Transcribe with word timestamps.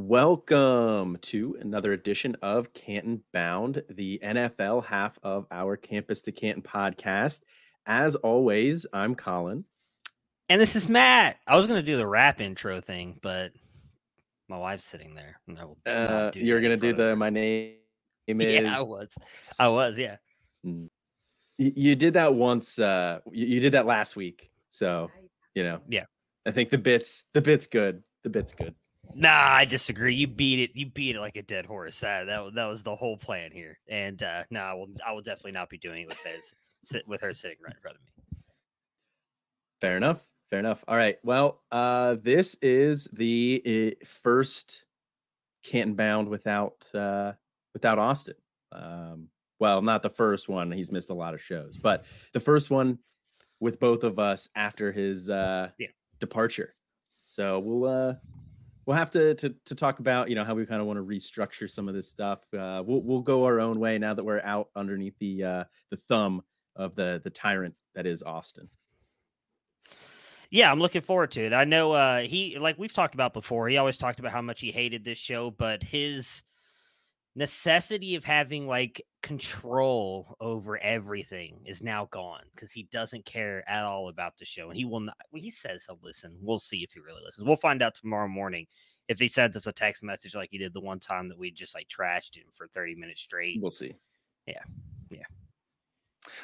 Welcome 0.00 1.18
to 1.22 1.56
another 1.60 1.92
edition 1.92 2.36
of 2.40 2.72
Canton 2.72 3.20
Bound, 3.32 3.82
the 3.90 4.20
NFL 4.22 4.84
half 4.84 5.18
of 5.24 5.48
our 5.50 5.76
Campus 5.76 6.22
to 6.22 6.30
Canton 6.30 6.62
podcast. 6.62 7.40
As 7.84 8.14
always, 8.14 8.86
I'm 8.92 9.16
Colin. 9.16 9.64
And 10.48 10.60
this 10.60 10.76
is 10.76 10.88
Matt. 10.88 11.38
I 11.48 11.56
was 11.56 11.66
going 11.66 11.80
to 11.80 11.84
do 11.84 11.96
the 11.96 12.06
rap 12.06 12.40
intro 12.40 12.80
thing, 12.80 13.18
but 13.22 13.50
my 14.48 14.56
wife's 14.56 14.84
sitting 14.84 15.16
there. 15.16 15.40
and 15.48 15.56
No, 15.56 15.76
uh, 15.84 16.30
you're 16.32 16.60
going 16.60 16.78
to 16.78 16.92
do 16.92 16.96
the 16.96 17.16
my 17.16 17.30
name 17.30 17.74
is. 18.28 18.62
Yeah, 18.62 18.78
I 18.78 18.82
was. 18.82 19.12
I 19.58 19.66
was, 19.66 19.98
yeah. 19.98 20.18
Mm. 20.64 20.90
You 21.58 21.96
did 21.96 22.14
that 22.14 22.36
once. 22.36 22.78
Uh, 22.78 23.18
you 23.32 23.58
did 23.58 23.72
that 23.72 23.84
last 23.84 24.14
week. 24.14 24.48
So, 24.70 25.10
you 25.56 25.64
know, 25.64 25.80
yeah. 25.88 26.04
I 26.46 26.52
think 26.52 26.70
the 26.70 26.78
bits, 26.78 27.24
the 27.34 27.42
bit's 27.42 27.66
good. 27.66 28.04
The 28.22 28.30
bit's 28.30 28.52
good. 28.54 28.76
Nah, 29.14 29.30
I 29.30 29.64
disagree. 29.64 30.14
You 30.14 30.26
beat 30.26 30.60
it. 30.60 30.70
You 30.74 30.86
beat 30.86 31.16
it 31.16 31.20
like 31.20 31.36
a 31.36 31.42
dead 31.42 31.66
horse. 31.66 32.00
That 32.00 32.26
that, 32.26 32.54
that 32.54 32.66
was 32.66 32.82
the 32.82 32.94
whole 32.94 33.16
plan 33.16 33.50
here. 33.50 33.78
And 33.88 34.22
uh 34.22 34.44
no, 34.50 34.60
nah, 34.60 34.70
I 34.70 34.74
will 34.74 34.88
I 35.06 35.12
will 35.12 35.22
definitely 35.22 35.52
not 35.52 35.70
be 35.70 35.78
doing 35.78 36.02
it 36.02 36.08
with 36.08 36.18
his 36.24 36.54
sit 36.84 37.06
with 37.08 37.20
her 37.22 37.34
sitting 37.34 37.56
right 37.62 37.74
in 37.74 37.80
front 37.80 37.96
of 37.96 38.02
me. 38.02 38.38
Fair 39.80 39.96
enough. 39.96 40.26
Fair 40.50 40.60
enough. 40.60 40.84
All 40.86 40.96
right. 40.96 41.18
Well, 41.24 41.62
uh 41.72 42.16
this 42.22 42.56
is 42.62 43.04
the 43.12 43.96
uh, 44.00 44.04
first 44.22 44.84
Canton 45.64 45.94
bound 45.94 46.28
without 46.28 46.86
uh 46.94 47.32
without 47.72 47.98
Austin. 47.98 48.36
Um 48.72 49.28
well, 49.58 49.82
not 49.82 50.02
the 50.02 50.10
first 50.10 50.48
one. 50.48 50.70
He's 50.70 50.92
missed 50.92 51.10
a 51.10 51.14
lot 51.14 51.34
of 51.34 51.42
shows, 51.42 51.76
but 51.76 52.04
the 52.32 52.40
first 52.40 52.70
one 52.70 52.98
with 53.58 53.80
both 53.80 54.04
of 54.04 54.20
us 54.20 54.48
after 54.54 54.92
his 54.92 55.28
uh 55.28 55.70
yeah. 55.78 55.88
departure. 56.20 56.74
So 57.26 57.58
we'll 57.58 57.84
uh 57.84 58.14
we'll 58.88 58.96
have 58.96 59.10
to, 59.10 59.34
to 59.34 59.54
to 59.66 59.74
talk 59.74 59.98
about 59.98 60.30
you 60.30 60.34
know 60.34 60.44
how 60.44 60.54
we 60.54 60.64
kind 60.64 60.80
of 60.80 60.86
want 60.86 60.96
to 60.96 61.04
restructure 61.04 61.70
some 61.70 61.88
of 61.88 61.94
this 61.94 62.08
stuff. 62.08 62.40
Uh, 62.54 62.82
we'll 62.84 63.02
we'll 63.02 63.20
go 63.20 63.44
our 63.44 63.60
own 63.60 63.78
way 63.78 63.98
now 63.98 64.14
that 64.14 64.24
we're 64.24 64.40
out 64.40 64.70
underneath 64.74 65.14
the 65.20 65.44
uh, 65.44 65.64
the 65.90 65.98
thumb 65.98 66.42
of 66.74 66.94
the 66.94 67.20
the 67.22 67.30
tyrant 67.30 67.74
that 67.94 68.06
is 68.06 68.22
Austin. 68.22 68.70
Yeah, 70.50 70.72
I'm 70.72 70.80
looking 70.80 71.02
forward 71.02 71.32
to 71.32 71.44
it. 71.44 71.52
I 71.52 71.64
know 71.64 71.92
uh, 71.92 72.20
he 72.20 72.58
like 72.58 72.78
we've 72.78 72.92
talked 72.92 73.12
about 73.12 73.34
before. 73.34 73.68
He 73.68 73.76
always 73.76 73.98
talked 73.98 74.20
about 74.20 74.32
how 74.32 74.40
much 74.40 74.60
he 74.60 74.72
hated 74.72 75.04
this 75.04 75.18
show, 75.18 75.50
but 75.50 75.82
his 75.82 76.42
necessity 77.34 78.14
of 78.14 78.24
having 78.24 78.66
like 78.66 79.04
control 79.22 80.36
over 80.40 80.78
everything 80.78 81.60
is 81.66 81.82
now 81.82 82.08
gone 82.10 82.42
because 82.54 82.72
he 82.72 82.84
doesn't 82.84 83.24
care 83.24 83.68
at 83.68 83.84
all 83.84 84.08
about 84.08 84.36
the 84.36 84.44
show 84.44 84.68
and 84.68 84.76
he 84.76 84.84
will 84.84 85.00
not 85.00 85.16
he 85.34 85.50
says 85.50 85.84
he'll 85.84 85.98
listen 86.02 86.36
we'll 86.40 86.58
see 86.58 86.78
if 86.78 86.92
he 86.92 87.00
really 87.00 87.22
listens. 87.24 87.46
We'll 87.46 87.56
find 87.56 87.82
out 87.82 87.94
tomorrow 87.94 88.28
morning 88.28 88.66
if 89.08 89.18
he 89.18 89.28
sends 89.28 89.56
us 89.56 89.66
a 89.66 89.72
text 89.72 90.02
message 90.02 90.34
like 90.34 90.48
he 90.50 90.58
did 90.58 90.72
the 90.72 90.80
one 90.80 91.00
time 91.00 91.28
that 91.28 91.38
we 91.38 91.50
just 91.50 91.74
like 91.74 91.88
trashed 91.88 92.36
him 92.36 92.44
for 92.50 92.66
30 92.66 92.94
minutes 92.96 93.22
straight. 93.22 93.58
We'll 93.60 93.70
see. 93.70 93.94
Yeah 94.46 94.62
yeah. 95.10 95.24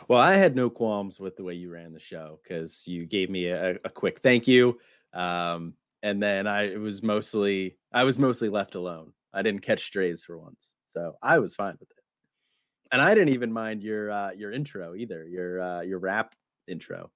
Well 0.08 0.20
i 0.20 0.34
had 0.34 0.54
no 0.54 0.70
qualms 0.70 1.18
with 1.18 1.36
the 1.36 1.44
way 1.44 1.54
you 1.54 1.70
ran 1.70 1.92
the 1.92 2.00
show 2.00 2.38
because 2.42 2.86
you 2.86 3.06
gave 3.06 3.30
me 3.30 3.46
a, 3.46 3.76
a 3.84 3.90
quick 3.90 4.20
thank 4.20 4.46
you 4.46 4.78
um 5.12 5.74
and 6.02 6.22
then 6.22 6.46
i 6.46 6.64
it 6.72 6.80
was 6.80 7.02
mostly 7.02 7.76
i 7.92 8.04
was 8.04 8.18
mostly 8.18 8.48
left 8.48 8.74
alone 8.74 9.12
i 9.34 9.42
didn't 9.42 9.60
catch 9.60 9.84
strays 9.84 10.24
for 10.24 10.38
once 10.38 10.74
so 10.86 11.16
i 11.22 11.38
was 11.38 11.54
fine 11.54 11.76
with 11.80 11.90
it 11.90 12.04
and 12.94 13.02
I 13.02 13.12
didn't 13.12 13.30
even 13.30 13.52
mind 13.52 13.82
your 13.82 14.10
uh, 14.10 14.30
your 14.30 14.52
intro 14.52 14.94
either. 14.94 15.26
Your 15.26 15.60
uh, 15.60 15.80
your 15.80 15.98
rap 15.98 16.32
intro. 16.68 17.10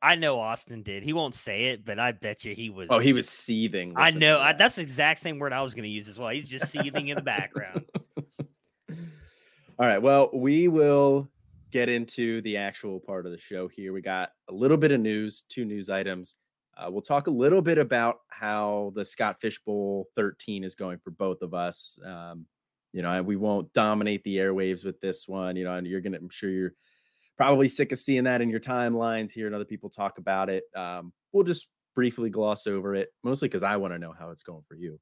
I 0.00 0.14
know 0.14 0.38
Austin 0.38 0.82
did. 0.82 1.02
He 1.02 1.12
won't 1.12 1.34
say 1.34 1.66
it, 1.66 1.84
but 1.84 1.98
I 1.98 2.12
bet 2.12 2.44
you 2.44 2.54
he 2.54 2.70
was. 2.70 2.86
Oh, 2.88 3.00
he 3.00 3.12
was 3.12 3.28
seething. 3.28 3.94
I 3.96 4.12
know. 4.12 4.40
I, 4.40 4.52
that's 4.52 4.76
the 4.76 4.82
exact 4.82 5.18
same 5.18 5.40
word 5.40 5.52
I 5.52 5.62
was 5.62 5.74
going 5.74 5.84
to 5.84 5.88
use 5.88 6.08
as 6.08 6.18
well. 6.18 6.30
He's 6.30 6.48
just 6.48 6.68
seething 6.70 7.08
in 7.08 7.16
the 7.16 7.22
background. 7.22 7.84
All 8.90 9.86
right. 9.86 10.00
Well, 10.00 10.30
we 10.32 10.68
will 10.68 11.28
get 11.72 11.88
into 11.88 12.40
the 12.42 12.58
actual 12.58 13.00
part 13.00 13.26
of 13.26 13.32
the 13.32 13.38
show 13.38 13.66
here. 13.66 13.92
We 13.92 14.02
got 14.02 14.30
a 14.48 14.52
little 14.52 14.76
bit 14.76 14.92
of 14.92 15.00
news, 15.00 15.42
two 15.48 15.64
news 15.64 15.90
items. 15.90 16.36
Uh, 16.76 16.90
we'll 16.90 17.02
talk 17.02 17.26
a 17.26 17.30
little 17.30 17.62
bit 17.62 17.78
about 17.78 18.20
how 18.28 18.92
the 18.94 19.04
Scott 19.04 19.40
Fish 19.40 19.60
Bowl 19.64 20.08
13 20.14 20.64
is 20.64 20.74
going 20.74 20.98
for 20.98 21.10
both 21.10 21.42
of 21.42 21.54
us. 21.54 21.98
Um, 22.04 22.46
you 22.92 23.02
know, 23.02 23.22
we 23.22 23.36
won't 23.36 23.72
dominate 23.72 24.22
the 24.24 24.36
airwaves 24.36 24.84
with 24.84 25.00
this 25.00 25.26
one, 25.26 25.56
you 25.56 25.64
know, 25.64 25.74
and 25.74 25.86
you're 25.86 26.00
to, 26.00 26.16
I'm 26.16 26.28
sure 26.30 26.50
you're 26.50 26.74
probably 27.36 27.68
sick 27.68 27.92
of 27.92 27.98
seeing 27.98 28.24
that 28.24 28.40
in 28.40 28.50
your 28.50 28.60
timelines, 28.60 29.30
hearing 29.30 29.54
other 29.54 29.64
people 29.64 29.90
talk 29.90 30.18
about 30.18 30.50
it. 30.50 30.64
Um, 30.76 31.12
we'll 31.32 31.44
just 31.44 31.68
briefly 31.94 32.30
gloss 32.30 32.66
over 32.66 32.94
it, 32.94 33.10
mostly 33.22 33.48
because 33.48 33.62
I 33.62 33.76
want 33.76 33.94
to 33.94 33.98
know 33.98 34.14
how 34.18 34.30
it's 34.30 34.42
going 34.42 34.62
for 34.68 34.74
you. 34.74 34.98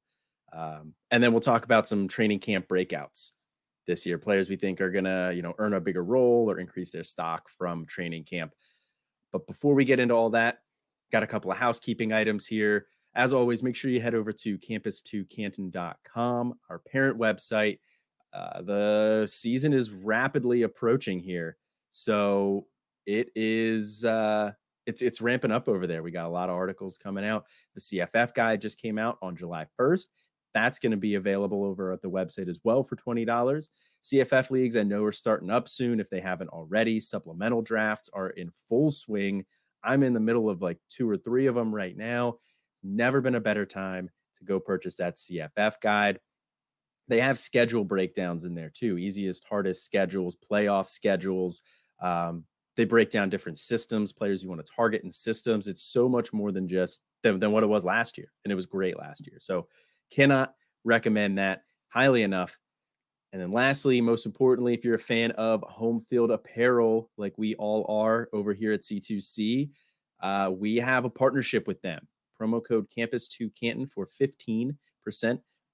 Um, 0.53 0.93
and 1.11 1.23
then 1.23 1.31
we'll 1.31 1.41
talk 1.41 1.63
about 1.63 1.87
some 1.87 2.07
training 2.07 2.39
camp 2.39 2.67
breakouts 2.67 3.31
this 3.87 4.05
year, 4.05 4.17
players 4.17 4.49
we 4.49 4.55
think 4.55 4.81
are 4.81 4.91
to, 5.05 5.31
you 5.33 5.41
know, 5.41 5.53
earn 5.57 5.73
a 5.73 5.81
bigger 5.81 6.03
role 6.03 6.49
or 6.49 6.59
increase 6.59 6.91
their 6.91 7.03
stock 7.03 7.49
from 7.49 7.85
training 7.85 8.23
camp. 8.23 8.53
But 9.31 9.47
before 9.47 9.73
we 9.73 9.85
get 9.85 9.99
into 9.99 10.13
all 10.13 10.31
that, 10.31 10.59
got 11.11 11.23
a 11.23 11.27
couple 11.27 11.51
of 11.51 11.57
housekeeping 11.57 12.13
items 12.13 12.47
here. 12.47 12.87
As 13.13 13.33
always, 13.33 13.61
make 13.61 13.75
sure 13.75 13.91
you 13.91 14.01
head 14.01 14.15
over 14.15 14.31
to 14.31 14.57
campus2canton.com, 14.57 16.53
our 16.69 16.79
parent 16.79 17.19
website. 17.19 17.79
Uh, 18.33 18.61
the 18.61 19.27
season 19.29 19.73
is 19.73 19.91
rapidly 19.91 20.61
approaching 20.63 21.19
here. 21.19 21.57
So 21.89 22.67
it 23.05 23.29
is 23.35 24.05
uh 24.05 24.51
it's 24.85 25.01
it's 25.01 25.21
ramping 25.21 25.51
up 25.51 25.67
over 25.67 25.85
there. 25.85 26.01
We 26.03 26.11
got 26.11 26.25
a 26.25 26.29
lot 26.29 26.49
of 26.49 26.55
articles 26.55 26.97
coming 26.97 27.25
out. 27.25 27.45
The 27.75 27.81
CFF 27.81 28.33
guide 28.33 28.61
just 28.61 28.81
came 28.81 28.97
out 28.97 29.17
on 29.21 29.35
July 29.35 29.67
1st. 29.79 30.07
That's 30.53 30.79
going 30.79 30.91
to 30.91 30.97
be 30.97 31.15
available 31.15 31.63
over 31.63 31.91
at 31.91 32.01
the 32.01 32.09
website 32.09 32.49
as 32.49 32.59
well 32.63 32.83
for 32.83 32.95
$20. 32.95 33.69
CFF 34.03 34.49
leagues 34.49 34.75
I 34.75 34.83
know 34.83 35.03
are 35.03 35.11
starting 35.11 35.49
up 35.49 35.69
soon 35.69 35.99
if 35.99 36.09
they 36.09 36.19
haven't 36.19 36.49
already. 36.49 36.99
Supplemental 36.99 37.61
drafts 37.61 38.09
are 38.11 38.29
in 38.29 38.51
full 38.67 38.91
swing. 38.91 39.45
I'm 39.83 40.03
in 40.03 40.13
the 40.13 40.19
middle 40.19 40.49
of 40.49 40.61
like 40.61 40.77
two 40.89 41.09
or 41.09 41.17
three 41.17 41.47
of 41.47 41.55
them 41.55 41.73
right 41.73 41.95
now. 41.95 42.37
Never 42.83 43.21
been 43.21 43.35
a 43.35 43.41
better 43.41 43.65
time 43.65 44.09
to 44.37 44.45
go 44.45 44.59
purchase 44.59 44.95
that 44.95 45.17
CFF 45.17 45.81
guide. 45.81 46.19
They 47.07 47.19
have 47.19 47.39
schedule 47.39 47.83
breakdowns 47.83 48.45
in 48.45 48.55
there 48.55 48.71
too 48.73 48.97
easiest, 48.97 49.45
hardest 49.49 49.83
schedules, 49.83 50.37
playoff 50.49 50.89
schedules. 50.89 51.61
Um, 52.01 52.45
they 52.77 52.85
break 52.85 53.09
down 53.09 53.29
different 53.29 53.57
systems, 53.57 54.13
players 54.13 54.43
you 54.43 54.49
want 54.49 54.65
to 54.65 54.71
target 54.73 55.03
in 55.03 55.11
systems. 55.11 55.67
It's 55.67 55.83
so 55.83 56.07
much 56.07 56.31
more 56.31 56.51
than 56.51 56.67
just 56.67 57.01
than, 57.21 57.39
than 57.39 57.51
what 57.51 57.63
it 57.63 57.67
was 57.67 57.83
last 57.83 58.17
year. 58.17 58.31
And 58.43 58.51
it 58.51 58.55
was 58.55 58.65
great 58.65 58.97
last 58.97 59.27
year. 59.27 59.37
So 59.41 59.67
cannot 60.11 60.53
recommend 60.83 61.37
that 61.37 61.63
highly 61.89 62.23
enough. 62.23 62.57
And 63.33 63.41
then 63.41 63.51
lastly, 63.51 64.01
most 64.01 64.25
importantly, 64.25 64.73
if 64.73 64.83
you're 64.83 64.95
a 64.95 64.99
fan 64.99 65.31
of 65.31 65.63
home 65.63 66.01
field 66.01 66.31
apparel, 66.31 67.09
like 67.17 67.37
we 67.37 67.55
all 67.55 67.85
are 67.87 68.27
over 68.33 68.53
here 68.53 68.73
at 68.73 68.81
C2C, 68.81 69.69
uh, 70.21 70.51
we 70.53 70.77
have 70.77 71.05
a 71.05 71.09
partnership 71.09 71.67
with 71.67 71.81
them 71.81 72.07
promo 72.41 72.65
code 72.65 72.87
campus2 72.95 73.51
Canton 73.59 73.87
for 73.87 74.07
15% 74.19 74.75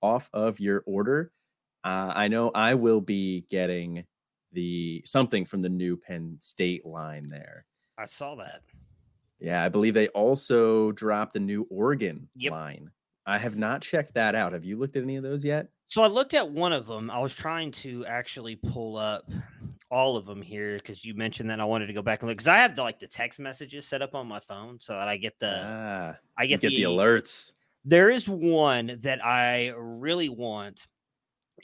off 0.02 0.30
of 0.34 0.60
your 0.60 0.84
order. 0.86 1.32
Uh, 1.84 2.12
I 2.14 2.28
know 2.28 2.52
I 2.54 2.74
will 2.74 3.02
be 3.02 3.46
getting 3.50 4.06
the 4.52 5.02
something 5.06 5.46
from 5.46 5.62
the 5.62 5.70
new 5.70 5.96
Penn 5.98 6.38
State 6.42 6.86
line 6.86 7.28
there. 7.28 7.66
I 7.98 8.06
saw 8.06 8.36
that. 8.36 8.62
Yeah, 9.40 9.64
I 9.64 9.70
believe 9.70 9.94
they 9.94 10.08
also 10.10 10.92
dropped 10.92 11.36
a 11.36 11.40
new 11.40 11.68
Oregon 11.70 12.30
yep. 12.36 12.52
line. 12.52 12.92
I 13.28 13.38
have 13.38 13.58
not 13.58 13.82
checked 13.82 14.14
that 14.14 14.36
out. 14.36 14.54
Have 14.54 14.64
you 14.64 14.80
looked 14.80 14.96
at 14.96 15.04
any 15.04 15.18
of 15.18 15.24
those 15.24 15.44
yet? 15.44 15.68
So 15.90 16.02
I 16.02 16.08
looked 16.08 16.34
at 16.34 16.50
one 16.50 16.72
of 16.72 16.88
them. 16.88 17.12
I 17.12 17.20
was 17.20 17.36
trying 17.36 17.74
to 17.74 18.06
actually 18.06 18.56
pull 18.56 18.96
up 18.96 19.30
all 19.92 20.16
of 20.16 20.26
them 20.26 20.42
here 20.42 20.78
because 20.78 21.04
you 21.04 21.14
mentioned 21.14 21.50
that 21.50 21.60
I 21.60 21.66
wanted 21.66 21.88
to 21.88 21.94
go 21.94 22.02
back 22.02 22.22
and 22.22 22.30
look 22.30 22.38
because 22.38 22.48
I 22.48 22.58
have 22.58 22.76
the 22.76 22.84
like 22.84 23.00
the 23.00 23.08
text 23.08 23.38
messages 23.38 23.86
set 23.86 24.02
up 24.02 24.16
on 24.16 24.28
my 24.28 24.40
phone 24.40 24.80
so 24.82 24.94
that 24.94 25.10
I 25.10 25.18
get 25.18 25.38
the 25.40 25.62
ah, 25.62 26.16
I 26.38 26.46
get, 26.46 26.62
get 26.62 26.70
the, 26.70 26.78
the 26.78 26.84
alerts. 26.84 27.52
There 27.84 28.10
is 28.10 28.30
one 28.30 28.98
that 29.02 29.24
I 29.24 29.74
really 29.78 30.30
want. 30.30 30.88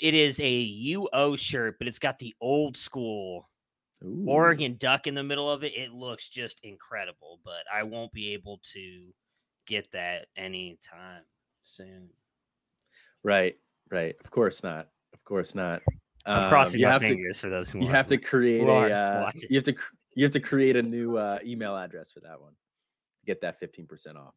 It 0.02 0.14
is 0.14 0.40
a 0.42 0.96
UO 0.96 1.38
shirt, 1.38 1.78
but 1.80 1.88
it's 1.88 2.00
got 2.00 2.20
the 2.20 2.36
old 2.42 2.76
school 2.76 3.50
Ooh. 4.04 4.26
Oregon 4.28 4.76
duck 4.78 5.08
in 5.08 5.16
the 5.16 5.24
middle 5.24 5.50
of 5.50 5.64
it. 5.64 5.74
It 5.78 5.92
looks 5.92 6.28
just 6.28 6.60
incredible, 6.64 7.40
but 7.46 7.64
I 7.74 7.84
won't 7.84 8.12
be 8.12 8.34
able 8.34 8.60
to 8.74 9.14
get 9.66 9.90
that 9.92 10.28
anytime 10.36 11.24
soon. 11.64 12.10
Right, 13.24 13.56
right. 13.92 14.16
Of 14.24 14.32
course 14.32 14.64
not. 14.64 14.88
Of 15.14 15.24
course 15.24 15.56
not. 15.56 15.82
I'm 16.26 16.50
crossing 16.50 16.84
um, 16.86 16.92
my 16.92 17.00
fingers 17.00 17.38
to, 17.38 17.42
for 17.42 17.50
those 17.50 17.70
who 17.72 17.80
you 17.82 17.88
have 17.88 18.08
to 18.08 18.18
create 18.18 18.64
a 18.64 18.72
uh, 18.72 19.32
you 19.50 19.58
have 19.58 19.66
to 19.66 19.76
you 20.16 20.24
have 20.24 20.32
to 20.32 20.40
create 20.40 20.76
a 20.76 20.84
new 20.84 21.18
uh, 21.18 21.40
email 21.44 21.76
address 21.76 22.12
for 22.12 22.22
that 22.22 22.40
one 22.40 22.52
to 22.52 23.26
get 23.26 23.42
that 23.42 23.60
15% 23.62 24.16
off. 24.16 24.34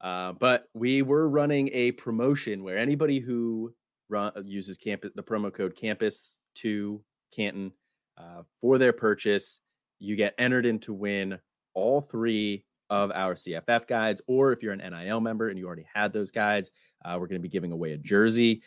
Uh, 0.00 0.32
but 0.32 0.68
we 0.74 1.02
were 1.02 1.28
running 1.28 1.70
a 1.72 1.92
promotion 1.92 2.62
where 2.62 2.76
anybody 2.76 3.20
who 3.20 3.72
run, 4.08 4.32
uses 4.44 4.76
campus 4.76 5.12
the 5.14 5.22
promo 5.22 5.52
code 5.52 5.76
campus 5.76 6.36
to 6.56 7.00
Canton 7.34 7.72
uh, 8.18 8.42
for 8.60 8.78
their 8.78 8.92
purchase, 8.92 9.60
you 9.98 10.16
get 10.16 10.34
entered 10.38 10.66
in 10.66 10.78
to 10.80 10.92
win 10.92 11.38
all 11.74 12.00
three 12.00 12.64
of 12.90 13.10
our 13.12 13.34
CFF 13.34 13.86
guides, 13.86 14.20
or 14.26 14.52
if 14.52 14.62
you're 14.62 14.72
an 14.72 14.82
NIL 14.90 15.20
member 15.20 15.48
and 15.48 15.58
you 15.58 15.66
already 15.66 15.86
had 15.92 16.12
those 16.12 16.30
guides, 16.30 16.70
uh, 17.04 17.16
we're 17.18 17.26
going 17.26 17.40
to 17.40 17.42
be 17.42 17.48
giving 17.48 17.72
away 17.72 17.92
a 17.92 17.98
jersey. 17.98 18.62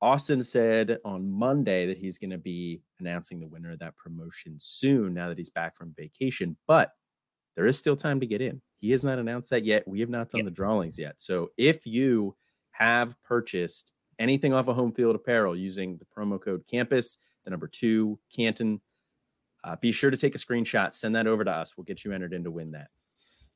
Austin 0.00 0.42
said 0.42 0.98
on 1.04 1.28
Monday 1.28 1.86
that 1.86 1.98
he's 1.98 2.18
going 2.18 2.30
to 2.30 2.38
be 2.38 2.80
announcing 3.00 3.40
the 3.40 3.48
winner 3.48 3.72
of 3.72 3.80
that 3.80 3.96
promotion 3.96 4.56
soon 4.58 5.12
now 5.12 5.28
that 5.28 5.38
he's 5.38 5.50
back 5.50 5.76
from 5.76 5.94
vacation, 5.96 6.56
but 6.66 6.92
there 7.56 7.66
is 7.66 7.76
still 7.76 7.96
time 7.96 8.20
to 8.20 8.26
get 8.26 8.40
in. 8.40 8.62
He 8.78 8.92
has 8.92 9.02
not 9.02 9.18
announced 9.18 9.50
that 9.50 9.64
yet. 9.64 9.88
We 9.88 10.00
have 10.00 10.08
not 10.08 10.28
done 10.28 10.40
yep. 10.40 10.44
the 10.44 10.52
drawings 10.52 10.98
yet. 10.98 11.20
So 11.20 11.50
if 11.56 11.84
you 11.86 12.36
have 12.70 13.20
purchased 13.24 13.90
anything 14.20 14.52
off 14.52 14.68
of 14.68 14.76
home 14.76 14.92
field 14.92 15.16
apparel 15.16 15.56
using 15.56 15.96
the 15.96 16.04
promo 16.04 16.40
code 16.40 16.64
campus, 16.70 17.18
the 17.44 17.50
number 17.50 17.66
two, 17.66 18.20
Canton, 18.34 18.80
uh, 19.64 19.76
be 19.76 19.90
sure 19.90 20.10
to 20.10 20.16
take 20.16 20.36
a 20.36 20.38
screenshot, 20.38 20.94
send 20.94 21.16
that 21.16 21.26
over 21.26 21.44
to 21.44 21.50
us. 21.50 21.76
We'll 21.76 21.84
get 21.84 22.04
you 22.04 22.12
entered 22.12 22.32
in 22.32 22.44
to 22.44 22.50
win 22.50 22.72
that. 22.72 22.88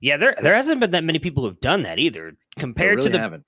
Yeah, 0.02 0.16
there 0.16 0.37
there 0.43 0.54
hasn't 0.54 0.81
been 0.81 0.90
that 0.90 1.04
many 1.04 1.20
people 1.20 1.44
who've 1.44 1.60
done 1.60 1.82
that 1.82 1.99
either. 1.99 2.34
Compared 2.58 2.99
really 2.99 3.10
to 3.10 3.12
the 3.12 3.19
haven't 3.19 3.46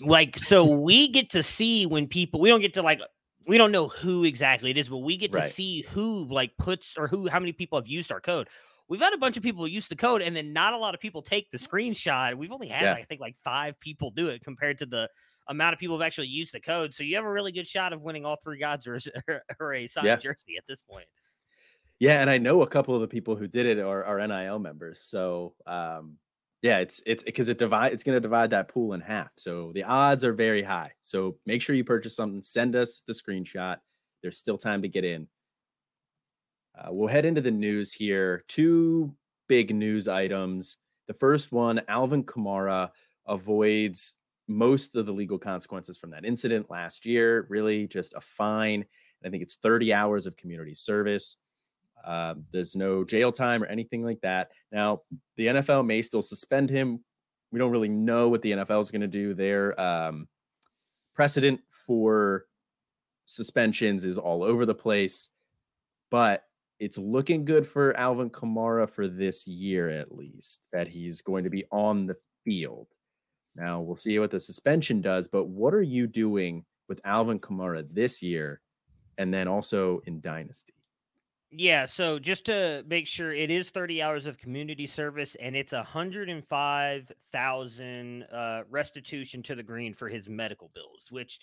like, 0.00 0.38
so 0.38 0.64
we 0.64 1.08
get 1.08 1.30
to 1.30 1.42
see 1.42 1.86
when 1.86 2.06
people 2.06 2.40
we 2.40 2.50
don't 2.50 2.60
get 2.60 2.74
to 2.74 2.82
like 2.82 3.00
we 3.46 3.56
don't 3.56 3.72
know 3.72 3.88
who 3.88 4.24
exactly 4.24 4.70
it 4.70 4.76
is, 4.76 4.90
but 4.90 4.98
we 4.98 5.16
get 5.16 5.32
to 5.32 5.38
right. 5.38 5.50
see 5.50 5.82
who 5.90 6.26
like 6.30 6.56
puts 6.58 6.96
or 6.98 7.08
who 7.08 7.26
how 7.26 7.40
many 7.40 7.52
people 7.52 7.78
have 7.78 7.88
used 7.88 8.12
our 8.12 8.20
code. 8.20 8.48
We've 8.88 9.00
had 9.00 9.14
a 9.14 9.18
bunch 9.18 9.36
of 9.38 9.42
people 9.42 9.66
use 9.66 9.88
the 9.88 9.96
code, 9.96 10.22
and 10.22 10.36
then 10.36 10.52
not 10.52 10.74
a 10.74 10.78
lot 10.78 10.94
of 10.94 11.00
people 11.00 11.22
take 11.22 11.50
the 11.50 11.58
screenshot. 11.58 12.34
We've 12.36 12.52
only 12.52 12.68
had, 12.68 12.82
yeah. 12.82 12.92
I 12.94 13.02
think, 13.04 13.20
like 13.20 13.36
five 13.42 13.78
people 13.80 14.10
do 14.10 14.28
it 14.28 14.42
compared 14.42 14.78
to 14.78 14.86
the 14.86 15.08
amount 15.48 15.74
of 15.74 15.78
people 15.78 15.96
who 15.96 16.02
have 16.02 16.06
actually 16.06 16.28
used 16.28 16.52
the 16.52 16.60
code. 16.60 16.94
So 16.94 17.02
you 17.02 17.16
have 17.16 17.24
a 17.24 17.30
really 17.30 17.52
good 17.52 17.66
shot 17.66 17.92
of 17.92 18.00
winning 18.00 18.24
all 18.24 18.36
three 18.36 18.58
gods 18.58 18.86
or, 18.86 18.98
or 19.60 19.74
a 19.74 19.86
signed 19.86 20.06
yeah. 20.06 20.16
jersey 20.16 20.56
at 20.56 20.64
this 20.66 20.80
point. 20.82 21.06
Yeah, 22.00 22.20
and 22.20 22.30
I 22.30 22.38
know 22.38 22.62
a 22.62 22.66
couple 22.66 22.94
of 22.94 23.00
the 23.00 23.08
people 23.08 23.34
who 23.34 23.48
did 23.48 23.66
it 23.66 23.78
are, 23.78 24.04
are 24.04 24.24
NIL 24.26 24.58
members. 24.60 25.00
So 25.02 25.54
um, 25.66 26.16
yeah, 26.62 26.78
it's 26.78 27.02
it's 27.06 27.24
because 27.24 27.48
it 27.48 27.58
divide 27.58 27.92
it's 27.92 28.04
going 28.04 28.16
to 28.16 28.20
divide 28.20 28.50
that 28.50 28.68
pool 28.68 28.92
in 28.92 29.00
half. 29.00 29.30
So 29.36 29.72
the 29.74 29.84
odds 29.84 30.24
are 30.24 30.32
very 30.32 30.62
high. 30.62 30.92
So 31.00 31.36
make 31.46 31.62
sure 31.62 31.74
you 31.74 31.84
purchase 31.84 32.16
something. 32.16 32.42
Send 32.42 32.76
us 32.76 33.02
the 33.06 33.12
screenshot. 33.12 33.78
There's 34.22 34.38
still 34.38 34.58
time 34.58 34.82
to 34.82 34.88
get 34.88 35.04
in. 35.04 35.28
Uh, 36.76 36.88
we'll 36.90 37.08
head 37.08 37.24
into 37.24 37.40
the 37.40 37.50
news 37.50 37.92
here. 37.92 38.44
Two 38.48 39.14
big 39.48 39.74
news 39.74 40.06
items. 40.06 40.76
The 41.08 41.14
first 41.14 41.52
one: 41.52 41.80
Alvin 41.88 42.24
Kamara 42.24 42.90
avoids 43.26 44.14
most 44.48 44.96
of 44.96 45.04
the 45.04 45.12
legal 45.12 45.38
consequences 45.38 45.96
from 45.96 46.10
that 46.10 46.24
incident 46.24 46.70
last 46.70 47.06
year. 47.06 47.46
Really, 47.48 47.86
just 47.86 48.14
a 48.14 48.20
fine. 48.20 48.84
I 49.24 49.30
think 49.30 49.42
it's 49.42 49.56
30 49.56 49.92
hours 49.92 50.26
of 50.26 50.36
community 50.36 50.74
service. 50.74 51.36
Um, 52.04 52.44
there's 52.52 52.76
no 52.76 53.04
jail 53.04 53.32
time 53.32 53.62
or 53.62 53.66
anything 53.66 54.02
like 54.02 54.20
that. 54.22 54.50
Now, 54.72 55.02
the 55.36 55.48
NFL 55.48 55.86
may 55.86 56.02
still 56.02 56.22
suspend 56.22 56.70
him. 56.70 57.04
We 57.50 57.58
don't 57.58 57.70
really 57.70 57.88
know 57.88 58.28
what 58.28 58.42
the 58.42 58.52
NFL 58.52 58.80
is 58.80 58.90
going 58.90 59.02
to 59.02 59.06
do. 59.06 59.34
Their 59.34 59.78
um, 59.80 60.28
precedent 61.14 61.60
for 61.86 62.46
suspensions 63.24 64.04
is 64.04 64.18
all 64.18 64.42
over 64.42 64.66
the 64.66 64.74
place, 64.74 65.28
but 66.10 66.44
it's 66.78 66.98
looking 66.98 67.44
good 67.44 67.66
for 67.66 67.96
Alvin 67.96 68.30
Kamara 68.30 68.88
for 68.88 69.08
this 69.08 69.46
year, 69.46 69.88
at 69.88 70.14
least, 70.14 70.62
that 70.72 70.88
he's 70.88 71.22
going 71.22 71.44
to 71.44 71.50
be 71.50 71.64
on 71.72 72.06
the 72.06 72.16
field. 72.44 72.86
Now, 73.56 73.80
we'll 73.80 73.96
see 73.96 74.18
what 74.18 74.30
the 74.30 74.38
suspension 74.38 75.02
does, 75.02 75.26
but 75.26 75.46
what 75.46 75.74
are 75.74 75.82
you 75.82 76.06
doing 76.06 76.64
with 76.88 77.00
Alvin 77.04 77.40
Kamara 77.40 77.84
this 77.92 78.22
year 78.22 78.60
and 79.16 79.34
then 79.34 79.48
also 79.48 80.00
in 80.06 80.20
Dynasty? 80.20 80.74
Yeah, 81.50 81.86
so 81.86 82.18
just 82.18 82.44
to 82.46 82.82
make 82.86 83.06
sure, 83.06 83.32
it 83.32 83.50
is 83.50 83.70
30 83.70 84.02
hours 84.02 84.26
of 84.26 84.36
community 84.36 84.86
service, 84.86 85.34
and 85.36 85.56
it's 85.56 85.72
105,000 85.72 88.22
uh, 88.24 88.64
restitution 88.68 89.42
to 89.44 89.54
the 89.54 89.62
green 89.62 89.94
for 89.94 90.10
his 90.10 90.28
medical 90.28 90.70
bills, 90.74 91.06
which, 91.10 91.38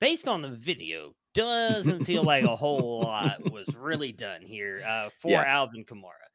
based 0.00 0.28
on 0.28 0.40
the 0.40 0.48
video, 0.48 1.14
doesn't 1.34 2.06
feel 2.06 2.24
like 2.24 2.44
a 2.44 2.56
whole 2.56 3.02
lot 3.02 3.52
was 3.52 3.68
really 3.76 4.12
done 4.12 4.40
here 4.40 4.82
uh, 4.86 5.10
for 5.20 5.32
yeah. 5.32 5.44
Alvin 5.46 5.84
Kamara. 5.84 6.30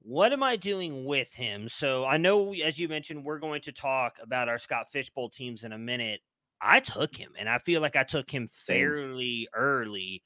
What 0.00 0.32
am 0.32 0.44
I 0.44 0.54
doing 0.54 1.04
with 1.04 1.34
him? 1.34 1.68
So 1.68 2.06
I 2.06 2.16
know, 2.16 2.54
as 2.54 2.78
you 2.78 2.88
mentioned, 2.88 3.24
we're 3.24 3.40
going 3.40 3.62
to 3.62 3.72
talk 3.72 4.18
about 4.22 4.48
our 4.48 4.58
Scott 4.58 4.92
Fish 4.92 5.10
Bowl 5.10 5.30
teams 5.30 5.64
in 5.64 5.72
a 5.72 5.78
minute. 5.78 6.20
I 6.60 6.78
took 6.78 7.16
him, 7.16 7.32
and 7.36 7.48
I 7.48 7.58
feel 7.58 7.80
like 7.80 7.96
I 7.96 8.04
took 8.04 8.30
him 8.30 8.48
fairly 8.52 9.48
Same. 9.52 9.60
early 9.60 10.22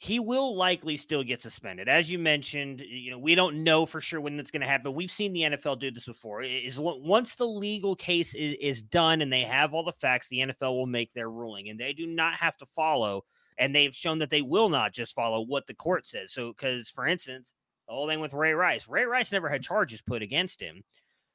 he 0.00 0.20
will 0.20 0.54
likely 0.54 0.96
still 0.96 1.24
get 1.24 1.42
suspended. 1.42 1.88
As 1.88 2.10
you 2.10 2.20
mentioned, 2.20 2.80
you 2.80 3.10
know, 3.10 3.18
we 3.18 3.34
don't 3.34 3.64
know 3.64 3.84
for 3.84 4.00
sure 4.00 4.20
when 4.20 4.36
that's 4.36 4.52
going 4.52 4.62
to 4.62 4.68
happen. 4.68 4.94
We've 4.94 5.10
seen 5.10 5.32
the 5.32 5.42
NFL 5.42 5.80
do 5.80 5.90
this 5.90 6.06
before. 6.06 6.42
Is 6.42 6.78
once 6.78 7.34
the 7.34 7.46
legal 7.46 7.96
case 7.96 8.32
is, 8.36 8.54
is 8.60 8.82
done 8.82 9.22
and 9.22 9.32
they 9.32 9.42
have 9.42 9.74
all 9.74 9.82
the 9.82 9.90
facts, 9.90 10.28
the 10.28 10.38
NFL 10.38 10.76
will 10.76 10.86
make 10.86 11.12
their 11.12 11.28
ruling 11.28 11.68
and 11.68 11.80
they 11.80 11.92
do 11.92 12.06
not 12.06 12.34
have 12.34 12.56
to 12.58 12.66
follow 12.66 13.24
and 13.58 13.74
they've 13.74 13.94
shown 13.94 14.20
that 14.20 14.30
they 14.30 14.40
will 14.40 14.68
not 14.68 14.92
just 14.92 15.16
follow 15.16 15.40
what 15.40 15.66
the 15.66 15.74
court 15.74 16.06
says. 16.06 16.32
So 16.32 16.52
cuz 16.52 16.88
for 16.88 17.08
instance, 17.08 17.52
the 17.88 17.94
whole 17.94 18.06
thing 18.06 18.20
with 18.20 18.34
Ray 18.34 18.52
Rice. 18.52 18.86
Ray 18.86 19.04
Rice 19.04 19.32
never 19.32 19.48
had 19.48 19.64
charges 19.64 20.00
put 20.00 20.22
against 20.22 20.60
him 20.60 20.84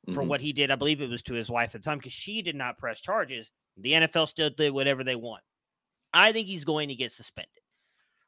for 0.06 0.22
mm-hmm. 0.22 0.30
what 0.30 0.40
he 0.40 0.54
did. 0.54 0.72
I 0.72 0.76
believe 0.76 1.02
it 1.02 1.10
was 1.10 1.24
to 1.24 1.34
his 1.34 1.52
wife 1.52 1.76
at 1.76 1.82
the 1.82 1.86
time 1.86 2.00
cuz 2.00 2.14
she 2.14 2.42
did 2.42 2.56
not 2.56 2.78
press 2.78 3.02
charges. 3.02 3.52
The 3.76 3.92
NFL 3.92 4.30
still 4.30 4.52
did 4.52 4.72
whatever 4.72 5.04
they 5.04 5.16
want. 5.18 5.44
I 6.14 6.32
think 6.32 6.48
he's 6.48 6.64
going 6.64 6.88
to 6.88 6.96
get 6.96 7.12
suspended 7.12 7.63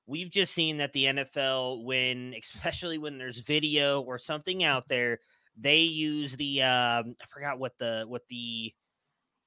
we've 0.08 0.30
just 0.30 0.54
seen 0.54 0.78
that 0.78 0.94
the 0.94 1.06
NFL, 1.06 1.84
when 1.84 2.34
especially 2.38 2.98
when 2.98 3.18
there's 3.18 3.40
video 3.40 4.02
or 4.02 4.18
something 4.18 4.64
out 4.64 4.88
there, 4.88 5.20
they 5.58 5.80
use 5.80 6.36
the 6.36 6.64
um, 6.64 7.16
I 7.22 7.26
forgot 7.30 7.60
what 7.60 7.78
the 7.78 8.06
what 8.08 8.24
the 8.30 8.74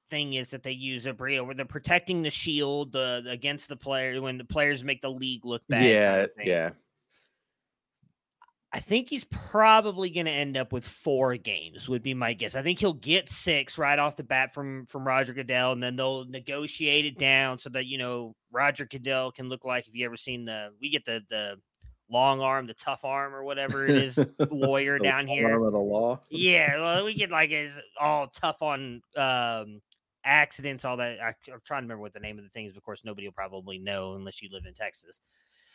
thing 0.09 0.33
is 0.33 0.49
that 0.49 0.63
they 0.63 0.71
use 0.71 1.05
a 1.05 1.13
Brio 1.13 1.43
where 1.43 1.53
they're 1.53 1.65
protecting 1.65 2.23
the 2.23 2.31
shield 2.31 2.93
the 2.93 3.23
against 3.27 3.69
the 3.69 3.75
player 3.75 4.19
when 4.21 4.37
the 4.37 4.45
players 4.45 4.83
make 4.83 5.01
the 5.01 5.11
league 5.11 5.45
look 5.45 5.61
bad. 5.69 5.85
Yeah, 5.85 6.15
kind 6.15 6.29
of 6.39 6.45
yeah. 6.45 6.69
I 8.71 8.79
think 8.79 9.09
he's 9.09 9.23
probably 9.23 10.11
going 10.11 10.27
to 10.27 10.31
end 10.31 10.55
up 10.55 10.71
with 10.71 10.87
four 10.87 11.35
games. 11.37 11.89
Would 11.89 12.03
be 12.03 12.13
my 12.13 12.33
guess. 12.33 12.53
I 12.53 12.61
think 12.61 12.77
he'll 12.77 12.93
get 12.93 13.27
six 13.27 13.79
right 13.79 13.97
off 13.97 14.15
the 14.15 14.23
bat 14.23 14.53
from 14.53 14.85
from 14.85 15.07
Roger 15.07 15.33
Goodell, 15.33 15.71
and 15.71 15.81
then 15.81 15.95
they'll 15.95 16.25
negotiate 16.25 17.05
it 17.05 17.17
down 17.17 17.57
so 17.57 17.69
that 17.69 17.87
you 17.87 17.97
know 17.97 18.35
Roger 18.51 18.85
Goodell 18.85 19.31
can 19.31 19.49
look 19.49 19.65
like. 19.65 19.87
If 19.87 19.95
you 19.95 20.05
ever 20.05 20.17
seen 20.17 20.45
the, 20.45 20.69
we 20.81 20.89
get 20.89 21.05
the 21.05 21.21
the 21.29 21.55
long 22.09 22.41
arm, 22.41 22.67
the 22.67 22.73
tough 22.73 23.05
arm, 23.05 23.33
or 23.33 23.43
whatever 23.43 23.85
it 23.85 23.91
is, 23.91 24.19
lawyer 24.49 24.99
down 24.99 25.27
here. 25.27 25.51
Arm 25.51 25.63
of 25.63 25.73
the 25.73 25.79
law. 25.79 26.19
Yeah, 26.29 26.77
well, 26.81 27.05
we 27.05 27.13
get 27.13 27.31
like 27.31 27.51
is 27.51 27.79
all 27.99 28.27
tough 28.27 28.61
on 28.61 29.01
um, 29.15 29.81
accidents, 30.23 30.85
all 30.85 30.97
that. 30.97 31.19
I, 31.21 31.27
am 31.51 31.59
trying 31.63 31.81
to 31.81 31.85
remember 31.85 32.01
what 32.01 32.13
the 32.13 32.19
name 32.19 32.37
of 32.37 32.43
the 32.43 32.49
thing 32.49 32.65
is. 32.65 32.75
Of 32.75 32.83
course, 32.83 33.01
nobody 33.03 33.27
will 33.27 33.33
probably 33.33 33.77
know 33.77 34.13
unless 34.13 34.41
you 34.41 34.49
live 34.51 34.65
in 34.65 34.73
Texas. 34.73 35.21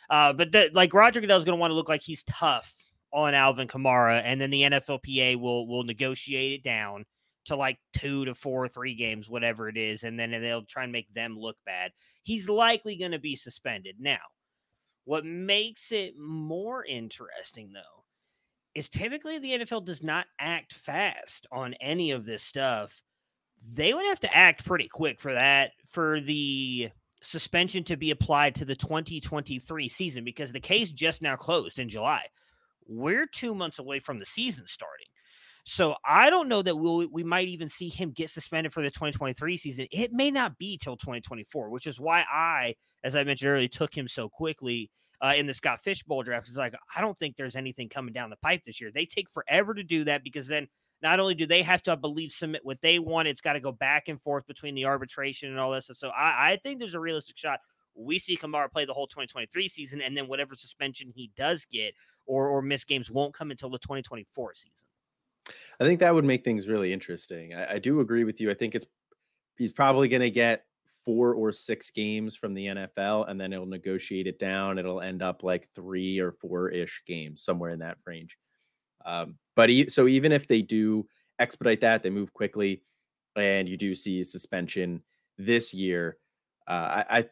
Uh, 0.09 0.33
but 0.33 0.51
the, 0.51 0.69
like 0.73 0.93
Roger 0.93 1.21
Goodell 1.21 1.37
is 1.37 1.45
going 1.45 1.57
to 1.57 1.59
want 1.59 1.71
to 1.71 1.75
look 1.75 1.89
like 1.89 2.01
he's 2.01 2.23
tough 2.23 2.75
on 3.11 3.33
Alvin 3.33 3.67
Kamara, 3.67 4.21
and 4.23 4.39
then 4.39 4.49
the 4.49 4.61
NFLPA 4.61 5.39
will 5.39 5.67
will 5.67 5.83
negotiate 5.83 6.53
it 6.53 6.63
down 6.63 7.05
to 7.45 7.55
like 7.55 7.77
two 7.93 8.25
to 8.25 8.35
four, 8.35 8.65
or 8.65 8.67
three 8.67 8.95
games, 8.95 9.29
whatever 9.29 9.69
it 9.69 9.77
is, 9.77 10.03
and 10.03 10.19
then 10.19 10.31
they'll 10.31 10.63
try 10.63 10.83
and 10.83 10.91
make 10.91 11.13
them 11.13 11.37
look 11.37 11.57
bad. 11.65 11.91
He's 12.23 12.49
likely 12.49 12.95
going 12.95 13.11
to 13.11 13.19
be 13.19 13.35
suspended. 13.35 13.95
Now, 13.99 14.19
what 15.05 15.25
makes 15.25 15.91
it 15.91 16.17
more 16.17 16.83
interesting 16.83 17.71
though 17.71 18.03
is 18.73 18.89
typically 18.89 19.39
the 19.39 19.59
NFL 19.59 19.85
does 19.85 20.03
not 20.03 20.25
act 20.39 20.73
fast 20.73 21.47
on 21.51 21.75
any 21.75 22.11
of 22.11 22.25
this 22.25 22.43
stuff. 22.43 23.01
They 23.73 23.93
would 23.93 24.05
have 24.05 24.19
to 24.21 24.35
act 24.35 24.65
pretty 24.65 24.89
quick 24.89 25.19
for 25.19 25.33
that 25.33 25.71
for 25.89 26.19
the 26.19 26.89
suspension 27.21 27.83
to 27.85 27.95
be 27.95 28.11
applied 28.11 28.53
to 28.55 28.65
the 28.65 28.75
2023 28.75 29.89
season 29.89 30.23
because 30.23 30.51
the 30.51 30.59
case 30.59 30.91
just 30.91 31.21
now 31.21 31.35
closed 31.35 31.79
in 31.79 31.87
July. 31.87 32.25
We're 32.87 33.25
two 33.25 33.55
months 33.55 33.79
away 33.79 33.99
from 33.99 34.19
the 34.19 34.25
season 34.25 34.65
starting. 34.67 35.07
So 35.67 35.95
I 36.05 36.29
don't 36.29 36.47
know 36.47 36.61
that 36.61 36.77
we'll, 36.77 37.07
we 37.11 37.23
might 37.23 37.47
even 37.47 37.67
see 37.67 37.89
him 37.89 38.11
get 38.11 38.29
suspended 38.29 38.71
for 38.71 38.83
the 38.83 38.91
2023 38.91 39.57
season. 39.57 39.87
It 39.91 40.13
may 40.13 40.29
not 40.29 40.59
be 40.59 40.77
till 40.77 40.95
2024, 40.95 41.69
which 41.71 41.87
is 41.87 41.99
why 41.99 42.23
I, 42.31 42.75
as 43.03 43.15
I 43.15 43.23
mentioned 43.23 43.49
earlier, 43.49 43.67
took 43.67 43.95
him 43.95 44.07
so 44.07 44.29
quickly 44.29 44.91
uh, 45.23 45.33
in 45.35 45.47
the 45.47 45.55
Scott 45.55 45.81
Fish 45.81 46.03
Bowl 46.03 46.21
draft. 46.21 46.47
It's 46.47 46.57
like, 46.57 46.75
I 46.95 47.01
don't 47.01 47.17
think 47.17 47.35
there's 47.35 47.55
anything 47.55 47.89
coming 47.89 48.13
down 48.13 48.29
the 48.29 48.35
pipe 48.35 48.61
this 48.63 48.79
year. 48.79 48.91
They 48.93 49.07
take 49.07 49.27
forever 49.27 49.73
to 49.73 49.81
do 49.81 50.03
that 50.03 50.23
because 50.23 50.47
then 50.47 50.67
not 51.01 51.19
only 51.19 51.33
do 51.33 51.47
they 51.47 51.63
have 51.63 51.81
to, 51.83 51.93
I 51.93 51.95
believe, 51.95 52.31
submit 52.31 52.61
what 52.63 52.81
they 52.81 52.99
want, 52.99 53.27
it's 53.27 53.41
got 53.41 53.53
to 53.53 53.59
go 53.59 53.71
back 53.71 54.07
and 54.07 54.21
forth 54.21 54.45
between 54.45 54.75
the 54.75 54.85
arbitration 54.85 55.49
and 55.49 55.59
all 55.59 55.71
that 55.71 55.85
stuff. 55.85 55.97
So 55.97 56.09
I, 56.09 56.51
I 56.51 56.59
think 56.61 56.77
there's 56.77 56.93
a 56.93 56.99
realistic 56.99 57.37
shot 57.37 57.59
we 57.95 58.19
see 58.19 58.37
Kamara 58.37 58.69
play 58.71 58.85
the 58.85 58.93
whole 58.93 59.07
2023 59.07 59.67
season, 59.67 60.01
and 60.01 60.15
then 60.15 60.27
whatever 60.27 60.53
suspension 60.55 61.11
he 61.15 61.31
does 61.35 61.65
get 61.65 61.93
or 62.25 62.49
or 62.49 62.61
miss 62.61 62.83
games 62.83 63.09
won't 63.09 63.33
come 63.33 63.51
until 63.51 63.69
the 63.69 63.79
2024 63.79 64.53
season. 64.55 64.85
I 65.79 65.83
think 65.83 65.99
that 65.99 66.13
would 66.13 66.25
make 66.25 66.43
things 66.43 66.67
really 66.67 66.93
interesting. 66.93 67.53
I, 67.53 67.73
I 67.73 67.79
do 67.79 67.99
agree 67.99 68.23
with 68.23 68.39
you. 68.39 68.49
I 68.49 68.53
think 68.53 68.75
it's 68.75 68.85
he's 69.57 69.73
probably 69.73 70.07
going 70.07 70.21
to 70.21 70.31
get 70.31 70.65
four 71.03 71.33
or 71.33 71.51
six 71.51 71.91
games 71.91 72.35
from 72.35 72.53
the 72.53 72.65
NFL, 72.65 73.29
and 73.29 73.39
then 73.39 73.53
it'll 73.53 73.65
negotiate 73.65 74.27
it 74.27 74.39
down. 74.39 74.79
It'll 74.79 75.01
end 75.01 75.21
up 75.21 75.43
like 75.43 75.69
three 75.75 76.19
or 76.19 76.31
four 76.31 76.69
ish 76.69 77.03
games, 77.05 77.43
somewhere 77.43 77.71
in 77.71 77.79
that 77.79 77.97
range. 78.05 78.37
Um, 79.05 79.37
but 79.55 79.69
e- 79.69 79.89
so 79.89 80.07
even 80.07 80.31
if 80.31 80.47
they 80.47 80.61
do 80.61 81.07
expedite 81.39 81.81
that, 81.81 82.01
they 82.01 82.09
move 82.09 82.33
quickly, 82.33 82.81
and 83.35 83.69
you 83.69 83.77
do 83.77 83.93
see 83.95 84.23
suspension 84.23 85.03
this 85.37 85.73
year. 85.73 86.17
Uh, 86.67 87.03
I, 87.09 87.17
I 87.19 87.25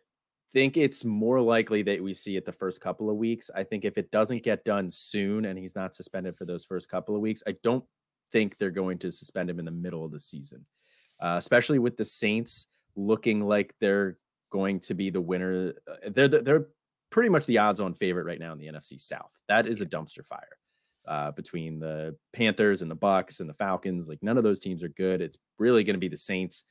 think 0.53 0.77
it's 0.77 1.03
more 1.03 1.41
likely 1.41 1.81
that 1.83 2.03
we 2.03 2.13
see 2.13 2.37
it 2.37 2.45
the 2.45 2.51
first 2.51 2.79
couple 2.79 3.09
of 3.09 3.17
weeks. 3.17 3.49
I 3.53 3.63
think 3.63 3.85
if 3.85 3.97
it 3.97 4.11
doesn't 4.11 4.43
get 4.43 4.63
done 4.63 4.91
soon 4.91 5.45
and 5.45 5.57
he's 5.57 5.75
not 5.75 5.95
suspended 5.95 6.37
for 6.37 6.45
those 6.45 6.63
first 6.63 6.89
couple 6.89 7.15
of 7.15 7.21
weeks, 7.21 7.41
I 7.47 7.55
don't 7.63 7.83
think 8.33 8.57
they're 8.57 8.71
going 8.71 8.97
to 8.97 9.11
suspend 9.11 9.49
him 9.49 9.59
in 9.59 9.65
the 9.65 9.71
middle 9.71 10.03
of 10.03 10.11
the 10.11 10.19
season, 10.19 10.65
uh, 11.21 11.35
especially 11.37 11.79
with 11.79 11.95
the 11.95 12.03
Saints 12.03 12.67
looking 12.95 13.41
like 13.41 13.73
they're 13.79 14.17
going 14.51 14.81
to 14.81 14.93
be 14.93 15.09
the 15.09 15.21
winner. 15.21 15.73
Uh, 15.89 16.09
they're 16.09 16.27
they're 16.27 16.67
pretty 17.09 17.29
much 17.29 17.45
the 17.45 17.59
odds-on 17.59 17.93
favorite 17.93 18.25
right 18.25 18.39
now 18.39 18.51
in 18.51 18.57
the 18.57 18.67
NFC 18.67 18.99
South. 18.99 19.31
That 19.47 19.67
is 19.67 19.79
a 19.79 19.85
dumpster 19.85 20.25
fire 20.25 20.57
uh, 21.07 21.31
between 21.31 21.79
the 21.79 22.15
Panthers 22.33 22.81
and 22.81 22.89
the 22.89 22.95
Bucs 22.95 23.39
and 23.39 23.49
the 23.49 23.53
Falcons. 23.53 24.09
Like 24.09 24.21
none 24.21 24.37
of 24.37 24.43
those 24.43 24.59
teams 24.59 24.83
are 24.83 24.89
good. 24.89 25.21
It's 25.21 25.37
really 25.59 25.83
going 25.83 25.95
to 25.95 25.99
be 25.99 26.07
the 26.07 26.17
Saints. 26.17 26.65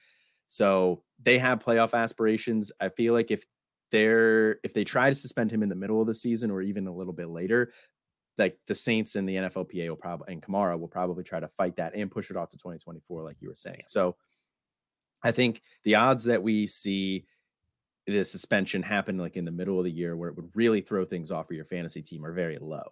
So 0.49 1.03
they 1.23 1.39
have 1.39 1.61
playoff 1.61 1.95
aspirations. 1.95 2.73
I 2.81 2.91
feel 2.91 3.15
like 3.15 3.31
if 3.31 3.45
they're 3.91 4.59
if 4.65 4.73
they 4.73 4.85
try 4.85 5.11
to 5.11 5.15
suspend 5.15 5.51
him 5.51 5.63
in 5.63 5.69
the 5.69 5.75
middle 5.75 6.01
of 6.01 6.07
the 6.07 6.15
season 6.15 6.51
or 6.51 6.63
even 6.63 6.87
a 6.87 6.95
little 6.95 7.13
bit 7.13 7.29
later, 7.29 7.73
like 8.39 8.59
the 8.67 8.75
Saints 8.75 9.15
and 9.15 9.29
the 9.29 9.37
NFLPA 9.37 9.89
will 9.89 9.97
probably 9.97 10.33
and 10.33 10.43
Kamara 10.43 10.79
will 10.79 10.89
probably 10.89 11.25
try 11.25 11.41
to 11.41 11.49
fight 11.49 11.77
that 11.77 11.95
and 11.95 12.11
push 12.11 12.31
it 12.31 12.37
off 12.37 12.51
to 12.51 12.59
2024, 12.59 13.23
like 13.23 13.37
you 13.41 13.49
were 13.49 13.55
saying. 13.55 13.83
So 13.87 14.17
I 15.23 15.33
think 15.33 15.63
the 15.85 15.97
odds 15.97 16.25
that 16.25 16.43
we 16.43 16.67
see 16.67 17.27
the 18.07 18.25
suspension 18.25 18.83
happen 18.83 19.17
like 19.17 19.37
in 19.37 19.45
the 19.45 19.51
middle 19.51 19.79
of 19.79 19.85
the 19.85 19.91
year 19.91 20.17
where 20.17 20.29
it 20.29 20.37
would 20.37 20.51
really 20.55 20.81
throw 20.81 21.05
things 21.05 21.31
off 21.31 21.47
for 21.47 21.55
your 21.55 21.65
fantasy 21.65 22.03
team 22.03 22.25
are 22.25 22.33
very 22.33 22.59
low. 22.61 22.83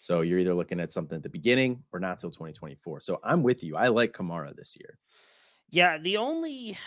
So 0.00 0.20
you're 0.20 0.38
either 0.38 0.54
looking 0.54 0.80
at 0.80 0.92
something 0.92 1.16
at 1.16 1.22
the 1.22 1.28
beginning 1.28 1.82
or 1.92 2.00
not 2.00 2.18
till 2.18 2.30
2024. 2.30 3.00
So 3.00 3.20
I'm 3.24 3.42
with 3.42 3.62
you. 3.62 3.76
I 3.76 3.88
like 3.88 4.12
Kamara 4.12 4.54
this 4.54 4.76
year. 4.78 4.98
Yeah, 5.70 5.98
the 5.98 6.18
only 6.18 6.78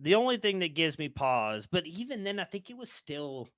the 0.00 0.14
only 0.14 0.36
thing 0.36 0.58
that 0.60 0.74
gives 0.74 0.98
me 0.98 1.08
pause, 1.08 1.66
but 1.70 1.86
even 1.86 2.24
then 2.24 2.38
I 2.38 2.44
think 2.44 2.70
it 2.70 2.76
was 2.76 2.90
still 2.90 3.48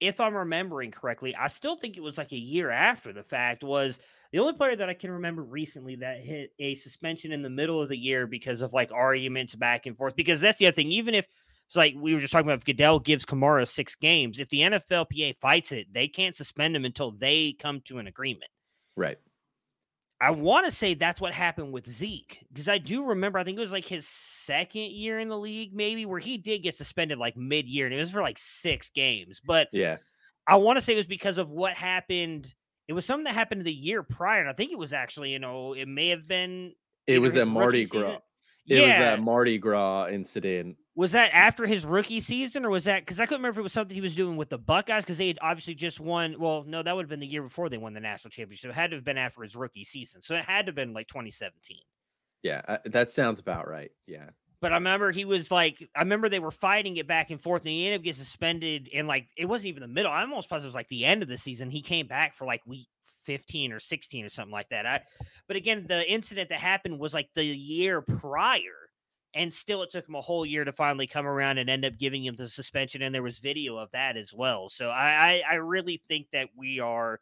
if 0.00 0.20
I'm 0.20 0.34
remembering 0.34 0.90
correctly, 0.90 1.34
I 1.34 1.48
still 1.48 1.76
think 1.76 1.96
it 1.96 2.02
was 2.02 2.18
like 2.18 2.32
a 2.32 2.38
year 2.38 2.70
after 2.70 3.12
the 3.12 3.22
fact 3.22 3.64
was 3.64 3.98
the 4.32 4.38
only 4.38 4.52
player 4.52 4.76
that 4.76 4.88
I 4.88 4.94
can 4.94 5.10
remember 5.10 5.42
recently 5.42 5.96
that 5.96 6.20
hit 6.20 6.52
a 6.58 6.74
suspension 6.74 7.32
in 7.32 7.42
the 7.42 7.50
middle 7.50 7.82
of 7.82 7.88
the 7.88 7.96
year 7.96 8.26
because 8.26 8.60
of 8.60 8.72
like 8.72 8.92
arguments 8.92 9.54
back 9.54 9.86
and 9.86 9.96
forth. 9.96 10.14
Because 10.16 10.40
that's 10.40 10.58
the 10.58 10.66
other 10.66 10.74
thing, 10.74 10.92
even 10.92 11.14
if 11.14 11.26
it's 11.66 11.76
like 11.76 11.94
we 11.96 12.14
were 12.14 12.20
just 12.20 12.32
talking 12.32 12.46
about 12.46 12.58
if 12.58 12.64
Goodell 12.64 12.98
gives 13.00 13.24
Kamara 13.24 13.66
six 13.66 13.94
games, 13.94 14.38
if 14.38 14.48
the 14.48 14.60
NFLPA 14.60 15.36
fights 15.40 15.72
it, 15.72 15.92
they 15.92 16.08
can't 16.08 16.34
suspend 16.34 16.76
him 16.76 16.84
until 16.84 17.10
they 17.10 17.52
come 17.52 17.80
to 17.82 17.98
an 17.98 18.06
agreement. 18.06 18.50
Right. 18.96 19.18
I 20.20 20.30
want 20.30 20.66
to 20.66 20.72
say 20.72 20.94
that's 20.94 21.20
what 21.20 21.32
happened 21.32 21.72
with 21.72 21.88
Zeke 21.88 22.44
because 22.48 22.68
I 22.68 22.78
do 22.78 23.04
remember. 23.04 23.38
I 23.38 23.44
think 23.44 23.56
it 23.56 23.60
was 23.60 23.72
like 23.72 23.84
his 23.84 24.06
second 24.06 24.90
year 24.90 25.20
in 25.20 25.28
the 25.28 25.38
league, 25.38 25.72
maybe 25.72 26.06
where 26.06 26.18
he 26.18 26.36
did 26.36 26.62
get 26.62 26.74
suspended 26.74 27.18
like 27.18 27.36
mid 27.36 27.66
year, 27.66 27.86
and 27.86 27.94
it 27.94 27.98
was 27.98 28.10
for 28.10 28.22
like 28.22 28.38
six 28.38 28.90
games. 28.90 29.40
But 29.44 29.68
yeah, 29.72 29.98
I 30.46 30.56
want 30.56 30.76
to 30.76 30.80
say 30.80 30.94
it 30.94 30.96
was 30.96 31.06
because 31.06 31.38
of 31.38 31.50
what 31.50 31.74
happened. 31.74 32.52
It 32.88 32.94
was 32.94 33.04
something 33.04 33.24
that 33.24 33.34
happened 33.34 33.62
the 33.62 33.72
year 33.72 34.02
prior, 34.02 34.40
and 34.40 34.50
I 34.50 34.54
think 34.54 34.72
it 34.72 34.78
was 34.78 34.92
actually, 34.92 35.30
you 35.30 35.38
know, 35.38 35.74
it 35.74 35.86
may 35.86 36.08
have 36.08 36.26
been. 36.26 36.72
It 37.06 37.20
was 37.20 37.36
a 37.36 37.44
Mardi 37.44 37.86
Gras. 37.86 38.00
Season. 38.00 38.18
It 38.66 38.76
yeah. 38.80 38.86
was 38.86 38.96
that 38.96 39.20
Mardi 39.22 39.58
Gras 39.58 40.08
incident 40.08 40.76
was 40.98 41.12
that 41.12 41.30
after 41.32 41.64
his 41.64 41.86
rookie 41.86 42.20
season, 42.20 42.64
or 42.64 42.70
was 42.70 42.82
that 42.82 43.02
because 43.02 43.20
I 43.20 43.26
couldn't 43.26 43.42
remember 43.42 43.60
if 43.60 43.62
it 43.62 43.62
was 43.62 43.72
something 43.72 43.94
he 43.94 44.00
was 44.00 44.16
doing 44.16 44.36
with 44.36 44.48
the 44.48 44.58
Buckeyes 44.58 45.04
because 45.04 45.16
they 45.16 45.28
had 45.28 45.38
obviously 45.40 45.76
just 45.76 46.00
won. 46.00 46.34
Well, 46.40 46.64
no, 46.66 46.82
that 46.82 46.96
would 46.96 47.04
have 47.04 47.08
been 47.08 47.20
the 47.20 47.26
year 47.26 47.44
before 47.44 47.68
they 47.68 47.78
won 47.78 47.94
the 47.94 48.00
national 48.00 48.30
championship. 48.30 48.72
It 48.72 48.74
had 48.74 48.90
to 48.90 48.96
have 48.96 49.04
been 49.04 49.16
after 49.16 49.42
his 49.42 49.54
rookie 49.54 49.84
season, 49.84 50.22
so 50.22 50.34
it 50.34 50.44
had 50.44 50.66
to 50.66 50.70
have 50.70 50.74
been 50.74 50.94
like 50.94 51.06
2017. 51.06 51.78
Yeah, 52.42 52.62
uh, 52.66 52.78
that 52.86 53.12
sounds 53.12 53.38
about 53.38 53.68
right. 53.68 53.92
Yeah, 54.08 54.30
but 54.60 54.72
I 54.72 54.74
remember 54.74 55.12
he 55.12 55.24
was 55.24 55.52
like, 55.52 55.88
I 55.94 56.00
remember 56.00 56.28
they 56.28 56.40
were 56.40 56.50
fighting 56.50 56.96
it 56.96 57.06
back 57.06 57.30
and 57.30 57.40
forth, 57.40 57.62
and 57.62 57.70
he 57.70 57.86
ended 57.86 58.00
up 58.00 58.04
getting 58.04 58.24
suspended. 58.24 58.88
And 58.92 59.06
like, 59.06 59.28
it 59.36 59.44
wasn't 59.44 59.68
even 59.68 59.82
the 59.82 59.88
middle. 59.88 60.10
I'm 60.10 60.30
almost 60.30 60.50
positive 60.50 60.66
it 60.66 60.70
was 60.70 60.74
like 60.74 60.88
the 60.88 61.04
end 61.04 61.22
of 61.22 61.28
the 61.28 61.36
season. 61.36 61.70
He 61.70 61.80
came 61.80 62.08
back 62.08 62.34
for 62.34 62.44
like 62.44 62.62
week 62.66 62.88
15 63.24 63.72
or 63.72 63.78
16 63.78 64.24
or 64.24 64.30
something 64.30 64.52
like 64.52 64.70
that. 64.70 64.84
I, 64.84 65.02
but 65.46 65.56
again, 65.56 65.86
the 65.88 66.10
incident 66.10 66.48
that 66.48 66.58
happened 66.58 66.98
was 66.98 67.14
like 67.14 67.28
the 67.36 67.44
year 67.44 68.00
prior 68.00 68.87
and 69.34 69.52
still 69.52 69.82
it 69.82 69.90
took 69.90 70.08
him 70.08 70.14
a 70.14 70.20
whole 70.20 70.46
year 70.46 70.64
to 70.64 70.72
finally 70.72 71.06
come 71.06 71.26
around 71.26 71.58
and 71.58 71.68
end 71.68 71.84
up 71.84 71.98
giving 71.98 72.24
him 72.24 72.36
the 72.36 72.48
suspension 72.48 73.02
and 73.02 73.14
there 73.14 73.22
was 73.22 73.38
video 73.38 73.76
of 73.76 73.90
that 73.90 74.16
as 74.16 74.32
well. 74.32 74.68
So 74.68 74.88
i 74.88 75.42
i, 75.48 75.52
I 75.52 75.54
really 75.56 76.00
think 76.08 76.28
that 76.32 76.48
we 76.56 76.80
are 76.80 77.20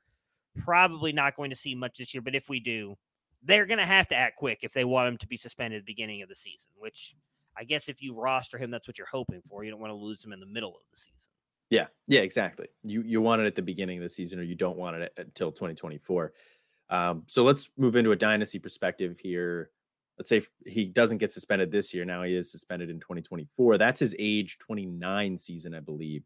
probably 0.65 1.13
not 1.13 1.37
going 1.37 1.51
to 1.51 1.57
see 1.57 1.75
much 1.75 1.99
this 1.99 2.15
year 2.15 2.23
but 2.23 2.35
if 2.35 2.49
we 2.49 2.61
do 2.61 2.97
they're 3.43 3.67
going 3.67 3.79
to 3.79 3.85
have 3.85 4.09
to 4.09 4.17
act 4.17 4.37
quick 4.37 4.61
if 4.63 4.73
they 4.73 4.85
want 4.85 5.07
him 5.07 5.19
to 5.19 5.27
be 5.27 5.37
suspended 5.37 5.79
at 5.79 5.87
the 5.87 5.93
beginning 5.93 6.23
of 6.23 6.29
the 6.31 6.35
season 6.35 6.71
which 6.79 7.15
i 7.59 7.65
guess 7.65 7.91
if 7.91 8.03
you 8.03 8.15
roster 8.19 8.57
him 8.57 8.71
that's 8.71 8.89
what 8.89 8.97
you're 8.97 9.07
hoping 9.07 9.43
for. 9.47 9.65
You 9.65 9.71
don't 9.71 9.81
want 9.81 9.91
to 9.91 9.97
lose 9.97 10.25
him 10.25 10.33
in 10.33 10.41
the 10.41 10.47
middle 10.47 10.71
of 10.71 10.83
the 10.91 10.99
season. 10.99 11.31
Yeah. 11.69 11.87
Yeah 12.07 12.21
exactly. 12.21 12.69
You 12.83 13.03
you 13.03 13.21
want 13.21 13.43
it 13.43 13.47
at 13.47 13.55
the 13.55 13.63
beginning 13.63 13.99
of 13.99 14.03
the 14.03 14.09
season 14.09 14.39
or 14.39 14.43
you 14.43 14.55
don't 14.55 14.79
want 14.79 14.97
it 14.97 15.13
until 15.19 15.53
2024 15.53 16.33
um, 16.89 17.25
so 17.27 17.43
let's 17.43 17.69
move 17.77 17.97
into 17.97 18.13
a 18.13 18.17
dynasty 18.17 18.59
perspective 18.59 19.19
here 19.19 19.71
let's 20.19 20.29
say 20.29 20.43
he 20.65 20.85
doesn't 20.87 21.19
get 21.19 21.33
suspended 21.33 21.71
this 21.71 21.93
year. 21.93 22.05
Now 22.05 22.23
he 22.23 22.35
is 22.35 22.51
suspended 22.51 22.91
in 22.91 23.01
2024. 23.01 23.79
That's 23.79 24.01
his 24.01 24.15
age 24.19 24.59
29 24.59 25.39
season, 25.39 25.75
I 25.75 25.81
believe. 25.81 26.25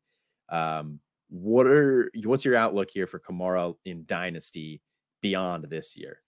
Um, 0.48 1.00
what 1.28 1.66
are 1.66 2.10
what's 2.24 2.44
your 2.44 2.56
outlook 2.56 2.90
here 2.90 3.06
for 3.06 3.20
Kamara 3.20 3.74
in 3.84 4.04
Dynasty 4.06 4.80
beyond 5.20 5.64
this 5.64 5.96
year? 5.96 6.20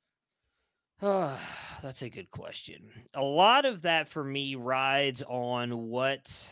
Oh, 1.01 1.39
that's 1.83 2.03
a 2.03 2.09
good 2.09 2.31
question. 2.31 2.91
A 3.15 3.23
lot 3.23 3.65
of 3.65 3.83
that 3.83 4.09
for 4.09 4.23
me 4.23 4.55
rides 4.55 5.23
on 5.27 5.89
what 5.89 6.49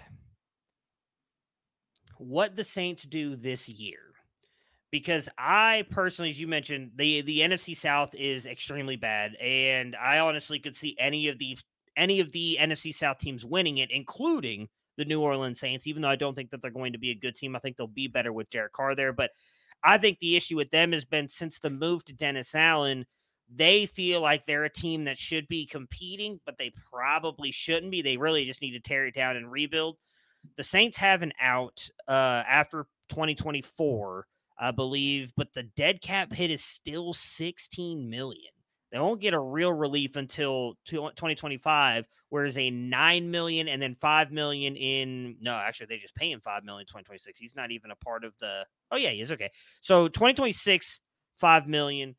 what 2.18 2.54
the 2.54 2.64
Saints 2.64 3.04
do 3.04 3.34
this 3.34 3.68
year 3.68 4.09
because 4.90 5.28
I 5.38 5.84
personally, 5.90 6.30
as 6.30 6.40
you 6.40 6.48
mentioned, 6.48 6.92
the 6.96 7.20
the 7.22 7.40
NFC 7.40 7.76
South 7.76 8.14
is 8.14 8.46
extremely 8.46 8.96
bad, 8.96 9.36
and 9.36 9.94
I 9.96 10.18
honestly 10.18 10.58
could 10.58 10.76
see 10.76 10.96
any 10.98 11.28
of 11.28 11.38
the 11.38 11.56
any 11.96 12.20
of 12.20 12.32
the 12.32 12.58
NFC 12.60 12.94
South 12.94 13.18
teams 13.18 13.44
winning 13.44 13.78
it, 13.78 13.90
including 13.90 14.68
the 14.96 15.04
New 15.04 15.20
Orleans 15.20 15.60
Saints. 15.60 15.86
Even 15.86 16.02
though 16.02 16.08
I 16.08 16.16
don't 16.16 16.34
think 16.34 16.50
that 16.50 16.62
they're 16.62 16.70
going 16.70 16.92
to 16.92 16.98
be 16.98 17.10
a 17.10 17.14
good 17.14 17.36
team, 17.36 17.54
I 17.54 17.60
think 17.60 17.76
they'll 17.76 17.86
be 17.86 18.08
better 18.08 18.32
with 18.32 18.50
Derek 18.50 18.72
Carr 18.72 18.94
there. 18.94 19.12
But 19.12 19.30
I 19.82 19.98
think 19.98 20.18
the 20.18 20.36
issue 20.36 20.56
with 20.56 20.70
them 20.70 20.92
has 20.92 21.04
been 21.04 21.28
since 21.28 21.58
the 21.58 21.70
move 21.70 22.04
to 22.06 22.12
Dennis 22.12 22.54
Allen. 22.54 23.06
They 23.52 23.86
feel 23.86 24.20
like 24.20 24.46
they're 24.46 24.64
a 24.64 24.72
team 24.72 25.04
that 25.04 25.18
should 25.18 25.48
be 25.48 25.66
competing, 25.66 26.40
but 26.46 26.56
they 26.58 26.72
probably 26.92 27.50
shouldn't 27.50 27.90
be. 27.90 28.02
They 28.02 28.16
really 28.16 28.44
just 28.44 28.62
need 28.62 28.72
to 28.72 28.80
tear 28.80 29.06
it 29.06 29.14
down 29.14 29.36
and 29.36 29.50
rebuild. 29.50 29.96
The 30.56 30.64
Saints 30.64 30.96
have 30.98 31.22
an 31.22 31.32
out 31.40 31.88
uh, 32.06 32.42
after 32.48 32.86
2024 33.08 34.26
I 34.60 34.72
believe, 34.72 35.32
but 35.36 35.54
the 35.54 35.62
dead 35.62 36.02
cap 36.02 36.32
hit 36.32 36.50
is 36.50 36.62
still 36.62 37.14
16 37.14 38.10
million. 38.10 38.52
They 38.92 38.98
won't 38.98 39.20
get 39.20 39.34
a 39.34 39.40
real 39.40 39.72
relief 39.72 40.16
until 40.16 40.74
2025, 40.84 42.06
whereas 42.28 42.58
a 42.58 42.70
9 42.70 43.30
million 43.30 43.68
and 43.68 43.80
then 43.80 43.94
5 43.94 44.32
million 44.32 44.76
in 44.76 45.36
no, 45.40 45.54
actually 45.54 45.86
they 45.86 45.96
just 45.96 46.14
pay 46.14 46.30
him 46.30 46.40
5 46.40 46.64
million 46.64 46.82
in 46.82 46.86
2026. 46.86 47.38
He's 47.38 47.56
not 47.56 47.70
even 47.70 47.90
a 47.90 47.96
part 47.96 48.24
of 48.24 48.34
the 48.38 48.66
Oh 48.90 48.96
yeah, 48.96 49.10
he 49.10 49.20
is 49.20 49.32
okay. 49.32 49.50
So 49.80 50.08
2026 50.08 51.00
5 51.36 51.68
million 51.68 52.16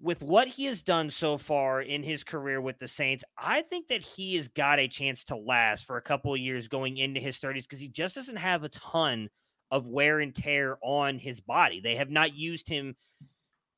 with 0.00 0.22
what 0.22 0.48
he 0.48 0.64
has 0.64 0.82
done 0.82 1.10
so 1.10 1.36
far 1.36 1.82
in 1.82 2.02
his 2.02 2.24
career 2.24 2.60
with 2.60 2.78
the 2.78 2.88
Saints, 2.88 3.22
I 3.36 3.62
think 3.62 3.88
that 3.88 4.02
he 4.02 4.36
has 4.36 4.48
got 4.48 4.78
a 4.78 4.88
chance 4.88 5.24
to 5.24 5.36
last 5.36 5.84
for 5.84 5.96
a 5.96 6.02
couple 6.02 6.32
of 6.32 6.40
years 6.40 6.68
going 6.68 6.96
into 6.96 7.20
his 7.20 7.38
30s 7.38 7.64
because 7.64 7.80
he 7.80 7.88
just 7.88 8.14
doesn't 8.14 8.36
have 8.36 8.64
a 8.64 8.70
ton 8.70 9.28
of 9.70 9.86
wear 9.86 10.20
and 10.20 10.34
tear 10.34 10.78
on 10.82 11.18
his 11.18 11.40
body. 11.40 11.80
They 11.80 11.96
have 11.96 12.10
not 12.10 12.34
used 12.34 12.68
him 12.68 12.96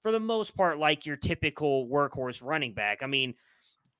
for 0.00 0.10
the 0.10 0.20
most 0.20 0.56
part 0.56 0.78
like 0.78 1.06
your 1.06 1.16
typical 1.16 1.86
workhorse 1.88 2.42
running 2.42 2.72
back. 2.72 3.02
I 3.02 3.06
mean, 3.06 3.34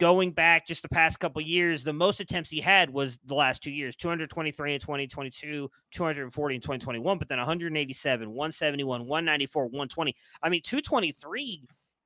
going 0.01 0.33
back 0.33 0.67
just 0.67 0.83
the 0.83 0.89
past 0.89 1.21
couple 1.21 1.41
years, 1.43 1.85
the 1.85 1.93
most 1.93 2.21
attempts 2.21 2.51
he 2.51 2.61
had 2.61 2.91
was 2.91 3.19
the 3.27 3.35
last 3.35 3.63
two 3.63 3.71
years 3.71 3.95
223 3.95 4.75
in 4.75 4.81
2022, 4.81 5.71
240 5.93 6.55
in 6.55 6.61
2021, 6.61 7.19
but 7.19 7.29
then 7.29 7.39
187, 7.39 8.29
171, 8.29 9.01
194, 9.07 9.63
120. 9.65 10.17
I 10.43 10.49
mean, 10.49 10.63
223 10.65 11.65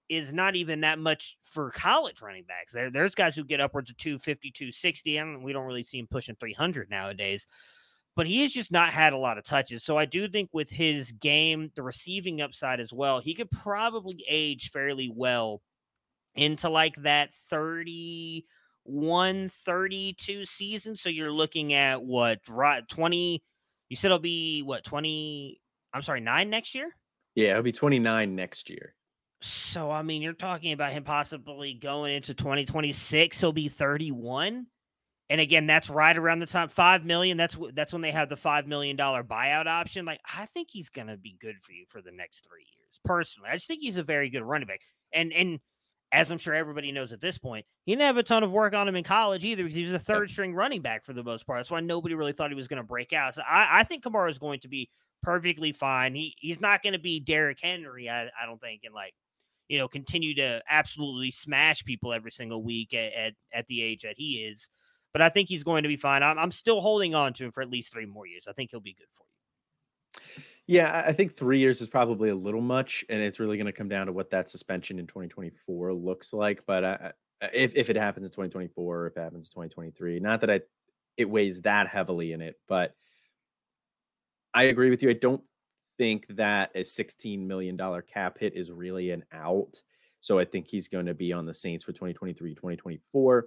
is 0.09 0.33
not 0.33 0.55
even 0.55 0.83
that 0.83 0.99
much 0.99 1.37
for 1.43 1.71
college 1.71 2.21
running 2.21 2.45
backs. 2.45 2.73
There, 2.73 2.91
there's 2.91 3.15
guys 3.15 3.35
who 3.35 3.45
get 3.45 3.61
upwards 3.61 3.91
of 3.91 3.97
250, 3.97 4.51
260, 4.51 5.17
and 5.17 5.43
we 5.43 5.53
don't 5.53 5.67
really 5.67 5.83
see 5.83 5.99
him 5.99 6.07
pushing 6.09 6.37
300 6.39 6.91
nowadays 6.91 7.47
but 8.17 8.27
he 8.27 8.41
has 8.41 8.53
just 8.53 8.73
not 8.73 8.89
had 8.89 9.13
a 9.13 9.19
lot 9.19 9.39
of 9.39 9.45
touches. 9.45 9.85
So 9.85 9.97
I 9.99 10.07
do 10.07 10.27
think 10.27 10.49
with 10.53 10.71
his 10.71 11.13
game, 11.13 11.71
the 11.77 11.83
receiving 11.83 12.41
upside 12.41 12.81
as 12.81 12.93
well, 12.93 13.21
he 13.21 13.35
could 13.35 13.51
probably 13.51 14.25
age 14.29 14.71
fairly 14.71 15.13
well 15.15 15.61
into 16.35 16.71
like 16.71 16.97
that 17.03 17.33
31, 17.51 19.49
32 19.51 20.45
season. 20.47 20.97
So 20.97 21.11
you're 21.11 21.31
looking 21.31 21.75
at 21.75 22.03
what, 22.03 22.41
20, 22.45 23.43
you 23.91 23.97
said 23.97 24.09
it'll 24.09 24.19
be 24.19 24.63
what, 24.63 24.83
20, 24.83 25.61
I'm 25.93 26.03
sorry, 26.03 26.21
nine 26.21 26.51
next 26.51 26.75
year? 26.75 26.91
Yeah, 27.35 27.51
it'll 27.51 27.63
be 27.63 27.73
29 27.73 28.35
next 28.35 28.71
year. 28.71 28.95
So 29.43 29.91
I 29.91 30.01
mean, 30.01 30.23
you're 30.23 30.33
talking 30.33 30.73
about 30.73 30.93
him 30.93 31.05
possibly 31.05 31.75
going 31.75 32.15
into 32.15 32.33
2026. 32.33 33.39
He'll 33.39 33.53
be 33.53 33.69
31, 33.69 34.67
and 35.29 35.41
again, 35.41 35.67
that's 35.67 35.91
right 35.91 36.17
around 36.17 36.39
the 36.39 36.47
time 36.47 36.69
five 36.69 37.05
million. 37.05 37.37
That's 37.37 37.57
that's 37.75 37.93
when 37.93 38.03
they 38.03 38.13
have 38.13 38.29
the 38.29 38.37
five 38.37 38.67
million 38.67 38.97
dollar 38.97 39.25
buyout 39.25 39.67
option. 39.67 40.05
Like 40.05 40.21
I 40.33 40.47
think 40.47 40.69
he's 40.71 40.89
gonna 40.89 41.17
be 41.17 41.37
good 41.41 41.57
for 41.63 41.73
you 41.73 41.85
for 41.89 42.01
the 42.01 42.13
next 42.13 42.47
three 42.47 42.67
years. 42.79 43.01
Personally, 43.05 43.51
I 43.51 43.55
just 43.55 43.67
think 43.67 43.81
he's 43.81 43.99
a 43.99 44.03
very 44.03 44.31
good 44.31 44.43
running 44.43 44.69
back. 44.69 44.81
And 45.13 45.33
and 45.33 45.61
as 46.13 46.31
I'm 46.31 46.39
sure 46.39 46.55
everybody 46.55 46.93
knows 46.93 47.13
at 47.13 47.21
this 47.21 47.39
point, 47.39 47.67
he 47.85 47.93
didn't 47.93 48.07
have 48.07 48.17
a 48.17 48.23
ton 48.23 48.45
of 48.45 48.53
work 48.53 48.75
on 48.75 48.87
him 48.87 48.95
in 48.95 49.05
college 49.05 49.45
either 49.45 49.65
because 49.65 49.77
he 49.77 49.83
was 49.83 49.93
a 49.93 49.99
third 49.99 50.31
string 50.31 50.55
running 50.55 50.81
back 50.81 51.05
for 51.05 51.13
the 51.13 51.25
most 51.25 51.47
part. 51.47 51.59
That's 51.59 51.71
why 51.71 51.81
nobody 51.81 52.15
really 52.15 52.33
thought 52.33 52.51
he 52.51 52.57
was 52.57 52.69
going 52.69 52.81
to 52.81 52.87
break 52.87 53.13
out. 53.13 53.35
So 53.35 53.43
I, 53.43 53.81
I 53.81 53.85
think 53.85 54.05
Kamara 54.05 54.31
is 54.31 54.39
going 54.39 54.61
to 54.61 54.69
be 54.69 54.89
perfectly 55.23 55.73
fine. 55.73 56.15
He 56.15 56.35
he's 56.39 56.61
not 56.61 56.83
going 56.83 56.93
to 56.93 57.01
be 57.01 57.19
Derrick 57.19 57.59
Henry, 57.61 58.09
I, 58.09 58.27
I 58.27 58.47
don't 58.47 58.61
think, 58.61 58.83
and 58.85 58.95
like 58.95 59.15
you 59.69 59.79
know 59.79 59.89
continue 59.89 60.35
to 60.37 60.63
absolutely 60.71 61.33
smash 61.33 61.85
people 61.85 62.13
every 62.13 62.31
single 62.31 62.63
week 62.63 62.95
at, 62.95 63.13
at, 63.13 63.33
at 63.53 63.67
the 63.67 63.83
age 63.83 64.03
that 64.03 64.15
he 64.17 64.45
is. 64.45 64.69
But 65.17 65.23
I 65.23 65.31
think 65.31 65.49
he's 65.49 65.65
going 65.65 65.83
to 65.85 65.89
be 65.89 65.97
fine. 65.97 66.23
I'm, 66.23 66.39
I'm 66.39 66.51
still 66.51 66.83
holding 66.83 67.15
on 67.15 67.33
to 67.33 67.45
him 67.47 67.51
for 67.51 67.63
at 67.63 67.71
least 67.71 67.91
three 67.91 68.05
more 68.05 68.27
years. 68.27 68.45
I 68.47 68.53
think 68.53 68.71
he'll 68.71 68.81
be 68.81 68.93
good 68.93 69.07
for 69.15 69.25
you. 69.25 70.43
Yeah, 70.67 71.05
I 71.07 71.15
think 71.15 71.35
three 71.35 71.59
years 71.59 71.81
is 71.81 71.89
probably 71.89 72.29
a 72.29 72.35
little 72.35 72.61
much, 72.61 73.03
and 73.09 73.23
it's 73.23 73.41
really 73.41 73.57
going 73.57 73.65
to 73.65 73.73
come 73.73 73.89
down 73.89 74.09
to 74.09 74.13
what 74.13 74.29
that 74.33 74.51
suspension 74.51 74.99
in 74.99 75.07
2024 75.07 75.95
looks 75.95 76.35
like. 76.35 76.65
But 76.67 76.85
I, 76.85 77.13
if 77.51 77.75
if 77.75 77.89
it 77.89 77.97
happens 77.97 78.27
in 78.27 78.31
2024, 78.31 78.95
or 78.95 79.07
if 79.07 79.17
it 79.17 79.21
happens 79.21 79.49
in 79.49 79.53
2023, 79.53 80.21
not 80.21 80.43
that 80.43 80.51
I 80.51 80.61
it 81.17 81.31
weighs 81.31 81.63
that 81.63 81.89
heavily 81.89 82.35
in 82.35 82.43
it, 82.43 82.57
but 82.69 82.95
I 84.53 84.65
agree 84.65 84.91
with 84.91 85.03
you. 85.03 85.09
I 85.09 85.15
don't 85.15 85.43
think 85.97 86.27
that 86.37 86.73
a 86.75 86.85
16 86.85 87.49
million 87.49 87.79
dollar 87.79 88.03
cap 88.03 88.37
hit 88.39 88.55
is 88.55 88.71
really 88.71 89.13
an 89.13 89.25
out. 89.33 89.81
So 90.21 90.39
I 90.39 90.45
think 90.45 90.67
he's 90.69 90.89
going 90.89 91.07
to 91.07 91.15
be 91.15 91.33
on 91.33 91.47
the 91.47 91.55
Saints 91.55 91.85
for 91.85 91.93
2023, 91.93 92.55
2024. 92.55 93.47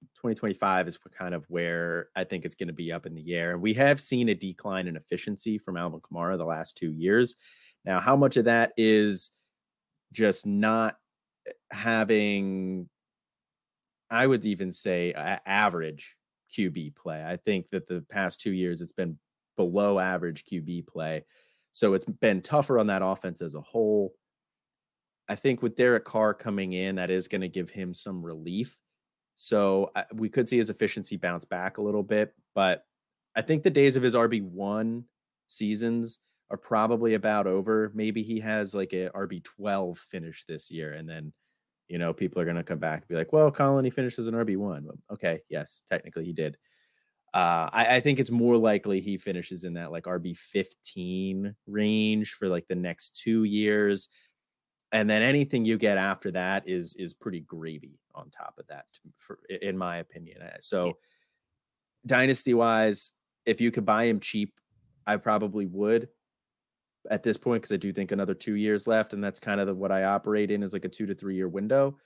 2025 0.00 0.88
is 0.88 0.98
kind 1.16 1.34
of 1.34 1.44
where 1.48 2.08
I 2.16 2.24
think 2.24 2.44
it's 2.44 2.54
going 2.54 2.68
to 2.68 2.74
be 2.74 2.92
up 2.92 3.06
in 3.06 3.14
the 3.14 3.34
air. 3.34 3.52
And 3.52 3.62
we 3.62 3.74
have 3.74 4.00
seen 4.00 4.28
a 4.28 4.34
decline 4.34 4.88
in 4.88 4.96
efficiency 4.96 5.58
from 5.58 5.76
Alvin 5.76 6.00
Kamara 6.00 6.36
the 6.36 6.44
last 6.44 6.76
two 6.76 6.92
years. 6.92 7.36
Now, 7.84 8.00
how 8.00 8.16
much 8.16 8.36
of 8.36 8.46
that 8.46 8.72
is 8.76 9.30
just 10.12 10.46
not 10.46 10.96
eh, 11.46 11.52
having, 11.70 12.88
I 14.10 14.26
would 14.26 14.44
even 14.44 14.72
say, 14.72 15.12
average 15.12 16.16
QB 16.56 16.96
play? 16.96 17.24
I 17.24 17.36
think 17.36 17.70
that 17.70 17.86
the 17.86 18.04
past 18.10 18.40
two 18.40 18.52
years 18.52 18.80
it's 18.80 18.92
been 18.92 19.18
below 19.56 19.98
average 19.98 20.44
QB 20.44 20.86
play. 20.86 21.24
So 21.72 21.94
it's 21.94 22.06
been 22.06 22.42
tougher 22.42 22.78
on 22.78 22.88
that 22.88 23.02
offense 23.02 23.40
as 23.40 23.54
a 23.54 23.60
whole. 23.60 24.14
I 25.28 25.36
think 25.36 25.62
with 25.62 25.76
Derek 25.76 26.04
Carr 26.04 26.34
coming 26.34 26.72
in, 26.72 26.96
that 26.96 27.10
is 27.10 27.28
going 27.28 27.42
to 27.42 27.48
give 27.48 27.70
him 27.70 27.92
some 27.92 28.24
relief 28.24 28.76
so 29.38 29.92
we 30.12 30.28
could 30.28 30.48
see 30.48 30.56
his 30.56 30.68
efficiency 30.68 31.16
bounce 31.16 31.44
back 31.44 31.78
a 31.78 31.82
little 31.82 32.02
bit, 32.02 32.34
but 32.56 32.84
I 33.36 33.42
think 33.42 33.62
the 33.62 33.70
days 33.70 33.94
of 33.94 34.02
his 34.02 34.16
RB1 34.16 35.04
seasons 35.46 36.18
are 36.50 36.56
probably 36.56 37.14
about 37.14 37.46
over. 37.46 37.92
Maybe 37.94 38.24
he 38.24 38.40
has 38.40 38.74
like 38.74 38.92
a 38.92 39.10
RB12 39.10 39.96
finish 39.96 40.44
this 40.46 40.72
year 40.72 40.92
and 40.92 41.08
then 41.08 41.32
you 41.86 41.96
know, 41.96 42.12
people 42.12 42.42
are 42.42 42.44
going 42.44 42.56
to 42.56 42.62
come 42.62 42.78
back 42.78 42.98
and 42.98 43.08
be 43.08 43.14
like, 43.14 43.32
well, 43.32 43.50
Colin, 43.50 43.82
he 43.82 43.90
finished 43.90 44.18
as 44.18 44.26
an 44.26 44.34
RB1. 44.34 44.84
Okay, 45.10 45.40
yes, 45.48 45.80
technically 45.88 46.26
he 46.26 46.34
did. 46.34 46.58
Uh, 47.32 47.70
I, 47.72 47.96
I, 47.96 48.00
think 48.00 48.18
it's 48.18 48.30
more 48.30 48.58
likely 48.58 49.00
he 49.00 49.16
finishes 49.16 49.64
in 49.64 49.72
that 49.74 49.90
like 49.90 50.04
RB 50.04 50.36
15 50.36 51.54
range 51.66 52.32
for 52.32 52.48
like 52.48 52.66
the 52.68 52.74
next 52.74 53.16
two 53.16 53.44
years 53.44 54.08
and 54.92 55.08
then 55.08 55.22
anything 55.22 55.64
you 55.64 55.76
get 55.76 55.98
after 55.98 56.30
that 56.30 56.66
is 56.66 56.94
is 56.94 57.14
pretty 57.14 57.40
gravy 57.40 57.98
on 58.18 58.30
top 58.30 58.54
of 58.58 58.66
that 58.68 58.86
for, 59.16 59.38
in 59.62 59.76
my 59.76 59.98
opinion 59.98 60.40
uh, 60.42 60.56
so 60.60 60.86
yeah. 60.86 60.92
dynasty 62.06 62.54
wise 62.54 63.12
if 63.46 63.60
you 63.60 63.70
could 63.70 63.86
buy 63.86 64.04
him 64.04 64.20
cheap 64.20 64.54
i 65.06 65.16
probably 65.16 65.66
would 65.66 66.08
at 67.10 67.22
this 67.22 67.36
point 67.36 67.62
because 67.62 67.72
i 67.72 67.76
do 67.76 67.92
think 67.92 68.12
another 68.12 68.34
two 68.34 68.54
years 68.54 68.86
left 68.86 69.12
and 69.12 69.22
that's 69.22 69.40
kind 69.40 69.60
of 69.60 69.66
the, 69.66 69.74
what 69.74 69.92
i 69.92 70.04
operate 70.04 70.50
in 70.50 70.62
is 70.62 70.72
like 70.72 70.84
a 70.84 70.88
two 70.88 71.06
to 71.06 71.14
three 71.14 71.36
year 71.36 71.48
window 71.48 71.96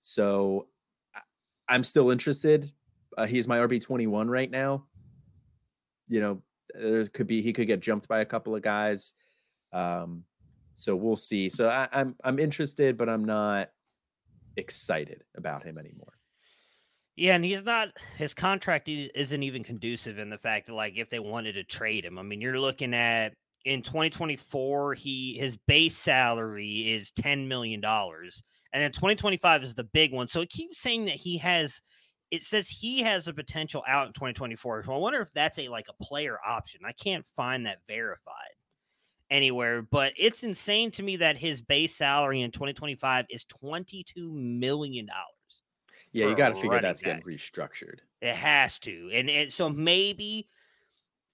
so 0.00 0.66
i'm 1.68 1.84
still 1.84 2.10
interested 2.10 2.70
uh, 3.16 3.26
he's 3.26 3.48
my 3.48 3.58
rb21 3.58 4.28
right 4.28 4.50
now 4.50 4.84
you 6.08 6.20
know 6.20 6.42
there 6.74 7.04
could 7.06 7.26
be 7.26 7.42
he 7.42 7.52
could 7.52 7.66
get 7.66 7.80
jumped 7.80 8.08
by 8.08 8.20
a 8.20 8.24
couple 8.24 8.54
of 8.54 8.62
guys 8.62 9.12
um 9.72 10.24
so 10.80 10.96
we'll 10.96 11.16
see. 11.16 11.50
So 11.50 11.68
I, 11.68 11.88
I'm 11.92 12.16
I'm 12.24 12.38
interested, 12.38 12.96
but 12.96 13.08
I'm 13.08 13.24
not 13.24 13.68
excited 14.56 15.22
about 15.36 15.64
him 15.64 15.78
anymore. 15.78 16.12
Yeah, 17.16 17.34
and 17.34 17.44
he's 17.44 17.64
not 17.64 17.88
his 18.16 18.32
contract 18.32 18.88
isn't 18.88 19.42
even 19.42 19.62
conducive 19.62 20.18
in 20.18 20.30
the 20.30 20.38
fact 20.38 20.66
that 20.66 20.74
like 20.74 20.96
if 20.96 21.10
they 21.10 21.18
wanted 21.18 21.52
to 21.54 21.64
trade 21.64 22.04
him. 22.04 22.18
I 22.18 22.22
mean, 22.22 22.40
you're 22.40 22.58
looking 22.58 22.94
at 22.94 23.34
in 23.64 23.82
2024, 23.82 24.94
he 24.94 25.36
his 25.38 25.56
base 25.66 25.96
salary 25.96 26.92
is 26.92 27.10
10 27.12 27.46
million 27.48 27.80
dollars. 27.80 28.42
And 28.72 28.82
then 28.82 28.92
2025 28.92 29.64
is 29.64 29.74
the 29.74 29.84
big 29.84 30.12
one. 30.12 30.28
So 30.28 30.40
it 30.40 30.48
keeps 30.48 30.78
saying 30.80 31.06
that 31.06 31.16
he 31.16 31.38
has 31.38 31.80
it 32.30 32.44
says 32.44 32.68
he 32.68 33.00
has 33.00 33.26
a 33.26 33.34
potential 33.34 33.82
out 33.88 34.06
in 34.06 34.12
2024. 34.12 34.84
So 34.84 34.94
I 34.94 34.96
wonder 34.96 35.20
if 35.20 35.32
that's 35.34 35.58
a 35.58 35.68
like 35.68 35.86
a 35.88 36.04
player 36.04 36.38
option. 36.46 36.82
I 36.86 36.92
can't 36.92 37.26
find 37.36 37.66
that 37.66 37.78
verified 37.88 38.54
anywhere, 39.30 39.82
but 39.82 40.12
it's 40.16 40.42
insane 40.42 40.90
to 40.92 41.02
me 41.02 41.16
that 41.16 41.38
his 41.38 41.60
base 41.60 41.94
salary 41.94 42.42
in 42.42 42.50
2025 42.50 43.26
is 43.30 43.44
22 43.44 44.32
million 44.32 45.06
dollars. 45.06 45.62
Yeah, 46.12 46.26
you 46.26 46.34
got 46.34 46.50
to 46.50 46.60
figure 46.60 46.80
that's 46.80 47.02
back. 47.02 47.22
getting 47.22 47.38
restructured. 47.38 48.00
It 48.20 48.34
has 48.34 48.78
to, 48.80 49.10
and, 49.12 49.30
and 49.30 49.52
so 49.52 49.68
maybe 49.68 50.48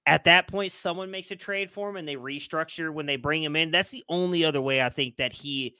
at 0.04 0.24
that 0.24 0.46
point 0.46 0.70
someone 0.70 1.10
makes 1.10 1.30
a 1.30 1.36
trade 1.36 1.70
for 1.70 1.88
him 1.88 1.96
and 1.96 2.06
they 2.06 2.16
restructure 2.16 2.92
when 2.92 3.06
they 3.06 3.16
bring 3.16 3.42
him 3.42 3.56
in. 3.56 3.70
That's 3.70 3.90
the 3.90 4.04
only 4.08 4.44
other 4.44 4.60
way 4.60 4.82
I 4.82 4.90
think 4.90 5.16
that 5.16 5.32
he 5.32 5.74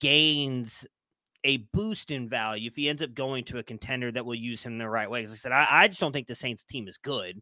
gains 0.00 0.86
a 1.44 1.56
boost 1.72 2.10
in 2.10 2.28
value 2.28 2.68
if 2.68 2.76
he 2.76 2.88
ends 2.88 3.02
up 3.02 3.14
going 3.14 3.44
to 3.44 3.58
a 3.58 3.62
contender 3.62 4.12
that 4.12 4.24
will 4.24 4.34
use 4.34 4.62
him 4.62 4.78
the 4.78 4.88
right 4.88 5.10
way. 5.10 5.24
As 5.24 5.32
I 5.32 5.36
said, 5.36 5.52
I, 5.52 5.66
I 5.68 5.88
just 5.88 6.00
don't 6.00 6.12
think 6.12 6.26
the 6.28 6.34
Saints 6.34 6.62
team 6.62 6.86
is 6.86 6.98
good. 6.98 7.40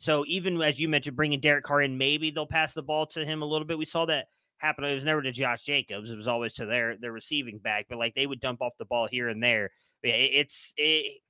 So 0.00 0.24
even 0.26 0.60
as 0.62 0.80
you 0.80 0.88
mentioned, 0.88 1.14
bringing 1.14 1.40
Derek 1.40 1.62
Carr 1.62 1.82
in, 1.82 1.98
maybe 1.98 2.30
they'll 2.30 2.46
pass 2.46 2.72
the 2.72 2.82
ball 2.82 3.04
to 3.08 3.22
him 3.22 3.42
a 3.42 3.44
little 3.44 3.66
bit. 3.66 3.76
We 3.76 3.84
saw 3.84 4.06
that 4.06 4.28
happen. 4.56 4.82
It 4.84 4.94
was 4.94 5.04
never 5.04 5.20
to 5.20 5.30
Josh 5.30 5.60
Jacobs. 5.60 6.10
It 6.10 6.16
was 6.16 6.26
always 6.26 6.54
to 6.54 6.64
their 6.64 6.96
their 6.96 7.12
receiving 7.12 7.58
back. 7.58 7.84
But 7.86 7.98
like 7.98 8.14
they 8.14 8.26
would 8.26 8.40
dump 8.40 8.62
off 8.62 8.72
the 8.78 8.86
ball 8.86 9.06
here 9.06 9.28
and 9.28 9.42
there. 9.42 9.70
But 10.02 10.12
it's 10.12 10.72
it, 10.78 11.20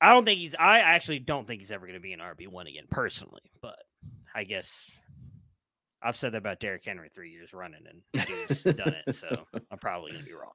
I 0.00 0.10
don't 0.10 0.24
think 0.24 0.40
he's. 0.40 0.56
I 0.58 0.80
actually 0.80 1.20
don't 1.20 1.46
think 1.46 1.60
he's 1.60 1.70
ever 1.70 1.86
going 1.86 1.98
to 1.98 2.02
be 2.02 2.12
an 2.12 2.18
RB 2.18 2.48
one 2.48 2.66
again, 2.66 2.86
personally. 2.90 3.42
But 3.62 3.76
I 4.34 4.42
guess 4.42 4.90
I've 6.02 6.16
said 6.16 6.32
that 6.32 6.38
about 6.38 6.58
Derrick 6.58 6.84
Henry 6.84 7.10
three 7.14 7.30
years 7.30 7.52
running, 7.52 7.82
and 7.86 8.26
he's 8.26 8.62
done 8.64 8.96
it. 9.06 9.14
So 9.14 9.28
I'm 9.70 9.78
probably 9.78 10.10
going 10.10 10.24
to 10.24 10.28
be 10.28 10.34
wrong. 10.34 10.50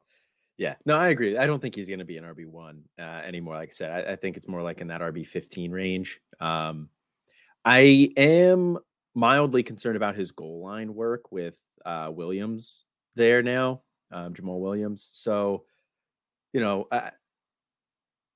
Yeah, 0.57 0.75
no, 0.85 0.97
I 0.97 1.09
agree. 1.09 1.37
I 1.37 1.47
don't 1.47 1.61
think 1.61 1.75
he's 1.75 1.87
going 1.87 1.99
to 1.99 2.05
be 2.05 2.17
an 2.17 2.23
RB 2.23 2.47
one 2.47 2.83
uh, 2.97 3.01
anymore. 3.25 3.55
Like 3.55 3.69
I 3.69 3.71
said, 3.73 3.91
I, 3.91 4.13
I, 4.13 4.15
think 4.15 4.37
it's 4.37 4.47
more 4.47 4.61
like 4.61 4.79
in 4.79 4.87
that 4.87 5.01
RB 5.01 5.27
fifteen 5.27 5.71
range. 5.71 6.21
Um, 6.39 6.89
I 7.65 8.11
am 8.15 8.77
mildly 9.15 9.63
concerned 9.63 9.97
about 9.97 10.15
his 10.15 10.31
goal 10.31 10.63
line 10.63 10.93
work 10.93 11.31
with 11.31 11.55
uh, 11.85 12.09
Williams 12.13 12.85
there 13.15 13.41
now, 13.41 13.81
um, 14.11 14.33
Jamaal 14.33 14.59
Williams. 14.59 15.09
So, 15.11 15.63
you 16.53 16.61
know, 16.61 16.87
I, 16.91 17.11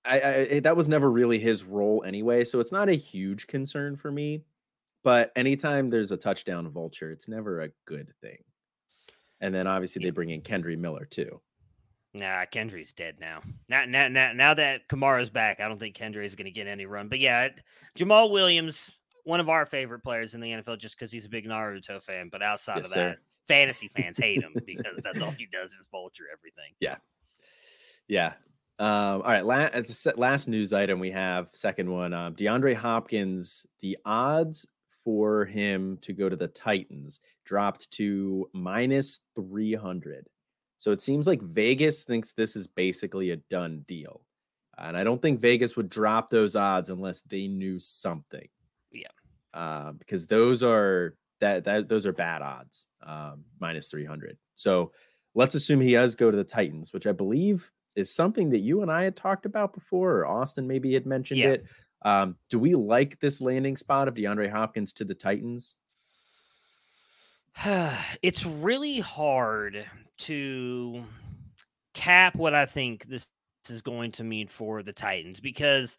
I, 0.03 0.47
I 0.51 0.60
that 0.62 0.75
was 0.75 0.89
never 0.89 1.10
really 1.10 1.39
his 1.39 1.63
role 1.63 2.03
anyway. 2.05 2.43
So 2.43 2.60
it's 2.60 2.71
not 2.71 2.89
a 2.89 2.93
huge 2.93 3.47
concern 3.47 3.95
for 3.95 4.12
me. 4.12 4.43
But 5.03 5.32
anytime 5.36 5.89
there's 5.89 6.12
a 6.12 6.17
touchdown 6.17 6.69
vulture, 6.69 7.12
it's 7.12 7.27
never 7.27 7.62
a 7.62 7.69
good 7.86 8.12
thing. 8.21 8.43
And 9.39 9.55
then 9.55 9.67
obviously 9.67 10.03
they 10.03 10.10
bring 10.10 10.29
in 10.32 10.41
Kendre 10.41 10.77
Miller 10.77 11.05
too. 11.05 11.39
Nah, 12.13 12.45
Kendre's 12.45 12.91
dead 12.91 13.17
now. 13.19 13.41
Now, 13.67 13.86
now, 13.86 14.08
now, 14.08 14.34
now 14.34 14.54
that 14.56 14.88
Kamara's 14.89 15.30
back, 15.30 15.60
I 15.60 15.67
don't 15.67 15.80
think 15.80 15.95
Kendre 15.95 16.26
is 16.26 16.36
going 16.36 16.45
to 16.45 16.52
get 16.52 16.67
any 16.67 16.86
run. 16.86 17.08
But 17.08 17.19
yeah, 17.19 17.50
Jamaal 17.98 18.32
Williams, 18.32 18.91
one 19.26 19.39
of 19.39 19.50
our 19.50 19.65
favorite 19.65 20.04
players 20.04 20.34
in 20.34 20.41
the 20.41 20.50
NFL, 20.50 20.80
just 20.80 20.98
because 20.98 21.12
he's 21.12 21.26
a 21.26 21.30
big 21.30 21.45
Naruto 21.45 22.02
fan. 22.02 22.30
But 22.32 22.41
outside 22.41 22.78
yes, 22.78 22.88
of 22.88 22.93
that, 22.93 23.15
sir. 23.15 23.17
fantasy 23.48 23.89
fans 23.89 24.17
hate 24.17 24.41
him 24.41 24.54
because 24.65 25.02
that's 25.04 25.22
all 25.22 25.32
he 25.32 25.48
does 25.52 25.72
is 25.72 25.88
vulture 25.91 26.24
everything. 26.34 26.74
Yeah, 26.80 26.95
yeah. 28.08 28.34
Um, 28.80 29.22
all 29.22 29.32
right, 29.32 29.45
last, 29.45 30.08
last 30.17 30.48
news 30.48 30.72
item 30.72 31.00
we 31.00 31.12
have, 31.12 31.50
second 31.54 31.91
one. 31.91 32.13
Um, 32.13 32.34
DeAndre 32.34 32.76
Hopkins, 32.76 33.67
the 33.82 33.98
odds 34.06 34.65
for 35.04 35.45
him 35.45 36.00
to 36.02 36.13
go 36.13 36.30
to 36.30 36.36
the 36.36 36.48
Titans 36.48 37.19
dropped 37.45 37.91
to 37.91 38.50
minus 38.54 39.19
three 39.36 39.76
hundred. 39.76 40.28
So 40.80 40.92
it 40.92 41.02
seems 41.02 41.28
like 41.28 41.42
Vegas 41.42 42.04
thinks 42.04 42.32
this 42.32 42.56
is 42.56 42.65
basically 42.65 43.32
a 43.32 43.36
done 43.36 43.84
deal. 43.88 44.22
And 44.78 44.96
I 44.96 45.04
don't 45.04 45.22
think 45.22 45.42
Vegas 45.42 45.76
would 45.76 45.89
drop 45.89 46.30
those 46.30 46.56
odds 46.56 46.89
unless 46.89 47.20
they 47.22 47.48
knew 47.48 47.80
something. 47.80 48.48
Yeah. 48.92 49.08
Uh, 49.54 49.92
because 49.92 50.26
those 50.28 50.63
are 50.63 51.15
that 51.42 51.65
that 51.65 51.89
those 51.89 52.06
are 52.06 52.13
bad 52.13 52.42
odds. 52.42 52.88
Um, 53.06 53.44
minus 53.60 53.89
300. 53.89 54.38
So 54.56 54.94
let's 55.36 55.56
assume 55.56 55.82
he 55.82 55.94
does 55.94 56.15
go 56.15 56.32
to 56.32 56.38
the 56.38 56.44
Titans, 56.46 56.94
which 56.94 57.08
I 57.08 57.12
believe 57.12 57.70
is 57.96 58.13
something 58.13 58.50
that 58.52 58.60
you 58.60 58.82
and 58.82 58.92
I 58.92 59.04
had 59.04 59.18
talked 59.18 59.46
about 59.46 59.74
before, 59.74 60.18
or 60.18 60.28
Austin 60.28 60.65
maybe 60.65 60.94
had 60.94 61.06
mentioned 61.06 61.42
yeah. 61.42 61.50
it. 61.50 61.65
Um, 62.04 62.38
do 62.50 62.58
we 62.58 62.76
like 62.76 63.20
this 63.20 63.42
landing 63.42 63.76
spot 63.76 64.08
of 64.08 64.13
DeAndre 64.13 64.50
Hopkins 64.50 64.94
to 64.94 65.04
the 65.04 65.13
Titans? 65.13 65.76
it's 68.22 68.45
really 68.45 69.00
hard 69.00 69.86
to 70.17 71.04
cap 71.93 72.36
what 72.36 72.54
I 72.54 72.65
think 72.65 73.06
this 73.08 73.26
is 73.69 73.82
going 73.82 74.12
to 74.13 74.24
mean 74.24 74.48
for 74.48 74.82
the 74.82 74.93
Titans 74.93 75.39
because 75.39 75.98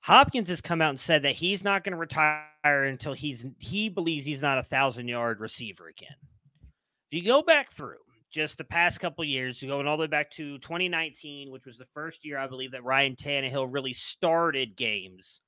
Hopkins 0.00 0.48
has 0.50 0.60
come 0.60 0.82
out 0.82 0.90
and 0.90 1.00
said 1.00 1.22
that 1.22 1.34
he's 1.34 1.64
not 1.64 1.82
going 1.82 1.92
to 1.92 1.98
retire 1.98 2.84
until 2.84 3.12
he's 3.12 3.46
he 3.58 3.88
believes 3.88 4.26
he's 4.26 4.42
not 4.42 4.58
a 4.58 4.62
thousand 4.62 5.08
yard 5.08 5.40
receiver 5.40 5.88
again. 5.88 6.16
If 7.10 7.18
you 7.18 7.24
go 7.24 7.42
back 7.42 7.72
through 7.72 7.96
just 8.30 8.58
the 8.58 8.64
past 8.64 9.00
couple 9.00 9.24
years, 9.24 9.62
going 9.62 9.86
all 9.86 9.96
the 9.96 10.02
way 10.02 10.08
back 10.08 10.30
to 10.32 10.58
2019, 10.58 11.50
which 11.50 11.64
was 11.64 11.78
the 11.78 11.86
first 11.94 12.24
year 12.24 12.38
I 12.38 12.46
believe 12.46 12.72
that 12.72 12.84
Ryan 12.84 13.16
Tannehill 13.16 13.68
really 13.70 13.94
started 13.94 14.76
games 14.76 15.40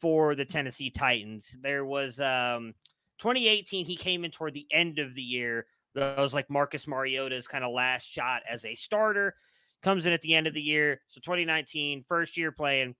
for 0.00 0.34
the 0.34 0.44
Tennessee 0.44 0.90
Titans. 0.90 1.54
There 1.62 1.84
was 1.84 2.18
um, 2.18 2.74
2018, 3.22 3.86
he 3.86 3.94
came 3.94 4.24
in 4.24 4.32
toward 4.32 4.52
the 4.52 4.66
end 4.72 4.98
of 4.98 5.14
the 5.14 5.22
year. 5.22 5.66
That 5.94 6.18
was 6.18 6.34
like 6.34 6.50
Marcus 6.50 6.88
Mariota's 6.88 7.46
kind 7.46 7.62
of 7.62 7.72
last 7.72 8.10
shot 8.10 8.42
as 8.50 8.64
a 8.64 8.74
starter. 8.74 9.36
Comes 9.80 10.06
in 10.06 10.12
at 10.12 10.22
the 10.22 10.34
end 10.34 10.48
of 10.48 10.54
the 10.54 10.60
year. 10.60 11.00
So 11.06 11.20
2019, 11.20 12.04
first 12.08 12.36
year 12.36 12.50
playing. 12.50 12.96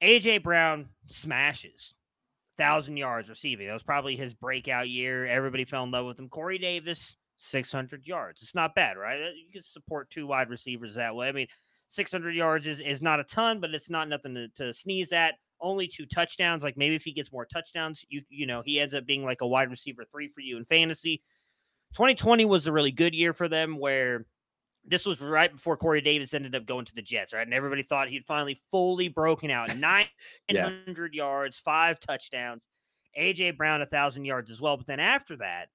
AJ 0.00 0.44
Brown 0.44 0.90
smashes 1.08 1.94
thousand 2.56 2.98
yards 2.98 3.28
receiving. 3.28 3.66
That 3.66 3.72
was 3.72 3.82
probably 3.82 4.14
his 4.14 4.32
breakout 4.32 4.88
year. 4.88 5.26
Everybody 5.26 5.64
fell 5.64 5.82
in 5.82 5.90
love 5.90 6.06
with 6.06 6.20
him. 6.20 6.28
Corey 6.28 6.58
Davis, 6.58 7.16
600 7.38 8.06
yards. 8.06 8.42
It's 8.42 8.54
not 8.54 8.76
bad, 8.76 8.96
right? 8.96 9.20
Uh, 9.20 9.30
you 9.34 9.52
can 9.52 9.62
support 9.62 10.08
two 10.08 10.28
wide 10.28 10.50
receivers 10.50 10.94
that 10.94 11.16
way. 11.16 11.28
I 11.28 11.32
mean, 11.32 11.48
600 11.88 12.32
yards 12.32 12.68
is, 12.68 12.80
is 12.80 13.02
not 13.02 13.18
a 13.18 13.24
ton, 13.24 13.60
but 13.60 13.74
it's 13.74 13.90
not 13.90 14.08
nothing 14.08 14.34
to, 14.34 14.48
to 14.56 14.72
sneeze 14.72 15.12
at 15.12 15.34
only 15.60 15.88
two 15.88 16.06
touchdowns. 16.06 16.62
Like 16.62 16.76
maybe 16.76 16.94
if 16.94 17.04
he 17.04 17.12
gets 17.12 17.32
more 17.32 17.46
touchdowns, 17.46 18.04
you 18.08 18.22
you 18.28 18.46
know, 18.46 18.62
he 18.64 18.80
ends 18.80 18.94
up 18.94 19.06
being 19.06 19.24
like 19.24 19.40
a 19.40 19.46
wide 19.46 19.70
receiver 19.70 20.04
three 20.04 20.28
for 20.28 20.40
you 20.40 20.56
in 20.56 20.64
fantasy. 20.64 21.22
2020 21.94 22.44
was 22.44 22.66
a 22.66 22.72
really 22.72 22.90
good 22.90 23.14
year 23.14 23.32
for 23.32 23.48
them 23.48 23.78
where 23.78 24.26
this 24.84 25.06
was 25.06 25.20
right 25.20 25.52
before 25.52 25.76
Corey 25.76 26.00
Davis 26.00 26.34
ended 26.34 26.54
up 26.54 26.66
going 26.66 26.84
to 26.84 26.94
the 26.94 27.02
Jets, 27.02 27.32
right? 27.32 27.46
And 27.46 27.54
everybody 27.54 27.82
thought 27.82 28.08
he'd 28.08 28.26
finally 28.26 28.58
fully 28.70 29.08
broken 29.08 29.50
out 29.50 29.74
900 29.76 31.14
yeah. 31.14 31.22
yards, 31.22 31.58
five 31.58 32.00
touchdowns. 32.00 32.68
AJ 33.18 33.56
Brown, 33.56 33.82
a 33.82 33.86
thousand 33.86 34.24
yards 34.24 34.50
as 34.50 34.60
well. 34.60 34.76
But 34.76 34.86
then 34.86 35.00
after 35.00 35.36
that, 35.38 35.68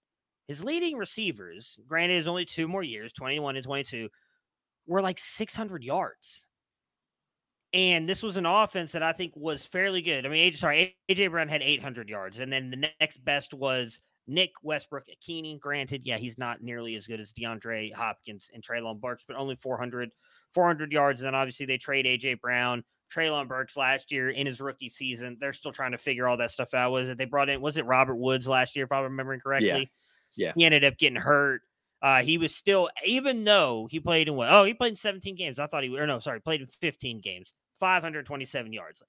his 0.47 0.63
leading 0.63 0.97
receivers, 0.97 1.77
granted, 1.87 2.17
is 2.17 2.27
only 2.27 2.45
two 2.45 2.67
more 2.67 2.83
years, 2.83 3.13
21 3.13 3.55
and 3.55 3.65
22, 3.65 4.09
were 4.87 5.01
like 5.01 5.19
600 5.19 5.83
yards. 5.83 6.45
And 7.73 8.07
this 8.07 8.21
was 8.21 8.37
an 8.37 8.45
offense 8.45 8.91
that 8.91 9.01
I 9.01 9.13
think 9.13 9.33
was 9.35 9.65
fairly 9.65 10.03
good. 10.03 10.25
I 10.25 10.29
mean, 10.29 10.51
AJ, 10.51 10.57
sorry, 10.57 10.95
AJ 11.09 11.31
Brown 11.31 11.47
had 11.47 11.63
800 11.63 12.07
yards, 12.07 12.39
and 12.39 12.53
then 12.53 12.69
the 12.69 12.89
next 12.99 13.23
best 13.25 13.53
was 13.53 13.99
Nick 14.27 14.51
Westbrook 14.61 15.05
Ikhine. 15.07 15.59
Granted, 15.59 16.03
yeah, 16.05 16.17
he's 16.17 16.37
not 16.37 16.61
nearly 16.61 16.95
as 16.95 17.07
good 17.07 17.19
as 17.19 17.33
DeAndre 17.33 17.93
Hopkins 17.93 18.49
and 18.53 18.63
Treylon 18.63 19.01
Burks, 19.01 19.25
but 19.27 19.37
only 19.37 19.55
400, 19.55 20.11
400 20.53 20.91
yards. 20.91 21.21
And 21.21 21.27
then 21.27 21.35
obviously 21.35 21.65
they 21.65 21.77
trade 21.77 22.05
AJ 22.05 22.41
Brown, 22.41 22.83
Treylon 23.13 23.47
Burks 23.47 23.75
last 23.75 24.11
year 24.11 24.29
in 24.29 24.47
his 24.47 24.61
rookie 24.61 24.89
season. 24.89 25.37
They're 25.39 25.53
still 25.53 25.71
trying 25.71 25.91
to 25.91 25.97
figure 25.97 26.27
all 26.27 26.37
that 26.37 26.51
stuff 26.51 26.73
out. 26.73 26.91
Was 26.91 27.09
it 27.09 27.17
they 27.17 27.25
brought 27.25 27.49
in? 27.49 27.59
Was 27.59 27.77
it 27.77 27.85
Robert 27.85 28.15
Woods 28.15 28.47
last 28.47 28.75
year, 28.75 28.85
if 28.85 28.91
I'm 28.91 29.03
remembering 29.03 29.39
correctly? 29.39 29.91
Yeah. 30.35 30.47
yeah. 30.47 30.53
He 30.55 30.65
ended 30.65 30.83
up 30.83 30.97
getting 30.97 31.19
hurt. 31.19 31.61
Uh, 32.01 32.21
he 32.21 32.37
was 32.37 32.53
still, 32.53 32.89
even 33.05 33.45
though 33.45 33.87
he 33.89 33.99
played 33.99 34.27
in 34.27 34.35
what? 34.35 34.51
Oh, 34.51 34.65
he 34.65 34.73
played 34.73 34.89
in 34.89 34.95
17 34.97 35.35
games. 35.35 35.57
I 35.57 35.67
thought 35.67 35.83
he, 35.83 35.97
or 35.97 36.05
no, 36.05 36.19
sorry, 36.19 36.41
played 36.41 36.59
in 36.61 36.67
15 36.67 37.21
games. 37.21 37.53
527 37.79 38.73
yards. 38.73 39.03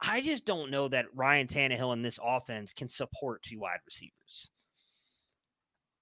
I 0.00 0.20
just 0.20 0.46
don't 0.46 0.70
know 0.70 0.88
that 0.88 1.14
Ryan 1.14 1.46
Tannehill 1.46 1.92
in 1.92 2.02
this 2.02 2.18
offense 2.22 2.72
can 2.72 2.88
support 2.88 3.42
two 3.42 3.58
wide 3.60 3.80
receivers. 3.84 4.50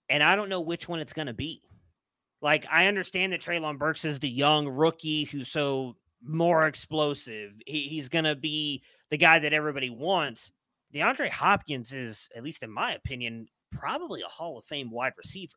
And 0.08 0.22
I 0.22 0.36
don't 0.36 0.48
know 0.48 0.60
which 0.60 0.88
one 0.88 1.00
it's 1.00 1.12
going 1.12 1.26
to 1.26 1.34
be. 1.34 1.62
Like, 2.40 2.66
I 2.70 2.86
understand 2.86 3.32
that 3.32 3.40
Treylon 3.40 3.78
Burks 3.78 4.04
is 4.04 4.20
the 4.20 4.28
young 4.28 4.68
rookie 4.68 5.24
who's 5.24 5.48
so 5.48 5.96
more 6.22 6.66
explosive. 6.66 7.52
He, 7.66 7.82
he's 7.88 8.08
going 8.08 8.24
to 8.24 8.36
be 8.36 8.82
the 9.10 9.16
guy 9.16 9.40
that 9.40 9.52
everybody 9.52 9.90
wants. 9.90 10.52
DeAndre 10.94 11.30
Hopkins 11.30 11.92
is, 11.92 12.28
at 12.36 12.44
least 12.44 12.62
in 12.62 12.70
my 12.70 12.94
opinion, 12.94 13.48
probably 13.72 14.22
a 14.22 14.28
Hall 14.28 14.58
of 14.58 14.64
Fame 14.64 14.90
wide 14.90 15.12
receiver. 15.18 15.56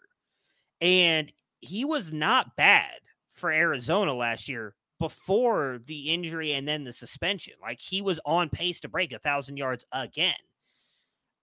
And 0.81 1.31
he 1.59 1.85
was 1.85 2.11
not 2.11 2.55
bad 2.55 2.95
for 3.33 3.51
Arizona 3.51 4.13
last 4.13 4.49
year 4.49 4.73
before 5.01 5.79
the 5.87 6.13
injury 6.13 6.53
and 6.53 6.67
then 6.67 6.83
the 6.83 6.93
suspension. 6.93 7.55
Like 7.59 7.79
he 7.79 8.01
was 8.01 8.19
on 8.23 8.49
pace 8.49 8.79
to 8.81 8.87
break 8.87 9.11
a 9.11 9.19
thousand 9.19 9.57
yards 9.57 9.83
again. 9.91 10.35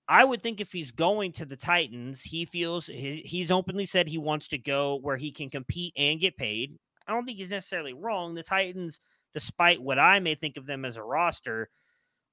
I 0.09 0.25
would 0.25 0.43
think 0.43 0.61
if 0.61 0.73
he's 0.73 0.93
going 0.93 1.33
to 1.33 1.45
the 1.45 1.57
Titans, 1.57 2.23
he 2.23 2.47
feels 2.47 2.87
he's 2.87 3.51
openly 3.51 3.85
said 3.85 4.09
he 4.09 4.17
wants 4.17 4.49
to 4.49 4.59
go 4.59 4.95
where 5.03 5.17
he 5.17 5.33
can 5.33 5.51
compete 5.51 5.93
and 5.97 6.21
get 6.21 6.37
paid. 6.39 6.79
I 7.07 7.13
don't 7.13 7.27
think 7.27 7.37
he's 7.37 7.51
necessarily 7.51 7.93
wrong. 7.93 8.35
The 8.35 8.45
Titans, 8.45 9.01
despite 9.35 9.83
what 9.83 9.99
I 9.99 10.21
may 10.21 10.37
think 10.37 10.57
of 10.57 10.65
them 10.65 10.85
as 10.85 10.97
a 10.97 11.03
roster, 11.03 11.69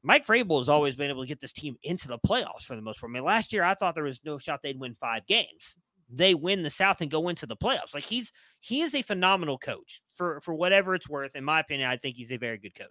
Mike 0.04 0.28
Vrabel 0.28 0.60
has 0.60 0.70
always 0.70 0.96
been 0.96 1.10
able 1.10 1.24
to 1.24 1.28
get 1.28 1.40
this 1.42 1.54
team 1.54 1.76
into 1.82 2.08
the 2.08 2.20
playoffs 2.20 2.64
for 2.64 2.76
the 2.76 2.82
most 2.84 3.02
part. 3.02 3.10
I 3.10 3.14
mean, 3.14 3.24
last 3.24 3.52
year 3.52 3.64
I 3.64 3.74
thought 3.74 3.96
there 3.96 4.04
was 4.04 4.20
no 4.24 4.38
shot 4.38 4.62
they'd 4.62 4.80
win 4.80 4.96
five 5.02 5.26
games 5.26 5.76
they 6.10 6.34
win 6.34 6.64
the 6.64 6.70
South 6.70 7.02
and 7.02 7.10
go 7.10 7.30
into 7.30 7.46
the 7.46 7.56
playoffs. 7.56 7.94
Like 7.94 8.04
he's 8.04 8.32
he 8.60 8.82
is 8.82 8.94
a 8.94 9.02
phenomenal 9.02 9.58
coach 9.58 10.02
for 10.12 10.40
for 10.42 10.54
whatever 10.54 10.96
it's 10.96 11.10
worth. 11.10 11.36
In 11.36 11.44
my 11.44 11.60
opinion, 11.60 11.90
I 11.90 11.98
think 11.98 12.16
he's 12.16 12.32
a 12.32 12.38
very 12.38 12.58
good 12.58 12.76
coach. 12.76 12.88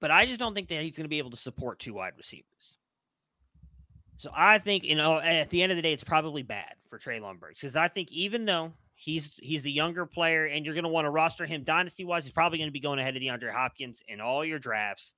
But 0.00 0.10
I 0.10 0.26
just 0.26 0.40
don't 0.40 0.54
think 0.54 0.68
that 0.68 0.82
he's 0.82 0.96
going 0.96 1.04
to 1.04 1.08
be 1.08 1.18
able 1.18 1.30
to 1.30 1.36
support 1.36 1.78
two 1.78 1.94
wide 1.94 2.14
receivers. 2.16 2.76
So 4.16 4.30
I 4.34 4.58
think 4.58 4.84
you 4.84 4.96
know 4.96 5.18
at 5.18 5.50
the 5.50 5.62
end 5.62 5.72
of 5.72 5.76
the 5.76 5.82
day, 5.82 5.92
it's 5.92 6.04
probably 6.04 6.42
bad 6.42 6.74
for 6.88 6.98
Treylon 6.98 7.38
Burks 7.38 7.60
because 7.60 7.76
I 7.76 7.88
think 7.88 8.10
even 8.10 8.44
though 8.44 8.72
he's 8.94 9.34
he's 9.42 9.62
the 9.62 9.70
younger 9.70 10.06
player 10.06 10.46
and 10.46 10.64
you're 10.64 10.74
going 10.74 10.84
to 10.84 10.90
want 10.90 11.06
to 11.06 11.10
roster 11.10 11.44
him 11.44 11.64
dynasty 11.64 12.04
wise, 12.04 12.24
he's 12.24 12.32
probably 12.32 12.58
going 12.58 12.68
to 12.68 12.72
be 12.72 12.80
going 12.80 12.98
ahead 12.98 13.16
of 13.16 13.22
DeAndre 13.22 13.52
Hopkins 13.52 14.02
in 14.08 14.20
all 14.20 14.44
your 14.44 14.58
drafts 14.58 15.14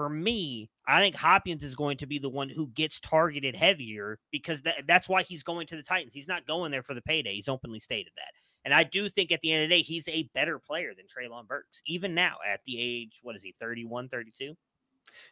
for 0.00 0.08
me, 0.08 0.70
I 0.88 0.98
think 0.98 1.14
Hopkins 1.14 1.62
is 1.62 1.74
going 1.74 1.98
to 1.98 2.06
be 2.06 2.18
the 2.18 2.30
one 2.30 2.48
who 2.48 2.68
gets 2.68 3.00
targeted 3.00 3.54
heavier 3.54 4.18
because 4.30 4.62
that, 4.62 4.76
that's 4.88 5.10
why 5.10 5.22
he's 5.22 5.42
going 5.42 5.66
to 5.66 5.76
the 5.76 5.82
Titans. 5.82 6.14
He's 6.14 6.26
not 6.26 6.46
going 6.46 6.70
there 6.70 6.82
for 6.82 6.94
the 6.94 7.02
payday. 7.02 7.34
He's 7.34 7.50
openly 7.50 7.80
stated 7.80 8.12
that. 8.16 8.32
And 8.64 8.72
I 8.72 8.84
do 8.84 9.10
think 9.10 9.30
at 9.30 9.42
the 9.42 9.52
end 9.52 9.64
of 9.64 9.68
the 9.68 9.76
day, 9.76 9.82
he's 9.82 10.08
a 10.08 10.22
better 10.34 10.58
player 10.58 10.92
than 10.96 11.04
Treylon 11.04 11.46
Burks, 11.46 11.82
even 11.84 12.14
now 12.14 12.36
at 12.50 12.60
the 12.64 12.80
age, 12.80 13.20
what 13.22 13.36
is 13.36 13.42
he, 13.42 13.54
31, 13.60 14.08
32? 14.08 14.54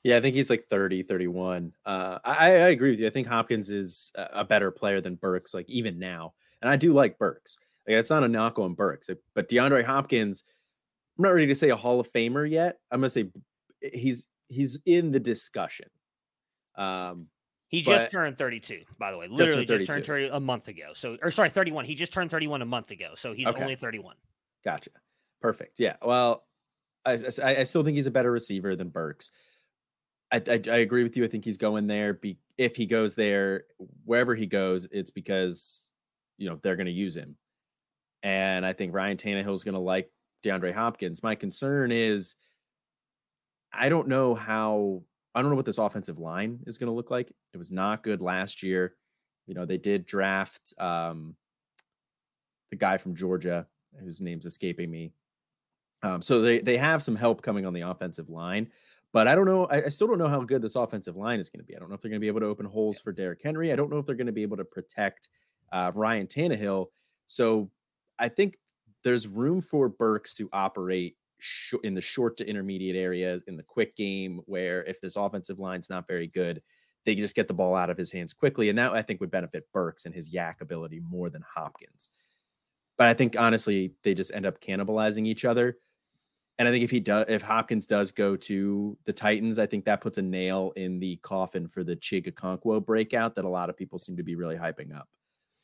Yeah, 0.03 0.19
I 0.19 0.21
think 0.21 0.35
he's 0.35 0.51
like 0.51 0.67
30, 0.69 1.05
31. 1.05 1.73
Uh, 1.87 2.19
I, 2.23 2.49
I 2.49 2.69
agree 2.69 2.91
with 2.91 3.01
you. 3.01 3.07
I 3.07 3.11
think 3.11 3.27
Hopkins 3.27 3.71
is 3.71 4.13
a 4.17 4.45
better 4.45 4.71
player 4.71 5.01
than 5.01 5.15
Burks, 5.15 5.55
like 5.55 5.71
even 5.71 5.99
now. 5.99 6.35
And 6.61 6.71
I 6.71 6.77
do 6.77 6.93
like 6.93 7.19
Burks. 7.19 7.57
Like, 7.87 7.97
it's 7.97 8.11
not 8.11 8.23
a 8.23 8.29
knock 8.29 8.59
on 8.59 8.75
Burks, 8.75 9.09
but 9.35 9.49
DeAndre 9.49 9.87
Hopkins, 9.87 10.45
I'm 11.17 11.23
not 11.23 11.31
ready 11.31 11.47
to 11.47 11.55
say 11.55 11.71
a 11.71 11.77
Hall 11.77 12.01
of 12.01 12.13
Famer 12.13 12.49
yet. 12.51 12.81
I'm 12.91 13.01
going 13.01 13.11
to 13.11 13.11
say 13.11 13.31
he's 13.81 14.27
he's 14.49 14.79
in 14.85 15.13
the 15.13 15.21
discussion. 15.21 15.89
Um, 16.77 17.27
he 17.69 17.83
just 17.83 18.11
turned 18.11 18.39
32, 18.39 18.83
by 18.99 19.11
the 19.11 19.19
way. 19.19 19.29
Literally 19.29 19.67
just 19.67 19.85
turned, 19.85 19.99
just 19.99 20.07
turned 20.07 20.31
a 20.33 20.41
month 20.41 20.69
ago. 20.69 20.93
So, 20.95 21.19
or 21.23 21.31
sorry, 21.31 21.51
31. 21.51 21.85
He 21.85 21.95
just 21.95 22.13
turned 22.13 22.31
31 22.31 22.63
a 22.63 22.65
month 22.65 22.91
ago. 22.91 23.11
So 23.17 23.35
he's 23.35 23.47
okay. 23.47 23.61
only 23.61 23.77
31. 23.77 24.17
Gotcha. 24.65 24.91
Perfect. 25.43 25.79
Yeah. 25.79 25.97
Well, 26.03 26.45
I, 27.05 27.19
I, 27.43 27.57
I, 27.57 27.63
still 27.65 27.85
think 27.85 27.97
he's 27.97 28.07
a 28.07 28.11
better 28.11 28.33
receiver 28.33 28.75
than 28.75 28.89
Burks. 28.89 29.33
I, 30.33 30.37
I, 30.37 30.63
I 30.71 30.77
agree 30.79 31.03
with 31.03 31.17
you. 31.17 31.25
I 31.25 31.29
think 31.29 31.45
he's 31.45 31.59
going 31.59 31.87
there. 31.87 32.15
Be, 32.15 32.39
if 32.57 32.75
he 32.75 32.87
goes 32.87 33.15
there, 33.15 33.65
wherever 34.05 34.35
he 34.35 34.47
goes, 34.47 34.89
it's 34.91 35.11
because 35.11 35.89
you 36.39 36.49
know 36.49 36.59
they're 36.63 36.77
going 36.77 36.87
to 36.87 36.93
use 36.93 37.17
him. 37.17 37.37
And 38.23 38.67
I 38.67 38.73
think 38.73 38.95
Ryan 38.95 39.17
Tannehill 39.17 39.55
is 39.55 39.65
going 39.65 39.75
to 39.77 39.81
like 39.81 40.11
DeAndre 40.45 40.75
Hopkins. 40.75 41.23
My 41.23 41.35
concern 41.35 41.93
is 41.93 42.35
I 43.73 43.89
don't 43.89 44.09
know 44.09 44.35
how 44.35 45.03
I 45.35 45.43
don't 45.43 45.51
know 45.51 45.57
what 45.57 45.67
this 45.67 45.79
offensive 45.79 46.19
line 46.19 46.61
is 46.67 46.79
going 46.79 46.89
to 46.89 46.95
look 46.95 47.11
like. 47.11 47.33
It 47.53 47.59
was 47.59 47.71
not 47.71 48.03
good 48.03 48.21
last 48.21 48.63
year. 48.63 48.95
You 49.47 49.55
know, 49.55 49.65
they 49.65 49.79
did 49.79 50.07
draft 50.07 50.75
um, 50.79 51.37
the 52.71 52.77
guy 52.77 52.99
from 52.99 53.15
Georgia 53.15 53.67
whose 54.01 54.21
name's 54.21 54.47
escaping 54.47 54.91
me. 54.91 55.13
Um, 56.03 56.23
so 56.23 56.41
they 56.41 56.61
they 56.61 56.77
have 56.77 57.03
some 57.03 57.17
help 57.17 57.43
coming 57.43 57.67
on 57.67 57.73
the 57.73 57.83
offensive 57.83 58.31
line, 58.31 58.71
but 59.13 59.27
I 59.27 59.35
don't 59.35 59.47
know. 59.47 59.67
I, 59.67 59.85
I 59.85 59.89
still 59.89 60.07
don't 60.07 60.19
know 60.19 60.29
how 60.29 60.43
good 60.43 60.63
this 60.63 60.77
offensive 60.77 61.17
line 61.17 61.41
is 61.41 61.51
going 61.51 61.61
to 61.61 61.67
be. 61.67 61.75
I 61.75 61.79
don't 61.79 61.89
know 61.89 61.95
if 61.95 62.01
they're 62.01 62.11
going 62.11 62.21
to 62.21 62.25
be 62.25 62.29
able 62.29 62.41
to 62.41 62.47
open 62.47 62.67
holes 62.67 63.01
for 63.01 63.13
Derrick 63.13 63.41
Henry. 63.43 63.73
I 63.73 63.77
don't 63.77 63.91
know 63.91 63.99
if 63.99 64.07
they're 64.07 64.15
going 64.15 64.27
to 64.27 64.33
be 64.33 64.43
able 64.43 64.59
to 64.59 64.65
protect 64.65 65.29
uh, 65.73 65.93
Ryan 65.95 66.27
Tannehill. 66.27 66.87
So 67.27 67.71
I 68.19 68.29
think 68.29 68.59
there's 69.03 69.27
room 69.27 69.61
for 69.61 69.89
Burks 69.89 70.37
to 70.37 70.49
operate 70.53 71.17
sh- 71.39 71.75
in 71.83 71.95
the 71.95 72.01
short 72.01 72.37
to 72.39 72.49
intermediate 72.49 72.97
areas 72.97 73.43
in 73.47 73.57
the 73.57 73.63
quick 73.63 73.97
game 73.97 74.41
where 74.47 74.85
if 74.85 75.01
this 75.01 75.17
offensive 75.17 75.59
line's 75.59 75.91
not 75.91 76.07
very 76.07 76.27
good 76.27 76.63
they 77.09 77.15
just 77.15 77.35
get 77.35 77.49
the 77.49 77.55
ball 77.55 77.75
out 77.75 77.89
of 77.89 77.97
his 77.97 78.13
hands 78.13 78.35
quickly. 78.35 78.69
And 78.69 78.79
that 78.79 78.93
I 78.93 79.01
think 79.01 79.21
would 79.21 79.31
benefit 79.31 79.73
Burks 79.73 80.05
and 80.05 80.15
his 80.15 80.31
YAC 80.31 80.61
ability 80.61 81.01
more 81.01 81.31
than 81.31 81.43
Hopkins. 81.55 82.09
But 82.99 83.09
I 83.09 83.15
think 83.15 83.35
honestly, 83.39 83.95
they 84.05 84.13
just 84.13 84.35
end 84.35 84.45
up 84.45 84.61
cannibalizing 84.61 85.27
each 85.27 85.47
other. 85.47 85.79
And 86.59 86.69
I 86.69 86.71
think 86.71 86.85
if 86.85 86.91
he 86.91 87.01
does, 87.01 87.25
if 87.29 87.41
Hopkins 87.41 87.87
does 87.87 88.13
go 88.13 88.37
to 88.37 88.99
the 89.07 89.13
Titans, 89.15 89.59
I 89.59 89.65
think 89.65 89.87
that 89.87 90.03
puts 90.03 90.19
a 90.19 90.23
nail 90.23 90.73
in 90.77 90.99
the 90.99 91.17
coffin 91.23 91.67
for 91.67 91.83
the 91.83 91.97
Chig 91.97 92.31
Okonkwo 92.31 92.85
breakout 92.85 93.37
that 93.37 93.47
a 93.47 93.49
lot 93.49 93.71
of 93.71 93.77
people 93.77 93.99
seem 93.99 94.19
to 94.19 94.23
be 94.23 94.35
really 94.35 94.57
hyping 94.57 94.95
up. 94.95 95.09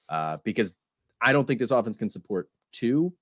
Uh, 0.08 0.38
because 0.44 0.74
I 1.20 1.32
don't 1.32 1.46
think 1.46 1.58
this 1.58 1.72
offense 1.72 1.98
can 1.98 2.08
support 2.08 2.48
two 2.72 3.12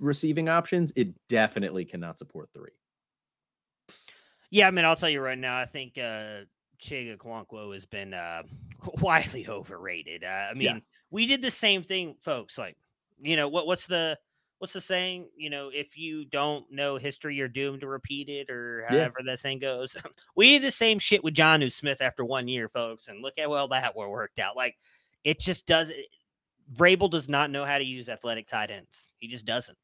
receiving 0.00 0.48
options. 0.48 0.92
It 0.96 1.08
definitely 1.28 1.84
cannot 1.84 2.18
support 2.18 2.50
three. 2.52 2.70
Yeah, 4.50 4.66
I 4.66 4.70
mean, 4.70 4.84
I'll 4.84 4.96
tell 4.96 5.10
you 5.10 5.20
right 5.20 5.38
now, 5.38 5.58
I 5.58 5.66
think 5.66 5.98
uh 5.98 6.44
Chig 6.80 7.16
Okonkwo 7.16 7.74
has 7.74 7.86
been 7.86 8.14
uh 8.14 8.42
widely 9.00 9.48
overrated. 9.48 10.24
Uh, 10.24 10.48
I 10.50 10.54
mean, 10.54 10.66
yeah. 10.66 10.78
we 11.10 11.26
did 11.26 11.42
the 11.42 11.50
same 11.50 11.82
thing, 11.82 12.14
folks. 12.20 12.56
Like, 12.56 12.76
you 13.20 13.36
know, 13.36 13.48
what 13.48 13.66
what's 13.66 13.86
the 13.86 14.18
what's 14.58 14.72
the 14.72 14.80
saying? 14.80 15.28
You 15.36 15.50
know, 15.50 15.70
if 15.72 15.96
you 15.96 16.24
don't 16.24 16.70
know 16.70 16.96
history, 16.96 17.34
you're 17.34 17.48
doomed 17.48 17.80
to 17.80 17.88
repeat 17.88 18.28
it, 18.28 18.50
or 18.50 18.86
however 18.88 19.16
yeah. 19.20 19.32
that 19.32 19.40
saying 19.40 19.60
goes. 19.60 19.96
we 20.36 20.50
did 20.52 20.62
the 20.62 20.70
same 20.70 20.98
shit 20.98 21.22
with 21.22 21.34
Jonnu 21.34 21.72
Smith 21.72 22.00
after 22.00 22.24
one 22.24 22.48
year, 22.48 22.68
folks, 22.68 23.08
and 23.08 23.22
look 23.22 23.34
how 23.38 23.48
well 23.48 23.68
that 23.68 23.96
worked 23.96 24.38
out. 24.38 24.56
Like, 24.56 24.76
it 25.24 25.40
just 25.40 25.66
does. 25.66 25.92
Vrabel 26.74 27.10
does 27.10 27.28
not 27.28 27.50
know 27.50 27.64
how 27.64 27.78
to 27.78 27.84
use 27.84 28.08
athletic 28.08 28.46
tight 28.46 28.70
ends. 28.70 29.04
He 29.18 29.28
just 29.28 29.44
doesn't. 29.44 29.76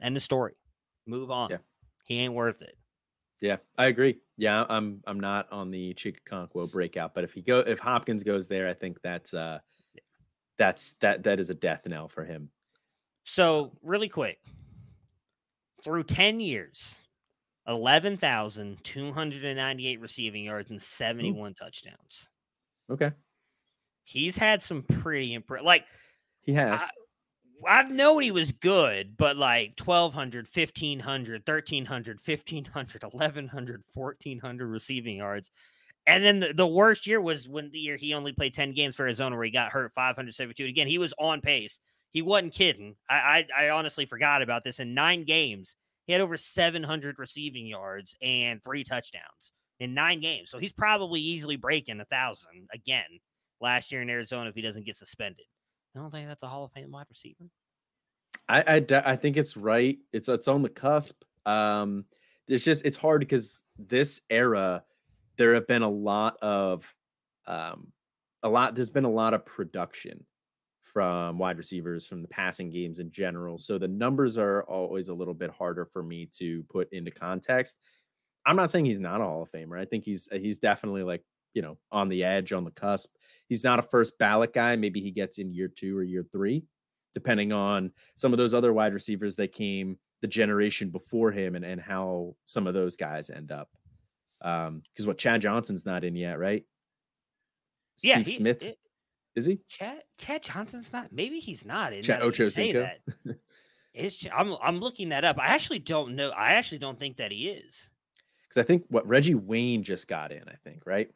End 0.00 0.16
the 0.16 0.20
story. 0.20 0.54
Move 1.06 1.30
on. 1.30 1.50
Yeah. 1.50 1.58
He 2.06 2.18
ain't 2.18 2.34
worth 2.34 2.62
it. 2.62 2.76
Yeah, 3.40 3.56
I 3.76 3.86
agree. 3.86 4.18
Yeah, 4.36 4.64
I'm 4.68 5.02
I'm 5.06 5.18
not 5.18 5.50
on 5.50 5.70
the 5.70 5.94
Chig 5.94 6.16
breakout, 6.70 7.14
but 7.14 7.24
if 7.24 7.32
he 7.32 7.42
go 7.42 7.58
if 7.58 7.80
Hopkins 7.80 8.22
goes 8.22 8.46
there, 8.46 8.68
I 8.68 8.74
think 8.74 9.02
that's 9.02 9.34
uh 9.34 9.58
that's 10.58 10.94
that 10.94 11.24
that 11.24 11.40
is 11.40 11.50
a 11.50 11.54
death 11.54 11.86
knell 11.86 12.08
for 12.08 12.24
him. 12.24 12.50
So, 13.24 13.72
really 13.82 14.08
quick. 14.08 14.38
Through 15.82 16.04
10 16.04 16.40
years, 16.40 16.94
11,298 17.66 20.00
receiving 20.00 20.44
yards 20.44 20.70
and 20.70 20.80
71 20.80 21.50
Ooh. 21.50 21.54
touchdowns. 21.54 22.28
Okay. 22.90 23.10
He's 24.04 24.36
had 24.36 24.62
some 24.62 24.82
pretty 24.82 25.34
impressive 25.34 25.66
like 25.66 25.84
he 26.42 26.52
has. 26.54 26.82
I, 26.82 26.88
I've 27.66 27.90
known 27.90 28.22
he 28.22 28.30
was 28.30 28.52
good, 28.52 29.16
but 29.16 29.36
like 29.36 29.78
1200, 29.82 30.46
1500, 30.52 31.42
1300, 31.46 32.20
1500, 32.24 33.02
1100, 33.02 33.82
1400 33.94 34.66
receiving 34.66 35.16
yards. 35.16 35.50
And 36.06 36.24
then 36.24 36.40
the, 36.40 36.52
the 36.52 36.66
worst 36.66 37.06
year 37.06 37.20
was 37.20 37.48
when 37.48 37.70
the 37.70 37.78
year 37.78 37.96
he 37.96 38.14
only 38.14 38.32
played 38.32 38.54
10 38.54 38.72
games 38.72 38.96
for 38.96 39.02
Arizona 39.02 39.36
where 39.36 39.44
he 39.44 39.50
got 39.50 39.70
hurt 39.70 39.92
572. 39.92 40.64
Again, 40.64 40.88
he 40.88 40.98
was 40.98 41.14
on 41.18 41.40
pace. 41.40 41.78
He 42.10 42.22
wasn't 42.22 42.54
kidding. 42.54 42.96
I, 43.08 43.46
I, 43.56 43.66
I 43.66 43.70
honestly 43.70 44.06
forgot 44.06 44.42
about 44.42 44.64
this. 44.64 44.80
In 44.80 44.94
nine 44.94 45.24
games, 45.24 45.76
he 46.06 46.12
had 46.12 46.20
over 46.20 46.36
700 46.36 47.18
receiving 47.18 47.66
yards 47.66 48.16
and 48.20 48.62
three 48.62 48.84
touchdowns 48.84 49.52
in 49.78 49.94
nine 49.94 50.20
games. 50.20 50.50
So 50.50 50.58
he's 50.58 50.72
probably 50.72 51.20
easily 51.20 51.56
breaking 51.56 52.00
a 52.00 52.04
thousand 52.04 52.68
again 52.72 53.20
last 53.60 53.92
year 53.92 54.02
in 54.02 54.10
Arizona 54.10 54.50
if 54.50 54.54
he 54.56 54.62
doesn't 54.62 54.84
get 54.84 54.96
suspended. 54.96 55.46
I 55.94 56.00
don't 56.00 56.10
think 56.10 56.28
that's 56.28 56.42
a 56.42 56.48
Hall 56.48 56.64
of 56.64 56.72
Fame 56.72 56.90
wide 56.90 57.06
receiver. 57.10 57.50
I 58.48 58.62
I, 58.76 59.02
I 59.12 59.16
think 59.16 59.36
it's 59.36 59.56
right. 59.56 59.98
It's 60.12 60.28
it's 60.28 60.48
on 60.48 60.62
the 60.62 60.68
cusp. 60.68 61.22
Um, 61.46 62.04
it's 62.48 62.64
just 62.64 62.84
it's 62.84 62.96
hard 62.96 63.20
because 63.20 63.62
this 63.78 64.20
era 64.30 64.84
there 65.36 65.54
have 65.54 65.66
been 65.66 65.82
a 65.82 65.90
lot 65.90 66.36
of 66.42 66.84
um 67.46 67.92
a 68.42 68.48
lot 68.48 68.74
there's 68.74 68.90
been 68.90 69.04
a 69.04 69.10
lot 69.10 69.34
of 69.34 69.44
production 69.44 70.24
from 70.80 71.38
wide 71.38 71.56
receivers 71.56 72.04
from 72.04 72.20
the 72.22 72.28
passing 72.28 72.70
games 72.70 72.98
in 72.98 73.10
general 73.10 73.58
so 73.58 73.78
the 73.78 73.88
numbers 73.88 74.36
are 74.36 74.62
always 74.64 75.08
a 75.08 75.14
little 75.14 75.34
bit 75.34 75.50
harder 75.50 75.86
for 75.86 76.02
me 76.02 76.28
to 76.30 76.62
put 76.64 76.92
into 76.92 77.10
context 77.10 77.78
i'm 78.44 78.56
not 78.56 78.70
saying 78.70 78.84
he's 78.84 79.00
not 79.00 79.20
a 79.20 79.24
hall 79.24 79.42
of 79.42 79.50
famer 79.50 79.80
i 79.80 79.84
think 79.84 80.04
he's 80.04 80.28
he's 80.32 80.58
definitely 80.58 81.02
like 81.02 81.22
you 81.54 81.62
know 81.62 81.78
on 81.90 82.08
the 82.08 82.24
edge 82.24 82.52
on 82.52 82.64
the 82.64 82.70
cusp 82.70 83.14
he's 83.48 83.64
not 83.64 83.78
a 83.78 83.82
first 83.82 84.18
ballot 84.18 84.52
guy 84.52 84.76
maybe 84.76 85.00
he 85.00 85.10
gets 85.10 85.38
in 85.38 85.52
year 85.52 85.68
two 85.68 85.96
or 85.96 86.02
year 86.02 86.24
three 86.32 86.64
depending 87.14 87.52
on 87.52 87.92
some 88.14 88.32
of 88.32 88.38
those 88.38 88.54
other 88.54 88.72
wide 88.72 88.94
receivers 88.94 89.36
that 89.36 89.52
came 89.52 89.98
the 90.22 90.28
generation 90.28 90.88
before 90.88 91.30
him 91.30 91.56
and, 91.56 91.64
and 91.64 91.80
how 91.80 92.34
some 92.46 92.66
of 92.66 92.74
those 92.74 92.96
guys 92.96 93.28
end 93.28 93.52
up 93.52 93.68
um, 94.42 94.82
because 94.92 95.06
what 95.06 95.18
Chad 95.18 95.40
Johnson's 95.40 95.86
not 95.86 96.04
in 96.04 96.16
yet, 96.16 96.38
right? 96.38 96.64
Yeah, 98.02 98.16
Steve 98.16 98.26
he, 98.26 98.32
Smith 98.34 98.62
it, 98.62 98.76
is 99.36 99.46
he? 99.46 99.60
Chad 99.68 100.02
Chad 100.18 100.42
Johnson's 100.42 100.92
not. 100.92 101.12
Maybe 101.12 101.38
he's 101.38 101.64
not. 101.64 101.92
In 101.92 102.02
Chad 102.02 102.22
Ocho 102.22 102.44
Is 103.94 104.26
I'm 104.34 104.56
I'm 104.62 104.80
looking 104.80 105.10
that 105.10 105.24
up. 105.24 105.38
I 105.38 105.48
actually 105.48 105.78
don't 105.78 106.16
know. 106.16 106.30
I 106.30 106.54
actually 106.54 106.78
don't 106.78 106.98
think 106.98 107.18
that 107.18 107.30
he 107.30 107.48
is. 107.48 107.90
Because 108.48 108.62
I 108.62 108.66
think 108.66 108.84
what 108.88 109.06
Reggie 109.06 109.34
Wayne 109.34 109.82
just 109.82 110.08
got 110.08 110.32
in. 110.32 110.42
I 110.48 110.54
think 110.64 110.82
right. 110.86 111.10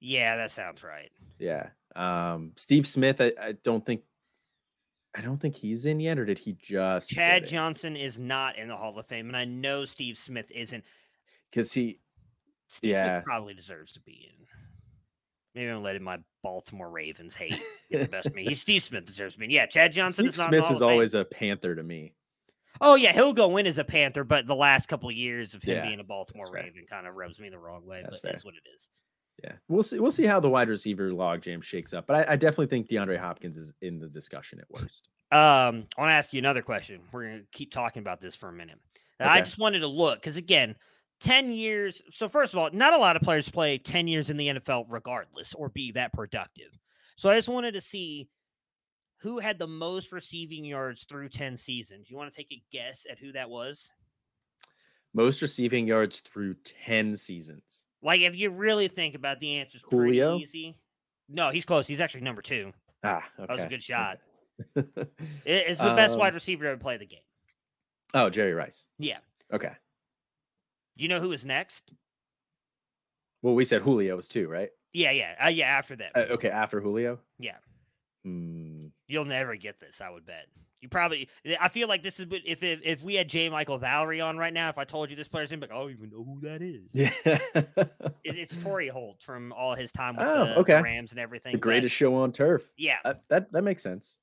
Yeah, 0.00 0.36
that 0.36 0.50
sounds 0.50 0.82
right. 0.82 1.10
Yeah. 1.38 1.68
Um, 1.94 2.52
Steve 2.56 2.86
Smith. 2.86 3.20
I, 3.20 3.32
I 3.40 3.52
don't 3.52 3.84
think. 3.84 4.02
I 5.14 5.22
don't 5.22 5.38
think 5.38 5.56
he's 5.56 5.86
in 5.86 5.98
yet, 5.98 6.18
or 6.18 6.24
did 6.24 6.38
he 6.38 6.52
just? 6.52 7.10
Chad 7.10 7.46
Johnson 7.46 7.96
is 7.96 8.20
not 8.20 8.56
in 8.56 8.68
the 8.68 8.76
Hall 8.76 8.96
of 8.96 9.06
Fame, 9.06 9.26
and 9.26 9.36
I 9.36 9.44
know 9.44 9.84
Steve 9.84 10.16
Smith 10.16 10.46
isn't 10.54 10.84
because 11.50 11.72
he 11.72 11.98
Steve 12.68 12.92
yeah. 12.92 13.16
Smith 13.16 13.24
probably 13.24 13.54
deserves 13.54 13.92
to 13.92 14.00
be 14.00 14.28
in. 14.30 14.46
Maybe 15.54 15.68
I'm 15.68 15.82
letting 15.82 16.04
my 16.04 16.18
Baltimore 16.42 16.88
Ravens 16.88 17.34
hate 17.34 17.60
get 17.90 18.02
the 18.02 18.08
best 18.08 18.28
of 18.28 18.34
me. 18.34 18.44
He, 18.44 18.54
Steve 18.54 18.84
Smith 18.84 19.04
deserves 19.04 19.34
to 19.34 19.40
be. 19.40 19.46
In. 19.46 19.50
Yeah, 19.50 19.66
Chad 19.66 19.92
Johnson 19.92 20.24
Steve 20.24 20.32
is 20.32 20.38
not. 20.38 20.48
Smith 20.48 20.70
is 20.70 20.80
always 20.80 21.14
a 21.14 21.24
Panther 21.24 21.74
to 21.74 21.82
me. 21.82 22.14
Oh 22.80 22.94
yeah, 22.94 23.12
he'll 23.12 23.32
go 23.32 23.56
in 23.56 23.66
as 23.66 23.78
a 23.78 23.84
Panther, 23.84 24.22
but 24.22 24.46
the 24.46 24.54
last 24.54 24.86
couple 24.86 25.08
of 25.08 25.14
years 25.16 25.54
of 25.54 25.62
him 25.62 25.76
yeah, 25.76 25.86
being 25.86 26.00
a 26.00 26.04
Baltimore 26.04 26.50
Raven 26.50 26.86
kind 26.88 27.06
of 27.06 27.14
rubs 27.14 27.38
me 27.38 27.50
the 27.50 27.58
wrong 27.58 27.84
way. 27.84 28.00
That's 28.02 28.20
but 28.20 28.22
fair. 28.22 28.32
that's 28.32 28.44
what 28.44 28.54
it 28.54 28.62
is. 28.74 28.88
Yeah, 29.42 29.52
we'll 29.68 29.82
see. 29.82 29.98
We'll 29.98 30.10
see 30.10 30.26
how 30.26 30.40
the 30.40 30.48
wide 30.48 30.68
receiver 30.68 31.10
logjam 31.10 31.62
shakes 31.62 31.94
up, 31.94 32.06
but 32.06 32.28
I, 32.28 32.32
I, 32.32 32.36
definitely 32.36 32.66
think 32.66 32.88
DeAndre 32.88 33.18
Hopkins 33.18 33.56
is 33.56 33.72
in 33.80 33.98
the 33.98 34.06
discussion 34.06 34.60
at 34.60 34.70
worst. 34.70 35.08
Um, 35.32 35.86
I 35.96 36.00
want 36.00 36.10
to 36.10 36.14
ask 36.14 36.32
you 36.32 36.38
another 36.40 36.60
question. 36.60 37.00
We're 37.12 37.24
gonna 37.24 37.42
keep 37.52 37.72
talking 37.72 38.00
about 38.00 38.20
this 38.20 38.34
for 38.34 38.48
a 38.48 38.52
minute. 38.52 38.78
Okay. 39.20 39.30
I 39.30 39.40
just 39.40 39.58
wanted 39.58 39.80
to 39.80 39.86
look 39.86 40.16
because 40.16 40.36
again, 40.36 40.74
10 41.20 41.52
years. 41.52 42.02
So, 42.12 42.28
first 42.28 42.54
of 42.54 42.58
all, 42.58 42.70
not 42.72 42.94
a 42.94 42.98
lot 42.98 43.16
of 43.16 43.22
players 43.22 43.48
play 43.48 43.78
10 43.78 44.08
years 44.08 44.30
in 44.30 44.36
the 44.36 44.48
NFL 44.48 44.86
regardless 44.88 45.54
or 45.54 45.68
be 45.68 45.92
that 45.92 46.12
productive. 46.12 46.78
So, 47.16 47.30
I 47.30 47.36
just 47.36 47.48
wanted 47.48 47.72
to 47.72 47.80
see 47.80 48.28
who 49.18 49.38
had 49.38 49.58
the 49.58 49.66
most 49.66 50.12
receiving 50.12 50.64
yards 50.64 51.04
through 51.04 51.28
10 51.28 51.56
seasons. 51.56 52.10
You 52.10 52.16
want 52.16 52.32
to 52.32 52.36
take 52.36 52.50
a 52.52 52.62
guess 52.72 53.06
at 53.10 53.18
who 53.18 53.32
that 53.32 53.50
was? 53.50 53.90
Most 55.12 55.42
receiving 55.42 55.86
yards 55.86 56.20
through 56.20 56.54
10 56.64 57.16
seasons. 57.16 57.84
Like, 58.02 58.20
if 58.22 58.36
you 58.36 58.50
really 58.50 58.88
think 58.88 59.14
about 59.14 59.40
the 59.40 59.56
answers, 59.56 59.82
pretty 59.88 60.18
easy. 60.18 60.76
No, 61.28 61.50
he's 61.50 61.64
close. 61.64 61.86
He's 61.86 62.00
actually 62.00 62.22
number 62.22 62.42
two. 62.42 62.72
Ah, 63.04 63.24
okay. 63.38 63.46
That 63.46 63.54
was 63.54 63.64
a 63.64 63.68
good 63.68 63.82
shot. 63.82 64.18
it's 65.44 65.80
the 65.80 65.94
best 65.94 66.14
um, 66.14 66.20
wide 66.20 66.34
receiver 66.34 66.64
to 66.64 66.70
ever 66.70 66.80
play 66.80 66.96
the 66.96 67.06
game. 67.06 67.20
Oh, 68.12 68.28
Jerry 68.30 68.52
Rice. 68.52 68.86
Yeah. 68.98 69.18
Okay. 69.52 69.72
Do 70.96 71.02
you 71.02 71.08
know 71.08 71.20
who 71.20 71.32
is 71.32 71.44
next? 71.44 71.92
Well, 73.42 73.54
we 73.54 73.64
said 73.64 73.82
Julio 73.82 74.16
was 74.16 74.28
two, 74.28 74.48
right? 74.48 74.70
Yeah, 74.92 75.12
yeah, 75.12 75.34
uh, 75.42 75.48
yeah. 75.48 75.66
After 75.66 75.96
that. 75.96 76.12
Uh, 76.14 76.32
okay, 76.34 76.50
after 76.50 76.80
Julio. 76.80 77.20
Yeah. 77.38 77.56
Hmm. 78.24 78.88
You'll 79.06 79.24
never 79.24 79.56
get 79.56 79.80
this, 79.80 80.00
I 80.00 80.10
would 80.10 80.26
bet. 80.26 80.46
You 80.80 80.88
probably. 80.88 81.28
Eh, 81.44 81.56
I 81.60 81.68
feel 81.68 81.88
like 81.88 82.02
this 82.02 82.18
is 82.20 82.26
if 82.30 82.62
if, 82.62 82.80
if 82.82 83.02
we 83.02 83.14
had 83.14 83.28
J. 83.28 83.48
Michael 83.48 83.78
Valerie 83.78 84.20
on 84.20 84.38
right 84.38 84.52
now. 84.52 84.68
If 84.68 84.78
I 84.78 84.84
told 84.84 85.10
you 85.10 85.16
this 85.16 85.28
player's 85.28 85.50
name, 85.50 85.60
like, 85.60 85.70
oh, 85.72 85.86
you 85.86 85.96
even 85.96 86.10
know 86.10 86.24
who 86.24 86.40
that 86.42 86.62
is. 86.62 86.90
Yeah. 86.92 87.10
it, 88.24 88.36
it's 88.38 88.56
Torry 88.56 88.88
Holt 88.88 89.20
from 89.22 89.52
all 89.52 89.74
his 89.74 89.92
time 89.92 90.16
with 90.16 90.26
oh, 90.26 90.46
the, 90.46 90.56
okay. 90.58 90.76
the, 90.76 90.82
Rams 90.82 91.10
and 91.10 91.20
everything. 91.20 91.52
The 91.52 91.58
greatest 91.58 91.92
but, 91.92 91.96
show 91.96 92.14
on 92.16 92.32
turf. 92.32 92.62
Yeah. 92.76 92.96
That, 93.04 93.22
that 93.28 93.52
that 93.52 93.62
makes 93.62 93.82
sense. 93.82 94.16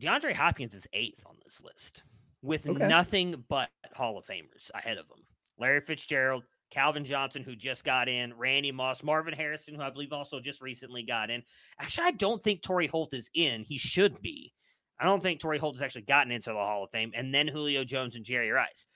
DeAndre 0.00 0.34
Hopkins 0.34 0.74
is 0.74 0.86
eighth 0.92 1.24
on 1.26 1.36
this 1.44 1.60
list 1.62 2.02
with 2.42 2.68
okay. 2.68 2.86
nothing 2.86 3.44
but 3.48 3.68
Hall 3.94 4.16
of 4.16 4.26
Famers 4.26 4.70
ahead 4.74 4.96
of 4.96 5.06
him. 5.06 5.24
Larry 5.58 5.80
Fitzgerald, 5.80 6.44
Calvin 6.70 7.04
Johnson, 7.04 7.42
who 7.42 7.56
just 7.56 7.84
got 7.84 8.08
in, 8.08 8.34
Randy 8.36 8.72
Moss, 8.72 9.02
Marvin 9.02 9.34
Harrison, 9.34 9.74
who 9.74 9.82
I 9.82 9.90
believe 9.90 10.12
also 10.12 10.38
just 10.38 10.60
recently 10.60 11.02
got 11.02 11.30
in. 11.30 11.42
Actually, 11.80 12.06
I 12.06 12.10
don't 12.12 12.42
think 12.42 12.62
Torry 12.62 12.86
Holt 12.86 13.14
is 13.14 13.28
in. 13.34 13.64
He 13.64 13.78
should 13.78 14.20
be. 14.20 14.52
I 15.00 15.04
don't 15.04 15.22
think 15.22 15.40
Torry 15.40 15.58
Holt 15.58 15.76
has 15.76 15.82
actually 15.82 16.02
gotten 16.02 16.32
into 16.32 16.50
the 16.50 16.56
Hall 16.56 16.84
of 16.84 16.90
Fame. 16.90 17.12
And 17.14 17.32
then 17.32 17.48
Julio 17.48 17.84
Jones 17.84 18.16
and 18.16 18.24
Jerry 18.24 18.50
Rice. 18.50 18.86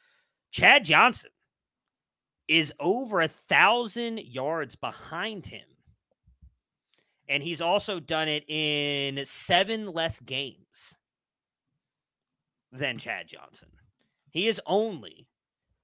Chad 0.50 0.84
Johnson 0.84 1.30
is 2.48 2.72
over 2.80 3.20
a 3.20 3.28
thousand 3.28 4.20
yards 4.20 4.74
behind 4.74 5.46
him. 5.46 5.66
And 7.28 7.42
he's 7.42 7.62
also 7.62 8.00
done 8.00 8.28
it 8.28 8.48
in 8.48 9.24
seven 9.24 9.86
less 9.86 10.18
games 10.20 10.96
than 12.72 12.98
Chad 12.98 13.28
Johnson. 13.28 13.68
He 14.30 14.48
is 14.48 14.60
only 14.66 15.28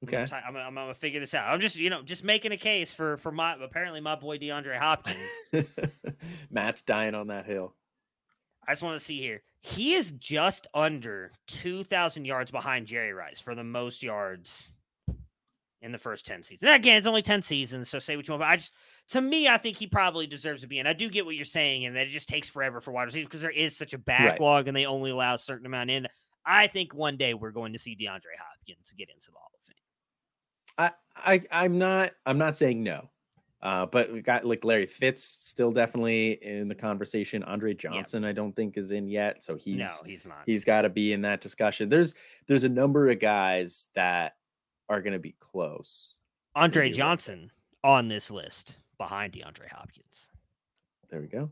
Okay. 0.05 0.27
I'm, 0.33 0.55
I'm, 0.55 0.57
I'm, 0.57 0.75
gonna 0.75 0.95
figure 0.95 1.19
this 1.19 1.35
out. 1.35 1.49
I'm 1.49 1.61
just, 1.61 1.77
you 1.77 1.91
know, 1.91 2.03
just 2.03 2.23
making 2.23 2.53
a 2.53 2.57
case 2.57 2.93
for 2.93 3.17
for 3.17 3.33
my 3.33 3.57
apparently 3.61 4.01
my 4.01 4.15
boy 4.15 4.39
DeAndre 4.39 4.79
Hopkins. 4.79 5.19
Matt's 6.51 6.83
dying 6.83 7.15
on 7.15 7.29
that 7.29 7.47
hill. 7.47 7.75
I 8.69 8.73
just 8.73 8.83
want 8.83 8.99
to 8.99 9.05
see 9.05 9.19
here. 9.19 9.41
He 9.63 9.95
is 9.95 10.11
just 10.13 10.67
under 10.75 11.33
2,000 11.49 12.27
yards 12.27 12.51
behind 12.51 12.87
Jerry 12.87 13.15
Rice 13.15 13.41
for 13.41 13.55
the 13.55 13.65
most 13.65 14.03
yards 14.03 14.69
in 15.81 15.91
the 15.91 15.99
first 15.99 16.27
10 16.27 16.43
seasons. 16.43 16.63
And 16.63 16.73
again, 16.73 16.99
it's 16.99 17.07
only 17.07 17.23
10 17.23 17.41
seasons, 17.41 17.89
so 17.89 17.99
say 17.99 18.15
what 18.17 18.29
you 18.29 18.33
want. 18.33 18.43
But 18.43 18.49
I 18.49 18.57
just, 18.57 18.75
to 19.11 19.23
me, 19.23 19.49
I 19.49 19.57
think 19.57 19.79
he 19.79 19.87
probably 19.87 20.27
deserves 20.27 20.61
to 20.61 20.67
be 20.67 20.79
in. 20.79 20.87
I 20.87 20.93
do 20.93 21.09
get 21.09 21.25
what 21.25 21.35
you're 21.35 21.47
saying, 21.47 21.87
and 21.87 21.97
that 21.97 22.09
it 22.09 22.11
just 22.11 22.29
takes 22.29 22.51
forever 22.51 22.81
for 22.81 22.93
wide 22.93 23.05
receivers 23.05 23.29
because 23.29 23.41
there 23.41 23.51
is 23.51 23.77
such 23.77 23.95
a 23.95 23.99
backlog 23.99 24.65
right. 24.65 24.69
and 24.69 24.77
they 24.77 24.87
only 24.87 25.11
allow 25.11 25.35
a 25.35 25.39
certain 25.39 25.67
amount 25.67 25.91
in. 25.91 26.07
I 26.45 26.67
think 26.67 26.95
one 26.95 27.17
day 27.17 27.35
we're 27.35 27.53
going 27.53 27.73
to 27.73 27.79
see 27.79 27.97
DeAndre 27.97 28.37
Hopkins 28.39 28.93
get 28.97 29.09
into 29.09 29.31
the 29.31 29.39
Hall 29.39 29.51
of 29.55 29.61
Fame. 29.67 30.93
I, 31.17 31.43
I 31.53 31.63
I'm 31.65 31.79
not 31.79 32.11
I'm 32.27 32.39
not 32.39 32.57
saying 32.57 32.83
no. 32.83 33.09
Uh, 33.61 33.87
but 33.87 34.13
we 34.13 34.21
got 34.21 34.45
like 34.45 34.65
Larry 34.65 34.87
Fitz 34.87 35.39
still 35.41 35.73
definitely 35.73 36.39
in 36.43 36.69
the 36.69 36.75
conversation. 36.75 37.43
Andre 37.43 37.75
Johnson, 37.75 38.25
I 38.25 38.33
don't 38.33 38.55
think 38.55 38.77
is 38.77 38.93
in 38.93 39.09
yet, 39.09 39.43
so 39.43 39.57
he's 39.57 39.79
no, 39.79 39.91
he's 40.07 40.25
not. 40.25 40.43
He's 40.47 40.65
got 40.65 40.83
to 40.83 40.89
be 40.89 41.13
in 41.13 41.23
that 41.23 41.41
discussion. 41.41 41.89
There's 41.89 42.15
there's 42.47 42.65
a 42.65 42.69
number 42.69 43.11
of 43.11 43.19
guys 43.19 43.89
that 43.97 44.37
are 44.89 45.03
going 45.03 45.13
to 45.13 45.19
be 45.19 45.35
close. 45.41 46.17
Andre 46.55 46.91
Johnson 46.91 47.51
on 47.83 48.09
this 48.09 48.31
list 48.31 48.77
behind 48.97 49.33
DeAndre 49.33 49.69
Hopkins. 49.71 50.29
There 51.11 51.21
we 51.21 51.27
go. 51.27 51.51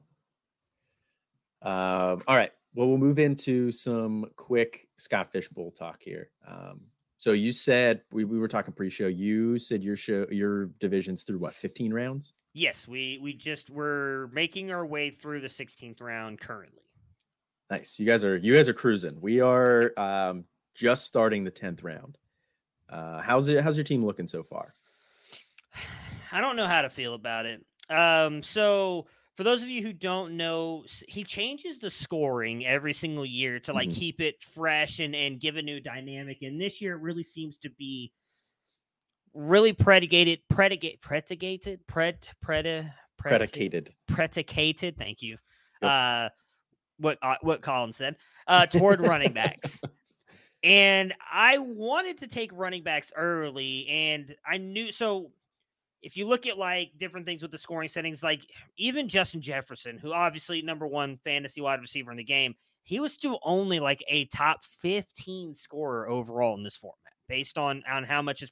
Um, 1.62 2.23
all 2.27 2.37
right. 2.37 2.53
Well, 2.75 2.88
we'll 2.88 2.99
move 2.99 3.19
into 3.19 3.73
some 3.73 4.27
quick 4.37 4.87
Scott 4.97 5.33
Fish 5.33 5.49
Bowl 5.49 5.71
talk 5.71 6.03
here. 6.03 6.31
Um, 6.47 6.83
so 7.19 7.33
you 7.33 7.53
said 7.53 8.03
we, 8.13 8.25
we 8.25 8.39
were 8.39 8.49
talking 8.49 8.75
pre-show. 8.75 9.07
You 9.07 9.59
said 9.59 9.83
your 9.83 9.97
show 9.97 10.27
your 10.31 10.67
divisions 10.79 11.23
through 11.23 11.39
what 11.39 11.55
15 11.55 11.93
rounds? 11.93 12.35
Yes, 12.53 12.87
we 12.87 13.19
we 13.23 13.33
just 13.33 13.71
we're 13.71 14.29
making 14.29 14.71
our 14.71 14.85
way 14.85 15.11
through 15.11 15.41
the 15.41 15.49
16th 15.49 16.01
round 16.01 16.41
currently. 16.41 16.83
Nice. 17.71 17.99
You 17.99 18.07
guys 18.07 18.25
are 18.25 18.37
you 18.37 18.55
guys 18.55 18.69
are 18.69 18.75
cruising. 18.75 19.21
We 19.21 19.41
are 19.41 19.93
um, 19.99 20.45
just 20.75 21.05
starting 21.05 21.45
the 21.45 21.51
10th 21.51 21.83
round. 21.83 22.19
Uh, 22.89 23.21
how's 23.21 23.49
it 23.49 23.63
how's 23.63 23.77
your 23.77 23.85
team 23.85 24.05
looking 24.05 24.27
so 24.27 24.43
far? 24.43 24.75
I 26.33 26.41
don't 26.41 26.57
know 26.57 26.67
how 26.67 26.83
to 26.83 26.91
feel 26.91 27.15
about 27.15 27.47
it. 27.47 27.65
Um, 27.89 28.43
so 28.43 29.07
for 29.37 29.44
those 29.44 29.62
of 29.62 29.68
you 29.68 29.83
who 29.83 29.92
don't 29.92 30.37
know, 30.37 30.85
he 31.07 31.22
changes 31.22 31.79
the 31.79 31.90
scoring 31.90 32.64
every 32.64 32.94
single 32.94 33.27
year 33.27 33.61
to 33.61 33.72
like 33.72 33.90
mm-hmm. 33.90 33.99
keep 33.99 34.20
it 34.20 34.42
fresh 34.42 34.99
and 34.99 35.14
and 35.14 35.38
give 35.38 35.57
a 35.57 35.62
new 35.62 35.79
dynamic. 35.79 36.38
And 36.42 36.61
this 36.61 36.81
year, 36.81 36.94
it 36.94 37.03
really 37.03 37.22
seems 37.22 37.59
to 37.59 37.70
be 37.70 38.12
really 39.35 39.75
predicated, 39.75 40.40
predicate, 40.49 41.03
predicated, 41.03 41.81
pred, 41.87 42.29
pred, 42.44 42.90
predicated, 43.18 43.92
predicated. 44.09 44.96
Thank 44.96 45.20
you. 45.20 45.37
Yep. 45.83 45.90
Uh, 45.90 46.29
what 46.99 47.18
uh, 47.20 47.37
what 47.42 47.61
Colin 47.61 47.92
said 47.92 48.16
uh, 48.46 48.66
toward 48.66 49.01
running 49.01 49.33
backs. 49.33 49.81
And 50.62 51.14
I 51.33 51.59
wanted 51.59 52.18
to 52.20 52.27
take 52.27 52.51
running 52.53 52.83
backs 52.83 53.12
early, 53.14 53.87
and 53.88 54.35
I 54.44 54.57
knew 54.57 54.90
so 54.90 55.31
if 56.03 56.17
you 56.17 56.27
look 56.27 56.47
at 56.47 56.59
like 56.59 56.93
different 56.99 57.27
things 57.27 57.43
with 57.43 57.51
the 57.51 57.59
scoring 57.59 57.89
settings, 57.89 58.23
like 58.23 58.47
even 58.77 59.09
Justin 59.09 59.41
Jefferson, 59.41 59.99
who 59.99 60.13
obviously 60.13 60.63
number 60.63 60.87
one 60.87 61.19
fantasy 61.25 61.61
wide 61.61 61.81
receiver 61.81 62.11
in 62.11 62.17
the 62.17 62.25
game, 62.25 62.55
he 62.85 63.01
was 63.01 63.13
still 63.13 63.39
only 63.43 63.81
like 63.81 64.05
a 64.09 64.27
top 64.27 64.65
15 64.65 65.55
scorer 65.55 66.09
overall 66.09 66.57
in 66.57 66.63
this 66.63 66.77
format 66.77 66.97
based 67.29 67.59
on 67.59 67.83
on 67.91 68.05
how 68.05 68.23
much 68.23 68.43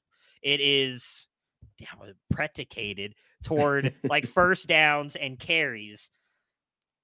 it 0.42 0.60
is 0.60 1.28
damn, 1.78 2.00
uh, 2.02 2.12
predicated 2.30 3.14
toward 3.42 3.94
like 4.04 4.26
first 4.28 4.66
downs 4.66 5.16
and 5.16 5.38
carries. 5.38 6.10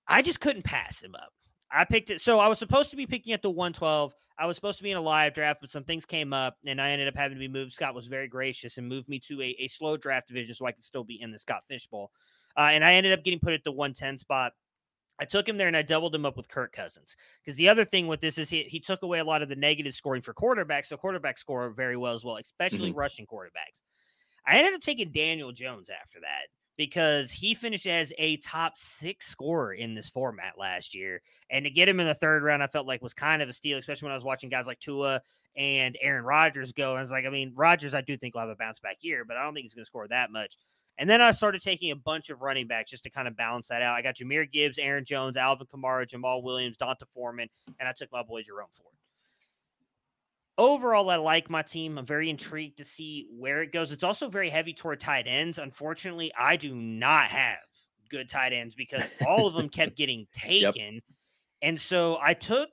I 0.07 0.23
just 0.23 0.41
couldn't 0.41 0.65
pass 0.65 1.01
him 1.03 1.15
up. 1.15 1.33
I 1.73 1.85
picked 1.85 2.11
it. 2.11 2.21
So 2.21 2.39
I 2.41 2.49
was 2.49 2.59
supposed 2.59 2.91
to 2.91 2.97
be 2.97 3.07
picking 3.07 3.33
at 3.33 3.43
the 3.43 3.51
112. 3.51 4.15
I 4.39 4.47
was 4.47 4.57
supposed 4.57 4.79
to 4.79 4.85
be 4.85 4.91
in 4.91 4.97
a 4.97 5.03
live 5.03 5.35
draft, 5.35 5.61
but 5.61 5.71
some 5.71 5.85
things 5.85 6.07
came 6.07 6.33
up 6.33 6.57
and 6.67 6.81
I 6.81 6.91
ended 6.91 7.09
up 7.09 7.17
having 7.17 7.37
to 7.37 7.41
be 7.41 7.49
moved. 7.49 7.73
Scott 7.73 7.95
was 7.95 8.07
very 8.07 8.27
gracious 8.27 8.79
and 8.79 8.89
moved 8.89 9.09
me 9.09 9.19
to 9.21 9.41
a, 9.43 9.57
a 9.59 9.69
slow 9.69 9.97
draft 9.97 10.29
division 10.29 10.55
so 10.55 10.67
I 10.67 10.73
could 10.73 10.85
still 10.85 11.05
be 11.05 11.21
in 11.21 11.31
the 11.31 11.39
Scott 11.39 11.63
Fish 11.69 11.87
Bowl. 11.87 12.11
Uh, 12.57 12.71
and 12.73 12.85
I 12.85 12.95
ended 12.95 13.13
up 13.13 13.23
getting 13.23 13.39
put 13.39 13.53
at 13.53 13.65
the 13.65 13.73
110 13.73 14.19
spot. 14.19 14.53
I 15.21 15.27
took 15.27 15.47
him 15.47 15.59
there 15.59 15.69
and 15.69 15.77
I 15.77 15.83
doubled 15.83 16.15
him 16.15 16.25
up 16.25 16.39
with 16.39 16.49
Kirk 16.49 16.73
Cousins. 16.73 17.15
Because 17.45 17.57
the 17.59 17.69
other 17.69 17.85
thing 17.85 18.07
with 18.07 18.21
this 18.21 18.39
is 18.39 18.49
he, 18.49 18.63
he 18.63 18.81
took 18.81 19.03
away 19.03 19.19
a 19.19 19.25
lot 19.25 19.43
of 19.43 19.51
the 19.51 19.57
negative 19.57 19.93
scoring 19.93 20.23
for 20.23 20.33
quarterbacks. 20.33 20.87
So 20.87 20.97
quarterbacks 20.97 21.39
score 21.39 21.69
very 21.69 21.99
well 21.99 22.15
as 22.15 22.25
well, 22.25 22.39
especially 22.39 22.91
mm-hmm. 22.91 22.99
rushing 22.99 23.27
quarterbacks. 23.27 23.83
I 24.47 24.57
ended 24.57 24.73
up 24.73 24.81
taking 24.81 25.13
Daniel 25.13 25.53
Jones 25.53 25.91
after 25.91 26.21
that 26.21 26.49
because 26.77 27.31
he 27.31 27.55
finished 27.55 27.87
as 27.87 28.13
a 28.19 28.37
top 28.39 28.79
six 28.79 29.27
scorer 29.27 29.75
in 29.75 29.95
this 29.95 30.09
format 30.09 30.55
last 30.59 30.95
year. 30.95 31.21
And 31.51 31.65
to 31.65 31.71
get 31.71 31.89
him 31.89 32.01
in 32.01 32.07
the 32.07 32.15
third 32.15 32.43
round, 32.43 32.63
I 32.63 32.67
felt 32.69 32.87
like 32.87 33.03
was 33.03 33.15
kind 33.15 33.43
of 33.43 33.49
a 33.49 33.53
steal, 33.53 33.79
especially 33.79 34.07
when 34.07 34.13
I 34.13 34.17
was 34.17 34.25
watching 34.25 34.49
guys 34.49 34.67
like 34.67 34.81
Tua 34.81 35.21
and 35.57 35.97
Aaron 36.01 36.25
Rodgers 36.25 36.73
go. 36.73 36.91
And 36.91 36.99
I 36.99 37.03
was 37.03 37.11
like, 37.11 37.27
I 37.27 37.31
mean, 37.31 37.53
Rodgers, 37.55 37.95
I 37.95 38.01
do 38.01 38.17
think 38.17 38.35
will 38.35 38.43
have 38.43 38.51
a 38.51 38.57
bounce 38.57 38.81
back 38.81 38.99
year, 39.01 39.25
but 39.25 39.37
I 39.37 39.43
don't 39.43 39.55
think 39.55 39.65
he's 39.65 39.75
going 39.75 39.85
to 39.85 39.89
score 39.89 40.09
that 40.09 40.31
much. 40.31 40.57
And 40.99 41.09
then 41.09 41.23
I 41.23 41.31
started 41.31 41.63
taking 41.63 41.93
a 41.93 41.97
bunch 41.97 42.31
of 42.31 42.43
running 42.43 42.67
backs 42.67 42.91
just 42.91 43.05
to 43.05 43.11
kind 43.11 43.27
of 43.27 43.37
balance 43.37 43.69
that 43.69 43.83
out. 43.83 43.97
I 43.97 44.03
got 44.03 44.17
Jahmyr 44.17 44.51
Gibbs, 44.51 44.79
Aaron 44.79 45.05
Jones, 45.05 45.37
Alvin 45.37 45.67
Kamara, 45.67 46.07
Jamaal 46.07 46.43
Williams, 46.43 46.77
D'Onta 46.77 47.07
Foreman, 47.15 47.49
and 47.79 47.89
I 47.89 47.93
took 47.93 48.13
my 48.13 48.23
boy 48.23 48.43
Jerome 48.43 48.69
Ford 48.73 48.95
overall, 50.61 51.09
I 51.11 51.17
like 51.17 51.49
my 51.49 51.63
team. 51.63 51.99
I'm 51.99 52.07
very 52.07 52.29
intrigued 52.29 52.77
to 52.79 52.85
see 52.85 53.27
where 53.37 53.63
it 53.63 53.73
goes. 53.73 53.91
It's 53.91 54.05
also 54.05 54.29
very 54.29 54.51
heavy 54.51 54.75
toward 54.75 55.01
tight 55.01 55.27
ends. 55.27 55.59
Unfortunately, 55.59 56.33
I 56.39 56.57
do 56.57 56.75
not 56.75 57.31
have 57.31 57.59
good 58.11 58.29
tight 58.29 58.53
ends 58.53 58.75
because 58.75 59.03
all 59.27 59.47
of 59.47 59.55
them 59.55 59.69
kept 59.69 59.97
getting 59.97 60.27
taken. 60.33 60.95
Yep. 60.95 61.03
And 61.63 61.81
so 61.81 62.19
I 62.23 62.35
took 62.35 62.69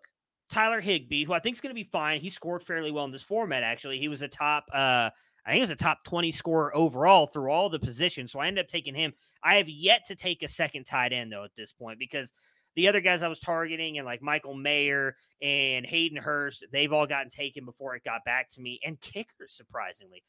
Tyler 0.52 0.82
Higbee, 0.82 1.26
who 1.26 1.34
I 1.34 1.40
think 1.40 1.56
is 1.56 1.62
going 1.62 1.72
to 1.72 1.82
be 1.82 1.84
fine. 1.84 2.20
He 2.20 2.30
scored 2.30 2.64
fairly 2.64 2.92
well 2.92 3.06
in 3.06 3.12
this 3.12 3.24
format, 3.24 3.64
actually. 3.64 4.00
He 4.00 4.10
was 4.10 4.22
a 4.22 4.28
top, 4.28 4.66
uh, 4.74 5.10
I 5.46 5.52
think 5.52 5.56
he 5.56 5.62
was 5.62 5.70
a 5.70 5.76
top 5.76 6.04
20 6.04 6.32
scorer 6.32 6.76
overall 6.76 7.26
through 7.26 7.52
all 7.52 7.70
the 7.70 7.80
positions. 7.80 8.34
So 8.34 8.40
I 8.40 8.48
ended 8.48 8.66
up 8.66 8.70
taking 8.70 8.96
him. 8.96 9.14
I 9.44 9.56
have 9.56 9.70
yet 9.70 10.02
to 10.08 10.16
take 10.16 10.44
a 10.44 10.48
second 10.50 10.86
tight 10.86 11.14
end, 11.14 11.32
though, 11.32 11.46
at 11.46 11.56
this 11.56 11.72
point, 11.72 12.00
because 12.00 12.34
the 12.78 12.88
other 12.88 13.02
guys 13.02 13.24
I 13.24 13.28
was 13.28 13.40
targeting 13.40 13.98
and 13.98 14.06
like 14.06 14.22
Michael 14.22 14.54
Mayer 14.54 15.16
and 15.42 15.84
Hayden 15.84 16.20
Hurst, 16.20 16.64
they've 16.72 16.94
all 16.94 17.08
gotten 17.08 17.32
taken 17.32 17.66
before 17.66 17.96
it 17.96 18.04
got 18.04 18.24
back 18.24 18.52
to 18.52 18.62
me. 18.62 18.80
And 18.86 19.02
kickers, 19.02 19.56
surprisingly. 19.56 20.24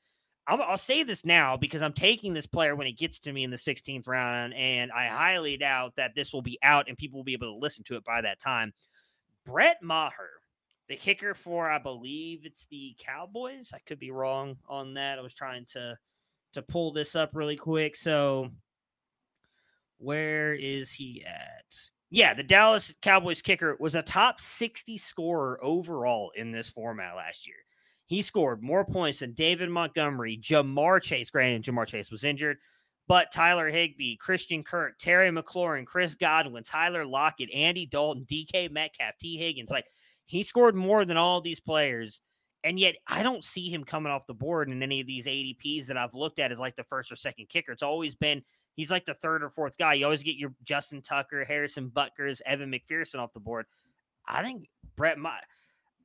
I'll, 0.47 0.63
I'll 0.63 0.79
say 0.79 1.03
this 1.03 1.27
now 1.27 1.59
because 1.59 1.83
I'm 1.83 1.93
taking 1.93 2.33
this 2.33 2.47
player 2.47 2.75
when 2.75 2.87
it 2.87 2.97
gets 2.97 3.19
to 3.21 3.33
me 3.35 3.45
in 3.45 3.51
the 3.51 3.59
16th 3.59 4.09
round, 4.09 4.55
and 4.55 4.91
I 4.91 5.09
highly 5.09 5.59
doubt 5.59 5.93
that 5.97 6.15
this 6.17 6.33
will 6.33 6.41
be 6.41 6.59
out 6.63 6.89
and 6.89 6.97
people 6.97 7.19
will 7.19 7.25
be 7.25 7.35
able 7.35 7.53
to 7.53 7.61
listen 7.61 7.85
to 7.85 7.97
it 7.97 8.05
by 8.05 8.23
that 8.23 8.41
time. 8.41 8.73
Brett 9.45 9.83
Maher, 9.83 10.31
the 10.89 10.97
kicker 10.97 11.35
for 11.35 11.71
I 11.71 11.79
believe 11.79 12.47
it's 12.47 12.67
the 12.71 12.97
Cowboys. 12.99 13.73
I 13.75 13.79
could 13.87 13.99
be 13.99 14.11
wrong 14.11 14.57
on 14.67 14.95
that. 14.95 15.19
I 15.19 15.23
was 15.23 15.35
trying 15.35 15.67
to 15.75 15.99
to 16.55 16.63
pull 16.63 16.95
this 16.95 17.15
up 17.15 17.33
really 17.35 17.57
quick. 17.57 17.95
So 17.95 18.49
where 19.99 20.55
is 20.55 20.91
he 20.91 21.23
at? 21.27 21.67
Yeah, 22.11 22.33
the 22.33 22.43
Dallas 22.43 22.95
Cowboys 23.03 23.43
kicker 23.43 23.77
was 23.79 23.95
a 23.95 24.03
top 24.03 24.41
60 24.41 24.97
scorer 24.97 25.63
overall 25.63 26.33
in 26.35 26.53
this 26.53 26.71
format 26.71 27.17
last 27.17 27.47
year. 27.47 27.57
He 28.07 28.23
scored 28.23 28.63
more 28.63 28.87
points 28.87 29.19
than 29.19 29.35
David 29.35 29.69
Montgomery, 29.69 30.39
Ja'Marr 30.39 31.03
Chase. 31.03 31.29
Granted, 31.29 31.65
Ja'Marr 31.65 31.87
Chase 31.87 32.11
was 32.11 32.25
injured, 32.25 32.57
but 33.07 33.31
Tyler 33.31 33.69
Higbee, 33.69 34.17
Christian 34.17 34.63
Kirk, 34.63 34.99
Terry 34.99 35.31
McLaurin, 35.31 35.85
Chris 35.85 36.15
Godwin, 36.15 36.65
Tyler 36.65 37.05
Lockett, 37.05 37.53
Andy 37.53 37.85
Dalton, 37.85 38.25
DK 38.25 38.71
Metcalf, 38.71 39.15
Tee 39.21 39.37
Higgins. 39.37 39.71
Like 39.71 39.85
he 40.25 40.43
scored 40.43 40.75
more 40.75 41.05
than 41.05 41.19
all 41.19 41.43
these 41.43 41.61
players. 41.61 42.23
And 42.65 42.81
yet 42.81 42.97
I 43.07 43.23
don't 43.23 43.45
see 43.45 43.69
him 43.69 43.85
coming 43.85 44.11
off 44.11 44.27
the 44.27 44.35
board 44.35 44.71
in 44.71 44.83
any 44.83 45.01
of 45.01 45.07
these 45.07 45.27
ADPs 45.27 45.87
that 45.87 45.99
I've 45.99 46.15
looked 46.15 46.39
at 46.39 46.51
as 46.51 46.59
like 46.59 46.77
the 46.77 46.85
first 46.85 47.13
or 47.13 47.17
second 47.17 47.51
kicker. 47.51 47.73
It's 47.73 47.83
always 47.83 48.15
been 48.15 48.43
he's 48.79 48.91
like 48.91 49.05
the 49.05 49.15
third 49.15 49.43
or 49.43 49.51
fourth 49.51 49.77
guy. 49.77 49.95
You 49.95 50.05
always 50.05 50.23
get 50.23 50.37
your 50.37 50.55
Justin 50.63 51.03
Tucker, 51.03 51.45
Harrison 51.45 51.89
Butker's, 51.89 52.41
Evan 52.47 52.71
McPherson 52.71 53.19
off 53.19 53.35
the 53.35 53.41
board. 53.41 53.67
I 54.27 54.41
think 54.43 54.69
Brett, 54.97 55.19
my, 55.19 55.37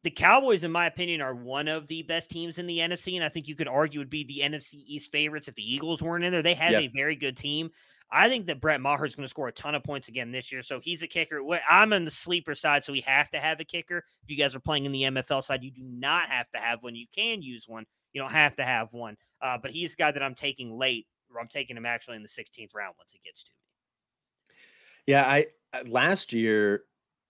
the 0.03 0.09
Cowboys, 0.09 0.63
in 0.63 0.71
my 0.71 0.87
opinion, 0.87 1.21
are 1.21 1.35
one 1.35 1.67
of 1.67 1.87
the 1.87 2.01
best 2.01 2.31
teams 2.31 2.57
in 2.57 2.65
the 2.65 2.79
NFC, 2.79 3.15
and 3.15 3.23
I 3.23 3.29
think 3.29 3.47
you 3.47 3.55
could 3.55 3.67
argue 3.67 3.99
would 3.99 4.09
be 4.09 4.23
the 4.23 4.41
NFC 4.43 4.83
East 4.85 5.11
favorites 5.11 5.47
if 5.47 5.55
the 5.55 5.73
Eagles 5.73 6.01
weren't 6.01 6.25
in 6.25 6.31
there. 6.31 6.41
They 6.41 6.55
have 6.55 6.71
yep. 6.71 6.81
a 6.81 6.87
very 6.87 7.15
good 7.15 7.37
team. 7.37 7.69
I 8.11 8.27
think 8.27 8.47
that 8.47 8.59
Brett 8.59 8.81
Maher 8.81 9.05
is 9.05 9.15
going 9.15 9.25
to 9.25 9.29
score 9.29 9.47
a 9.47 9.51
ton 9.51 9.75
of 9.75 9.83
points 9.83 10.07
again 10.07 10.31
this 10.31 10.51
year. 10.51 10.61
So 10.61 10.79
he's 10.79 11.03
a 11.03 11.07
kicker. 11.07 11.41
I'm 11.69 11.93
on 11.93 12.05
the 12.05 12.11
sleeper 12.11 12.55
side, 12.55 12.83
so 12.83 12.91
we 12.91 13.01
have 13.01 13.29
to 13.31 13.39
have 13.39 13.59
a 13.59 13.65
kicker. 13.65 13.99
If 14.23 14.29
you 14.29 14.37
guys 14.37 14.55
are 14.55 14.59
playing 14.59 14.85
in 14.85 14.91
the 14.91 15.03
MFL 15.03 15.43
side, 15.43 15.63
you 15.63 15.71
do 15.71 15.83
not 15.83 16.29
have 16.29 16.49
to 16.51 16.57
have 16.57 16.83
one. 16.83 16.95
You 16.95 17.05
can 17.13 17.41
use 17.41 17.65
one. 17.67 17.85
You 18.13 18.21
don't 18.21 18.31
have 18.31 18.55
to 18.57 18.63
have 18.63 18.93
one. 18.93 19.15
Uh, 19.41 19.57
but 19.61 19.71
he's 19.71 19.93
a 19.93 19.97
guy 19.97 20.11
that 20.11 20.21
I'm 20.21 20.35
taking 20.35 20.77
late 20.77 21.07
I'm 21.39 21.47
taking 21.47 21.77
him 21.77 21.85
actually 21.85 22.17
in 22.17 22.23
the 22.23 22.29
16th 22.29 22.73
round 22.75 22.95
once 22.97 23.11
he 23.11 23.19
gets 23.23 23.43
to 23.43 23.51
me. 23.51 24.55
Yeah, 25.07 25.23
I 25.23 25.47
uh, 25.73 25.83
last 25.87 26.33
year 26.33 26.83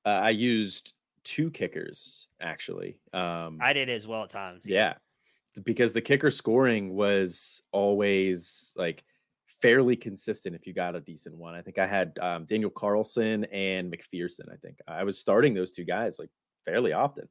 uh, 0.06 0.10
I 0.10 0.30
used 0.32 0.94
two 1.24 1.50
kickers 1.50 2.28
actually. 2.42 3.00
Um, 3.14 3.60
I 3.62 3.74
did 3.74 3.90
as 3.90 4.08
well 4.08 4.24
at 4.24 4.30
times. 4.30 4.64
Yeah. 4.66 4.94
because 5.64 5.94
the 5.94 6.02
kicker 6.02 6.30
scoring 6.32 6.94
was 6.94 7.62
always 7.72 8.74
like 8.76 9.04
fairly 9.62 9.96
consistent 9.96 10.56
if 10.56 10.68
you 10.68 10.74
got 10.74 10.96
a 10.96 11.00
decent 11.00 11.38
one. 11.38 11.56
I 11.56 11.62
think 11.62 11.78
I 11.78 11.88
had 11.88 12.18
um, 12.20 12.46
Daniel 12.46 12.70
Carlson 12.70 13.46
and 13.46 13.92
McPherson. 13.92 14.52
I 14.52 14.58
think 14.58 14.80
I 14.88 15.04
was 15.06 15.18
starting 15.18 15.54
those 15.54 15.72
two 15.72 15.86
guys 15.86 16.20
like 16.20 16.30
fairly 16.66 16.92
often. 16.92 17.30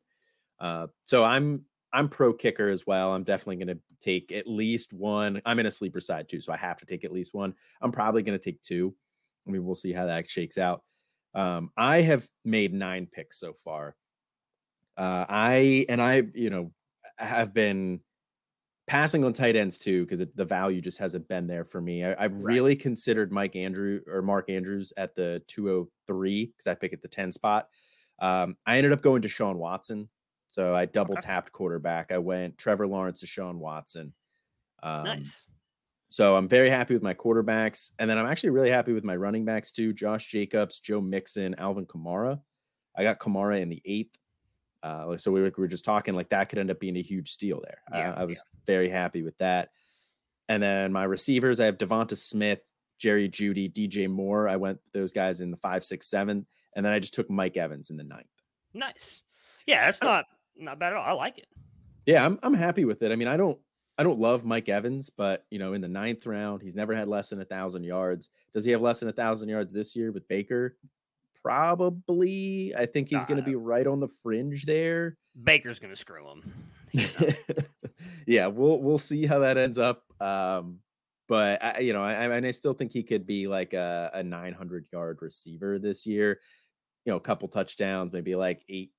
Uh, 0.59 0.87
so 1.05 1.25
I'm 1.25 1.67
I'm 1.93 2.09
pro 2.09 2.33
kicker 2.33 2.69
as 2.69 2.87
well. 2.87 3.13
I'm 3.13 3.25
definitely 3.25 3.65
going 3.65 3.77
to 3.77 3.83
take 4.01 4.33
at 4.33 4.47
least 4.47 4.93
one. 4.93 5.43
I'm 5.45 5.59
in 5.59 5.67
a 5.67 5.71
sleeper 5.71 6.01
side 6.01 6.29
too, 6.29 6.41
so 6.41 6.53
I 6.53 6.57
have 6.57 6.79
to 6.79 6.87
take 6.87 7.05
at 7.05 7.13
least 7.13 7.35
one. 7.35 7.55
I'm 7.81 7.93
probably 7.93 8.23
going 8.23 8.39
to 8.39 8.45
take 8.45 8.63
two. 8.63 8.95
I 9.47 9.51
mean, 9.51 9.65
we'll 9.65 9.75
see 9.75 9.93
how 9.93 10.07
that 10.07 10.31
shakes 10.31 10.59
out. 10.59 10.83
Um, 11.35 11.71
I 11.77 12.03
have 12.03 12.27
made 12.45 12.73
nine 12.73 13.07
picks 13.11 13.39
so 13.39 13.55
far. 13.65 13.97
Uh, 14.97 15.25
I 15.29 15.87
and 15.89 16.01
I, 16.01 16.23
you 16.35 16.51
know, 16.51 16.73
have 17.19 17.55
been 17.55 18.01
passing 18.87 19.25
on 19.25 19.33
tight 19.33 19.57
ends 19.57 19.79
too 19.79 20.05
because 20.05 20.27
the 20.35 20.45
value 20.45 20.81
just 20.81 20.99
hasn't 20.99 21.29
been 21.29 21.47
there 21.47 21.65
for 21.65 21.81
me. 21.81 22.05
I, 22.05 22.13
I 22.13 22.27
right. 22.27 22.33
really 22.33 22.77
considered 22.77 23.33
Mike 23.33 23.57
Andrew 23.57 24.01
or 24.07 24.23
Mark 24.23 24.51
Andrews 24.51 24.93
at 24.97 25.15
the 25.15 25.43
203 25.49 26.47
because 26.47 26.67
I 26.67 26.75
pick 26.75 26.93
at 26.93 27.03
the 27.03 27.09
10 27.09 27.33
spot. 27.33 27.69
Um, 28.21 28.57
I 28.67 28.77
ended 28.77 28.93
up 28.93 29.03
going 29.03 29.23
to 29.23 29.29
Sean 29.29 29.59
Watson. 29.59 30.09
So 30.53 30.75
I 30.75 30.85
double 30.85 31.15
okay. 31.15 31.27
tapped 31.27 31.51
quarterback. 31.51 32.13
I 32.13 32.19
went 32.19 32.59
Trevor 32.59 32.87
Lawrence 32.87 33.21
to 33.21 33.27
Sean 33.27 33.59
Watson. 33.59 34.13
Um, 34.83 35.05
nice. 35.05 35.45
So 36.09 36.37
I'm 36.37 36.47
very 36.47 36.69
happy 36.69 36.93
with 36.93 37.03
my 37.03 37.15
quarterbacks. 37.15 37.91
And 37.99 38.09
then 38.09 38.19
I'm 38.19 38.27
actually 38.27 38.51
really 38.51 38.71
happy 38.71 38.93
with 38.93 39.03
my 39.03 39.17
running 39.17 39.47
backs 39.47 39.73
too 39.73 39.95
Josh 39.95 40.31
Jacobs, 40.31 40.79
Joe 40.79 41.01
Mixon, 41.01 41.55
Alvin 41.57 41.87
Kamara. 41.87 42.41
I 42.95 43.03
got 43.03 43.19
Kamara 43.19 43.63
in 43.63 43.71
the 43.71 43.81
eighth. 43.87 44.19
Uh, 44.83 45.17
so 45.17 45.33
we 45.33 45.41
were, 45.41 45.51
we 45.57 45.63
were, 45.63 45.69
just 45.69 45.87
talking 45.87 46.15
like 46.15 46.29
that 46.31 46.49
could 46.49 46.59
end 46.59 46.71
up 46.71 46.81
being 46.81 46.97
a 46.97 47.03
huge 47.03 47.31
steal 47.31 47.63
there. 47.63 47.79
Yeah, 47.93 48.13
uh, 48.13 48.21
I 48.21 48.25
was 48.25 48.45
yeah. 48.45 48.61
very 48.67 48.91
happy 48.91 49.23
with 49.23 49.39
that. 49.39 49.71
And 50.49 50.63
then 50.63 50.93
my 50.93 51.05
receivers, 51.05 51.61
I 51.61 51.67
have 51.67 51.79
Devonta 51.79 52.19
Smith, 52.19 52.59
Jerry 52.99 53.29
Jeudy, 53.29 53.73
DJ 53.73 54.11
Moore. 54.11 54.49
I 54.49 54.57
went 54.57 54.81
those 54.93 55.13
guys 55.13 55.41
in 55.41 55.51
the 55.53 55.57
five, 55.57 55.85
six, 55.85 56.11
seven, 56.11 56.47
and 56.75 56.85
then 56.85 56.93
I 56.93 56.99
just 56.99 57.15
took 57.15 57.31
Mike 57.31 57.57
Evans 57.57 57.91
in 57.91 57.97
the 57.97 58.05
ninth. 58.05 58.27
Nice. 58.75 59.23
Yeah, 59.67 59.87
that's 59.87 60.03
not 60.03 60.27
not 60.63 60.79
bad 60.79 60.93
at 60.93 60.97
all. 60.97 61.05
I 61.05 61.13
like 61.13 61.39
it. 61.39 61.47
Yeah, 62.07 62.25
I'm 62.25 62.39
I'm 62.43 62.55
happy 62.55 62.85
with 62.85 63.03
it. 63.03 63.13
I 63.13 63.17
mean, 63.17 63.29
I 63.29 63.37
don't 63.37 63.59
I 63.99 64.03
don't 64.03 64.19
love 64.19 64.45
Mike 64.45 64.69
Evans, 64.69 65.11
but 65.11 65.45
you 65.51 65.59
know, 65.59 65.73
in 65.73 65.81
the 65.81 65.89
ninth 65.89 66.27
round, 66.27 66.63
he's 66.63 66.75
never 66.75 66.95
had 66.95 67.09
less 67.09 67.31
than 67.31 67.41
a 67.41 67.45
thousand 67.45 67.85
yards. 67.85 68.29
Does 68.53 68.65
he 68.65 68.73
have 68.73 68.81
less 68.81 69.01
than 69.01 69.09
a 69.09 69.13
thousand 69.13 69.49
yards 69.49 69.73
this 69.73 69.95
year 69.95 70.11
with 70.13 70.27
Baker? 70.29 70.77
probably. 71.43 72.75
I 72.77 72.87
think 72.87 73.09
he's 73.09 73.25
going 73.25 73.39
to 73.39 73.45
be 73.45 73.55
right 73.55 73.87
on 73.87 74.01
the 74.01 74.09
fringe 74.09 74.65
there. 74.65 75.17
Baker's 75.43 75.79
going 75.79 75.93
to 75.93 75.97
screw 75.97 76.27
him. 76.31 76.55
yeah, 78.27 78.47
we'll 78.47 78.79
we'll 78.81 78.99
see 78.99 79.27
how 79.27 79.41
that 79.41 79.59
ends 79.59 79.79
up. 79.79 80.05
Um, 80.21 80.79
but 81.29 81.63
I, 81.63 81.79
you 81.81 81.93
know, 81.93 82.03
I, 82.03 82.27
I, 82.27 82.37
I 82.37 82.51
still 82.51 82.75
think 82.75 82.93
he 82.93 83.03
could 83.03 83.27
be 83.27 83.49
like 83.49 83.73
a, 83.73 84.11
a 84.15 84.23
900 84.23 84.87
yard 84.93 85.19
receiver 85.21 85.79
this 85.79 86.07
year. 86.07 86.41
You 87.05 87.13
know, 87.13 87.17
a 87.17 87.21
couple 87.21 87.49
touchdowns, 87.49 88.13
maybe 88.13 88.35
like 88.35 88.63
eight 88.69 88.93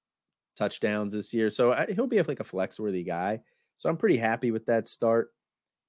touchdowns 0.55 1.13
this 1.13 1.33
year. 1.33 1.49
So 1.49 1.73
I, 1.73 1.87
he'll 1.93 2.07
be 2.07 2.21
like 2.21 2.39
a 2.39 2.45
flex 2.45 2.79
worthy 2.79 3.03
guy. 3.03 3.41
So 3.77 3.89
I'm 3.89 3.97
pretty 3.97 4.17
happy 4.17 4.51
with 4.51 4.65
that 4.67 4.87
start. 4.87 5.29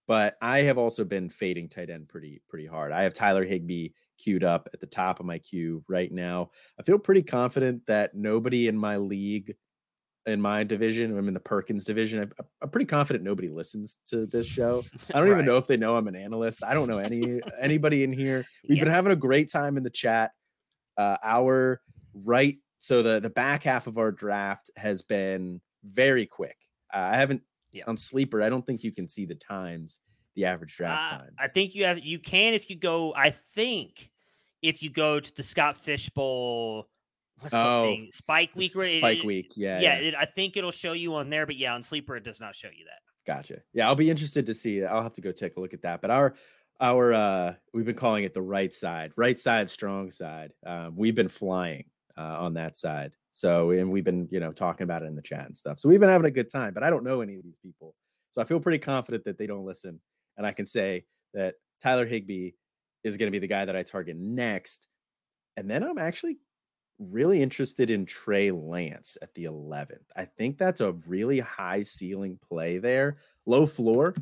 But 0.07 0.37
I 0.43 0.63
have 0.63 0.77
also 0.77 1.05
been 1.05 1.31
fading 1.31 1.69
tight 1.69 1.89
end 1.89 2.09
pretty 2.09 2.43
pretty 2.49 2.67
hard. 2.67 2.93
I 2.93 3.05
have 3.05 3.15
Tyler 3.15 3.45
Higbee 3.45 3.89
queued 4.19 4.45
up 4.45 4.69
at 4.73 4.81
the 4.81 4.87
top 4.87 5.19
of 5.19 5.27
my 5.27 5.39
queue 5.39 5.83
right 5.89 6.13
now. 6.13 6.51
I 6.79 6.83
feel 6.83 6.99
pretty 6.99 7.23
confident 7.23 7.87
that 7.87 8.15
nobody 8.15 8.69
in 8.69 8.77
my 8.77 8.99
league, 8.99 9.55
in 10.27 10.41
my 10.41 10.63
division, 10.63 11.17
I'm 11.17 11.29
in 11.29 11.35
the 11.35 11.41
Perkins 11.41 11.87
division. 11.87 12.21
I'm, 12.21 12.33
I'm 12.63 12.69
pretty 12.69 12.87
confident 12.87 13.25
nobody 13.25 13.49
listens 13.49 13.97
to 14.09 14.27
this 14.27 14.47
show. 14.47 14.85
I 15.15 15.21
don't 15.21 15.31
right. 15.31 15.37
even 15.37 15.47
know 15.47 15.57
if 15.57 15.67
they 15.67 15.77
know 15.79 15.97
I'm 15.97 16.09
an 16.09 16.17
analyst. 16.17 16.63
I 16.63 16.75
don't 16.75 16.89
know 16.89 16.99
any 16.99 17.41
anybody 17.59 18.05
in 18.05 18.13
here. 18.13 18.45
We've 18.69 18.79
yeah. 18.79 18.85
been 18.85 18.93
having 18.93 19.13
a 19.13 19.17
great 19.17 19.51
time 19.51 19.77
in 19.77 19.83
the 19.83 19.91
chat. 19.91 20.33
Uh, 20.99 21.17
our 21.25 21.81
right, 22.13 22.57
so 22.85 23.03
the 23.03 23.21
the 23.21 23.31
back 23.31 23.63
half 23.63 23.87
of 23.87 23.99
our 23.99 24.13
draft 24.13 24.71
has 24.77 25.03
been 25.03 25.61
very 25.85 26.27
quick. 26.27 26.57
Uh, 26.93 26.99
I 26.99 27.17
haven't 27.17 27.43
yeah. 27.73 27.85
on 27.87 27.97
sleeper. 27.97 28.43
I 28.43 28.49
don't 28.49 28.65
think 28.65 28.85
you 28.85 28.93
can 28.93 29.09
see 29.09 29.25
the 29.25 29.35
times 29.35 30.01
the 30.35 30.45
average 30.45 30.77
draft 30.77 31.13
uh, 31.13 31.19
times. 31.19 31.33
I 31.39 31.49
think 31.49 31.75
you 31.75 31.85
have 31.85 31.99
you 31.99 32.19
can 32.19 32.55
if 32.55 32.69
you 32.69 32.77
go. 32.77 33.15
I 33.15 33.31
think 33.31 34.11
if 34.63 34.83
you 34.83 34.91
go 34.91 35.21
to 35.21 35.35
the 35.35 35.43
Scott 35.43 35.77
Fish 35.77 36.11
Bowl. 36.11 36.89
What's 37.41 37.53
oh, 37.53 37.83
the 37.83 37.89
thing? 37.89 38.11
Spike 38.13 38.55
Week. 38.55 38.71
Spike 38.71 39.19
it, 39.19 39.27
Week. 39.27 39.53
Yeah. 39.57 39.81
Yeah. 39.81 39.99
yeah. 39.99 40.09
It, 40.09 40.15
I 40.15 40.25
think 40.25 40.57
it'll 40.57 40.71
show 40.71 40.93
you 40.93 41.17
on 41.17 41.31
there, 41.31 41.47
but 41.47 41.57
yeah, 41.57 41.75
on 41.75 41.83
Sleeper 41.83 42.17
it 42.17 42.25
does 42.25 42.41
not 42.41 42.55
show 42.55 42.69
you 42.69 42.85
that. 42.85 43.01
Gotcha. 43.27 43.61
Yeah, 43.73 43.89
I'll 43.89 43.97
be 43.97 44.09
interested 44.09 44.47
to 44.47 44.55
see. 44.55 44.85
I'll 44.85 45.03
have 45.03 45.15
to 45.15 45.21
go 45.21 45.33
take 45.33 45.57
a 45.57 45.61
look 45.61 45.75
at 45.75 45.83
that. 45.83 46.01
But 46.01 46.11
our 46.11 46.35
our 46.81 47.13
uh 47.13 47.55
we've 47.73 47.85
been 47.87 47.97
calling 47.97 48.25
it 48.25 48.35
the 48.35 48.43
right 48.43 48.73
side, 48.73 49.13
right 49.17 49.39
side, 49.39 49.69
strong 49.71 50.11
side. 50.11 50.53
Um, 50.65 50.95
we've 50.97 51.15
been 51.15 51.29
flying 51.29 51.85
uh, 52.17 52.37
on 52.41 52.55
that 52.55 52.77
side. 52.77 53.13
So 53.33 53.71
and 53.71 53.91
we've 53.91 54.05
been 54.05 54.29
you 54.31 54.41
know 54.41 54.53
talking 54.53 54.85
about 54.85 55.03
it 55.03 55.07
in 55.07 55.17
the 55.17 55.23
chat 55.23 55.47
and 55.47 55.57
stuff. 55.57 55.79
So 55.79 55.89
we've 55.89 56.01
been 56.01 56.09
having 56.09 56.27
a 56.27 56.31
good 56.31 56.51
time. 56.51 56.75
But 56.75 56.83
I 56.83 56.91
don't 56.91 57.05
know 57.05 57.21
any 57.21 57.37
of 57.37 57.43
these 57.43 57.59
people, 57.59 57.95
so 58.31 58.41
I 58.41 58.45
feel 58.45 58.61
pretty 58.61 58.79
confident 58.79 59.25
that 59.25 59.39
they 59.39 59.47
don't 59.47 59.65
listen 59.65 60.01
and 60.37 60.47
I 60.47 60.53
can 60.53 60.67
say 60.67 61.05
that 61.33 61.55
Tyler 61.83 62.07
Higbee 62.07 62.51
is 63.03 63.17
going 63.17 63.29
to 63.29 63.33
be 63.33 63.39
the 63.39 63.47
guy 63.47 63.65
that 63.65 63.77
I 63.77 63.83
target 63.83 64.17
next. 64.17 64.89
And 65.57 65.71
then 65.71 65.83
I'm 65.83 65.99
actually 65.99 66.39
really 66.99 67.43
interested 67.43 67.91
in 67.91 68.07
Trey 68.07 68.51
Lance 68.51 69.19
at 69.21 69.35
the 69.35 69.45
11th. 69.45 70.07
I 70.17 70.25
think 70.25 70.59
that's 70.59 70.81
a 70.81 70.93
really 71.07 71.41
high 71.41 71.83
ceiling 71.83 72.39
play 72.49 72.79
there, 72.79 73.19
low 73.47 73.67
floor. 73.67 74.15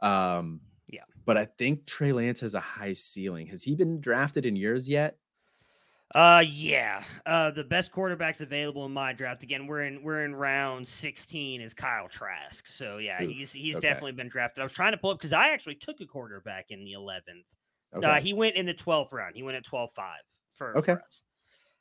Um, 0.00 0.60
yeah, 0.88 1.04
but 1.24 1.36
I 1.36 1.46
think 1.46 1.86
Trey 1.86 2.12
Lance 2.12 2.40
has 2.40 2.54
a 2.54 2.60
high 2.60 2.92
ceiling. 2.92 3.46
Has 3.48 3.62
he 3.62 3.74
been 3.74 4.00
drafted 4.00 4.46
in 4.46 4.56
yours 4.56 4.88
yet? 4.88 5.16
Uh 6.14 6.42
yeah. 6.46 7.02
Uh 7.26 7.50
the 7.50 7.64
best 7.64 7.92
quarterbacks 7.92 8.40
available 8.40 8.86
in 8.86 8.92
my 8.92 9.12
draft. 9.12 9.42
Again, 9.42 9.66
we're 9.66 9.82
in 9.82 10.02
we're 10.02 10.24
in 10.24 10.34
round 10.34 10.88
16 10.88 11.60
is 11.60 11.74
Kyle 11.74 12.08
Trask. 12.08 12.66
So 12.66 12.98
yeah, 12.98 13.22
Oof, 13.22 13.30
he's 13.30 13.52
he's 13.52 13.76
okay. 13.76 13.88
definitely 13.88 14.12
been 14.12 14.28
drafted. 14.28 14.62
I 14.62 14.64
was 14.64 14.72
trying 14.72 14.92
to 14.92 14.98
pull 14.98 15.10
up 15.10 15.18
because 15.18 15.32
I 15.32 15.48
actually 15.50 15.74
took 15.74 16.00
a 16.00 16.06
quarterback 16.06 16.66
in 16.70 16.84
the 16.84 16.92
11th. 16.92 17.20
Uh, 17.94 17.98
okay. 17.98 18.06
Uh, 18.06 18.20
he 18.20 18.32
went 18.32 18.56
in 18.56 18.66
the 18.66 18.74
12th 18.74 19.12
round. 19.12 19.34
He 19.34 19.42
went 19.42 19.56
at 19.56 19.64
12-5 19.64 19.88
for, 20.54 20.76
okay. 20.78 20.94
For 20.94 21.02
us. 21.02 21.22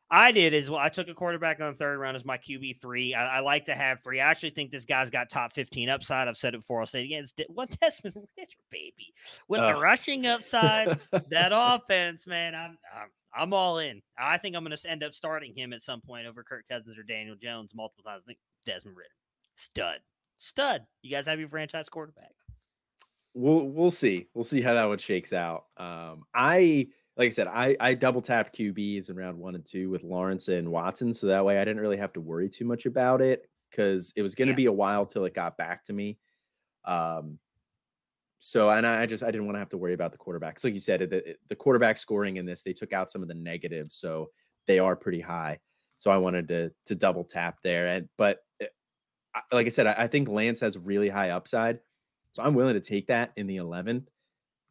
I 0.10 0.32
did 0.32 0.54
as 0.54 0.70
well. 0.70 0.80
I 0.80 0.90
took 0.90 1.10
a 1.10 1.14
quarterback 1.14 1.60
on 1.60 1.72
the 1.72 1.78
third 1.78 2.00
round 2.00 2.16
as 2.16 2.24
my 2.24 2.38
QB 2.38 2.80
three. 2.80 3.14
I, 3.14 3.38
I, 3.38 3.40
like 3.42 3.66
to 3.66 3.76
have 3.76 4.02
three. 4.02 4.22
I 4.22 4.30
actually 4.30 4.52
think 4.52 4.72
this 4.72 4.86
guy's 4.86 5.10
got 5.10 5.30
top 5.30 5.54
fifteen 5.54 5.90
upside. 5.90 6.30
I've 6.30 6.38
said 6.38 6.54
it 6.54 6.60
before. 6.60 6.80
I'll 6.80 6.86
say 6.86 7.02
it 7.02 7.06
again. 7.06 7.24
It's 7.24 7.34
one 7.50 7.68
Desmond 7.82 8.16
Ridder, 8.16 8.50
baby, 8.72 9.14
with 9.50 9.60
the 9.60 9.76
rushing 9.76 10.26
upside. 10.26 10.98
that 11.30 11.52
offense, 11.54 12.26
man. 12.26 12.56
I'm, 12.56 12.78
I'm 12.96 13.10
I'm 13.38 13.54
all 13.54 13.80
in. 13.80 14.02
I 14.18 14.38
think 14.38 14.56
I'm 14.56 14.64
going 14.64 14.76
to 14.76 14.90
end 14.90 15.04
up 15.04 15.14
starting 15.14 15.54
him 15.56 15.74
at 15.74 15.82
some 15.84 16.02
point 16.02 16.28
over 16.28 16.44
Kirk 16.44 16.66
Cousins 16.70 16.98
or 16.98 17.04
Daniel 17.04 17.36
Jones 17.36 17.72
multiple 17.76 18.04
times. 18.04 18.24
I 18.26 18.28
think 18.28 18.40
Desmond 18.66 18.98
Ridder, 18.98 19.10
stud, 19.54 20.00
stud. 20.40 20.82
You 21.02 21.12
guys 21.12 21.28
have 21.28 21.40
your 21.40 21.50
franchise 21.50 21.90
quarterback. 21.90 22.32
We'll 23.34 23.68
we'll 23.68 23.92
see. 23.92 24.28
We'll 24.34 24.44
see 24.44 24.62
how 24.62 24.74
that 24.74 24.86
one 24.86 24.98
shakes 24.98 25.32
out. 25.32 25.66
Um, 25.78 26.24
I 26.34 26.88
like 27.18 27.28
I 27.28 27.30
said, 27.30 27.48
I 27.48 27.76
I 27.80 27.94
double 27.94 28.22
tapped 28.22 28.58
QBs 28.58 29.10
in 29.10 29.16
round 29.16 29.38
one 29.38 29.56
and 29.56 29.66
two 29.66 29.90
with 29.90 30.04
Lawrence 30.04 30.48
and 30.48 30.72
Watson, 30.72 31.14
so 31.14 31.28
that 31.28 31.46
way 31.46 31.60
I 31.60 31.66
didn't 31.66 31.82
really 31.82 31.98
have 31.98 32.14
to 32.14 32.22
worry 32.22 32.50
too 32.50 32.66
much 32.66 32.86
about 32.88 33.22
it 33.22 33.48
because 33.70 34.14
it 34.16 34.24
was 34.24 34.34
going 34.34 34.48
to 34.48 34.54
yeah. 34.54 34.58
be 34.58 34.66
a 34.66 34.72
while 34.72 35.06
till 35.06 35.26
it 35.26 35.36
got 35.36 35.58
back 35.58 35.86
to 35.86 35.94
me. 35.94 36.18
Um, 36.86 37.38
so 38.40 38.70
and 38.70 38.86
I 38.86 39.06
just 39.06 39.24
I 39.24 39.32
didn't 39.32 39.46
want 39.46 39.56
to 39.56 39.60
have 39.60 39.70
to 39.70 39.78
worry 39.78 39.94
about 39.94 40.12
the 40.12 40.18
quarterbacks. 40.18 40.64
Like 40.64 40.74
you 40.74 40.80
said, 40.80 41.00
the, 41.02 41.36
the 41.50 41.56
quarterback 41.56 41.98
scoring 41.98 42.38
in 42.38 42.46
this, 42.46 42.64
they 42.64 42.74
took 42.74 42.94
out 42.94 43.12
some 43.12 43.22
of 43.22 43.28
the 43.28 43.34
negatives, 43.34 43.96
so 43.96 44.30
they 44.68 44.80
are 44.80 44.96
pretty 44.96 45.22
high. 45.22 45.60
So 45.98 46.12
I 46.12 46.18
wanted 46.18 46.48
to 46.50 46.72
to 46.86 46.96
double 46.96 47.24
tap 47.24 47.58
there, 47.64 47.88
and 47.88 48.10
but 48.18 48.40
eh, 48.62 48.68
like 49.52 49.66
I 49.66 49.70
said, 49.70 49.88
I, 49.88 49.96
I 49.98 50.08
think 50.08 50.30
Lance 50.30 50.60
has 50.62 50.78
really 50.78 51.10
high 51.10 51.32
upside, 51.32 51.80
so 52.34 52.44
I'm 52.44 52.54
willing 52.54 52.76
to 52.76 52.80
take 52.80 53.08
that 53.08 53.32
in 53.36 53.48
the 53.48 53.58
11th. 53.58 54.10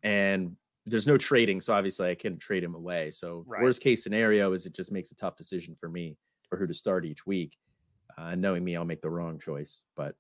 And 0.03 0.57
there's 0.87 1.09
no 1.09 1.19
trading, 1.19 1.61
so 1.61 1.75
obviously 1.75 2.09
I 2.09 2.15
can't 2.15 2.39
trade 2.39 2.63
him 2.63 2.77
away. 2.77 3.11
So 3.11 3.45
right. 3.47 3.61
worst 3.61 3.81
case 3.83 4.05
scenario 4.05 4.53
is 4.53 4.67
it 4.67 4.75
just 4.75 4.93
makes 4.93 5.11
a 5.11 5.17
tough 5.17 5.35
decision 5.35 5.75
for 5.75 5.89
me 5.89 6.17
for 6.49 6.57
who 6.57 6.69
to 6.69 6.75
start 6.75 7.05
each 7.05 7.27
week. 7.27 7.57
Uh, 8.17 8.37
knowing 8.37 8.63
me, 8.63 8.77
I'll 8.77 8.85
make 8.85 9.03
the 9.03 9.11
wrong 9.11 9.41
choice, 9.41 9.83
but 9.97 10.15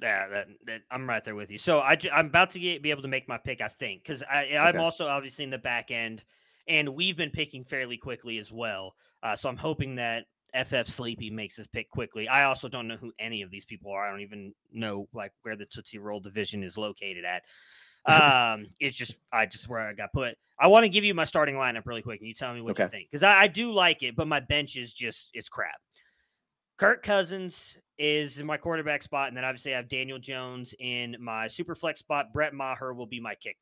yeah, 0.00 0.28
that, 0.28 0.46
that, 0.66 0.82
I'm 0.90 1.08
right 1.08 1.24
there 1.24 1.34
with 1.34 1.50
you. 1.50 1.58
So 1.58 1.80
I, 1.80 1.98
I'm 2.12 2.26
about 2.26 2.50
to 2.52 2.58
get, 2.58 2.82
be 2.82 2.90
able 2.90 3.02
to 3.02 3.08
make 3.08 3.28
my 3.28 3.38
pick, 3.38 3.60
I 3.60 3.68
think, 3.68 4.02
because 4.02 4.22
I'm 4.30 4.78
also 4.78 5.06
obviously 5.06 5.44
in 5.44 5.50
the 5.50 5.58
back 5.58 5.90
end, 5.90 6.22
and 6.68 6.90
we've 6.90 7.16
been 7.16 7.30
picking 7.30 7.64
fairly 7.64 7.96
quickly 7.96 8.38
as 8.38 8.52
well. 8.52 8.94
Uh, 9.22 9.36
so 9.36 9.48
I'm 9.48 9.56
hoping 9.56 9.96
that 9.96 10.24
FF 10.54 10.86
Sleepy 10.86 11.30
makes 11.30 11.56
his 11.56 11.66
pick 11.66 11.90
quickly. 11.90 12.28
I 12.28 12.44
also 12.44 12.68
don't 12.68 12.88
know 12.88 12.96
who 12.96 13.12
any 13.18 13.42
of 13.42 13.50
these 13.50 13.64
people 13.64 13.90
are. 13.92 14.06
I 14.06 14.10
don't 14.10 14.20
even 14.20 14.52
know 14.72 15.08
like 15.12 15.32
where 15.42 15.56
the 15.56 15.66
Tootsie 15.66 15.98
Roll 15.98 16.20
division 16.20 16.62
is 16.62 16.76
located 16.76 17.24
at. 17.24 17.42
Um, 18.08 18.68
it's 18.78 18.96
just 18.96 19.16
I 19.32 19.46
just 19.46 19.68
where 19.68 19.80
I 19.80 19.92
got 19.92 20.12
put. 20.12 20.36
I 20.60 20.68
want 20.68 20.84
to 20.84 20.88
give 20.88 21.02
you 21.02 21.12
my 21.12 21.24
starting 21.24 21.56
lineup 21.56 21.86
really 21.86 22.02
quick, 22.02 22.20
and 22.20 22.28
you 22.28 22.34
tell 22.34 22.54
me 22.54 22.60
what 22.60 22.70
okay. 22.70 22.84
you 22.84 22.88
think 22.88 23.08
because 23.10 23.24
I, 23.24 23.32
I 23.32 23.46
do 23.48 23.72
like 23.72 24.04
it, 24.04 24.14
but 24.14 24.28
my 24.28 24.38
bench 24.38 24.76
is 24.76 24.92
just 24.92 25.30
it's 25.32 25.48
crap. 25.48 25.74
Kirk 26.78 27.02
Cousins 27.02 27.78
is 27.98 28.42
my 28.42 28.58
quarterback 28.58 29.02
spot, 29.02 29.28
and 29.28 29.36
then 29.36 29.44
obviously 29.44 29.72
I 29.72 29.78
have 29.78 29.88
Daniel 29.88 30.18
Jones 30.18 30.74
in 30.78 31.16
my 31.18 31.46
super 31.46 31.74
flex 31.74 32.00
spot. 32.00 32.32
Brett 32.34 32.52
Maher 32.52 32.92
will 32.92 33.06
be 33.06 33.20
my 33.20 33.34
kicker. 33.34 33.56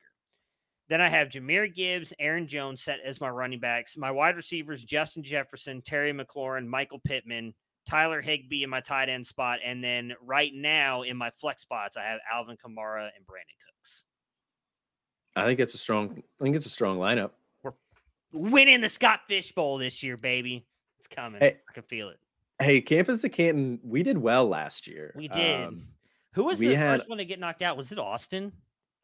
Then 0.89 1.01
I 1.01 1.09
have 1.09 1.29
Jahmyr 1.29 1.73
Gibbs, 1.73 2.13
Aaron 2.19 2.45
Jones 2.45 2.83
set 2.83 2.99
as 3.03 3.21
my 3.21 3.29
running 3.29 3.59
backs. 3.59 3.97
My 3.97 4.11
wide 4.11 4.35
receivers: 4.35 4.83
Justin 4.83 5.23
Jefferson, 5.23 5.81
Terry 5.81 6.13
McLaurin, 6.13 6.67
Michael 6.67 6.99
Pittman, 7.05 7.53
Tyler 7.85 8.21
Higbee 8.21 8.63
in 8.63 8.69
my 8.69 8.81
tight 8.81 9.07
end 9.07 9.25
spot, 9.25 9.59
and 9.63 9.83
then 9.83 10.13
right 10.21 10.51
now 10.53 11.03
in 11.03 11.15
my 11.15 11.29
flex 11.29 11.61
spots 11.61 11.95
I 11.95 12.03
have 12.03 12.19
Alvin 12.31 12.57
Kamara 12.57 13.09
and 13.15 13.25
Brandin 13.25 13.57
Cooks. 13.65 14.03
I 15.37 15.45
think 15.45 15.61
it's 15.61 15.73
a 15.73 15.77
strong. 15.77 16.21
I 16.39 16.43
think 16.43 16.55
it's 16.55 16.65
a 16.65 16.69
strong 16.69 16.97
lineup. 16.97 17.31
We're 17.63 17.71
winning 18.33 18.81
the 18.81 18.89
Scott 18.89 19.21
Fish 19.27 19.53
Bowl 19.53 19.77
this 19.77 20.03
year, 20.03 20.17
baby. 20.17 20.65
It's 20.99 21.07
coming. 21.07 21.39
Hey, 21.39 21.57
I 21.69 21.73
can 21.73 21.83
feel 21.83 22.09
it. 22.09 22.19
Hey, 22.59 22.81
Campus 22.81 23.21
to 23.21 23.29
Canton, 23.29 23.79
we 23.83 24.03
did 24.03 24.17
well 24.17 24.47
last 24.47 24.87
year. 24.87 25.13
We 25.15 25.27
did. 25.27 25.65
Um, 25.65 25.87
Who 26.33 26.45
was 26.45 26.59
the 26.59 26.73
had, 26.73 26.99
first 26.99 27.09
one 27.09 27.17
to 27.17 27.25
get 27.25 27.39
knocked 27.39 27.61
out? 27.61 27.75
Was 27.75 27.91
it 27.91 27.99
Austin? 27.99 28.53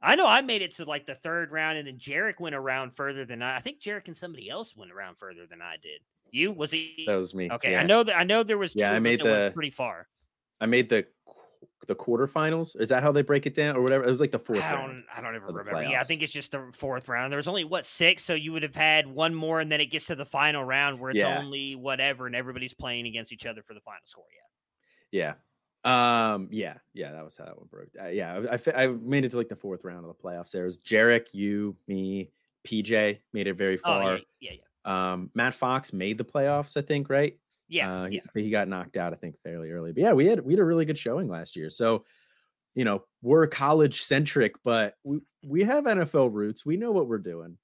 I 0.01 0.15
know 0.15 0.25
I 0.25 0.41
made 0.41 0.61
it 0.61 0.75
to 0.77 0.85
like 0.85 1.05
the 1.05 1.15
third 1.15 1.51
round, 1.51 1.77
and 1.77 1.87
then 1.87 1.97
Jarek 1.97 2.39
went 2.39 2.55
around 2.55 2.95
further 2.95 3.25
than 3.25 3.41
I. 3.41 3.57
I 3.57 3.59
think 3.59 3.81
Jarek 3.81 4.07
and 4.07 4.17
somebody 4.17 4.49
else 4.49 4.75
went 4.75 4.91
around 4.91 5.17
further 5.17 5.45
than 5.45 5.61
I 5.61 5.75
did. 5.81 6.01
You 6.31 6.51
was 6.53 6.71
he? 6.71 7.03
That 7.05 7.15
was 7.15 7.35
me. 7.35 7.51
Okay, 7.51 7.71
yeah. 7.71 7.81
I 7.81 7.83
know 7.83 8.03
that. 8.03 8.17
I 8.17 8.23
know 8.23 8.43
there 8.43 8.57
was. 8.57 8.75
yeah, 8.75 8.91
I 8.91 8.99
made 8.99 9.19
the 9.19 9.51
pretty 9.53 9.69
far. 9.69 10.07
I 10.59 10.65
made 10.65 10.89
the 10.89 11.05
the 11.87 11.95
quarterfinals. 11.95 12.79
Is 12.79 12.89
that 12.89 13.03
how 13.03 13.11
they 13.11 13.21
break 13.21 13.45
it 13.45 13.55
down 13.55 13.75
or 13.75 13.81
whatever? 13.81 14.03
It 14.03 14.09
was 14.09 14.21
like 14.21 14.31
the 14.31 14.39
fourth. 14.39 14.63
I 14.63 14.71
don't. 14.71 15.03
I 15.15 15.21
don't 15.21 15.35
even 15.35 15.47
remember. 15.47 15.83
Yeah, 15.83 15.99
I 15.99 16.03
think 16.03 16.21
it's 16.21 16.33
just 16.33 16.51
the 16.51 16.71
fourth 16.73 17.09
round. 17.09 17.31
There 17.31 17.37
was 17.37 17.47
only 17.47 17.63
what 17.63 17.85
six, 17.85 18.23
so 18.23 18.33
you 18.33 18.53
would 18.53 18.63
have 18.63 18.75
had 18.75 19.07
one 19.07 19.33
more, 19.33 19.59
and 19.59 19.71
then 19.71 19.81
it 19.81 19.87
gets 19.87 20.07
to 20.07 20.15
the 20.15 20.25
final 20.25 20.63
round 20.63 20.99
where 20.99 21.11
it's 21.11 21.19
yeah. 21.19 21.39
only 21.39 21.75
whatever, 21.75 22.27
and 22.27 22.35
everybody's 22.35 22.73
playing 22.73 23.07
against 23.07 23.31
each 23.31 23.45
other 23.45 23.61
for 23.63 23.73
the 23.73 23.81
final 23.81 24.01
score. 24.05 24.25
Yeah. 25.11 25.33
Yeah. 25.83 26.33
Um. 26.33 26.47
Yeah. 26.51 26.75
Yeah. 26.93 27.11
That 27.11 27.23
was 27.23 27.35
how 27.35 27.45
that 27.45 27.57
one 27.57 27.67
broke. 27.69 27.89
Uh, 27.99 28.07
yeah. 28.07 28.41
I, 28.51 28.83
I 28.83 28.87
made 28.87 29.25
it 29.25 29.31
to 29.31 29.37
like 29.37 29.49
the 29.49 29.55
fourth 29.55 29.83
round 29.83 30.05
of 30.05 30.15
the 30.15 30.23
playoffs. 30.23 30.51
There 30.51 30.63
was 30.63 30.77
Jarek, 30.79 31.33
you, 31.33 31.75
me, 31.87 32.29
PJ 32.65 33.19
made 33.33 33.47
it 33.47 33.53
very 33.53 33.77
far. 33.77 34.03
Oh, 34.03 34.11
yeah, 34.13 34.19
yeah. 34.39 34.51
Yeah. 34.85 35.13
Um. 35.13 35.31
Matt 35.33 35.55
Fox 35.55 35.93
made 35.93 36.17
the 36.17 36.25
playoffs. 36.25 36.77
I 36.77 36.81
think. 36.81 37.09
Right. 37.09 37.37
Yeah, 37.71 38.01
uh, 38.01 38.05
yeah. 38.07 38.19
He, 38.35 38.43
he 38.43 38.49
got 38.49 38.67
knocked 38.67 38.97
out, 38.97 39.13
I 39.13 39.15
think, 39.15 39.35
fairly 39.43 39.71
early. 39.71 39.93
But 39.93 40.03
yeah, 40.03 40.11
we 40.11 40.25
had 40.25 40.41
we 40.41 40.51
had 40.51 40.59
a 40.59 40.65
really 40.65 40.83
good 40.83 40.97
showing 40.97 41.29
last 41.29 41.55
year. 41.55 41.69
So, 41.69 42.03
you 42.75 42.83
know, 42.83 43.05
we're 43.21 43.47
college 43.47 44.01
centric, 44.03 44.55
but 44.65 44.95
we 45.05 45.19
we 45.41 45.63
have 45.63 45.85
NFL 45.85 46.33
roots. 46.33 46.65
We 46.65 46.75
know 46.75 46.91
what 46.91 47.07
we're 47.07 47.17
doing. 47.17 47.57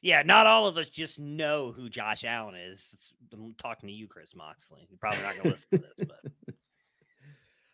Yeah, 0.00 0.22
not 0.22 0.46
all 0.46 0.68
of 0.68 0.76
us 0.76 0.88
just 0.88 1.18
know 1.18 1.72
who 1.72 1.88
Josh 1.88 2.22
Allen 2.22 2.54
is. 2.54 2.86
I'm 3.32 3.54
talking 3.58 3.88
to 3.88 3.92
you, 3.92 4.06
Chris 4.06 4.32
Moxley. 4.36 4.86
You're 4.88 4.98
probably 4.98 5.22
not 5.22 5.34
going 5.34 5.42
to 5.42 5.50
listen 5.50 5.68
to 5.72 5.84
this, 5.96 6.06
but. 6.06 6.54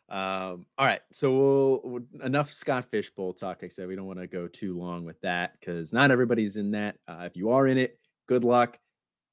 Um, 0.08 0.66
all 0.76 0.84
right, 0.84 1.00
so 1.10 1.80
we'll 1.82 2.02
enough 2.22 2.52
Scott 2.52 2.90
Fish 2.90 3.08
Bowl 3.08 3.32
talk. 3.32 3.62
Like 3.62 3.64
I 3.64 3.68
said, 3.68 3.88
we 3.88 3.96
don't 3.96 4.04
want 4.04 4.18
to 4.18 4.26
go 4.26 4.46
too 4.46 4.78
long 4.78 5.06
with 5.06 5.18
that 5.22 5.58
because 5.58 5.90
not 5.90 6.10
everybody's 6.10 6.58
in 6.58 6.72
that. 6.72 6.96
Uh, 7.08 7.22
if 7.22 7.34
you 7.34 7.52
are 7.52 7.66
in 7.66 7.78
it, 7.78 7.98
good 8.28 8.44
luck 8.44 8.76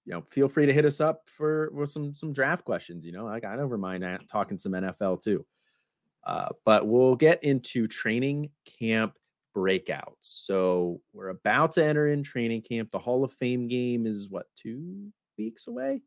you 0.05 0.13
know, 0.13 0.23
feel 0.29 0.47
free 0.47 0.65
to 0.65 0.73
hit 0.73 0.85
us 0.85 0.99
up 1.01 1.23
for 1.27 1.69
with 1.73 1.91
some 1.91 2.15
some 2.15 2.33
draft 2.33 2.65
questions. 2.65 3.05
You 3.05 3.11
know, 3.11 3.25
like 3.25 3.45
I 3.45 3.55
never 3.55 3.77
mind 3.77 4.05
talking 4.31 4.57
some 4.57 4.73
NFL 4.73 5.21
too. 5.21 5.45
Uh, 6.23 6.49
but 6.65 6.85
we'll 6.87 7.15
get 7.15 7.43
into 7.43 7.87
training 7.87 8.49
camp 8.79 9.13
breakouts. 9.55 10.13
So 10.21 11.01
we're 11.13 11.29
about 11.29 11.73
to 11.73 11.85
enter 11.85 12.07
in 12.07 12.23
training 12.23 12.61
camp. 12.61 12.91
The 12.91 12.99
Hall 12.99 13.23
of 13.23 13.33
Fame 13.33 13.67
game 13.67 14.05
is 14.05 14.29
what 14.29 14.47
two 14.55 15.11
weeks 15.37 15.67
away. 15.67 16.01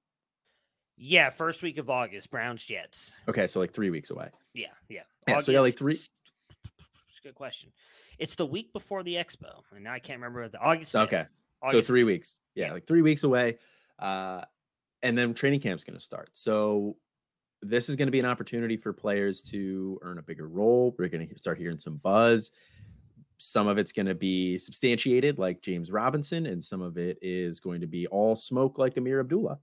Yeah, 0.97 1.30
first 1.30 1.62
week 1.62 1.78
of 1.78 1.90
August, 1.90 2.30
Browns 2.30 2.64
Jets. 2.64 3.12
Okay, 3.28 3.47
so 3.47 3.61
like 3.61 3.72
three 3.72 3.90
weeks 3.90 4.11
away. 4.11 4.28
Yeah, 4.55 4.66
yeah. 4.88 5.01
Yeah, 5.26 5.34
August, 5.34 5.47
so 5.47 5.53
yeah, 5.53 5.61
like 5.61 5.76
three. 5.76 5.99
good 7.22 7.34
question. 7.34 7.72
It's 8.18 8.34
the 8.34 8.47
week 8.47 8.72
before 8.72 9.03
the 9.03 9.14
expo, 9.14 9.62
and 9.74 9.84
now 9.84 9.93
I 9.93 9.99
can't 9.99 10.18
remember 10.18 10.49
the 10.49 10.61
August. 10.61 10.95
Okay, 10.95 11.24
August. 11.62 11.72
so 11.72 11.86
three 11.86 12.05
weeks. 12.05 12.38
Yeah, 12.55 12.66
yeah, 12.66 12.72
like 12.74 12.86
three 12.86 13.03
weeks 13.03 13.24
away. 13.24 13.59
Uh, 14.03 14.44
and 15.03 15.16
then 15.16 15.32
training 15.32 15.61
camp's 15.61 15.84
going 15.84 15.98
to 15.98 16.05
start. 16.05 16.30
So 16.32 16.96
this 17.62 17.88
is 17.88 17.94
going 17.94 18.09
to 18.09 18.12
be 18.12 18.18
an 18.18 18.26
opportunity 18.26 18.76
for 18.76 18.92
players 18.92 19.40
to 19.42 19.98
earn 20.03 20.18
a 20.18 20.22
bigger 20.22 20.48
role. 20.48 20.94
We're 20.98 21.09
going 21.09 21.28
to 21.28 21.38
start 21.38 21.59
hearing 21.59 21.78
some 21.78 21.96
buzz. 21.96 22.50
Some 23.38 23.68
of 23.68 23.78
it's 23.78 23.92
going 23.92 24.07
to 24.07 24.14
be 24.14 24.59
substantiated, 24.59 25.38
like 25.38 25.62
James 25.62 25.90
Robinson, 25.90 26.46
and 26.46 26.62
some 26.62 26.82
of 26.82 26.98
it 26.98 27.18
is 27.22 27.61
going 27.61 27.80
to 27.80 27.86
be 27.86 28.07
all 28.09 28.34
smoke, 28.36 28.78
like 28.78 28.96
Ameer 28.96 29.20
Abdullah. 29.20 29.59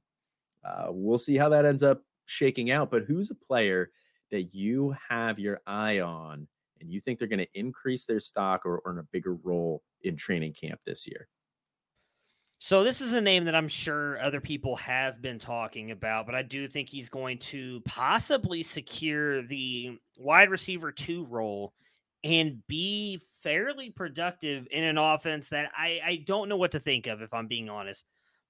Uh, 0.63 0.87
we'll 0.89 1.17
see 1.17 1.35
how 1.35 1.49
that 1.49 1.65
ends 1.65 1.83
up 1.83 2.01
shaking 2.25 2.71
out. 2.71 2.91
But 2.91 3.03
who's 3.03 3.31
a 3.31 3.35
player 3.35 3.91
that 4.31 4.55
you 4.55 4.95
have 5.09 5.39
your 5.39 5.61
eye 5.67 5.99
on 5.99 6.47
and 6.79 6.89
you 6.89 7.01
think 7.01 7.19
they're 7.19 7.27
going 7.27 7.39
to 7.39 7.59
increase 7.59 8.05
their 8.05 8.19
stock 8.19 8.65
or 8.65 8.81
earn 8.85 8.99
a 8.99 9.03
bigger 9.03 9.33
role 9.33 9.83
in 10.01 10.15
training 10.15 10.53
camp 10.53 10.79
this 10.85 11.07
year? 11.07 11.27
So 12.61 12.83
this 12.83 12.99
is 12.99 13.13
a 13.13 13.21
name 13.21 13.45
that 13.45 13.55
I'm 13.55 13.69
sure 13.69 14.21
other 14.21 14.41
people 14.41 14.75
have 14.75 15.21
been 15.21 15.39
talking 15.39 15.91
about, 15.91 16.25
but 16.25 16.35
I 16.35 16.43
do 16.43 16.67
think 16.67 16.89
he's 16.89 17.07
going 17.07 17.37
to 17.39 17.81
possibly 17.85 18.63
secure 18.63 19.41
the 19.41 19.97
wide 20.17 20.49
receiver 20.49 20.91
two 20.91 21.25
role 21.25 21.73
and 22.21 22.61
be 22.67 23.21
fairly 23.41 23.91
productive 23.91 24.67
in 24.71 24.83
an 24.83 24.97
offense 24.97 25.49
that 25.49 25.71
I, 25.75 25.99
I 26.05 26.23
don't 26.25 26.49
know 26.49 26.57
what 26.57 26.71
to 26.73 26.81
think 26.81 27.07
of 27.07 27.21
if 27.21 27.33
I'm 27.33 27.47
being 27.47 27.69
honest. 27.69 28.03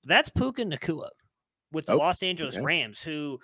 That's 0.04 0.30
Puka 0.30 0.64
Nacua 0.64 1.10
with 1.72 1.86
the 1.86 1.94
oh, 1.94 1.98
Los 1.98 2.24
Angeles 2.24 2.56
okay. 2.56 2.64
Rams, 2.64 3.02
who 3.02 3.40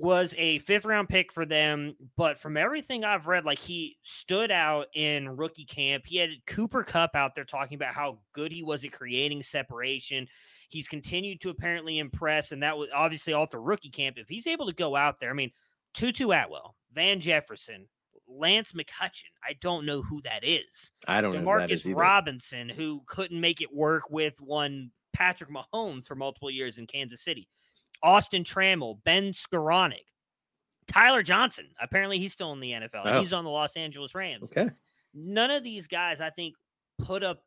was 0.00 0.34
a 0.38 0.58
fifth 0.60 0.84
round 0.84 1.08
pick 1.08 1.32
for 1.32 1.44
them. 1.44 1.94
But 2.16 2.38
from 2.38 2.56
everything 2.56 3.04
I've 3.04 3.26
read, 3.26 3.44
like 3.44 3.58
he 3.58 3.98
stood 4.02 4.50
out 4.50 4.86
in 4.94 5.36
rookie 5.36 5.64
camp. 5.64 6.06
He 6.06 6.16
had 6.16 6.30
Cooper 6.46 6.82
Kupp 6.82 7.14
out 7.14 7.34
there 7.34 7.44
talking 7.44 7.76
about 7.76 7.94
how 7.94 8.18
good 8.32 8.52
he 8.52 8.62
was 8.62 8.84
at 8.84 8.92
creating 8.92 9.42
separation. 9.42 10.26
He's 10.68 10.88
continued 10.88 11.40
to 11.42 11.50
apparently 11.50 11.98
impress, 11.98 12.52
and 12.52 12.62
that 12.62 12.78
was 12.78 12.88
obviously 12.94 13.32
all 13.32 13.46
through 13.46 13.62
rookie 13.62 13.90
camp. 13.90 14.16
If 14.18 14.28
he's 14.28 14.46
able 14.46 14.66
to 14.66 14.72
go 14.72 14.96
out 14.96 15.18
there, 15.18 15.30
I 15.30 15.34
mean, 15.34 15.50
Tutu 15.94 16.30
Atwell, 16.30 16.76
Van 16.94 17.20
Jefferson, 17.20 17.86
Lance 18.28 18.72
McCutcheon. 18.72 19.32
I 19.46 19.54
don't 19.60 19.84
know 19.84 20.02
who 20.02 20.22
that 20.22 20.44
is. 20.44 20.92
I 21.08 21.20
don't 21.20 21.34
Demarcus 21.34 21.86
know. 21.86 21.96
Robinson, 21.96 22.68
who 22.68 23.02
couldn't 23.06 23.40
make 23.40 23.60
it 23.60 23.74
work 23.74 24.10
with 24.10 24.40
one 24.40 24.92
Patrick 25.12 25.50
Mahomes 25.50 26.06
for 26.06 26.14
multiple 26.14 26.50
years 26.50 26.78
in 26.78 26.86
Kansas 26.86 27.22
City. 27.22 27.48
Austin 28.02 28.44
Trammell, 28.44 29.02
Ben 29.04 29.32
Skowronek, 29.32 30.06
Tyler 30.86 31.22
Johnson. 31.22 31.68
Apparently, 31.80 32.18
he's 32.18 32.32
still 32.32 32.52
in 32.52 32.60
the 32.60 32.72
NFL. 32.72 33.02
Oh. 33.04 33.20
He's 33.20 33.32
on 33.32 33.44
the 33.44 33.50
Los 33.50 33.76
Angeles 33.76 34.14
Rams. 34.14 34.50
Okay. 34.50 34.70
None 35.14 35.50
of 35.50 35.64
these 35.64 35.86
guys, 35.86 36.20
I 36.20 36.30
think, 36.30 36.54
put 36.98 37.22
up 37.22 37.42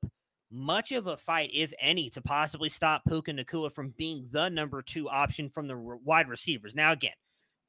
much 0.51 0.91
of 0.91 1.07
a 1.07 1.17
fight, 1.17 1.49
if 1.53 1.73
any, 1.79 2.09
to 2.11 2.21
possibly 2.21 2.69
stop 2.69 3.03
Puka 3.07 3.31
Nacua 3.31 3.71
from 3.71 3.93
being 3.97 4.27
the 4.31 4.49
number 4.49 4.81
two 4.81 5.09
option 5.09 5.49
from 5.49 5.67
the 5.67 5.77
wide 5.77 6.29
receivers. 6.29 6.75
Now, 6.75 6.91
again, 6.91 7.13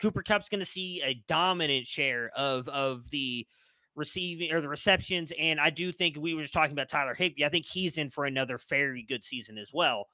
Cooper 0.00 0.22
Kupp's 0.22 0.48
going 0.48 0.60
to 0.60 0.66
see 0.66 1.00
a 1.02 1.14
dominant 1.28 1.86
share 1.86 2.30
of 2.36 2.68
of 2.68 3.08
the 3.10 3.46
receiving 3.94 4.52
or 4.52 4.60
the 4.60 4.68
receptions, 4.68 5.32
and 5.38 5.60
I 5.60 5.70
do 5.70 5.92
think 5.92 6.16
we 6.18 6.34
were 6.34 6.42
just 6.42 6.52
talking 6.52 6.72
about 6.72 6.88
Tyler 6.88 7.14
Higbee. 7.14 7.44
I 7.44 7.48
think 7.48 7.64
he's 7.64 7.96
in 7.96 8.10
for 8.10 8.24
another 8.24 8.58
very 8.58 9.02
good 9.02 9.24
season 9.24 9.56
as 9.56 9.70
well. 9.72 10.08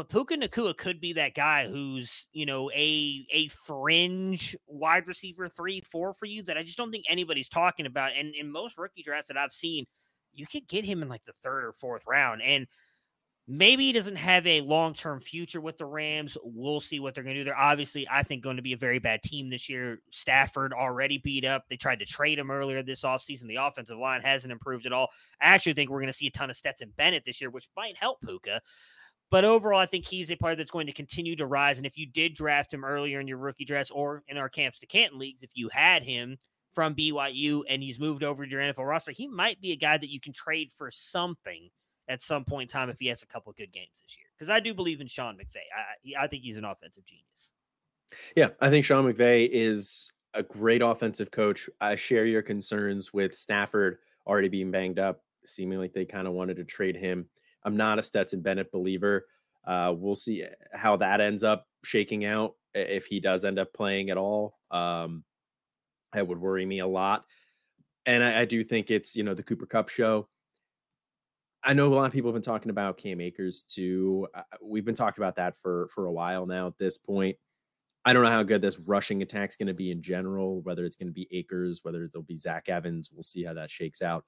But 0.00 0.08
Puka 0.08 0.34
Nacua 0.34 0.74
could 0.74 0.98
be 0.98 1.12
that 1.12 1.34
guy 1.34 1.68
who's, 1.68 2.24
you 2.32 2.46
know, 2.46 2.70
a 2.70 3.26
a 3.30 3.48
fringe 3.48 4.56
wide 4.66 5.06
receiver 5.06 5.46
three, 5.46 5.82
four 5.82 6.14
for 6.14 6.24
you 6.24 6.42
that 6.44 6.56
I 6.56 6.62
just 6.62 6.78
don't 6.78 6.90
think 6.90 7.04
anybody's 7.06 7.50
talking 7.50 7.84
about. 7.84 8.12
And 8.18 8.34
in 8.34 8.50
most 8.50 8.78
rookie 8.78 9.02
drafts 9.02 9.28
that 9.28 9.36
I've 9.36 9.52
seen, 9.52 9.84
you 10.32 10.46
could 10.46 10.66
get 10.66 10.86
him 10.86 11.02
in 11.02 11.10
like 11.10 11.24
the 11.24 11.34
third 11.34 11.64
or 11.64 11.74
fourth 11.74 12.04
round. 12.08 12.40
And 12.40 12.66
maybe 13.46 13.84
he 13.84 13.92
doesn't 13.92 14.16
have 14.16 14.46
a 14.46 14.62
long 14.62 14.94
term 14.94 15.20
future 15.20 15.60
with 15.60 15.76
the 15.76 15.84
Rams. 15.84 16.34
We'll 16.42 16.80
see 16.80 16.98
what 16.98 17.14
they're 17.14 17.22
going 17.22 17.36
to 17.36 17.42
do. 17.42 17.44
They're 17.44 17.54
obviously, 17.54 18.08
I 18.10 18.22
think, 18.22 18.42
going 18.42 18.56
to 18.56 18.62
be 18.62 18.72
a 18.72 18.78
very 18.78 19.00
bad 19.00 19.22
team 19.22 19.50
this 19.50 19.68
year. 19.68 19.98
Stafford 20.10 20.72
already 20.72 21.18
beat 21.18 21.44
up. 21.44 21.64
They 21.68 21.76
tried 21.76 21.98
to 21.98 22.06
trade 22.06 22.38
him 22.38 22.50
earlier 22.50 22.82
this 22.82 23.02
offseason. 23.02 23.48
The 23.48 23.56
offensive 23.56 23.98
line 23.98 24.22
hasn't 24.22 24.50
improved 24.50 24.86
at 24.86 24.94
all. 24.94 25.08
I 25.42 25.48
actually 25.48 25.74
think 25.74 25.90
we're 25.90 26.00
going 26.00 26.06
to 26.06 26.16
see 26.16 26.28
a 26.28 26.30
ton 26.30 26.48
of 26.48 26.56
Stetson 26.56 26.90
Bennett 26.96 27.26
this 27.26 27.42
year, 27.42 27.50
which 27.50 27.68
might 27.76 27.98
help 27.98 28.22
Puka. 28.22 28.62
But 29.30 29.44
overall, 29.44 29.78
I 29.78 29.86
think 29.86 30.06
he's 30.06 30.30
a 30.30 30.36
player 30.36 30.56
that's 30.56 30.72
going 30.72 30.86
to 30.86 30.92
continue 30.92 31.36
to 31.36 31.46
rise. 31.46 31.78
And 31.78 31.86
if 31.86 31.96
you 31.96 32.06
did 32.06 32.34
draft 32.34 32.74
him 32.74 32.84
earlier 32.84 33.20
in 33.20 33.28
your 33.28 33.38
rookie 33.38 33.64
dress 33.64 33.90
or 33.90 34.24
in 34.26 34.36
our 34.36 34.48
camps 34.48 34.80
to 34.80 34.86
Canton 34.86 35.18
leagues, 35.18 35.42
if 35.42 35.50
you 35.54 35.68
had 35.68 36.02
him 36.02 36.36
from 36.72 36.94
BYU 36.94 37.62
and 37.68 37.82
he's 37.82 38.00
moved 38.00 38.24
over 38.24 38.44
to 38.44 38.50
your 38.50 38.60
NFL 38.60 38.88
roster, 38.88 39.12
he 39.12 39.28
might 39.28 39.60
be 39.60 39.70
a 39.72 39.76
guy 39.76 39.96
that 39.96 40.10
you 40.10 40.20
can 40.20 40.32
trade 40.32 40.72
for 40.76 40.90
something 40.90 41.70
at 42.08 42.22
some 42.22 42.44
point 42.44 42.70
in 42.70 42.72
time 42.72 42.90
if 42.90 42.98
he 42.98 43.06
has 43.06 43.22
a 43.22 43.26
couple 43.26 43.50
of 43.50 43.56
good 43.56 43.72
games 43.72 44.02
this 44.02 44.16
year. 44.18 44.26
Because 44.36 44.50
I 44.50 44.58
do 44.58 44.74
believe 44.74 45.00
in 45.00 45.06
Sean 45.06 45.36
McVay. 45.36 46.18
I, 46.18 46.24
I 46.24 46.26
think 46.26 46.42
he's 46.42 46.56
an 46.56 46.64
offensive 46.64 47.04
genius. 47.04 47.52
Yeah, 48.34 48.48
I 48.60 48.68
think 48.68 48.84
Sean 48.84 49.10
McVay 49.10 49.48
is 49.50 50.10
a 50.34 50.42
great 50.42 50.82
offensive 50.82 51.30
coach. 51.30 51.70
I 51.80 51.94
share 51.94 52.26
your 52.26 52.42
concerns 52.42 53.12
with 53.12 53.36
Stafford 53.36 53.98
already 54.26 54.48
being 54.48 54.72
banged 54.72 54.98
up, 54.98 55.22
seeming 55.46 55.78
like 55.78 55.92
they 55.92 56.04
kind 56.04 56.26
of 56.26 56.32
wanted 56.32 56.56
to 56.56 56.64
trade 56.64 56.96
him 56.96 57.26
I'm 57.64 57.76
not 57.76 57.98
a 57.98 58.02
Stetson 58.02 58.40
Bennett 58.40 58.72
believer. 58.72 59.26
Uh, 59.66 59.94
we'll 59.96 60.16
see 60.16 60.44
how 60.72 60.96
that 60.96 61.20
ends 61.20 61.44
up 61.44 61.66
shaking 61.84 62.24
out 62.24 62.54
if 62.74 63.06
he 63.06 63.20
does 63.20 63.44
end 63.44 63.58
up 63.58 63.72
playing 63.72 64.10
at 64.10 64.16
all. 64.16 64.58
Um, 64.70 65.24
that 66.12 66.26
would 66.26 66.40
worry 66.40 66.64
me 66.64 66.80
a 66.80 66.86
lot. 66.86 67.24
And 68.06 68.24
I, 68.24 68.40
I 68.40 68.44
do 68.44 68.64
think 68.64 68.90
it's 68.90 69.14
you 69.14 69.22
know 69.22 69.34
the 69.34 69.42
Cooper 69.42 69.66
Kupp 69.66 69.88
show. 69.88 70.28
I 71.62 71.74
know 71.74 71.92
a 71.92 71.94
lot 71.94 72.06
of 72.06 72.12
people 72.12 72.30
have 72.30 72.34
been 72.34 72.42
talking 72.42 72.70
about 72.70 72.96
Cam 72.96 73.20
Akers 73.20 73.62
too. 73.62 74.26
We've 74.62 74.84
been 74.84 74.94
talking 74.94 75.22
about 75.22 75.36
that 75.36 75.58
for 75.60 75.88
for 75.94 76.06
a 76.06 76.12
while 76.12 76.46
now. 76.46 76.68
At 76.68 76.78
this 76.78 76.96
point, 76.96 77.36
I 78.04 78.12
don't 78.12 78.24
know 78.24 78.30
how 78.30 78.42
good 78.42 78.62
this 78.62 78.78
rushing 78.78 79.20
attack's 79.22 79.56
going 79.56 79.68
to 79.68 79.74
be 79.74 79.90
in 79.90 80.00
general. 80.00 80.62
Whether 80.62 80.86
it's 80.86 80.96
going 80.96 81.08
to 81.08 81.12
be 81.12 81.28
Akers, 81.30 81.80
whether 81.82 82.04
it'll 82.04 82.22
be 82.22 82.38
Zach 82.38 82.68
Evans, 82.68 83.10
we'll 83.12 83.22
see 83.22 83.44
how 83.44 83.54
that 83.54 83.70
shakes 83.70 84.00
out. 84.00 84.24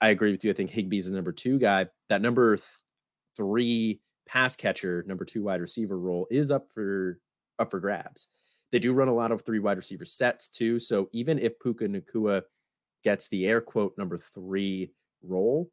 I 0.00 0.10
agree 0.10 0.32
with 0.32 0.44
you. 0.44 0.50
I 0.50 0.54
think 0.54 0.70
Higbee's 0.70 1.08
the 1.08 1.14
number 1.14 1.32
two 1.32 1.58
guy. 1.58 1.86
That 2.08 2.22
number 2.22 2.56
th- 2.56 2.66
three 3.36 4.00
pass 4.28 4.56
catcher, 4.56 5.04
number 5.06 5.24
two 5.24 5.42
wide 5.42 5.60
receiver 5.60 5.98
role 5.98 6.26
is 6.30 6.50
up 6.50 6.68
for 6.74 7.20
up 7.58 7.70
for 7.70 7.80
grabs. 7.80 8.28
They 8.72 8.78
do 8.78 8.92
run 8.92 9.08
a 9.08 9.14
lot 9.14 9.32
of 9.32 9.42
three 9.42 9.58
wide 9.58 9.78
receiver 9.78 10.04
sets 10.04 10.48
too. 10.48 10.78
So 10.78 11.08
even 11.12 11.38
if 11.38 11.58
Puka 11.60 11.86
Nacua 11.86 12.42
gets 13.04 13.28
the 13.28 13.46
air 13.46 13.60
quote 13.60 13.94
number 13.96 14.18
three 14.18 14.92
role, 15.22 15.70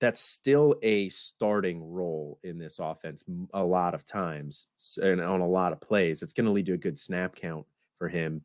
that's 0.00 0.20
still 0.20 0.76
a 0.82 1.08
starting 1.08 1.82
role 1.82 2.38
in 2.44 2.58
this 2.58 2.78
offense 2.78 3.24
a 3.52 3.64
lot 3.64 3.94
of 3.94 4.04
times 4.04 4.68
and 5.02 5.20
on 5.20 5.40
a 5.40 5.48
lot 5.48 5.72
of 5.72 5.80
plays. 5.80 6.22
It's 6.22 6.32
going 6.32 6.46
to 6.46 6.52
lead 6.52 6.66
to 6.66 6.74
a 6.74 6.78
good 6.78 6.98
snap 6.98 7.34
count 7.34 7.66
for 7.98 8.08
him. 8.08 8.42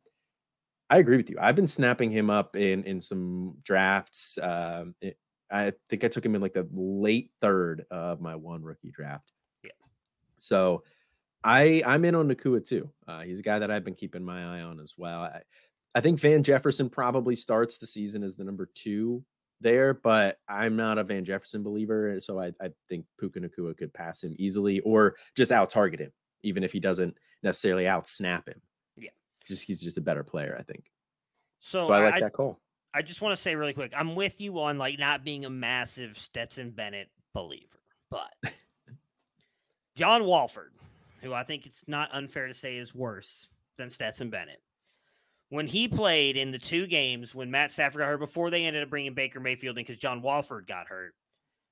I 0.93 0.97
agree 0.97 1.17
with 1.17 1.27
you. 1.31 1.37
I've 1.41 1.55
been 1.55 1.65
snapping 1.65 2.11
him 2.11 2.29
up 2.29 2.55
in 2.55 2.83
in 2.83 3.01
some 3.01 3.55
drafts. 3.63 4.37
Um, 4.37 4.93
it, 5.01 5.17
I 5.49 5.73
think 5.89 6.03
I 6.03 6.07
took 6.07 6.23
him 6.23 6.35
in 6.35 6.41
like 6.41 6.53
the 6.53 6.67
late 6.71 7.31
third 7.41 7.87
of 7.89 8.21
my 8.21 8.35
one 8.35 8.61
rookie 8.61 8.91
draft. 8.91 9.31
Yeah. 9.63 9.71
So 10.37 10.83
I 11.43 11.81
I'm 11.83 12.05
in 12.05 12.13
on 12.13 12.29
Nacua 12.29 12.63
too. 12.63 12.91
Uh, 13.07 13.21
he's 13.21 13.39
a 13.39 13.41
guy 13.41 13.57
that 13.57 13.71
I've 13.71 13.83
been 13.83 13.95
keeping 13.95 14.23
my 14.23 14.59
eye 14.59 14.61
on 14.61 14.79
as 14.79 14.93
well. 14.95 15.21
I, 15.21 15.41
I 15.95 16.01
think 16.01 16.19
Van 16.19 16.43
Jefferson 16.43 16.91
probably 16.91 17.33
starts 17.33 17.79
the 17.79 17.87
season 17.87 18.21
as 18.21 18.35
the 18.35 18.43
number 18.43 18.69
two 18.75 19.25
there, 19.61 19.95
but 19.95 20.37
I'm 20.47 20.75
not 20.75 20.99
a 20.99 21.03
Van 21.03 21.25
Jefferson 21.25 21.63
believer. 21.63 22.19
So 22.19 22.39
I, 22.39 22.51
I 22.61 22.69
think 22.87 23.07
Puka 23.19 23.39
Nacua 23.39 23.75
could 23.75 23.95
pass 23.95 24.23
him 24.23 24.35
easily 24.37 24.79
or 24.81 25.15
just 25.35 25.51
out 25.51 25.71
target 25.71 26.01
him, 26.01 26.11
even 26.43 26.63
if 26.63 26.71
he 26.71 26.79
doesn't 26.79 27.17
necessarily 27.41 27.87
out 27.87 28.07
snap 28.07 28.47
him. 28.47 28.61
Just 29.45 29.65
he's 29.65 29.81
just 29.81 29.97
a 29.97 30.01
better 30.01 30.23
player, 30.23 30.55
I 30.57 30.63
think. 30.63 30.85
So, 31.59 31.83
so 31.83 31.93
I 31.93 32.03
like 32.03 32.15
I, 32.15 32.19
that 32.21 32.33
call. 32.33 32.59
I 32.93 33.01
just 33.01 33.21
want 33.21 33.35
to 33.35 33.41
say 33.41 33.55
really 33.55 33.73
quick, 33.73 33.93
I'm 33.95 34.15
with 34.15 34.39
you 34.39 34.59
on 34.59 34.77
like 34.77 34.99
not 34.99 35.23
being 35.23 35.45
a 35.45 35.49
massive 35.49 36.17
Stetson 36.17 36.71
Bennett 36.71 37.09
believer, 37.33 37.79
but 38.11 38.33
John 39.95 40.25
Wolford, 40.25 40.73
who 41.21 41.33
I 41.33 41.43
think 41.43 41.65
it's 41.65 41.83
not 41.87 42.13
unfair 42.13 42.47
to 42.47 42.53
say 42.53 42.77
is 42.77 42.93
worse 42.93 43.47
than 43.77 43.89
Stetson 43.89 44.29
Bennett, 44.29 44.61
when 45.49 45.67
he 45.67 45.87
played 45.87 46.37
in 46.37 46.51
the 46.51 46.59
two 46.59 46.85
games 46.85 47.33
when 47.33 47.49
Matt 47.49 47.71
Stafford 47.71 47.99
got 47.99 48.07
hurt 48.07 48.19
before 48.19 48.49
they 48.49 48.65
ended 48.65 48.83
up 48.83 48.89
bringing 48.89 49.13
Baker 49.13 49.39
Mayfield 49.39 49.77
in 49.77 49.83
because 49.83 49.97
John 49.97 50.21
Wolford 50.21 50.67
got 50.67 50.87
hurt, 50.87 51.15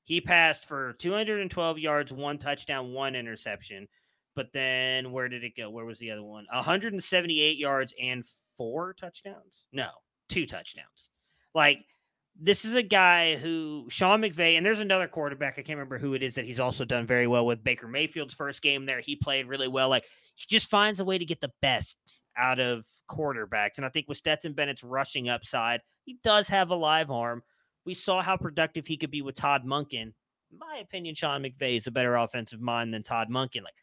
he 0.04 0.22
passed 0.22 0.66
for 0.66 0.94
212 0.94 1.80
yards, 1.80 2.12
one 2.12 2.38
touchdown, 2.38 2.94
one 2.94 3.16
interception. 3.16 3.88
But 4.36 4.48
then 4.54 5.12
where 5.12 5.28
did 5.28 5.44
it 5.44 5.58
go? 5.58 5.70
Where 5.70 5.86
was 5.86 6.00
the 6.00 6.12
other 6.12 6.24
one? 6.24 6.46
178 6.52 7.58
yards 7.58 7.94
and 8.02 8.24
four 8.58 8.94
touchdowns? 8.94 9.66
No, 9.74 9.90
two 10.30 10.46
touchdowns. 10.46 11.10
Like 11.54 11.80
this 12.40 12.66
is 12.66 12.76
a 12.76 12.82
guy 12.82 13.36
who 13.36 13.86
Sean 13.90 14.22
McVay, 14.22 14.56
and 14.58 14.66
there's 14.66 14.80
another 14.80 15.08
quarterback. 15.08 15.54
I 15.54 15.64
can't 15.64 15.78
remember 15.78 15.98
who 15.98 16.14
it 16.14 16.24
is 16.24 16.36
that 16.36 16.46
he's 16.46 16.60
also 16.60 16.86
done 16.86 17.06
very 17.06 17.28
well 17.28 17.46
with. 17.46 17.64
Baker 17.64 17.88
Mayfield's 17.88 18.34
first 18.34 18.62
game 18.62 18.86
there, 18.86 19.02
he 19.02 19.16
played 19.16 19.48
really 19.48 19.68
well. 19.68 19.90
Like 19.90 20.06
he 20.36 20.46
just 20.50 20.70
finds 20.70 21.00
a 21.00 21.06
way 21.06 21.18
to 21.18 21.26
get 21.26 21.42
the 21.42 21.52
best 21.62 21.98
out 22.38 22.60
of 22.60 22.86
quarterbacks. 23.10 23.78
And 23.78 23.86
I 23.86 23.90
think 23.90 24.08
with 24.08 24.18
Stetson 24.18 24.54
Bennett's 24.54 24.84
rushing 24.84 25.30
upside, 25.30 25.82
he 26.06 26.18
does 26.24 26.48
have 26.48 26.70
a 26.70 26.76
live 26.76 27.12
arm. 27.12 27.44
We 27.86 27.94
saw 27.94 28.22
how 28.22 28.38
productive 28.38 28.88
he 28.88 28.98
could 28.98 29.12
be 29.12 29.22
with 29.22 29.36
Todd 29.36 29.66
Monken. 29.66 30.14
In 30.52 30.60
my 30.60 30.80
opinion, 30.82 31.16
Sean 31.16 31.44
McVay 31.44 31.78
is 31.78 31.88
a 31.88 31.92
better 31.92 32.16
offensive 32.16 32.62
mind 32.62 32.94
than 32.94 33.04
Todd 33.04 33.30
Monken. 33.30 33.64
Like, 33.64 33.74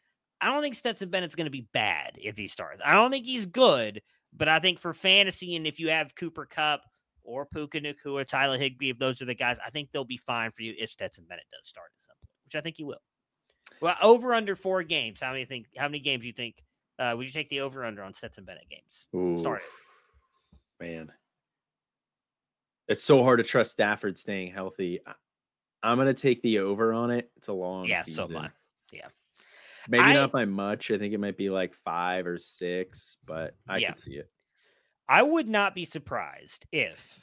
I 0.40 0.46
don't 0.46 0.62
think 0.62 0.74
Stetson 0.74 1.10
Bennett's 1.10 1.34
going 1.34 1.46
to 1.46 1.50
be 1.50 1.66
bad 1.72 2.12
if 2.16 2.36
he 2.36 2.46
starts. 2.48 2.80
I 2.84 2.92
don't 2.94 3.10
think 3.10 3.26
he's 3.26 3.46
good, 3.46 4.02
but 4.32 4.48
I 4.48 4.58
think 4.60 4.78
for 4.78 4.94
fantasy 4.94 5.56
and 5.56 5.66
if 5.66 5.80
you 5.80 5.90
have 5.90 6.14
Cooper 6.14 6.46
Kupp 6.46 6.82
or 7.22 7.44
Puka 7.46 7.80
Nacua, 7.80 8.20
or 8.20 8.24
Tyler 8.24 8.56
Higbee, 8.56 8.90
if 8.90 8.98
those 8.98 9.20
are 9.20 9.24
the 9.26 9.34
guys, 9.34 9.58
I 9.64 9.70
think 9.70 9.90
they'll 9.92 10.04
be 10.04 10.16
fine 10.16 10.50
for 10.52 10.62
you 10.62 10.74
if 10.78 10.90
Stetson 10.90 11.24
Bennett 11.28 11.44
does 11.50 11.68
start 11.68 11.90
at 11.96 12.02
some 12.02 12.14
point, 12.20 12.30
which 12.44 12.54
I 12.54 12.60
think 12.60 12.76
he 12.76 12.84
will. 12.84 13.02
Well, 13.80 13.96
over 14.00 14.32
under 14.32 14.56
four 14.56 14.82
games. 14.82 15.20
How 15.20 15.32
many 15.32 15.44
think? 15.44 15.66
How 15.76 15.88
many 15.88 15.98
games 16.00 16.22
do 16.22 16.26
you 16.28 16.32
think? 16.32 16.54
Uh, 16.98 17.14
would 17.16 17.26
you 17.26 17.32
take 17.32 17.50
the 17.50 17.60
over 17.60 17.84
under 17.84 18.02
on 18.02 18.14
Stetson 18.14 18.44
Bennett 18.44 18.68
games? 18.70 19.06
Ooh, 19.14 19.38
Start 19.38 19.62
Man, 20.80 21.12
it's 22.88 23.04
so 23.04 23.22
hard 23.22 23.38
to 23.38 23.44
trust 23.44 23.72
Stafford 23.72 24.16
staying 24.16 24.52
healthy. 24.52 25.00
I'm 25.82 25.98
gonna 25.98 26.14
take 26.14 26.40
the 26.42 26.60
over 26.60 26.92
on 26.94 27.10
it. 27.10 27.30
It's 27.36 27.48
a 27.48 27.52
long 27.52 27.84
Yeah, 27.84 28.02
season. 28.02 28.24
so 28.26 28.30
am 28.30 28.44
I. 28.44 28.50
Yeah. 28.90 29.08
Maybe 29.88 30.04
I- 30.04 30.12
not 30.12 30.30
by 30.32 30.44
much. 30.44 30.90
I 30.90 30.98
think 30.98 31.14
it 31.14 31.18
might 31.18 31.36
be 31.36 31.50
like 31.50 31.74
five 31.74 32.26
or 32.26 32.38
six, 32.38 33.16
but 33.24 33.56
I 33.66 33.78
Yeah. 33.78 33.92
could 33.92 34.00
see 34.00 34.16
it. 34.16 34.30
I 35.08 35.22
would 35.22 35.48
not 35.48 35.74
be 35.74 35.84
surprised 35.86 36.66
if 36.70 37.18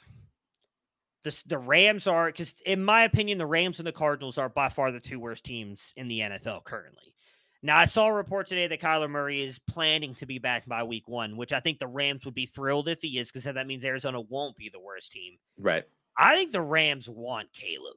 the 1.22 1.42
the 1.46 1.58
Rams 1.58 2.06
are 2.06 2.26
because, 2.26 2.54
in 2.64 2.84
my 2.84 3.04
opinion, 3.04 3.38
the 3.38 3.46
Rams 3.46 3.78
and 3.78 3.86
the 3.86 3.92
Cardinals 3.92 4.38
are 4.38 4.48
by 4.48 4.68
far 4.68 4.90
the 4.92 5.00
two 5.00 5.18
worst 5.20 5.44
teams 5.44 5.92
in 5.96 6.08
the 6.08 6.20
NFL 6.22 6.60
currently. 6.64 7.14
Now, 7.62 7.78
I 7.78 7.84
saw 7.86 8.06
a 8.06 8.12
report 8.12 8.46
today 8.48 8.66
that 8.68 8.80
Kyler 8.80 9.08
Murray 9.10 9.42
is 9.42 9.58
planning 9.60 10.14
to 10.16 10.26
be 10.26 10.38
back 10.38 10.66
by 10.66 10.82
week 10.84 11.08
one, 11.08 11.36
which 11.36 11.52
I 11.52 11.60
think 11.60 11.78
the 11.78 11.86
Rams 11.86 12.24
would 12.24 12.34
be 12.34 12.46
thrilled 12.46 12.86
if 12.86 13.00
he 13.02 13.18
is 13.18 13.28
because 13.28 13.44
that 13.44 13.66
means 13.66 13.84
Arizona 13.84 14.20
won't 14.20 14.56
be 14.56 14.68
the 14.68 14.78
worst 14.78 15.10
team. 15.12 15.38
Right. 15.58 15.84
I 16.16 16.36
think 16.36 16.52
the 16.52 16.60
Rams 16.60 17.08
want 17.08 17.52
Caleb. 17.52 17.96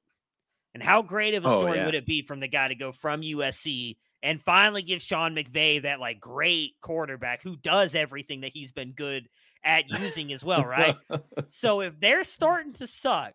And 0.74 0.82
how 0.82 1.02
great 1.02 1.34
of 1.34 1.46
a 1.46 1.50
Oh, 1.50 1.52
story 1.62 1.78
yeah. 1.80 1.86
would 1.86 1.96
it 1.96 2.06
be 2.06 2.22
from 2.22 2.40
the 2.40 2.48
guy 2.48 2.68
to 2.70 2.76
go 2.76 2.92
from 2.92 3.22
USC 3.22 3.98
and 4.22 4.42
finally 4.42 4.82
give 4.82 5.02
Sean 5.02 5.36
McVay 5.36 5.84
that 5.84 6.00
like 6.00 6.20
great 6.20 6.74
quarterback 6.82 7.42
who 7.42 7.56
does 7.56 7.96
everything 7.96 8.42
that 8.42 8.52
he's 8.52 8.72
been 8.72 8.92
good 8.92 9.28
at 9.64 9.90
using 9.90 10.34
as 10.34 10.44
well, 10.44 10.66
right? 10.66 10.96
so 11.50 11.82
if 11.82 12.00
they're 12.00 12.24
starting 12.24 12.74
to 12.74 12.88
suck, 12.88 13.34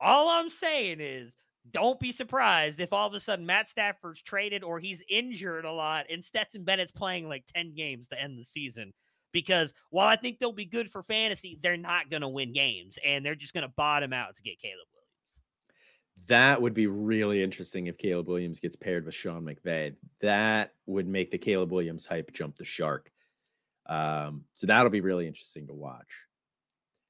all 0.00 0.28
I'm 0.28 0.50
saying 0.50 0.98
is 1.00 1.34
don't 1.70 2.00
be 2.00 2.12
surprised 2.12 2.80
if 2.80 2.92
all 2.92 3.06
of 3.06 3.14
a 3.14 3.20
sudden 3.20 3.46
Matt 3.46 3.68
Stafford's 3.68 4.22
traded 4.22 4.62
or 4.62 4.78
he's 4.78 5.02
injured 5.08 5.64
a 5.64 5.72
lot 5.72 6.06
and 6.10 6.22
Stetson 6.22 6.64
Bennett's 6.64 6.92
playing 6.92 7.28
like 7.28 7.44
10 7.54 7.74
games 7.74 8.08
to 8.08 8.20
end 8.20 8.38
the 8.38 8.44
season. 8.44 8.92
Because 9.32 9.74
while 9.90 10.06
I 10.06 10.14
think 10.14 10.38
they'll 10.38 10.52
be 10.52 10.64
good 10.64 10.90
for 10.90 11.02
fantasy, 11.02 11.58
they're 11.60 11.76
not 11.76 12.08
going 12.08 12.22
to 12.22 12.28
win 12.28 12.52
games 12.52 12.98
and 13.04 13.26
they're 13.26 13.34
just 13.34 13.52
going 13.52 13.62
to 13.62 13.72
bottom 13.76 14.12
out 14.12 14.36
to 14.36 14.42
get 14.42 14.60
Caleb. 14.60 14.86
That 16.26 16.62
would 16.62 16.74
be 16.74 16.86
really 16.86 17.42
interesting 17.42 17.86
if 17.86 17.98
Caleb 17.98 18.28
Williams 18.28 18.60
gets 18.60 18.76
paired 18.76 19.04
with 19.04 19.14
Sean 19.14 19.42
McVay. 19.42 19.94
That 20.20 20.72
would 20.86 21.06
make 21.06 21.30
the 21.30 21.38
Caleb 21.38 21.70
Williams 21.70 22.06
hype 22.06 22.32
jump 22.32 22.56
the 22.56 22.64
shark. 22.64 23.10
Um, 23.86 24.44
so 24.54 24.66
that'll 24.66 24.90
be 24.90 25.02
really 25.02 25.26
interesting 25.26 25.66
to 25.66 25.74
watch. 25.74 26.22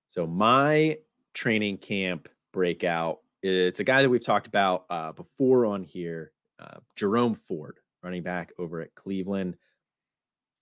So 0.08 0.26
my 0.26 0.98
training 1.32 1.78
camp 1.78 2.28
breakout, 2.52 3.20
it's 3.42 3.80
a 3.80 3.84
guy 3.84 4.02
that 4.02 4.08
we've 4.08 4.24
talked 4.24 4.46
about 4.46 4.86
uh, 4.90 5.12
before 5.12 5.66
on 5.66 5.84
here, 5.84 6.32
uh, 6.58 6.78
Jerome 6.96 7.34
Ford, 7.34 7.78
running 8.02 8.22
back 8.22 8.52
over 8.58 8.80
at 8.80 8.94
Cleveland. 8.94 9.56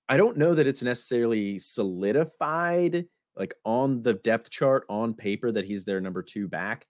I 0.09 0.17
don't 0.17 0.37
know 0.37 0.55
that 0.55 0.67
it's 0.67 0.83
necessarily 0.83 1.59
solidified 1.59 3.07
like 3.37 3.55
on 3.65 4.03
the 4.03 4.15
depth 4.15 4.51
chart 4.51 4.85
on 4.89 5.15
paper 5.15 5.51
that 5.53 5.65
he's 5.65 5.85
their 5.85 6.01
number 6.01 6.23
two 6.23 6.49
back. 6.49 6.87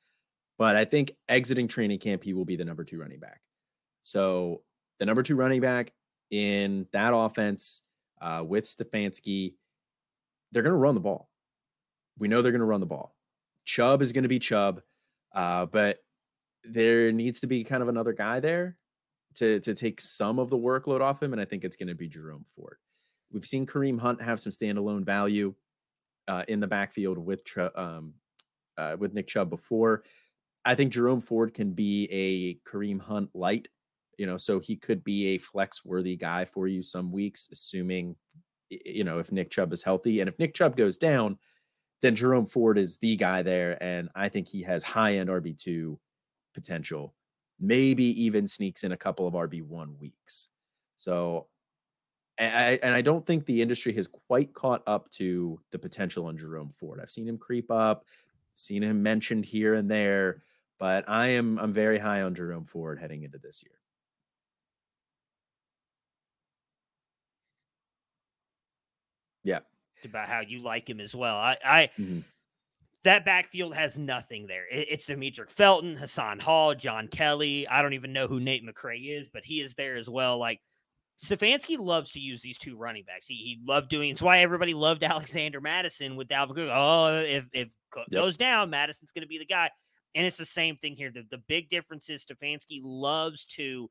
But 0.63 0.77
I 0.77 0.85
think 0.85 1.17
exiting 1.29 1.67
training 1.67 1.99
camp, 1.99 2.23
he 2.23 2.35
will 2.35 2.45
be 2.45 2.55
the 2.55 2.65
number 2.65 2.85
two 2.85 2.97
running 2.97 3.19
back. 3.19 3.41
So 4.03 4.63
the 5.01 5.07
number 5.07 5.25
two 5.25 5.35
running 5.35 5.61
back 5.61 5.93
in 6.31 6.87
that 6.93 7.13
offense 7.13 7.83
uh, 8.21 8.45
with 8.47 8.67
Stefanski, 8.67 9.55
they're 10.53 10.63
going 10.63 10.73
to 10.73 10.79
run 10.79 10.95
the 10.95 11.01
ball. 11.01 11.29
We 12.17 12.29
know 12.29 12.43
they're 12.43 12.53
going 12.53 12.61
to 12.61 12.65
run 12.65 12.79
the 12.79 12.87
ball. 12.87 13.17
Chubb 13.65 14.03
is 14.03 14.13
going 14.13 14.23
to 14.23 14.29
be 14.29 14.39
Chubb, 14.39 14.83
uh, 15.35 15.67
but 15.67 15.99
there 16.63 17.11
needs 17.11 17.41
to 17.41 17.49
be 17.49 17.65
kind 17.65 17.83
of 17.83 17.89
another 17.89 18.13
guy 18.13 18.39
there 18.39 18.77
to 19.39 19.59
to 19.59 19.75
take 19.75 20.01
some 20.01 20.39
of 20.39 20.49
the 20.49 20.57
workload 20.57 21.01
off 21.01 21.21
him, 21.21 21.33
and 21.33 21.43
I 21.43 21.45
think 21.45 21.65
it's 21.65 21.75
going 21.75 21.89
to 21.89 21.97
be 21.97 22.07
Jerome 22.07 22.45
Ford. 22.55 22.77
We've 23.33 23.45
seen 23.45 23.67
Kareem 23.67 23.99
Hunt 23.99 24.23
have 24.23 24.39
some 24.39 24.53
standalone 24.53 25.05
value 25.05 25.57
uh, 26.29 26.45
in 26.47 26.61
the 26.61 26.69
backfield 26.69 27.19
with 27.19 27.41
um, 27.75 28.15
uh, 28.79 28.95
with 28.97 29.13
Nick 29.13 29.27
Chubb 29.27 29.51
before. 29.51 30.05
I 30.65 30.75
think 30.75 30.93
Jerome 30.93 31.21
Ford 31.21 31.55
can 31.55 31.73
be 31.73 32.09
a 32.11 32.55
Kareem 32.69 33.01
Hunt 33.01 33.31
light, 33.35 33.69
you 34.17 34.27
know, 34.27 34.37
so 34.37 34.61
he 34.61 34.77
could 34.77 35.03
be 35.03 35.29
a 35.29 35.39
flex 35.39 35.85
worthy 35.85 36.17
guy 36.17 36.45
for 36.45 36.69
you 36.69 36.83
some 36.83 37.11
weeks, 37.11 37.49
assuming, 37.51 38.17
you 38.71 39.05
know, 39.05 39.19
if 39.19 39.33
Nick 39.33 39.51
Chubb 39.51 39.73
is 39.73 39.83
healthy. 39.83 40.21
And 40.21 40.29
if 40.29 40.39
Nick 40.39 40.55
Chubb 40.55 40.77
goes 40.77 40.99
down, 40.99 41.39
then 42.01 42.15
Jerome 42.15 42.47
Ford 42.47 42.79
is 42.79 42.99
the 42.99 43.17
guy 43.17 43.43
there. 43.43 43.83
And 43.83 44.09
I 44.15 44.29
think 44.29 44.49
he 44.49 44.63
has 44.63 44.85
high 44.85 45.17
end 45.17 45.31
RB2 45.31 45.99
potential, 46.55 47.15
maybe 47.59 48.05
even 48.25 48.47
sneaks 48.47 48.85
in 48.85 48.93
a 48.93 48.97
couple 48.97 49.27
of 49.27 49.35
RB1 49.35 49.99
weeks. 49.99 50.49
So 50.97 51.49
And 52.39 52.57
I, 52.57 52.79
and 52.83 52.95
I 52.95 53.03
don't 53.03 53.27
think 53.27 53.45
the 53.45 53.63
industry 53.63 53.93
has 53.95 54.09
quite 54.09 54.55
caught 54.55 54.83
up 54.87 55.11
to 55.13 55.61
the 55.71 55.79
potential 55.79 56.27
on 56.27 56.39
Jerome 56.39 56.71
Ford. 56.71 57.01
I've 57.01 57.11
seen 57.11 57.29
him 57.29 57.39
creep 57.39 57.71
up, 57.71 58.05
seen 58.55 58.83
him 58.83 59.03
mentioned 59.03 59.45
here 59.45 59.75
and 59.75 59.91
there, 59.91 60.43
but 60.83 61.09
I 61.09 61.29
am 61.29 61.61
I'm 61.61 61.73
very 61.73 62.01
high 62.01 62.23
on 62.23 62.35
Jerome 62.35 62.65
Ford 62.65 62.99
heading 62.99 63.23
into 63.23 63.39
this 63.39 63.63
year. 63.65 63.77
Yeah. 69.45 69.61
About 70.05 70.29
how 70.29 70.41
you 70.41 70.61
like 70.61 70.91
him 70.91 70.99
as 70.99 71.15
well. 71.15 71.37
I, 71.37 71.57
I 71.65 71.91
mm-hmm. 71.97 72.19
that 73.05 73.25
backfield 73.25 73.77
has 73.77 73.97
nothing 73.97 74.49
there. 74.49 74.65
It, 74.73 74.89
it's 74.91 75.07
Demetric 75.07 75.51
Felton, 75.51 75.95
Hassan 75.95 76.41
Hall, 76.41 76.75
John 76.75 77.07
Kelly. 77.07 77.69
I 77.69 77.81
don't 77.81 77.95
even 77.95 78.13
know 78.13 78.27
who 78.27 78.41
Nate 78.41 78.67
McCray 78.67 79.21
is, 79.21 79.29
but 79.33 79.45
he 79.45 79.61
is 79.61 79.77
there 79.77 79.97
as 79.97 80.11
well. 80.11 80.37
Like 80.39 80.59
Stefanski 81.25 81.79
loves 81.79 82.11
to 82.11 82.19
use 82.19 82.43
these 82.43 82.59
two 82.59 82.77
running 82.77 83.05
backs. 83.05 83.29
He, 83.29 83.37
he 83.37 83.61
loved 83.65 83.89
doing. 83.89 84.11
It's 84.11 84.21
why 84.21 84.41
everybody 84.41 84.75
loved 84.75 85.05
Alexander 85.05 85.61
Mattison 85.61 86.17
with 86.17 86.27
Dalvin 86.27 86.57
Cook. 86.57 86.71
Oh, 86.73 87.19
if 87.21 87.45
if 87.53 87.69
Cook 87.93 88.09
yep. 88.11 88.21
goes 88.21 88.37
down, 88.37 88.71
Mattison's 88.71 89.13
going 89.13 89.23
to 89.23 89.29
be 89.29 89.39
the 89.39 89.47
guy. 89.47 89.71
And 90.15 90.27
it's 90.27 90.37
the 90.37 90.47
same 90.47 90.77
thing 90.77 90.97
here. 90.97 91.11
The, 91.11 91.25
the 91.31 91.43
big 91.49 91.69
difference 91.69 92.11
is 92.11 92.25
Stefanski 92.25 92.81
loves 92.83 93.45
to 93.47 93.89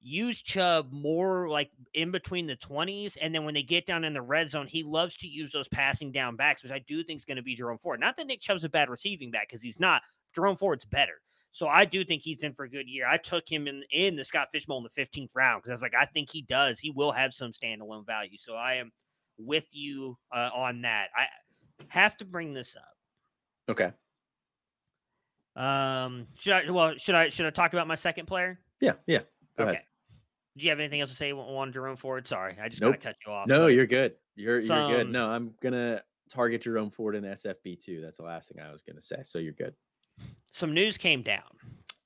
use 0.00 0.42
Chubb 0.42 0.92
more 0.92 1.48
like 1.48 1.70
in 1.94 2.10
between 2.10 2.46
the 2.46 2.56
20s. 2.56 3.16
And 3.20 3.34
then 3.34 3.44
when 3.44 3.54
they 3.54 3.62
get 3.62 3.86
down 3.86 4.04
in 4.04 4.14
the 4.14 4.22
red 4.22 4.50
zone, 4.50 4.66
he 4.66 4.82
loves 4.82 5.16
to 5.18 5.28
use 5.28 5.52
those 5.52 5.68
passing 5.68 6.10
down 6.10 6.36
backs, 6.36 6.62
which 6.62 6.72
I 6.72 6.80
do 6.80 7.04
think 7.04 7.18
is 7.18 7.24
going 7.24 7.36
to 7.36 7.42
be 7.42 7.54
Jerome 7.54 7.78
Ford. 7.78 8.00
Not 8.00 8.16
that 8.16 8.26
Nick 8.26 8.40
Chubb's 8.40 8.64
a 8.64 8.68
bad 8.68 8.90
receiving 8.90 9.30
back 9.30 9.48
because 9.48 9.62
he's 9.62 9.80
not. 9.80 10.02
Jerome 10.34 10.56
Ford's 10.56 10.84
better. 10.84 11.20
So 11.52 11.68
I 11.68 11.84
do 11.84 12.04
think 12.04 12.22
he's 12.22 12.42
in 12.42 12.54
for 12.54 12.64
a 12.64 12.70
good 12.70 12.88
year. 12.88 13.06
I 13.06 13.18
took 13.18 13.48
him 13.48 13.68
in 13.68 13.82
in 13.92 14.16
the 14.16 14.24
Scott 14.24 14.48
Fish 14.50 14.66
Bowl 14.66 14.78
in 14.78 14.84
the 14.84 15.02
15th 15.02 15.30
round 15.34 15.62
because 15.62 15.70
I 15.70 15.74
was 15.74 15.82
like, 15.82 15.94
I 15.94 16.06
think 16.06 16.30
he 16.30 16.42
does. 16.42 16.78
He 16.78 16.90
will 16.90 17.12
have 17.12 17.34
some 17.34 17.52
standalone 17.52 18.06
value. 18.06 18.38
So 18.38 18.54
I 18.54 18.74
am 18.74 18.90
with 19.38 19.66
you 19.72 20.16
uh, 20.34 20.48
on 20.54 20.82
that. 20.82 21.08
I 21.14 21.26
have 21.88 22.16
to 22.18 22.24
bring 22.24 22.54
this 22.54 22.74
up. 22.74 22.94
Okay. 23.68 23.92
Um, 25.56 26.26
should 26.34 26.52
I? 26.52 26.70
Well, 26.70 26.94
should 26.98 27.14
I? 27.14 27.28
Should 27.28 27.46
I 27.46 27.50
talk 27.50 27.72
about 27.72 27.86
my 27.86 27.94
second 27.94 28.26
player? 28.26 28.58
Yeah. 28.80 28.92
Yeah. 29.06 29.20
Go 29.56 29.64
okay. 29.64 29.72
Ahead. 29.72 29.84
Do 30.56 30.64
you 30.64 30.70
have 30.70 30.80
anything 30.80 31.00
else 31.00 31.10
to 31.10 31.16
say 31.16 31.32
on 31.32 31.72
Jerome 31.72 31.96
Ford? 31.96 32.28
Sorry, 32.28 32.56
I 32.62 32.68
just 32.68 32.82
nope. 32.82 32.92
gotta 32.92 33.02
cut 33.02 33.16
you 33.26 33.32
off. 33.32 33.46
No, 33.46 33.68
you're 33.68 33.86
good. 33.86 34.14
You're 34.36 34.60
Some, 34.60 34.90
you're 34.90 35.04
good. 35.04 35.12
No, 35.12 35.28
I'm 35.28 35.54
gonna 35.62 36.02
target 36.30 36.62
Jerome 36.62 36.90
Ford 36.90 37.14
in 37.14 37.24
SFB 37.24 37.82
too. 37.82 38.02
That's 38.02 38.18
the 38.18 38.24
last 38.24 38.50
thing 38.50 38.62
I 38.62 38.70
was 38.70 38.82
gonna 38.82 39.00
say. 39.00 39.22
So 39.24 39.38
you're 39.38 39.54
good 39.54 39.74
some 40.52 40.74
news 40.74 40.98
came 40.98 41.22
down 41.22 41.42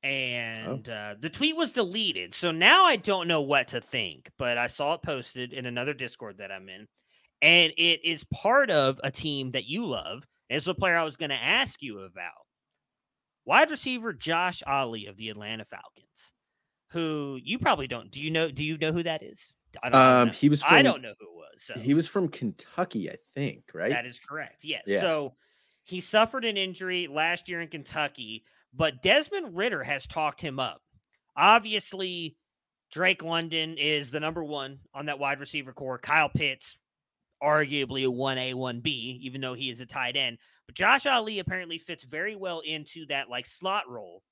oh. 0.05 0.09
and 0.09 0.89
oh. 0.89 0.93
uh, 0.93 1.15
the 1.21 1.31
tweet 1.31 1.57
was 1.57 1.73
deleted. 1.73 2.35
So 2.35 2.51
now 2.51 2.85
I 2.85 2.97
don't 2.97 3.29
know 3.29 3.43
what 3.43 3.69
to 3.69 3.81
think, 3.81 4.31
but 4.39 4.59
I 4.59 4.67
saw 4.69 4.95
it 4.95 5.03
posted 5.03 5.53
in 5.53 5.67
another 5.67 5.95
Discord 5.95 6.39
that 6.39 6.53
I'm 6.53 6.69
in, 6.69 6.87
and 7.43 7.73
it 7.77 8.01
is 8.05 8.25
part 8.25 8.71
of 8.71 9.01
a 9.03 9.11
team 9.11 9.51
that 9.51 9.67
you 9.67 9.87
love. 9.87 10.27
And 10.49 10.57
it's 10.59 10.69
a 10.69 10.75
player 10.75 10.97
I 10.97 11.05
was 11.05 11.17
going 11.17 11.31
to 11.31 11.35
ask 11.37 11.83
you 11.83 12.01
about. 12.01 12.46
Wide 13.47 13.71
receiver 13.71 14.13
Josh 14.13 14.63
Ali 14.67 15.07
of 15.07 15.17
the 15.17 15.31
Atlanta 15.31 15.65
Falcons, 15.65 16.35
who 16.91 17.39
you 17.43 17.59
probably 17.59 17.87
don't. 17.87 18.11
Do 18.11 18.21
you 18.21 18.31
know? 18.31 18.51
Do 18.51 18.65
you 18.65 18.77
know 18.77 18.93
who 18.93 19.05
that 19.05 19.23
is? 19.23 19.53
I 19.83 19.89
don't 19.89 20.01
um, 20.01 20.27
know. 20.29 20.33
he 20.35 20.49
was. 20.49 20.63
From, 20.63 20.75
I 20.75 20.83
don't 20.83 21.01
know 21.01 21.15
who 21.19 21.27
it 21.27 21.35
was. 21.35 21.63
So. 21.65 21.75
He 21.75 21.95
was 21.95 22.09
from 22.09 22.29
Kentucky, 22.29 23.09
I 23.09 23.17
think. 23.35 23.65
Right. 23.73 23.93
That 23.93 24.05
is 24.05 24.19
correct. 24.19 24.65
Yes. 24.65 24.83
Yeah. 24.87 25.01
So 25.01 25.35
he 25.85 26.01
suffered 26.01 26.45
an 26.45 26.57
injury 26.57 27.07
last 27.07 27.49
year 27.49 27.61
in 27.61 27.69
Kentucky, 27.69 28.45
but 28.75 29.01
Desmond 29.01 29.57
Ridder 29.57 29.85
has 29.85 30.07
talked 30.07 30.41
him 30.41 30.59
up. 30.59 30.83
Obviously, 31.37 32.37
Drake 32.91 33.23
London 33.23 33.77
is 33.79 34.11
the 34.11 34.21
number 34.21 34.43
one 34.43 34.81
on 34.93 35.07
that 35.07 35.21
wide 35.21 35.39
receiver 35.39 35.73
corps. 35.73 35.99
Kyle 35.99 36.29
Pitts, 36.29 36.77
arguably 37.43 38.05
a 38.05 38.11
1A, 38.11 38.55
1B, 38.55 39.21
even 39.21 39.41
though 39.41 39.55
he 39.55 39.71
is 39.71 39.81
a 39.81 39.87
tight 39.87 40.17
end. 40.17 40.39
But 40.67 40.77
Josh 40.77 41.07
Ali 41.07 41.39
apparently 41.39 41.79
fits 41.79 42.05
very 42.05 42.37
well 42.37 42.61
into 42.61 43.07
that 43.07 43.29
like 43.29 43.47
slot 43.47 43.89
role 43.89 44.23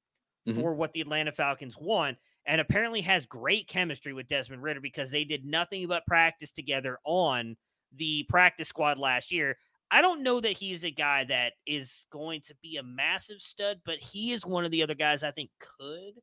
mm-hmm. 0.46 0.60
for 0.60 0.74
what 0.74 0.92
the 0.92 1.00
Atlanta 1.00 1.32
Falcons 1.32 1.76
want. 1.78 2.18
And 2.46 2.60
apparently 2.60 3.00
has 3.00 3.24
great 3.24 3.68
chemistry 3.68 4.12
with 4.12 4.28
Desmond 4.28 4.62
Ridder 4.62 4.80
because 4.80 5.10
they 5.10 5.24
did 5.24 5.46
nothing 5.46 5.86
but 5.86 6.06
practice 6.06 6.52
together 6.52 6.98
on 7.04 7.56
the 7.96 8.24
practice 8.28 8.68
squad 8.68 8.98
last 8.98 9.32
year. 9.32 9.56
I 9.90 10.02
don't 10.02 10.22
know 10.22 10.40
that 10.40 10.58
he's 10.58 10.84
a 10.84 10.90
guy 10.90 11.24
that 11.24 11.52
is 11.66 12.06
going 12.10 12.42
to 12.42 12.54
be 12.62 12.76
a 12.76 12.82
massive 12.82 13.40
stud, 13.40 13.80
but 13.86 13.98
he 13.98 14.32
is 14.32 14.44
one 14.44 14.64
of 14.64 14.70
the 14.70 14.82
other 14.82 14.94
guys 14.94 15.22
I 15.22 15.30
think 15.30 15.50
could 15.58 16.14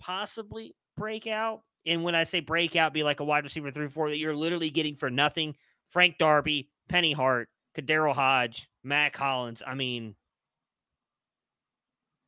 possibly 0.00 0.74
break 0.96 1.26
out. 1.26 1.62
And 1.86 2.02
when 2.02 2.14
I 2.14 2.24
say 2.24 2.40
breakout, 2.40 2.92
be 2.92 3.02
like 3.02 3.20
a 3.20 3.24
wide 3.24 3.44
receiver 3.44 3.70
three, 3.70 3.88
four 3.88 4.10
that 4.10 4.18
you're 4.18 4.34
literally 4.34 4.70
getting 4.70 4.96
for 4.96 5.10
nothing. 5.10 5.54
Frank 5.88 6.18
Darby, 6.18 6.70
Penny 6.88 7.12
Hart, 7.12 7.48
KhaDarel 7.76 8.14
Hodge, 8.14 8.68
Mack 8.84 9.16
Hollins. 9.16 9.62
I 9.66 9.74
mean, 9.74 10.14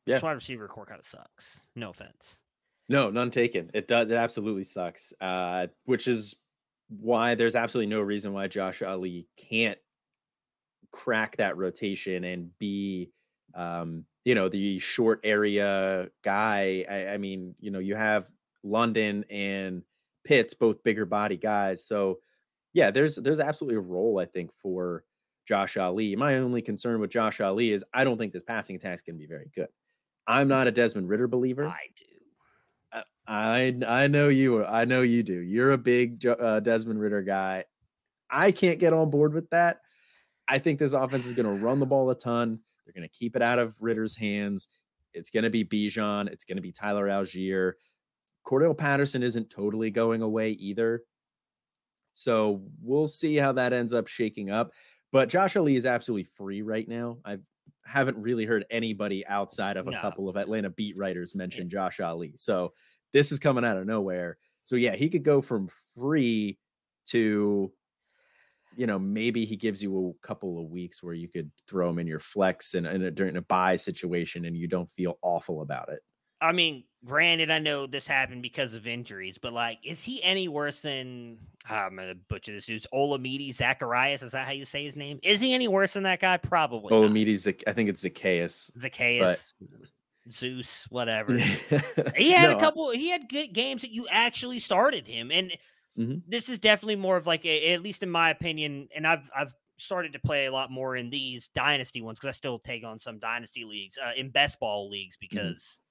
yeah, 0.05 0.15
this 0.15 0.23
wide 0.23 0.33
receiver 0.33 0.67
corps 0.67 0.85
kind 0.85 0.99
of 0.99 1.05
sucks. 1.05 1.59
No 1.75 1.91
offense. 1.91 2.37
No, 2.89 3.09
none 3.09 3.31
taken. 3.31 3.71
It 3.73 3.87
does. 3.87 4.09
It 4.09 4.15
absolutely 4.15 4.63
sucks. 4.63 5.13
Uh, 5.21 5.67
which 5.85 6.07
is 6.07 6.35
why 6.89 7.35
there's 7.35 7.55
absolutely 7.55 7.93
no 7.93 8.01
reason 8.01 8.33
why 8.33 8.47
Josh 8.47 8.81
Ali 8.81 9.27
can't 9.37 9.77
crack 10.91 11.37
that 11.37 11.57
rotation 11.57 12.23
and 12.23 12.49
be 12.59 13.11
um, 13.55 14.05
you 14.25 14.35
know 14.35 14.49
the 14.49 14.79
short 14.79 15.21
area 15.23 16.09
guy 16.23 16.85
I, 16.89 17.07
I, 17.13 17.17
mean 17.17 17.55
you 17.59 17.71
know 17.71 17.79
you 17.79 17.95
have 17.95 18.25
london 18.63 19.25
and 19.29 19.83
pitts 20.23 20.53
both 20.53 20.83
bigger 20.83 21.05
body 21.05 21.37
guys 21.37 21.85
so 21.85 22.19
yeah 22.73 22.91
there's 22.91 23.15
there's 23.15 23.39
absolutely 23.39 23.77
a 23.77 23.81
role 23.81 24.19
i 24.19 24.25
think 24.25 24.51
for 24.61 25.03
josh 25.47 25.77
ali 25.77 26.15
my 26.15 26.37
only 26.37 26.61
concern 26.61 26.99
with 26.99 27.09
josh 27.09 27.41
ali 27.41 27.71
is 27.71 27.83
i 27.93 28.03
don't 28.03 28.17
think 28.17 28.33
this 28.33 28.43
passing 28.43 28.75
attack 28.75 28.95
is 28.95 29.01
going 29.01 29.15
to 29.15 29.19
be 29.19 29.27
very 29.27 29.49
good 29.55 29.67
i'm 30.27 30.47
not 30.47 30.67
a 30.67 30.71
desmond 30.71 31.09
Ridder 31.09 31.27
believer 31.27 31.65
i 31.67 31.87
do 31.95 32.05
I 33.27 33.73
I 33.87 34.07
know 34.07 34.27
you. 34.27 34.65
I 34.65 34.85
know 34.85 35.01
you 35.01 35.23
do. 35.23 35.39
You're 35.39 35.71
a 35.71 35.77
big 35.77 36.25
uh, 36.25 36.59
Desmond 36.59 36.99
Ridder 36.99 37.21
guy. 37.21 37.65
I 38.29 38.51
can't 38.51 38.79
get 38.79 38.93
on 38.93 39.09
board 39.09 39.33
with 39.33 39.49
that. 39.51 39.79
I 40.47 40.59
think 40.59 40.79
this 40.79 40.93
offense 40.93 41.27
is 41.27 41.33
going 41.33 41.45
to 41.45 41.63
run 41.63 41.79
the 41.79 41.85
ball 41.85 42.09
a 42.09 42.15
ton. 42.15 42.59
They're 42.85 42.93
going 42.93 43.07
to 43.07 43.17
keep 43.17 43.35
it 43.35 43.41
out 43.41 43.59
of 43.59 43.75
Ridder's 43.79 44.17
hands. 44.17 44.67
It's 45.13 45.29
going 45.29 45.43
to 45.43 45.49
be 45.49 45.63
Bijan. 45.63 46.27
It's 46.29 46.45
going 46.45 46.57
to 46.57 46.61
be 46.61 46.71
Tyler 46.71 47.07
Allgeier. 47.07 47.73
Cordell 48.45 48.77
Patterson 48.77 49.23
isn't 49.23 49.49
totally 49.49 49.91
going 49.91 50.21
away 50.21 50.51
either. 50.51 51.03
So 52.13 52.61
we'll 52.81 53.07
see 53.07 53.35
how 53.35 53.53
that 53.53 53.73
ends 53.73 53.93
up 53.93 54.07
shaking 54.07 54.49
up. 54.49 54.71
But 55.11 55.29
Josh 55.29 55.55
Ali 55.55 55.75
is 55.75 55.85
absolutely 55.85 56.29
free 56.35 56.61
right 56.61 56.87
now. 56.87 57.17
I 57.25 57.37
haven't 57.85 58.17
really 58.17 58.45
heard 58.45 58.65
anybody 58.69 59.25
outside 59.27 59.77
of 59.77 59.87
a 59.87 59.91
no. 59.91 59.99
couple 59.99 60.29
of 60.29 60.37
Atlanta 60.37 60.69
beat 60.69 60.97
writers 60.97 61.35
mention 61.35 61.63
yeah. 61.63 61.71
Josh 61.71 61.99
Ali. 61.99 62.33
So 62.37 62.73
this 63.11 63.31
is 63.31 63.39
coming 63.39 63.65
out 63.65 63.77
of 63.77 63.85
nowhere. 63.85 64.37
So 64.63 64.75
yeah, 64.75 64.95
he 64.95 65.09
could 65.09 65.23
go 65.23 65.41
from 65.41 65.69
free 65.95 66.57
to 67.07 67.71
you 68.77 68.87
know, 68.87 68.97
maybe 68.97 69.45
he 69.45 69.55
gives 69.55 69.83
you 69.83 70.15
a 70.23 70.27
couple 70.27 70.59
of 70.59 70.69
weeks 70.69 71.03
where 71.03 71.13
you 71.13 71.27
could 71.27 71.51
throw 71.67 71.89
him 71.89 71.99
in 71.99 72.07
your 72.07 72.19
flex 72.19 72.73
and, 72.73 72.87
and 72.87 73.03
uh, 73.03 73.09
during 73.09 73.35
a 73.35 73.41
bye 73.41 73.75
situation 73.75 74.45
and 74.45 74.55
you 74.55 74.67
don't 74.67 74.89
feel 74.91 75.19
awful 75.21 75.61
about 75.61 75.89
it. 75.89 75.99
I 76.41 76.51
mean, 76.51 76.83
granted, 77.05 77.51
I 77.51 77.59
know 77.59 77.87
this 77.87 78.07
happened 78.07 78.41
because 78.41 78.73
of 78.73 78.87
injuries, 78.87 79.37
but 79.37 79.53
like, 79.53 79.79
is 79.83 80.03
he 80.03 80.21
any 80.23 80.47
worse 80.47 80.81
than 80.81 81.37
oh, 81.69 81.75
I'm 81.75 81.95
gonna 81.95 82.15
butcher 82.15 82.51
this 82.51 82.65
dude's 82.65 82.87
Olamide 82.93 83.53
Zacharias? 83.53 84.23
Is 84.23 84.31
that 84.31 84.45
how 84.45 84.53
you 84.53 84.65
say 84.65 84.83
his 84.83 84.95
name? 84.95 85.19
Is 85.23 85.39
he 85.39 85.53
any 85.53 85.67
worse 85.67 85.93
than 85.93 86.03
that 86.03 86.19
guy? 86.19 86.37
Probably. 86.37 86.91
Olamide, 86.91 87.63
I 87.67 87.73
think 87.73 87.89
it's 87.89 88.03
Zaccheaus. 88.03 88.71
Zaccheaus. 88.77 89.19
But... 89.59 89.89
Zeus, 90.31 90.85
whatever. 90.89 91.35
he 92.15 92.31
had 92.31 92.51
no, 92.51 92.57
a 92.57 92.59
couple. 92.59 92.91
He 92.91 93.09
had 93.09 93.27
good 93.27 93.53
games 93.53 93.81
that 93.81 93.91
you 93.91 94.07
actually 94.09 94.59
started 94.59 95.07
him, 95.07 95.31
and 95.31 95.51
Mm-hmm. 95.97 96.19
This 96.27 96.49
is 96.49 96.57
definitely 96.57 96.95
more 96.95 97.17
of 97.17 97.27
like 97.27 97.45
a, 97.45 97.73
at 97.73 97.81
least 97.81 98.03
in 98.03 98.09
my 98.09 98.29
opinion, 98.29 98.87
and 98.95 99.05
I've 99.05 99.29
I've 99.35 99.53
started 99.77 100.13
to 100.13 100.19
play 100.19 100.45
a 100.45 100.51
lot 100.51 100.71
more 100.71 100.95
in 100.95 101.09
these 101.09 101.49
dynasty 101.49 102.01
ones 102.01 102.19
because 102.19 102.35
I 102.35 102.37
still 102.37 102.59
take 102.59 102.85
on 102.85 102.99
some 102.99 103.19
dynasty 103.19 103.65
leagues 103.65 103.97
uh, 103.97 104.11
in 104.15 104.29
best 104.29 104.59
ball 104.59 104.89
leagues 104.89 105.15
mm-hmm. 105.15 105.35
because 105.35 105.59
mm-hmm. 105.59 105.90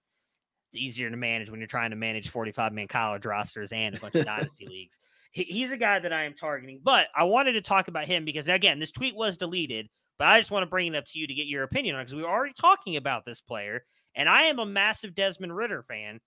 Easier 0.73 1.11
to 1.11 1.17
manage 1.17 1.51
when 1.51 1.61
you're 1.61 1.67
trying 1.67 1.91
to 1.91 1.97
manage 1.97 2.29
45 2.29 2.73
man 2.73 2.89
college 2.89 3.27
rosters 3.27 3.73
and 3.73 3.97
a 3.97 4.01
bunch 4.01 4.15
of 4.15 4.25
dynasty 4.25 4.67
leagues. 4.71 4.99
He, 5.33 5.45
he's 5.45 5.73
a 5.73 5.77
guy 5.77 5.99
that 5.99 6.13
I 6.13 6.25
am 6.25 6.35
targeting, 6.35 6.81
but 6.83 7.09
I 7.15 7.25
wanted 7.25 7.53
to 7.53 7.61
talk 7.61 7.89
about 7.89 8.07
him 8.07 8.25
because 8.25 8.49
again, 8.49 8.79
this 8.79 8.91
tweet 8.91 9.17
was 9.17 9.37
deleted, 9.37 9.89
but 10.19 10.29
I 10.29 10.39
just 10.39 10.51
want 10.51 10.63
to 10.63 10.71
bring 10.71 10.89
it 10.89 10.97
up 10.97 11.07
to 11.07 11.19
you 11.19 11.27
to 11.27 11.35
get 11.35 11.47
your 11.47 11.65
opinion 11.65 11.95
on 11.95 12.01
it 12.01 12.05
because 12.05 12.17
we 12.17 12.23
were 12.23 12.29
already 12.29 12.55
talking 12.55 12.97
about 12.97 13.25
this 13.25 13.41
player, 13.41 13.85
and 14.15 14.29
I 14.29 14.45
am 14.45 14.59
a 14.59 14.67
massive 14.67 15.15
Desmond 15.15 15.57
Ridder 15.57 15.83
fan. 15.83 16.21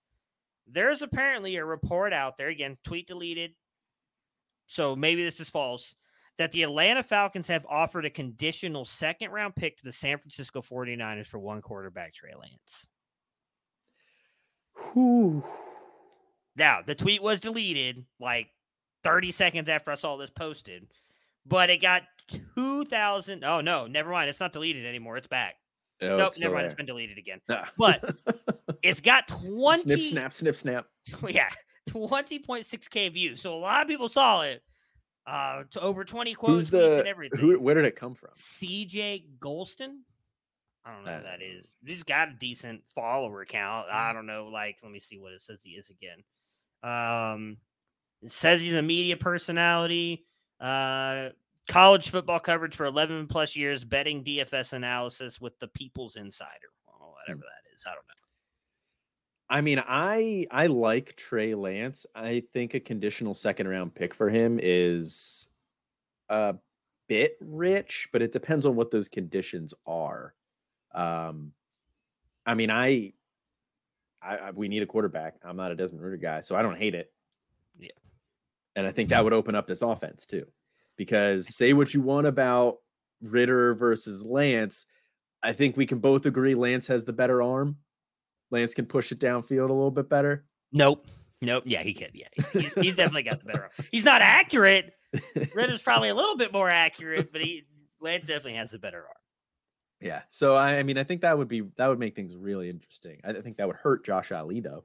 There's 0.66 1.02
apparently 1.02 1.56
a 1.56 1.64
report 1.64 2.12
out 2.12 2.36
there 2.36 2.48
again, 2.48 2.76
tweet 2.84 3.06
deleted 3.06 3.52
so 4.66 4.96
maybe 4.96 5.24
this 5.24 5.40
is 5.40 5.50
false, 5.50 5.94
that 6.38 6.52
the 6.52 6.62
Atlanta 6.62 7.02
Falcons 7.02 7.48
have 7.48 7.66
offered 7.66 8.04
a 8.04 8.10
conditional 8.10 8.84
second 8.84 9.30
round 9.30 9.54
pick 9.54 9.76
to 9.78 9.84
the 9.84 9.92
San 9.92 10.18
Francisco 10.18 10.62
49ers 10.62 11.26
for 11.26 11.38
one 11.38 11.62
quarterback, 11.62 12.12
Trey 12.12 12.34
Lance. 12.34 12.86
Whew. 14.92 15.44
Now, 16.56 16.80
the 16.86 16.94
tweet 16.94 17.22
was 17.22 17.40
deleted 17.40 18.04
like 18.20 18.48
30 19.02 19.32
seconds 19.32 19.68
after 19.68 19.90
I 19.90 19.96
saw 19.96 20.16
this 20.16 20.30
posted, 20.30 20.86
but 21.46 21.68
it 21.70 21.82
got 21.82 22.02
2,000. 22.54 23.44
Oh, 23.44 23.60
no, 23.60 23.86
never 23.86 24.10
mind. 24.10 24.30
It's 24.30 24.40
not 24.40 24.52
deleted 24.52 24.86
anymore. 24.86 25.16
It's 25.16 25.26
back. 25.26 25.56
Oh, 26.02 26.16
nope, 26.18 26.26
it's 26.28 26.38
never 26.40 26.50
still 26.50 26.52
mind. 26.54 26.66
It's 26.66 26.74
been 26.74 26.86
deleted 26.86 27.18
again. 27.18 27.40
Ah. 27.48 27.70
But 27.76 28.16
It's 28.82 29.00
got 29.00 29.26
20. 29.28 29.82
snip, 29.82 30.00
snap, 30.00 30.34
snip, 30.34 30.56
snap. 30.56 30.86
Yeah, 31.28 31.48
20.6K 31.90 33.12
views. 33.12 33.40
So 33.40 33.54
a 33.54 33.56
lot 33.58 33.82
of 33.82 33.88
people 33.88 34.08
saw 34.08 34.42
it. 34.42 34.62
Uh, 35.26 35.62
to 35.70 35.80
over 35.80 36.04
20 36.04 36.34
quotes, 36.34 36.52
Who's 36.66 36.70
the 36.70 36.98
and 36.98 37.08
everything. 37.08 37.40
who? 37.40 37.58
Where 37.58 37.74
did 37.74 37.86
it 37.86 37.96
come 37.96 38.14
from? 38.14 38.28
CJ 38.36 39.24
Golston. 39.38 40.00
I 40.84 40.92
don't 40.92 41.04
know 41.04 41.16
who 41.16 41.22
that 41.22 41.42
is. 41.42 41.74
He's 41.84 42.02
got 42.02 42.28
a 42.28 42.34
decent 42.38 42.82
follower 42.94 43.44
count. 43.44 43.86
I 43.90 44.12
don't 44.12 44.26
know. 44.26 44.48
Like, 44.52 44.78
let 44.82 44.92
me 44.92 45.00
see 45.00 45.18
what 45.18 45.32
it 45.32 45.40
says 45.40 45.60
he 45.62 45.70
is 45.70 45.90
again. 45.90 46.22
Um, 46.82 47.56
it 48.22 48.32
says 48.32 48.60
he's 48.60 48.74
a 48.74 48.82
media 48.82 49.16
personality. 49.16 50.26
Uh, 50.60 51.30
college 51.68 52.10
football 52.10 52.38
coverage 52.38 52.76
for 52.76 52.84
11 52.84 53.28
plus 53.28 53.56
years, 53.56 53.84
betting 53.84 54.22
DFS 54.22 54.74
analysis 54.74 55.40
with 55.40 55.58
the 55.58 55.68
People's 55.68 56.16
Insider. 56.16 56.50
Well, 56.86 57.14
whatever 57.14 57.40
that 57.40 57.74
is. 57.74 57.84
I 57.86 57.90
don't 57.90 58.06
know. 58.06 58.14
I 59.48 59.60
mean, 59.60 59.82
I 59.86 60.46
I 60.50 60.66
like 60.66 61.16
Trey 61.16 61.54
Lance. 61.54 62.06
I 62.14 62.44
think 62.52 62.74
a 62.74 62.80
conditional 62.80 63.34
second 63.34 63.68
round 63.68 63.94
pick 63.94 64.14
for 64.14 64.30
him 64.30 64.58
is 64.62 65.48
a 66.28 66.54
bit 67.08 67.36
rich, 67.40 68.08
but 68.12 68.22
it 68.22 68.32
depends 68.32 68.64
on 68.64 68.74
what 68.74 68.90
those 68.90 69.08
conditions 69.08 69.74
are. 69.86 70.34
Um, 70.94 71.52
I 72.46 72.54
mean, 72.54 72.70
I, 72.70 73.12
I, 74.22 74.36
I 74.36 74.50
we 74.52 74.68
need 74.68 74.82
a 74.82 74.86
quarterback. 74.86 75.34
I'm 75.44 75.56
not 75.56 75.72
a 75.72 75.74
Desmond 75.74 76.02
Ridder 76.02 76.16
guy, 76.16 76.40
so 76.42 76.56
I 76.56 76.62
don't 76.62 76.78
hate 76.78 76.94
it. 76.94 77.10
Yeah. 77.78 77.90
and 78.76 78.86
I 78.86 78.92
think 78.92 79.08
that 79.08 79.24
would 79.24 79.32
open 79.32 79.54
up 79.54 79.66
this 79.66 79.82
offense 79.82 80.26
too, 80.26 80.46
because 80.96 81.56
say 81.56 81.72
what 81.72 81.92
you 81.92 82.00
want 82.00 82.26
about 82.26 82.76
Ridder 83.20 83.74
versus 83.74 84.24
Lance, 84.24 84.86
I 85.42 85.52
think 85.52 85.76
we 85.76 85.86
can 85.86 85.98
both 85.98 86.26
agree 86.26 86.54
Lance 86.54 86.86
has 86.86 87.04
the 87.04 87.12
better 87.12 87.42
arm. 87.42 87.78
Lance 88.50 88.74
can 88.74 88.86
push 88.86 89.10
it 89.10 89.18
downfield 89.18 89.70
a 89.70 89.72
little 89.72 89.90
bit 89.90 90.08
better. 90.08 90.44
Nope. 90.72 91.06
Nope. 91.42 91.64
Yeah, 91.66 91.82
he 91.82 91.92
can. 91.94 92.10
Yeah, 92.14 92.28
he's, 92.52 92.74
he's 92.74 92.96
definitely 92.96 93.24
got 93.24 93.40
the 93.40 93.46
better. 93.46 93.62
arm. 93.64 93.70
He's 93.90 94.04
not 94.04 94.22
accurate. 94.22 94.92
Ritter's 95.54 95.82
probably 95.82 96.08
a 96.08 96.14
little 96.14 96.36
bit 96.36 96.52
more 96.52 96.70
accurate, 96.70 97.32
but 97.32 97.40
he 97.42 97.64
Lance 98.00 98.26
definitely 98.26 98.54
has 98.54 98.70
the 98.70 98.78
better 98.78 98.98
arm. 98.98 99.23
Yeah. 100.04 100.22
So 100.28 100.54
I, 100.54 100.76
I 100.76 100.82
mean, 100.82 100.98
I 100.98 101.02
think 101.02 101.22
that 101.22 101.36
would 101.36 101.48
be 101.48 101.62
that 101.76 101.88
would 101.88 101.98
make 101.98 102.14
things 102.14 102.36
really 102.36 102.68
interesting. 102.68 103.20
I 103.24 103.32
think 103.32 103.56
that 103.56 103.66
would 103.66 103.76
hurt 103.76 104.04
Josh 104.04 104.30
Ali 104.30 104.60
though. 104.60 104.84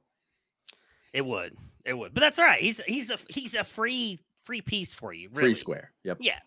It 1.12 1.24
would. 1.24 1.56
It 1.84 1.94
would. 1.94 2.14
But 2.14 2.20
that's 2.20 2.38
all 2.38 2.46
right. 2.46 2.60
He's 2.60 2.80
he's 2.86 3.10
a 3.10 3.18
he's 3.28 3.54
a 3.54 3.62
free 3.62 4.18
free 4.42 4.62
piece 4.62 4.94
for 4.94 5.12
you. 5.12 5.28
Free 5.28 5.54
square. 5.54 5.92
Yep. 6.04 6.18
Yeah. 6.20 6.38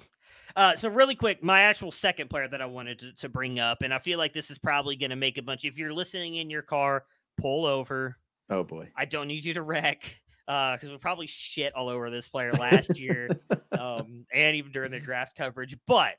Uh, 0.56 0.76
so 0.76 0.90
really 0.90 1.16
quick, 1.16 1.44
my 1.44 1.62
actual 1.62 1.92
second 1.92 2.30
player 2.30 2.48
that 2.48 2.62
I 2.62 2.66
wanted 2.66 3.00
to, 3.00 3.14
to 3.14 3.30
bring 3.30 3.60
up, 3.60 3.82
and 3.82 3.94
I 3.94 4.00
feel 4.00 4.20
like 4.20 4.34
this 4.34 4.52
is 4.52 4.60
probably 4.60 4.96
going 4.96 5.10
to 5.10 5.16
make 5.16 5.38
a 5.38 5.42
bunch. 5.42 5.66
If 5.66 5.78
you're 5.78 5.94
listening 5.94 6.36
in 6.36 6.50
your 6.50 6.62
car, 6.62 7.06
pull 7.38 7.66
over. 7.66 8.18
Oh 8.50 8.64
boy. 8.64 8.90
I 8.96 9.06
don't 9.06 9.28
need 9.28 9.44
you 9.44 9.54
to 9.56 9.62
wreck 9.62 10.18
because 10.46 10.90
we 10.90 10.98
probably 10.98 11.28
shit 11.28 11.74
all 11.76 11.90
over 11.90 12.10
this 12.10 12.28
player 12.28 12.52
last 12.52 13.00
year 13.00 13.30
um, 13.72 14.26
and 14.34 14.56
even 14.56 14.72
during 14.72 14.92
the 14.92 15.00
draft 15.00 15.36
coverage. 15.36 15.78
But 15.88 16.16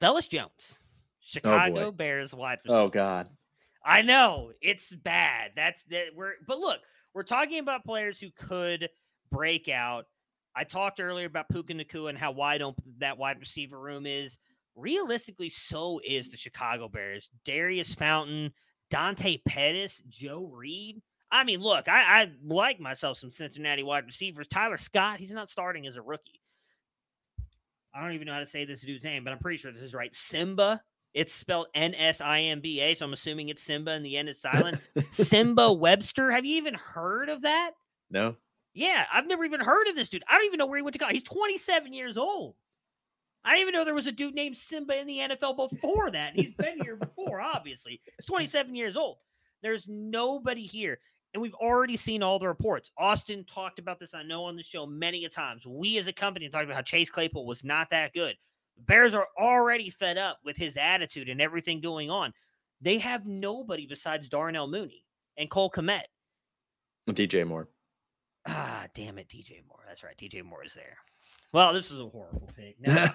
Velus 0.00 0.28
Jones, 0.28 0.78
Oh, 1.22 1.24
Chicago 1.24 1.92
Bears 1.92 2.34
wide 2.34 2.58
oh, 2.66 2.72
receiver. 2.72 2.82
Oh 2.82 2.88
god. 2.88 3.28
I 3.84 4.02
know 4.02 4.52
it's 4.60 4.94
bad. 4.94 5.52
That's 5.56 5.84
that 5.84 6.08
we're 6.14 6.34
but 6.46 6.58
look, 6.58 6.80
we're 7.14 7.22
talking 7.22 7.58
about 7.58 7.84
players 7.84 8.20
who 8.20 8.30
could 8.30 8.88
break 9.30 9.68
out. 9.68 10.06
I 10.54 10.64
talked 10.64 11.00
earlier 11.00 11.26
about 11.26 11.48
Puka 11.48 11.72
Nacua 11.72 12.10
and 12.10 12.18
how 12.18 12.32
wide 12.32 12.62
open 12.62 12.84
that 12.98 13.18
wide 13.18 13.40
receiver 13.40 13.78
room 13.78 14.06
is. 14.06 14.36
Realistically, 14.74 15.48
so 15.48 16.00
is 16.04 16.30
the 16.30 16.36
Chicago 16.36 16.88
Bears. 16.88 17.28
Daurice 17.44 17.94
Fountain, 17.94 18.52
Dante 18.90 19.38
Pettis, 19.46 20.02
Joe 20.08 20.50
Reed. 20.52 21.02
I 21.30 21.44
mean, 21.44 21.60
look, 21.60 21.88
I, 21.88 22.22
I 22.22 22.30
like 22.44 22.80
myself 22.80 23.18
some 23.18 23.30
Cincinnati 23.30 23.82
wide 23.82 24.06
receivers. 24.06 24.48
Tyler 24.48 24.78
Scott, 24.78 25.18
he's 25.18 25.32
not 25.32 25.50
starting 25.50 25.86
as 25.86 25.96
a 25.96 26.02
rookie. 26.02 26.40
I 27.94 28.02
don't 28.02 28.12
even 28.12 28.26
know 28.26 28.34
how 28.34 28.40
to 28.40 28.46
say 28.46 28.64
this 28.64 28.80
dude's 28.80 29.04
name, 29.04 29.24
but 29.24 29.32
I'm 29.32 29.38
pretty 29.38 29.58
sure 29.58 29.72
this 29.72 29.82
is 29.82 29.94
right. 29.94 30.14
Simba. 30.14 30.82
It's 31.14 31.32
spelled 31.32 31.66
N 31.74 31.94
S 31.94 32.20
I 32.20 32.40
M 32.40 32.60
B 32.60 32.80
A, 32.80 32.94
so 32.94 33.04
I'm 33.04 33.12
assuming 33.12 33.48
it's 33.48 33.62
Simba 33.62 33.90
and 33.92 34.04
the 34.04 34.16
end 34.16 34.28
is 34.28 34.40
silent. 34.40 34.80
Simba 35.10 35.72
Webster. 35.72 36.30
Have 36.30 36.44
you 36.44 36.56
even 36.56 36.74
heard 36.74 37.28
of 37.28 37.42
that? 37.42 37.72
no. 38.10 38.36
Yeah, 38.74 39.04
I've 39.12 39.26
never 39.26 39.44
even 39.44 39.60
heard 39.60 39.86
of 39.88 39.96
this 39.96 40.08
dude. 40.08 40.24
I 40.26 40.38
don't 40.38 40.46
even 40.46 40.56
know 40.56 40.64
where 40.64 40.78
he 40.78 40.82
went 40.82 40.94
to 40.94 40.98
college. 40.98 41.12
He's 41.12 41.22
27 41.24 41.92
years 41.92 42.16
old. 42.16 42.54
I 43.44 43.50
didn't 43.50 43.60
even 43.68 43.72
know 43.74 43.84
there 43.84 43.92
was 43.92 44.06
a 44.06 44.12
dude 44.12 44.34
named 44.34 44.56
Simba 44.56 44.98
in 44.98 45.06
the 45.06 45.18
NFL 45.18 45.68
before 45.68 46.10
that. 46.10 46.34
He's 46.34 46.54
been 46.54 46.80
here 46.80 46.96
before, 46.96 47.42
obviously. 47.42 48.00
He's 48.16 48.24
27 48.24 48.74
years 48.74 48.96
old. 48.96 49.18
There's 49.62 49.86
nobody 49.88 50.62
here. 50.64 51.00
And 51.34 51.42
we've 51.42 51.52
already 51.52 51.96
seen 51.96 52.22
all 52.22 52.38
the 52.38 52.48
reports. 52.48 52.90
Austin 52.96 53.44
talked 53.44 53.78
about 53.78 54.00
this, 54.00 54.14
I 54.14 54.22
know, 54.22 54.44
on 54.44 54.56
the 54.56 54.62
show 54.62 54.86
many 54.86 55.26
a 55.26 55.28
times. 55.28 55.66
We 55.66 55.98
as 55.98 56.06
a 56.06 56.12
company 56.12 56.48
talked 56.48 56.64
about 56.64 56.76
how 56.76 56.80
Chase 56.82 57.10
Claypool 57.10 57.44
was 57.44 57.64
not 57.64 57.90
that 57.90 58.14
good. 58.14 58.36
The 58.76 58.82
Bears 58.82 59.14
are 59.14 59.28
already 59.38 59.90
fed 59.90 60.18
up 60.18 60.38
with 60.44 60.56
his 60.56 60.76
attitude 60.76 61.28
and 61.28 61.40
everything 61.40 61.80
going 61.80 62.10
on. 62.10 62.32
They 62.80 62.98
have 62.98 63.26
nobody 63.26 63.86
besides 63.86 64.28
Darnell 64.28 64.66
Mooney 64.66 65.04
and 65.36 65.50
Cole 65.50 65.70
Kmet. 65.70 66.04
DJ 67.08 67.46
Moore. 67.46 67.68
Ah, 68.46 68.86
damn 68.94 69.18
it, 69.18 69.28
DJ 69.28 69.60
Moore. 69.68 69.84
That's 69.86 70.02
right. 70.02 70.16
DJ 70.16 70.42
Moore 70.44 70.64
is 70.64 70.74
there. 70.74 70.96
Well, 71.52 71.74
this 71.74 71.90
was 71.90 72.00
a 72.00 72.06
horrible 72.06 72.50
pick. 72.56 72.76
No, 72.80 73.10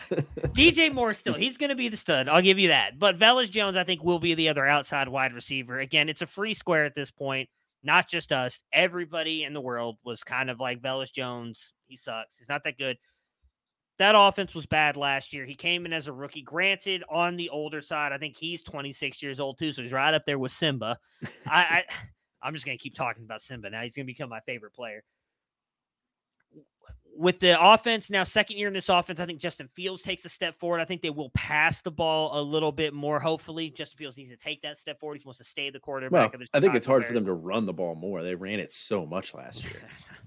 DJ 0.54 0.94
Moore 0.94 1.14
still, 1.14 1.34
he's 1.34 1.58
going 1.58 1.70
to 1.70 1.76
be 1.76 1.90
the 1.90 1.98
stud. 1.98 2.30
I'll 2.30 2.42
give 2.42 2.60
you 2.60 2.70
that. 2.70 3.00
But 3.00 3.18
Velus 3.18 3.50
Jones, 3.50 3.76
I 3.76 3.84
think, 3.84 4.04
will 4.04 4.20
be 4.20 4.36
the 4.36 4.50
other 4.50 4.66
outside 4.66 5.10
wide 5.10 5.34
receiver. 5.34 5.80
Again, 5.80 6.08
it's 6.08 6.22
a 6.22 6.28
free 6.28 6.54
square 6.54 6.86
at 6.86 6.96
this 6.96 7.12
point. 7.12 7.50
Not 7.84 8.08
just 8.08 8.32
us. 8.32 8.62
Everybody 8.72 9.44
in 9.44 9.54
the 9.54 9.62
world 9.62 9.98
was 10.04 10.24
kind 10.24 10.50
of 10.50 10.60
like 10.60 10.82
Velus 10.82 11.12
Jones. 11.12 11.74
He 11.88 11.96
sucks. 11.96 12.38
He's 12.38 12.50
not 12.50 12.64
that 12.64 12.78
good. 12.78 12.98
That 14.00 14.16
offense 14.16 14.54
was 14.54 14.66
bad 14.66 14.96
last 14.96 15.34
year. 15.34 15.46
He 15.46 15.56
came 15.56 15.86
in 15.86 15.94
as 15.94 16.08
a 16.08 16.14
rookie. 16.14 16.44
Granted, 16.44 17.04
on 17.10 17.36
the 17.36 17.50
older 17.50 17.82
side, 17.82 18.12
I 18.12 18.18
think 18.18 18.36
he's 18.36 18.62
26 18.62 19.24
years 19.24 19.40
old 19.40 19.58
too, 19.58 19.72
so 19.72 19.82
he's 19.82 19.92
right 19.92 20.14
up 20.14 20.26
there 20.26 20.38
with 20.38 20.52
Simba. 20.52 21.00
I, 21.46 21.62
I 21.62 21.84
I'm 22.42 22.54
just 22.54 22.66
going 22.66 22.78
to 22.78 22.82
keep 22.82 22.94
talking 22.94 23.24
about 23.24 23.42
Simba 23.42 23.70
now. 23.70 23.82
He's 23.82 23.96
going 23.96 24.06
to 24.06 24.14
become 24.14 24.30
my 24.30 24.40
favorite 24.42 24.74
player 24.74 25.04
with 27.18 27.40
the 27.40 27.60
offense 27.60 28.10
now, 28.10 28.24
second 28.24 28.58
year 28.58 28.68
in 28.68 28.74
this 28.74 28.90
offense, 28.90 29.20
I 29.20 29.26
think 29.26 29.40
Justin 29.40 29.68
Fields 29.74 30.04
takes 30.04 30.24
a 30.26 30.30
step 30.30 30.58
forward. 30.60 30.80
I 30.80 30.86
think 30.86 31.02
they 31.02 31.10
will 31.10 31.32
pass 31.32 31.82
the 31.82 31.92
ball 31.92 32.40
a 32.40 32.42
little 32.42 32.72
bit 32.72 32.94
more. 32.94 33.20
Hopefully, 33.20 33.70
Justin 33.72 33.98
Fields 33.98 34.18
needs 34.18 34.30
to 34.30 34.38
take 34.38 34.62
that 34.62 34.78
step 34.78 35.00
forward. 35.00 35.18
He 35.18 35.26
wants 35.26 35.40
to 35.40 35.44
stay 35.44 35.70
the 35.70 35.80
quarterback 35.80 36.34
well, 36.34 36.48
I 36.54 36.60
think 36.60 36.76
it's 36.76 36.86
hard 36.86 37.06
for 37.06 37.14
them 37.14 37.26
to 37.26 37.34
run 37.34 37.66
the 37.66 37.74
ball 37.74 37.96
more. 37.96 38.22
They 38.22 38.36
ran 38.36 38.60
it 38.60 38.72
so 38.72 39.06
much 39.06 39.34
last 39.34 39.64
year. 39.64 39.82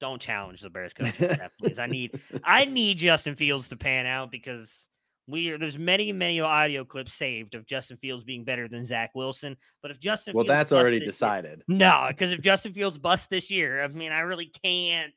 Don't 0.00 0.20
challenge 0.20 0.60
the 0.60 0.70
Bears 0.70 0.92
coaching 0.92 1.28
staff, 1.34 1.52
please. 1.58 1.78
I 1.78 1.86
need 1.86 2.20
I 2.44 2.64
need 2.64 2.98
Justin 2.98 3.34
Fields 3.34 3.68
to 3.68 3.76
pan 3.76 4.06
out 4.06 4.30
because 4.30 4.86
we 5.28 5.50
are 5.50 5.58
there's 5.58 5.78
many 5.78 6.12
many 6.12 6.40
audio 6.40 6.84
clips 6.84 7.14
saved 7.14 7.54
of 7.54 7.66
Justin 7.66 7.96
Fields 7.96 8.24
being 8.24 8.44
better 8.44 8.68
than 8.68 8.84
Zach 8.84 9.10
Wilson. 9.14 9.56
But 9.82 9.90
if 9.90 9.98
Justin 10.00 10.34
Well, 10.34 10.44
Fields 10.44 10.54
that's 10.54 10.72
already 10.72 11.00
decided. 11.00 11.62
No, 11.68 12.06
because 12.08 12.32
if 12.32 12.40
Justin 12.40 12.72
Fields 12.72 12.98
busts 12.98 13.26
this 13.26 13.50
year, 13.50 13.82
I 13.82 13.88
mean, 13.88 14.12
I 14.12 14.20
really 14.20 14.52
can't 14.62 15.14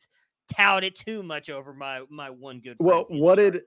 tout 0.50 0.84
it 0.84 0.96
too 0.96 1.24
much 1.24 1.50
over 1.50 1.74
my 1.74 2.04
my 2.10 2.30
one 2.30 2.60
good. 2.60 2.78
Well, 2.80 3.06
what 3.10 3.36
did 3.36 3.62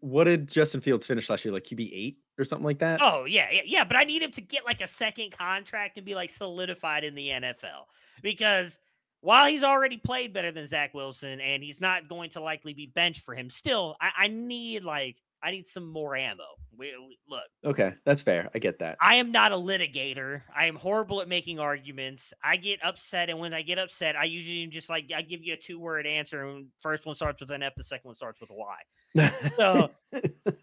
what 0.00 0.24
did 0.24 0.48
Justin 0.48 0.80
Fields 0.80 1.06
finish 1.06 1.28
last 1.28 1.44
year? 1.44 1.52
Like 1.52 1.64
QB 1.64 1.90
eight 1.92 2.18
or 2.38 2.44
something 2.44 2.64
like 2.64 2.78
that? 2.78 3.00
Oh 3.02 3.24
yeah, 3.24 3.48
yeah, 3.50 3.62
yeah. 3.64 3.84
But 3.84 3.96
I 3.96 4.04
need 4.04 4.22
him 4.22 4.30
to 4.32 4.40
get 4.40 4.64
like 4.64 4.80
a 4.80 4.86
second 4.86 5.36
contract 5.36 5.96
and 5.96 6.06
be 6.06 6.14
like 6.14 6.30
solidified 6.30 7.04
in 7.04 7.14
the 7.14 7.28
NFL 7.28 7.86
because 8.22 8.78
while 9.24 9.46
he's 9.46 9.64
already 9.64 9.96
played 9.96 10.34
better 10.34 10.52
than 10.52 10.66
Zach 10.66 10.92
Wilson 10.92 11.40
and 11.40 11.62
he's 11.62 11.80
not 11.80 12.08
going 12.08 12.28
to 12.30 12.40
likely 12.40 12.74
be 12.74 12.92
benched 12.94 13.22
for 13.22 13.34
him, 13.34 13.48
still 13.48 13.96
I, 14.00 14.10
I 14.24 14.28
need 14.28 14.84
like 14.84 15.16
I 15.42 15.50
need 15.50 15.66
some 15.66 15.86
more 15.88 16.14
ammo. 16.14 16.44
We, 16.76 16.92
we- 16.98 17.18
look, 17.28 17.44
Okay, 17.64 17.94
that's 18.04 18.22
fair. 18.22 18.50
I 18.54 18.58
get 18.58 18.78
that. 18.80 18.96
I 19.00 19.16
am 19.16 19.30
not 19.32 19.52
a 19.52 19.56
litigator. 19.56 20.42
I 20.54 20.66
am 20.66 20.74
horrible 20.76 21.20
at 21.20 21.28
making 21.28 21.58
arguments. 21.58 22.32
I 22.42 22.56
get 22.56 22.84
upset, 22.84 23.30
and 23.30 23.38
when 23.38 23.54
I 23.54 23.62
get 23.62 23.78
upset, 23.78 24.16
I 24.16 24.24
usually 24.24 24.66
just 24.66 24.90
like 24.90 25.10
I 25.14 25.22
give 25.22 25.42
you 25.42 25.54
a 25.54 25.56
two 25.56 25.78
word 25.78 26.06
answer. 26.06 26.44
And 26.46 26.66
first 26.80 27.06
one 27.06 27.14
starts 27.14 27.40
with 27.40 27.50
an 27.50 27.62
F, 27.62 27.74
the 27.76 27.84
second 27.84 28.08
one 28.08 28.16
starts 28.16 28.40
with 28.40 28.50
a 28.50 28.54
Y. 28.54 28.76
So 29.56 29.90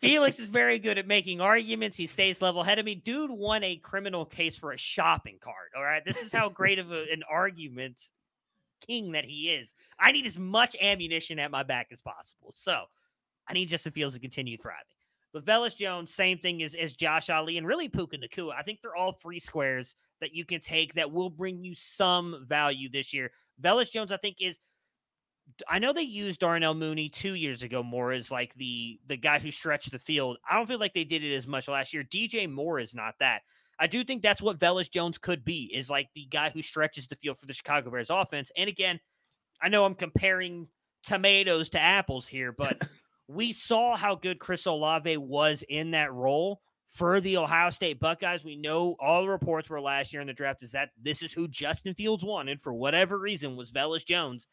Felix 0.01 0.39
is 0.39 0.49
very 0.49 0.77
good 0.77 0.97
at 0.97 1.07
making 1.07 1.41
arguments. 1.41 1.95
He 1.97 2.05
stays 2.07 2.41
level 2.41 2.63
headed 2.63 2.79
of 2.81 2.85
me. 2.85 2.95
Dude 2.95 3.31
won 3.31 3.63
a 3.63 3.77
criminal 3.77 4.25
case 4.25 4.55
for 4.57 4.71
a 4.71 4.77
shopping 4.77 5.37
cart. 5.41 5.71
All 5.75 5.83
right. 5.83 6.03
This 6.05 6.17
is 6.17 6.33
how 6.33 6.49
great 6.49 6.77
of 6.79 6.91
a, 6.91 7.05
an 7.11 7.23
argument 7.29 7.97
king 8.85 9.11
that 9.11 9.25
he 9.25 9.49
is. 9.49 9.73
I 9.99 10.11
need 10.11 10.25
as 10.25 10.37
much 10.37 10.75
ammunition 10.81 11.39
at 11.39 11.51
my 11.51 11.63
back 11.63 11.87
as 11.91 12.01
possible. 12.01 12.51
So 12.53 12.83
I 13.47 13.53
need 13.53 13.69
Justin 13.69 13.91
Fields 13.91 14.15
to 14.15 14.19
continue 14.19 14.57
thriving. 14.57 14.85
But 15.33 15.45
Velus 15.45 15.77
Jones, 15.77 16.13
same 16.13 16.37
thing 16.37 16.61
as, 16.61 16.75
as 16.75 16.93
Josh 16.93 17.29
Ali 17.29 17.57
and 17.57 17.65
really 17.65 17.87
Puka 17.87 18.17
Nacua. 18.17 18.53
I 18.57 18.63
think 18.63 18.79
they're 18.81 18.95
all 18.95 19.13
free 19.13 19.39
squares 19.39 19.95
that 20.19 20.33
you 20.33 20.43
can 20.43 20.59
take 20.59 20.93
that 20.95 21.11
will 21.11 21.29
bring 21.29 21.63
you 21.63 21.73
some 21.73 22.45
value 22.47 22.89
this 22.89 23.13
year. 23.13 23.31
Velus 23.61 23.91
Jones, 23.91 24.11
I 24.11 24.17
think, 24.17 24.37
is 24.41 24.59
I 25.67 25.79
know 25.79 25.93
they 25.93 26.01
used 26.01 26.39
Darnell 26.39 26.73
Mooney 26.73 27.09
two 27.09 27.33
years 27.33 27.63
ago 27.63 27.83
more 27.83 28.11
as 28.11 28.31
like 28.31 28.53
the 28.55 28.99
the 29.07 29.17
guy 29.17 29.39
who 29.39 29.51
stretched 29.51 29.91
the 29.91 29.99
field. 29.99 30.37
I 30.49 30.55
don't 30.55 30.67
feel 30.67 30.79
like 30.79 30.93
they 30.93 31.03
did 31.03 31.23
it 31.23 31.35
as 31.35 31.47
much 31.47 31.67
last 31.67 31.93
year. 31.93 32.03
DJ 32.03 32.49
Moore 32.49 32.79
is 32.79 32.93
not 32.93 33.15
that. 33.19 33.41
I 33.81 33.87
do 33.87 34.03
think 34.03 34.21
that's 34.21 34.43
what 34.43 34.59
Velus 34.59 34.91
Jones 34.91 35.17
could 35.17 35.43
be, 35.43 35.71
is 35.73 35.89
like 35.89 36.09
the 36.13 36.27
guy 36.29 36.51
who 36.51 36.61
stretches 36.61 37.07
the 37.07 37.15
field 37.15 37.39
for 37.39 37.47
the 37.47 37.53
Chicago 37.53 37.89
Bears 37.89 38.11
offense. 38.11 38.51
And 38.55 38.69
again, 38.69 38.99
I 39.59 39.69
know 39.69 39.85
I'm 39.85 39.95
comparing 39.95 40.67
tomatoes 41.03 41.71
to 41.71 41.79
apples 41.79 42.27
here, 42.27 42.51
but 42.51 42.79
we 43.27 43.53
saw 43.53 43.97
how 43.97 44.13
good 44.13 44.37
Chris 44.37 44.67
Olave 44.67 45.17
was 45.17 45.63
in 45.67 45.91
that 45.91 46.13
role 46.13 46.61
for 46.89 47.19
the 47.21 47.37
Ohio 47.37 47.71
State 47.71 47.99
Buckeyes. 47.99 48.43
We 48.43 48.55
know 48.55 48.95
all 48.99 49.23
the 49.23 49.29
reports 49.29 49.67
were 49.67 49.81
last 49.81 50.13
year 50.13 50.21
in 50.21 50.27
the 50.27 50.33
draft 50.33 50.61
is 50.61 50.73
that 50.73 50.89
this 51.01 51.23
is 51.23 51.33
who 51.33 51.47
Justin 51.47 51.95
Fields 51.95 52.23
wanted 52.23 52.61
for 52.61 52.73
whatever 52.73 53.17
reason 53.17 53.55
was 53.55 53.71
Velus 53.71 54.05
Jones. 54.05 54.47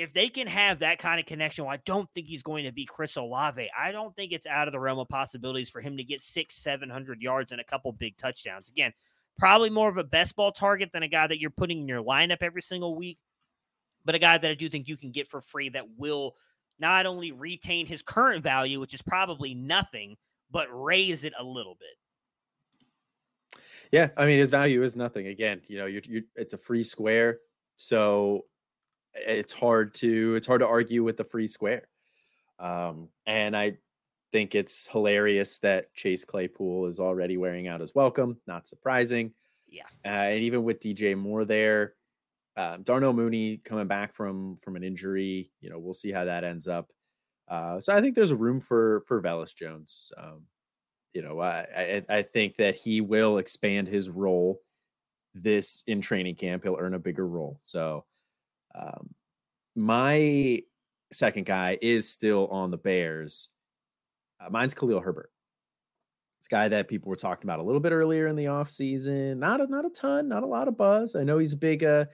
If 0.00 0.14
they 0.14 0.30
can 0.30 0.46
have 0.46 0.78
that 0.78 0.98
kind 0.98 1.20
of 1.20 1.26
connection, 1.26 1.66
well, 1.66 1.74
I 1.74 1.80
don't 1.84 2.08
think 2.14 2.26
he's 2.26 2.42
going 2.42 2.64
to 2.64 2.72
be 2.72 2.86
Chris 2.86 3.16
Olave. 3.16 3.70
I 3.78 3.92
don't 3.92 4.16
think 4.16 4.32
it's 4.32 4.46
out 4.46 4.66
of 4.66 4.72
the 4.72 4.80
realm 4.80 4.98
of 4.98 5.08
possibilities 5.08 5.68
for 5.68 5.82
him 5.82 5.98
to 5.98 6.04
get 6.04 6.22
six, 6.22 6.56
seven 6.56 6.88
hundred 6.88 7.20
yards 7.20 7.52
and 7.52 7.60
a 7.60 7.64
couple 7.64 7.92
big 7.92 8.16
touchdowns. 8.16 8.70
Again, 8.70 8.94
probably 9.38 9.68
more 9.68 9.90
of 9.90 9.98
a 9.98 10.04
best 10.04 10.36
ball 10.36 10.52
target 10.52 10.90
than 10.90 11.02
a 11.02 11.08
guy 11.08 11.26
that 11.26 11.38
you're 11.38 11.50
putting 11.50 11.80
in 11.80 11.88
your 11.88 12.02
lineup 12.02 12.38
every 12.40 12.62
single 12.62 12.94
week, 12.94 13.18
but 14.06 14.14
a 14.14 14.18
guy 14.18 14.38
that 14.38 14.50
I 14.50 14.54
do 14.54 14.70
think 14.70 14.88
you 14.88 14.96
can 14.96 15.10
get 15.10 15.28
for 15.28 15.42
free 15.42 15.68
that 15.68 15.86
will 15.98 16.34
not 16.78 17.04
only 17.04 17.32
retain 17.32 17.84
his 17.84 18.00
current 18.00 18.42
value, 18.42 18.80
which 18.80 18.94
is 18.94 19.02
probably 19.02 19.52
nothing, 19.54 20.16
but 20.50 20.66
raise 20.72 21.24
it 21.24 21.34
a 21.38 21.44
little 21.44 21.76
bit. 21.78 23.60
Yeah, 23.92 24.08
I 24.16 24.24
mean 24.24 24.38
his 24.38 24.48
value 24.48 24.82
is 24.82 24.96
nothing. 24.96 25.26
Again, 25.26 25.60
you 25.68 25.76
know, 25.76 25.84
you're, 25.84 26.02
you're 26.06 26.22
it's 26.36 26.54
a 26.54 26.58
free 26.58 26.84
square, 26.84 27.40
so 27.76 28.46
it's 29.14 29.52
hard 29.52 29.94
to 29.94 30.34
it's 30.34 30.46
hard 30.46 30.60
to 30.60 30.66
argue 30.66 31.04
with 31.04 31.16
the 31.16 31.24
free 31.24 31.48
square. 31.48 31.88
Um, 32.58 33.08
and 33.26 33.56
I 33.56 33.78
think 34.32 34.54
it's 34.54 34.86
hilarious 34.86 35.58
that 35.58 35.92
Chase 35.94 36.24
Claypool 36.24 36.86
is 36.86 37.00
already 37.00 37.36
wearing 37.36 37.68
out 37.68 37.80
his 37.80 37.94
welcome. 37.94 38.38
Not 38.46 38.68
surprising. 38.68 39.32
Yeah, 39.66 39.84
uh, 40.04 40.08
and 40.08 40.42
even 40.42 40.64
with 40.64 40.80
DJ 40.80 41.16
Moore 41.16 41.44
there, 41.44 41.94
um, 42.56 42.82
Darnell 42.82 43.12
Mooney 43.12 43.58
coming 43.58 43.86
back 43.86 44.14
from 44.14 44.58
from 44.62 44.76
an 44.76 44.84
injury, 44.84 45.50
you 45.60 45.70
know, 45.70 45.78
we'll 45.78 45.94
see 45.94 46.12
how 46.12 46.24
that 46.24 46.44
ends 46.44 46.66
up. 46.66 46.90
Uh, 47.48 47.80
so 47.80 47.94
I 47.94 48.00
think 48.00 48.14
there's 48.14 48.30
a 48.30 48.36
room 48.36 48.60
for 48.60 49.02
for 49.06 49.22
Velus 49.22 49.54
Jones. 49.54 50.12
Um, 50.16 50.42
you 51.12 51.22
know, 51.22 51.40
I, 51.40 51.66
I, 51.76 52.02
I 52.08 52.22
think 52.22 52.56
that 52.56 52.76
he 52.76 53.00
will 53.00 53.38
expand 53.38 53.88
his 53.88 54.08
role 54.08 54.60
this 55.34 55.82
in 55.86 56.00
training 56.00 56.36
camp. 56.36 56.62
He'll 56.62 56.76
earn 56.78 56.94
a 56.94 57.00
bigger 57.00 57.26
role. 57.26 57.58
So 57.62 58.04
um, 58.74 59.10
my 59.74 60.62
second 61.12 61.46
guy 61.46 61.78
is 61.80 62.08
still 62.08 62.46
on 62.48 62.70
the 62.70 62.76
Bears. 62.76 63.48
Uh, 64.40 64.50
mine's 64.50 64.74
Khalil 64.74 65.00
Herbert. 65.00 65.30
This 66.40 66.48
guy 66.48 66.68
that 66.68 66.88
people 66.88 67.10
were 67.10 67.16
talking 67.16 67.48
about 67.48 67.60
a 67.60 67.62
little 67.62 67.80
bit 67.80 67.92
earlier 67.92 68.26
in 68.26 68.36
the 68.36 68.46
offseason. 68.46 69.36
Not 69.36 69.60
a, 69.60 69.66
not 69.66 69.84
a 69.84 69.90
ton, 69.90 70.28
not 70.28 70.42
a 70.42 70.46
lot 70.46 70.68
of 70.68 70.76
buzz. 70.78 71.14
I 71.14 71.24
know 71.24 71.38
he's 71.38 71.52
a 71.52 71.58
big 71.58 71.84
uh, 71.84 72.06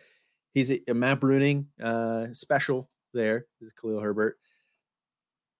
he's 0.53 0.71
a, 0.71 0.81
a 0.89 0.95
Matt 0.95 1.21
Bruning 1.21 1.67
uh, 1.83 2.33
special 2.33 2.91
there 3.15 3.47
is 3.61 3.73
Khalil 3.73 4.01
Herbert. 4.01 4.39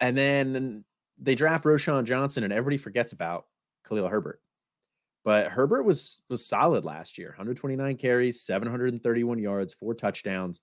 And 0.01 0.17
then 0.17 0.85
they 1.19 1.35
draft 1.35 1.65
Roschon 1.65 2.05
Johnson 2.05 2.45
and 2.45 2.53
everybody 2.53 2.77
forgets 2.77 3.13
about 3.13 3.47
Khalil 3.89 4.09
Herbert. 4.09 4.41
But 5.25 5.49
Herbert 5.49 5.83
was 5.83 6.23
was 6.29 6.47
solid 6.47 6.85
last 6.85 7.19
year. 7.19 7.31
129 7.31 7.97
carries, 7.97 8.43
731 8.43 9.39
yards, 9.39 9.75
four 9.75 9.95
touchdowns. 9.95 10.61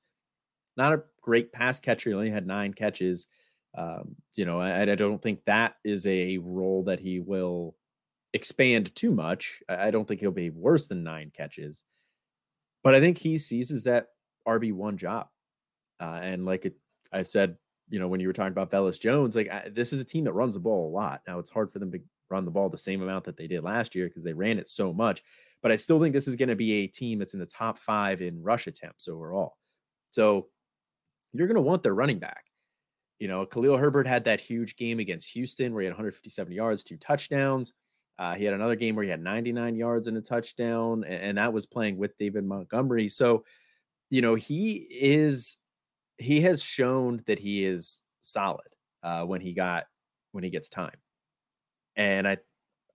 Not 0.77 0.93
a 0.93 1.03
great 1.21 1.51
pass 1.51 1.79
catcher. 1.79 2.09
He 2.09 2.15
only 2.15 2.29
had 2.29 2.47
nine 2.47 2.73
catches. 2.73 3.27
Um, 3.75 4.15
you 4.35 4.45
know, 4.45 4.59
I, 4.59 4.83
I, 4.83 4.95
don't 4.95 5.21
think 5.21 5.45
that 5.45 5.75
is 5.83 6.05
a 6.05 6.37
role 6.37 6.83
that 6.83 6.99
he 6.99 7.19
will 7.19 7.75
expand 8.31 8.93
too 8.95 9.11
much. 9.11 9.61
I, 9.67 9.87
I 9.87 9.91
don't 9.91 10.07
think 10.07 10.19
he'll 10.19 10.31
be 10.31 10.51
worse 10.51 10.85
than 10.85 11.03
nine 11.03 11.31
catches. 11.35 11.83
But 12.83 12.93
I 12.93 12.99
think 12.99 13.17
he 13.17 13.37
seizes 13.37 13.83
that 13.83 14.09
RB1 14.47 14.97
job. 14.97 15.27
Uh, 15.99 16.19
and 16.21 16.45
like 16.45 16.65
it, 16.65 16.75
I 17.11 17.23
said, 17.23 17.57
you 17.89 17.99
know, 17.99 18.07
when 18.07 18.19
you 18.19 18.27
were 18.27 18.33
talking 18.33 18.51
about 18.51 18.71
Velus 18.71 18.99
Jones, 18.99 19.35
like 19.35 19.49
I, 19.49 19.69
this 19.69 19.93
is 19.93 20.01
a 20.01 20.05
team 20.05 20.25
that 20.25 20.33
runs 20.33 20.53
the 20.53 20.59
ball 20.59 20.89
a 20.89 20.95
lot. 20.95 21.21
Now 21.27 21.39
it's 21.39 21.49
hard 21.49 21.71
for 21.71 21.79
them 21.79 21.91
to 21.91 21.99
run 22.29 22.45
the 22.45 22.51
ball 22.51 22.69
the 22.69 22.77
same 22.77 23.01
amount 23.01 23.25
that 23.25 23.37
they 23.37 23.47
did 23.47 23.63
last 23.63 23.95
year 23.95 24.07
because 24.07 24.23
they 24.23 24.33
ran 24.33 24.59
it 24.59 24.67
so 24.67 24.93
much. 24.93 25.23
But 25.61 25.71
I 25.71 25.77
still 25.77 26.01
think 26.01 26.13
this 26.13 26.27
is 26.27 26.35
going 26.35 26.49
to 26.49 26.55
be 26.55 26.73
a 26.73 26.87
team 26.87 27.19
that's 27.19 27.33
in 27.33 27.39
the 27.39 27.45
top 27.45 27.79
five 27.79 28.21
in 28.21 28.43
rush 28.43 28.67
attempts 28.67 29.07
overall. 29.07 29.57
So 30.11 30.47
you're 31.33 31.47
going 31.47 31.55
to 31.55 31.61
want 31.61 31.83
their 31.83 31.95
running 31.95 32.19
back. 32.19 32.45
You 33.19 33.27
know, 33.27 33.45
Khalil 33.45 33.77
Herbert 33.77 34.07
had 34.07 34.25
that 34.25 34.41
huge 34.41 34.75
game 34.75 34.99
against 34.99 35.31
Houston 35.31 35.73
where 35.73 35.81
he 35.81 35.85
had 35.85 35.93
157 35.93 36.51
yards, 36.51 36.83
two 36.83 36.97
touchdowns. 36.97 37.73
Uh, 38.19 38.35
he 38.35 38.45
had 38.45 38.53
another 38.53 38.75
game 38.75 38.95
where 38.95 39.03
he 39.03 39.09
had 39.09 39.21
99 39.21 39.75
yards 39.75 40.07
and 40.07 40.17
a 40.17 40.21
touchdown, 40.21 41.03
and, 41.03 41.23
and 41.23 41.37
that 41.37 41.53
was 41.53 41.65
playing 41.65 41.97
with 41.97 42.17
David 42.17 42.45
Montgomery. 42.45 43.09
So 43.09 43.43
you 44.13 44.21
know, 44.21 44.35
he 44.35 44.73
is 44.91 45.57
he 46.19 46.41
has 46.41 46.61
shown 46.61 47.23
that 47.25 47.39
he 47.39 47.65
is 47.65 47.99
solid 48.21 48.67
uh, 49.01 49.23
when 49.23 49.41
he 49.41 49.53
got 49.53 49.85
when 50.33 50.43
he 50.43 50.51
gets 50.51 50.69
time. 50.69 50.97
And 51.95 52.27
I 52.27 52.37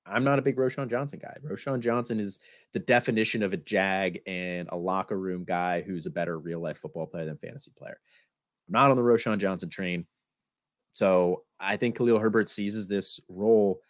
I'm 0.07 0.23
not 0.23 0.39
a 0.39 0.43
big 0.43 0.57
Roschon 0.57 0.89
Johnson 0.89 1.19
guy. 1.21 1.37
Roschon 1.45 1.81
Johnson 1.81 2.21
is 2.21 2.39
the 2.73 2.79
definition 2.79 3.43
of 3.43 3.53
a 3.53 3.57
jag 3.57 4.21
and 4.29 4.69
a 4.71 4.77
locker 4.77 5.19
room 5.19 5.43
guy 5.45 5.83
who's 5.83 6.07
a 6.07 6.11
better 6.11 6.39
real 6.39 6.61
life 6.61 6.79
football 6.79 7.07
player 7.09 7.25
than 7.25 7.37
fantasy 7.37 7.73
player. 7.77 7.99
I'm 8.69 8.73
not 8.73 8.91
on 8.91 8.97
the 8.97 9.03
Roschon 9.03 9.39
Johnson 9.39 9.71
train. 9.71 10.07
So 10.93 11.45
I 11.59 11.77
think 11.77 11.97
Khalil 11.97 12.19
Herbert 12.19 12.49
seizes 12.49 12.89
this 12.89 13.21
role. 13.29 13.81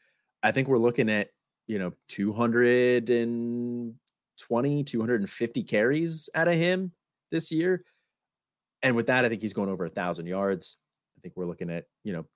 I 0.43 0.53
think 0.53 0.69
we're 0.69 0.79
looking 0.79 1.11
at, 1.11 1.29
you 1.67 1.79
know, 1.79 1.93
220, 2.09 4.85
250 4.85 5.63
carries 5.65 6.31
out 6.35 6.49
of 6.49 6.55
him 6.55 6.93
this 7.31 7.53
year. 7.53 7.85
And 8.83 8.95
with 8.95 9.09
that, 9.09 9.25
I 9.25 9.29
think 9.29 9.43
he's 9.43 9.53
going 9.53 9.69
over 9.69 9.85
a 9.85 9.91
thousand 9.91 10.27
yards. 10.27 10.77
I 11.17 11.21
think 11.21 11.35
we're 11.37 11.47
looking 11.47 11.71
at, 11.71 11.85
you 12.05 12.13
know, 12.13 12.27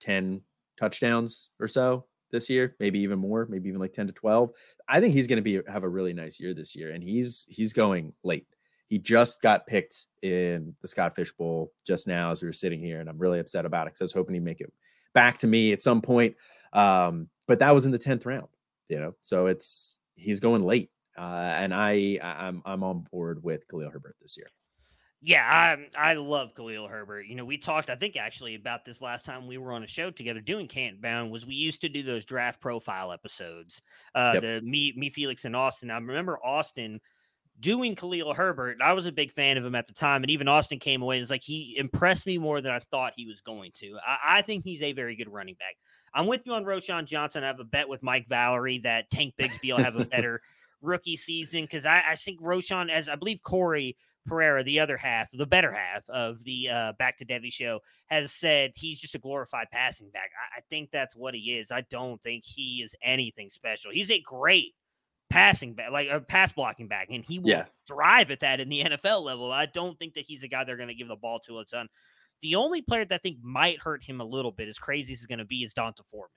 10 0.00 0.42
touchdowns 0.78 1.50
or 1.58 1.68
so 1.68 2.04
this 2.30 2.50
year, 2.50 2.76
maybe 2.78 3.00
even 3.00 3.18
more, 3.18 3.46
maybe 3.48 3.68
even 3.68 3.80
like 3.80 3.92
10 3.92 4.08
to 4.08 4.12
12. 4.12 4.50
I 4.88 5.00
think 5.00 5.14
he's 5.14 5.26
going 5.26 5.38
to 5.38 5.42
be 5.42 5.60
have 5.70 5.84
a 5.84 5.88
really 5.88 6.12
nice 6.12 6.38
year 6.38 6.54
this 6.54 6.76
year. 6.76 6.90
And 6.90 7.02
he's 7.02 7.46
he's 7.48 7.72
going 7.72 8.12
late. 8.22 8.46
He 8.88 8.98
just 8.98 9.42
got 9.42 9.66
picked 9.66 10.06
in 10.22 10.74
the 10.80 10.88
Scott 10.88 11.16
Fish 11.16 11.32
Bowl 11.32 11.72
just 11.86 12.06
now 12.06 12.30
as 12.30 12.42
we 12.42 12.48
were 12.48 12.52
sitting 12.52 12.80
here, 12.80 13.00
and 13.00 13.08
I'm 13.08 13.18
really 13.18 13.40
upset 13.40 13.66
about 13.66 13.86
it 13.86 13.90
because 13.90 14.02
I 14.02 14.04
was 14.04 14.12
hoping 14.12 14.34
he'd 14.34 14.44
make 14.44 14.60
it 14.60 14.72
back 15.12 15.38
to 15.38 15.46
me 15.46 15.72
at 15.72 15.82
some 15.82 16.02
point. 16.02 16.36
Um, 16.72 17.28
but 17.48 17.60
that 17.60 17.74
was 17.74 17.86
in 17.86 17.92
the 17.92 17.98
10th 17.98 18.26
round, 18.26 18.48
you 18.88 19.00
know. 19.00 19.14
So 19.22 19.46
it's 19.46 19.98
he's 20.14 20.40
going 20.40 20.64
late. 20.64 20.90
Uh, 21.16 21.54
and 21.58 21.72
I 21.72 22.18
I'm 22.22 22.62
I'm 22.66 22.82
on 22.84 23.06
board 23.10 23.42
with 23.42 23.66
Khalil 23.68 23.90
Herbert 23.90 24.16
this 24.20 24.36
year. 24.36 24.48
Yeah, 25.22 25.42
I 25.96 26.10
I 26.10 26.14
love 26.14 26.54
Khalil 26.54 26.88
Herbert. 26.88 27.26
You 27.26 27.36
know, 27.36 27.44
we 27.44 27.56
talked 27.56 27.88
I 27.88 27.96
think 27.96 28.16
actually 28.16 28.54
about 28.54 28.84
this 28.84 29.00
last 29.00 29.24
time 29.24 29.46
we 29.46 29.56
were 29.56 29.72
on 29.72 29.82
a 29.82 29.86
show 29.86 30.10
together 30.10 30.40
doing 30.40 30.68
Canton 30.68 31.00
Bound 31.00 31.30
was 31.30 31.46
we 31.46 31.54
used 31.54 31.80
to 31.80 31.88
do 31.88 32.02
those 32.02 32.26
draft 32.26 32.60
profile 32.60 33.12
episodes. 33.12 33.80
Uh 34.14 34.32
yep. 34.34 34.42
the 34.42 34.60
me 34.60 34.92
me 34.94 35.08
Felix 35.08 35.46
and 35.46 35.56
Austin. 35.56 35.90
I 35.90 35.94
remember 35.94 36.38
Austin 36.44 37.00
doing 37.60 37.94
Khalil 37.94 38.34
Herbert. 38.34 38.78
I 38.82 38.92
was 38.92 39.06
a 39.06 39.12
big 39.12 39.32
fan 39.32 39.56
of 39.56 39.64
him 39.64 39.74
at 39.74 39.86
the 39.86 39.94
time, 39.94 40.22
and 40.22 40.30
even 40.30 40.48
Austin 40.48 40.78
came 40.78 41.02
away 41.02 41.16
and 41.16 41.22
was 41.22 41.30
like 41.30 41.42
he 41.42 41.76
impressed 41.78 42.26
me 42.26 42.38
more 42.38 42.60
than 42.60 42.72
I 42.72 42.80
thought 42.90 43.14
he 43.16 43.26
was 43.26 43.40
going 43.40 43.72
to. 43.76 43.98
I, 44.06 44.38
I 44.38 44.42
think 44.42 44.64
he's 44.64 44.82
a 44.82 44.92
very 44.92 45.16
good 45.16 45.32
running 45.32 45.54
back. 45.54 45.76
I'm 46.14 46.26
with 46.26 46.46
you 46.46 46.54
on 46.54 46.64
Roschon 46.64 47.06
Johnson. 47.06 47.44
I 47.44 47.48
have 47.48 47.60
a 47.60 47.64
bet 47.64 47.88
with 47.88 48.02
Mike 48.02 48.26
Valerie 48.28 48.78
that 48.84 49.10
Tank 49.10 49.34
Bigsby 49.38 49.70
will 49.70 49.82
have 49.82 49.96
a 49.96 50.04
better 50.04 50.40
rookie 50.82 51.16
season 51.16 51.62
because 51.62 51.84
I, 51.84 52.02
I 52.08 52.14
think 52.14 52.40
Roschon, 52.40 52.90
as 52.90 53.08
I 53.08 53.16
believe 53.16 53.42
Corey 53.42 53.96
Pereira, 54.26 54.64
the 54.64 54.80
other 54.80 54.96
half, 54.96 55.30
the 55.32 55.46
better 55.46 55.72
half 55.72 56.08
of 56.08 56.42
the 56.44 56.68
uh, 56.68 56.92
Back 56.98 57.18
to 57.18 57.24
Devy 57.24 57.52
show, 57.52 57.80
has 58.06 58.32
said 58.32 58.72
he's 58.74 59.00
just 59.00 59.14
a 59.14 59.18
glorified 59.18 59.68
passing 59.70 60.10
back. 60.10 60.30
I, 60.34 60.58
I 60.58 60.60
think 60.68 60.90
that's 60.90 61.14
what 61.14 61.34
he 61.34 61.58
is. 61.58 61.70
I 61.70 61.82
don't 61.90 62.20
think 62.22 62.44
he 62.44 62.82
is 62.82 62.94
anything 63.02 63.50
special. 63.50 63.90
He's 63.92 64.10
a 64.10 64.20
great 64.20 64.74
passing 65.30 65.74
back, 65.74 65.90
like 65.90 66.08
a 66.08 66.20
pass 66.20 66.52
blocking 66.52 66.88
back, 66.88 67.08
and 67.10 67.24
he 67.24 67.38
will 67.38 67.50
yeah. 67.50 67.64
thrive 67.86 68.30
at 68.30 68.40
that 68.40 68.60
in 68.60 68.68
the 68.68 68.82
NFL 68.84 69.22
level. 69.22 69.52
I 69.52 69.66
don't 69.66 69.98
think 69.98 70.14
that 70.14 70.24
he's 70.26 70.42
a 70.42 70.48
guy 70.48 70.64
they're 70.64 70.76
going 70.76 70.88
to 70.88 70.94
give 70.94 71.08
the 71.08 71.16
ball 71.16 71.40
to 71.40 71.58
a 71.58 71.64
ton. 71.64 71.88
The 72.42 72.54
only 72.56 72.82
player 72.82 73.04
that 73.04 73.14
I 73.14 73.18
think 73.18 73.38
might 73.42 73.80
hurt 73.80 74.02
him 74.02 74.20
a 74.20 74.24
little 74.24 74.52
bit, 74.52 74.68
as 74.68 74.78
crazy 74.78 75.12
as 75.12 75.20
he's 75.20 75.26
going 75.26 75.38
to 75.38 75.44
be, 75.44 75.62
is 75.62 75.72
D'Onta 75.72 76.02
Foreman 76.10 76.30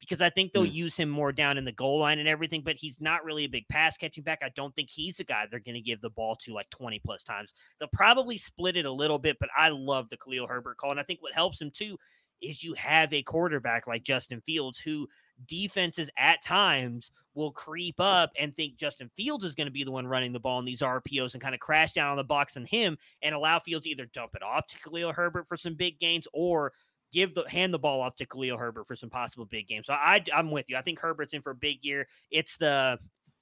because 0.00 0.20
I 0.20 0.30
think 0.30 0.52
they'll 0.52 0.64
mm. 0.64 0.72
use 0.72 0.96
him 0.96 1.08
more 1.08 1.32
down 1.32 1.58
in 1.58 1.64
the 1.64 1.72
goal 1.72 2.00
line 2.00 2.18
and 2.18 2.28
everything, 2.28 2.62
but 2.62 2.76
he's 2.76 3.00
not 3.00 3.24
really 3.24 3.44
a 3.44 3.48
big 3.48 3.66
pass 3.68 3.96
catching 3.96 4.22
back. 4.22 4.40
I 4.42 4.50
don't 4.54 4.74
think 4.74 4.90
he's 4.90 5.20
a 5.20 5.24
guy 5.24 5.46
they're 5.50 5.60
going 5.60 5.74
to 5.74 5.80
give 5.80 6.00
the 6.00 6.10
ball 6.10 6.36
to 6.42 6.54
like 6.54 6.70
20 6.70 7.00
plus 7.04 7.22
times. 7.22 7.54
They'll 7.78 7.88
probably 7.92 8.36
split 8.36 8.76
it 8.76 8.86
a 8.86 8.92
little 8.92 9.18
bit, 9.18 9.36
but 9.40 9.48
I 9.56 9.70
love 9.70 10.08
the 10.08 10.16
Khalil 10.16 10.46
Herbert 10.46 10.76
call. 10.76 10.92
And 10.92 11.00
I 11.00 11.02
think 11.02 11.20
what 11.22 11.34
helps 11.34 11.60
him 11.60 11.70
too 11.70 11.98
is 12.40 12.62
you 12.62 12.74
have 12.74 13.12
a 13.12 13.22
quarterback 13.22 13.86
like 13.86 14.04
Justin 14.04 14.40
Fields 14.42 14.78
who 14.78 15.08
defenses 15.46 16.10
at 16.18 16.42
times 16.42 17.10
will 17.34 17.52
creep 17.52 18.00
up 18.00 18.30
and 18.38 18.54
think 18.54 18.76
Justin 18.76 19.10
Fields 19.16 19.44
is 19.44 19.54
going 19.54 19.66
to 19.66 19.72
be 19.72 19.84
the 19.84 19.90
one 19.90 20.06
running 20.06 20.32
the 20.32 20.40
ball 20.40 20.58
in 20.58 20.64
these 20.64 20.80
RPOs 20.80 21.34
and 21.34 21.42
kind 21.42 21.54
of 21.54 21.60
crash 21.60 21.92
down 21.92 22.10
on 22.10 22.16
the 22.16 22.24
box 22.24 22.56
and 22.56 22.66
him 22.66 22.98
and 23.22 23.34
allow 23.34 23.58
Fields 23.58 23.84
to 23.84 23.90
either 23.90 24.06
dump 24.06 24.34
it 24.34 24.42
off 24.42 24.66
to 24.68 24.78
Khalil 24.78 25.12
Herbert 25.12 25.46
for 25.48 25.56
some 25.56 25.74
big 25.74 25.98
gains 26.00 26.26
or 26.32 26.72
give 27.12 27.34
the 27.34 27.44
hand 27.48 27.72
the 27.72 27.78
ball 27.78 28.00
off 28.00 28.16
to 28.16 28.26
Khalil 28.26 28.58
Herbert 28.58 28.86
for 28.86 28.96
some 28.96 29.10
possible 29.10 29.46
big 29.46 29.68
games. 29.68 29.86
So 29.86 29.94
I 29.94 30.22
I'm 30.34 30.50
with 30.50 30.68
you. 30.68 30.76
I 30.76 30.82
think 30.82 30.98
Herbert's 30.98 31.32
in 31.32 31.42
for 31.42 31.50
a 31.50 31.56
big 31.56 31.84
year. 31.84 32.06
It's 32.30 32.56
the 32.56 32.98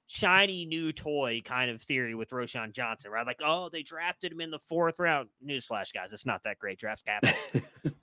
shiny 0.06 0.64
new 0.64 0.92
toy 0.92 1.42
kind 1.44 1.70
of 1.70 1.82
theory 1.82 2.14
with 2.14 2.30
Roschon 2.30 2.72
Johnson, 2.72 3.10
right? 3.10 3.26
Like, 3.26 3.40
oh, 3.44 3.68
they 3.70 3.82
drafted 3.82 4.32
him 4.32 4.40
in 4.40 4.50
the 4.50 4.58
fourth 4.58 4.98
round. 4.98 5.28
Newsflash, 5.44 5.92
guys, 5.92 6.12
it's 6.12 6.26
not 6.26 6.42
that 6.44 6.58
great 6.58 6.78
draft 6.78 7.04
capital. 7.04 7.36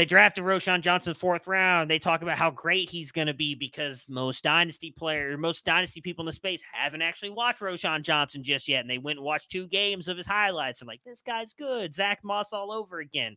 they 0.00 0.06
drafted 0.06 0.44
Roschon 0.44 0.80
Johnson 0.80 1.12
fourth 1.12 1.46
round. 1.46 1.90
They 1.90 1.98
talk 1.98 2.22
about 2.22 2.38
how 2.38 2.50
great 2.50 2.88
he's 2.88 3.12
going 3.12 3.26
to 3.26 3.34
be 3.34 3.54
because 3.54 4.02
most 4.08 4.42
dynasty 4.42 4.94
players, 4.96 5.38
most 5.38 5.66
dynasty 5.66 6.00
people 6.00 6.22
in 6.22 6.26
the 6.26 6.32
space 6.32 6.62
haven't 6.72 7.02
actually 7.02 7.28
watched 7.28 7.60
Roschon 7.60 8.00
Johnson 8.00 8.42
just 8.42 8.66
yet. 8.66 8.80
And 8.80 8.88
they 8.88 8.96
went 8.96 9.18
and 9.18 9.26
watched 9.26 9.50
two 9.50 9.66
games 9.66 10.08
of 10.08 10.16
his 10.16 10.26
highlights 10.26 10.80
and 10.80 10.88
like, 10.88 11.02
this 11.04 11.20
guy's 11.20 11.52
good. 11.52 11.92
Zach 11.92 12.20
Moss 12.24 12.54
all 12.54 12.72
over 12.72 13.00
again. 13.00 13.36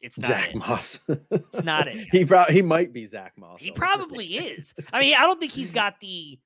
It's 0.00 0.16
not 0.16 0.28
Zach 0.28 0.50
it. 0.50 0.54
Moss. 0.54 1.00
It's 1.32 1.64
not 1.64 1.88
it. 1.88 2.06
he 2.12 2.24
probably 2.24 2.54
he 2.54 2.62
might 2.62 2.92
be 2.92 3.04
Zach 3.04 3.32
Moss. 3.36 3.60
He 3.60 3.72
probably 3.72 4.26
is. 4.26 4.72
I 4.92 5.00
mean, 5.00 5.16
I 5.16 5.22
don't 5.22 5.40
think 5.40 5.50
he's 5.50 5.72
got 5.72 5.94
the 6.00 6.38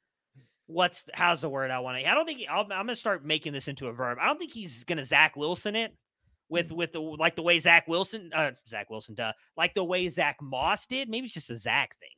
what's 0.69 1.05
how's 1.13 1.43
the 1.43 1.51
word 1.51 1.71
I 1.71 1.81
want 1.81 1.99
to. 1.99 2.11
I 2.11 2.15
don't 2.15 2.25
think 2.25 2.39
he- 2.39 2.49
I'll, 2.49 2.63
I'm 2.63 2.69
going 2.69 2.89
to 2.89 2.97
start 2.97 3.27
making 3.27 3.53
this 3.53 3.69
into 3.69 3.89
a 3.89 3.93
verb. 3.93 4.17
I 4.19 4.27
don't 4.27 4.39
think 4.39 4.55
he's 4.55 4.85
going 4.85 4.97
to 4.97 5.05
Zach 5.05 5.37
Wilson 5.37 5.77
it 5.77 5.93
with 6.49 6.73
with 6.73 6.93
the 6.93 7.01
like 7.01 7.37
the 7.37 7.43
way 7.43 7.59
Zach 7.59 7.89
Wilson, 7.89 8.31
uh, 8.35 8.53
Zach 8.69 8.91
Wilson, 8.91 9.15
duh, 9.15 9.33
like 9.57 9.75
the 9.75 9.85
way 9.85 10.09
Zach 10.09 10.37
Moss 10.43 10.87
did. 10.87 11.09
Maybe 11.09 11.25
it's 11.27 11.35
just 11.35 11.51
a 11.51 11.57
Zach 11.57 11.97
thing. 11.99 12.11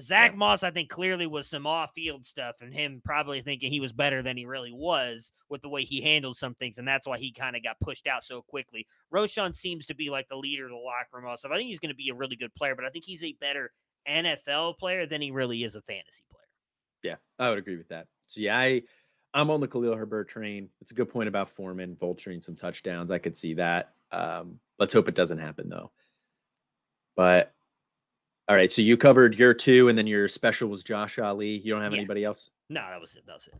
Zach 0.00 0.32
Yeah. 0.32 0.38
Moss, 0.38 0.64
I 0.64 0.72
think, 0.72 0.88
clearly 0.88 1.26
was 1.28 1.46
some 1.46 1.68
off-field 1.68 2.26
stuff, 2.26 2.56
and 2.60 2.74
him 2.74 3.00
probably 3.04 3.42
thinking 3.42 3.70
he 3.70 3.78
was 3.78 3.92
better 3.92 4.22
than 4.22 4.36
he 4.36 4.44
really 4.44 4.72
was 4.72 5.30
with 5.48 5.62
the 5.62 5.68
way 5.68 5.84
he 5.84 6.00
handled 6.00 6.36
some 6.36 6.54
things, 6.56 6.78
and 6.78 6.88
that's 6.88 7.06
why 7.06 7.16
he 7.16 7.32
kind 7.32 7.54
of 7.54 7.62
got 7.62 7.78
pushed 7.80 8.08
out 8.08 8.24
so 8.24 8.42
quickly. 8.42 8.88
Roschon 9.14 9.54
seems 9.54 9.86
to 9.86 9.94
be 9.94 10.10
like 10.10 10.28
the 10.28 10.36
leader 10.36 10.64
of 10.64 10.70
the 10.70 10.76
locker 10.76 11.06
room. 11.12 11.26
Also, 11.26 11.48
I 11.48 11.56
think 11.56 11.68
he's 11.68 11.78
going 11.78 11.92
to 11.92 11.94
be 11.94 12.08
a 12.08 12.14
really 12.14 12.34
good 12.34 12.52
player, 12.56 12.74
but 12.74 12.84
I 12.84 12.90
think 12.90 13.04
he's 13.04 13.22
a 13.22 13.36
better 13.40 13.70
NFL 14.08 14.78
player 14.78 15.06
than 15.06 15.20
he 15.20 15.30
really 15.30 15.62
is 15.62 15.76
a 15.76 15.82
fantasy 15.82 16.24
player. 16.28 16.42
Yeah, 17.04 17.16
I 17.38 17.50
would 17.50 17.58
agree 17.58 17.76
with 17.76 17.88
that. 17.88 18.06
So 18.26 18.40
yeah, 18.40 18.58
I 18.58 18.82
I'm 19.34 19.50
on 19.50 19.60
the 19.60 19.66
Khalil 19.68 19.96
Herbert 19.96 20.28
train. 20.28 20.68
It's 20.80 20.92
a 20.92 20.94
good 20.94 21.08
point 21.08 21.28
about 21.28 21.50
Foreman 21.50 21.96
vulturing 22.00 22.42
some 22.42 22.54
touchdowns. 22.54 23.10
I 23.10 23.18
could 23.18 23.36
see 23.36 23.54
that. 23.54 23.92
Um, 24.12 24.60
let's 24.78 24.92
hope 24.92 25.08
it 25.08 25.14
doesn't 25.16 25.38
happen 25.38 25.68
though. 25.68 25.90
But 27.16 27.52
all 28.48 28.54
right, 28.56 28.70
so 28.72 28.82
you 28.82 28.96
covered 28.96 29.36
your 29.38 29.54
two, 29.54 29.88
and 29.88 29.96
then 29.98 30.06
your 30.06 30.28
special 30.28 30.68
was 30.68 30.82
Josh 30.82 31.18
Ali. 31.18 31.58
You 31.58 31.72
don't 31.72 31.82
have 31.82 31.92
Yeah. 31.92 31.98
anybody 31.98 32.24
else? 32.24 32.50
No, 32.68 32.80
that 32.88 33.00
was 33.00 33.16
it. 33.16 33.24
That 33.26 33.34
was 33.36 33.46
it. 33.48 33.54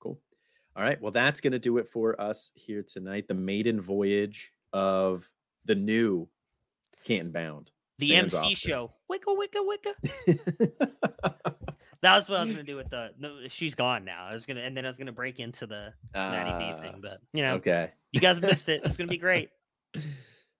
Cool. 0.00 0.20
All 0.76 0.82
right. 0.82 1.00
Well, 1.00 1.12
that's 1.12 1.40
going 1.40 1.52
to 1.52 1.58
do 1.58 1.78
it 1.78 1.88
for 1.88 2.20
us 2.20 2.50
here 2.54 2.82
tonight. 2.82 3.28
The 3.28 3.34
maiden 3.34 3.80
voyage 3.80 4.50
of 4.72 5.30
the 5.64 5.74
new 5.76 6.28
Canton 7.04 7.30
Bound. 7.32 7.70
The 8.00 8.08
Sans 8.08 8.34
MC 8.34 8.46
Austin. 8.46 8.70
show. 8.70 8.92
Wicka, 9.10 9.36
wicka, 9.38 9.62
wicka. 10.26 11.54
That 12.04 12.16
was 12.16 12.28
what 12.28 12.38
I 12.38 12.42
was 12.42 12.50
gonna 12.50 12.62
do 12.62 12.76
with 12.76 12.90
the. 12.90 13.10
No, 13.18 13.48
she's 13.48 13.74
gone 13.74 14.04
now. 14.04 14.26
I 14.26 14.34
was 14.34 14.44
gonna, 14.46 14.60
and 14.60 14.76
then 14.76 14.84
I 14.84 14.88
was 14.88 14.98
gonna 14.98 15.10
break 15.10 15.40
into 15.40 15.66
the 15.66 15.92
Maddie 16.14 16.72
B 16.72 16.80
thing, 16.82 17.00
but 17.00 17.18
you 17.32 17.42
know, 17.42 17.54
Okay. 17.54 17.90
you 18.12 18.20
guys 18.20 18.40
missed 18.40 18.68
it. 18.68 18.82
It's 18.84 18.96
gonna 18.96 19.08
be 19.08 19.16
great. 19.16 19.48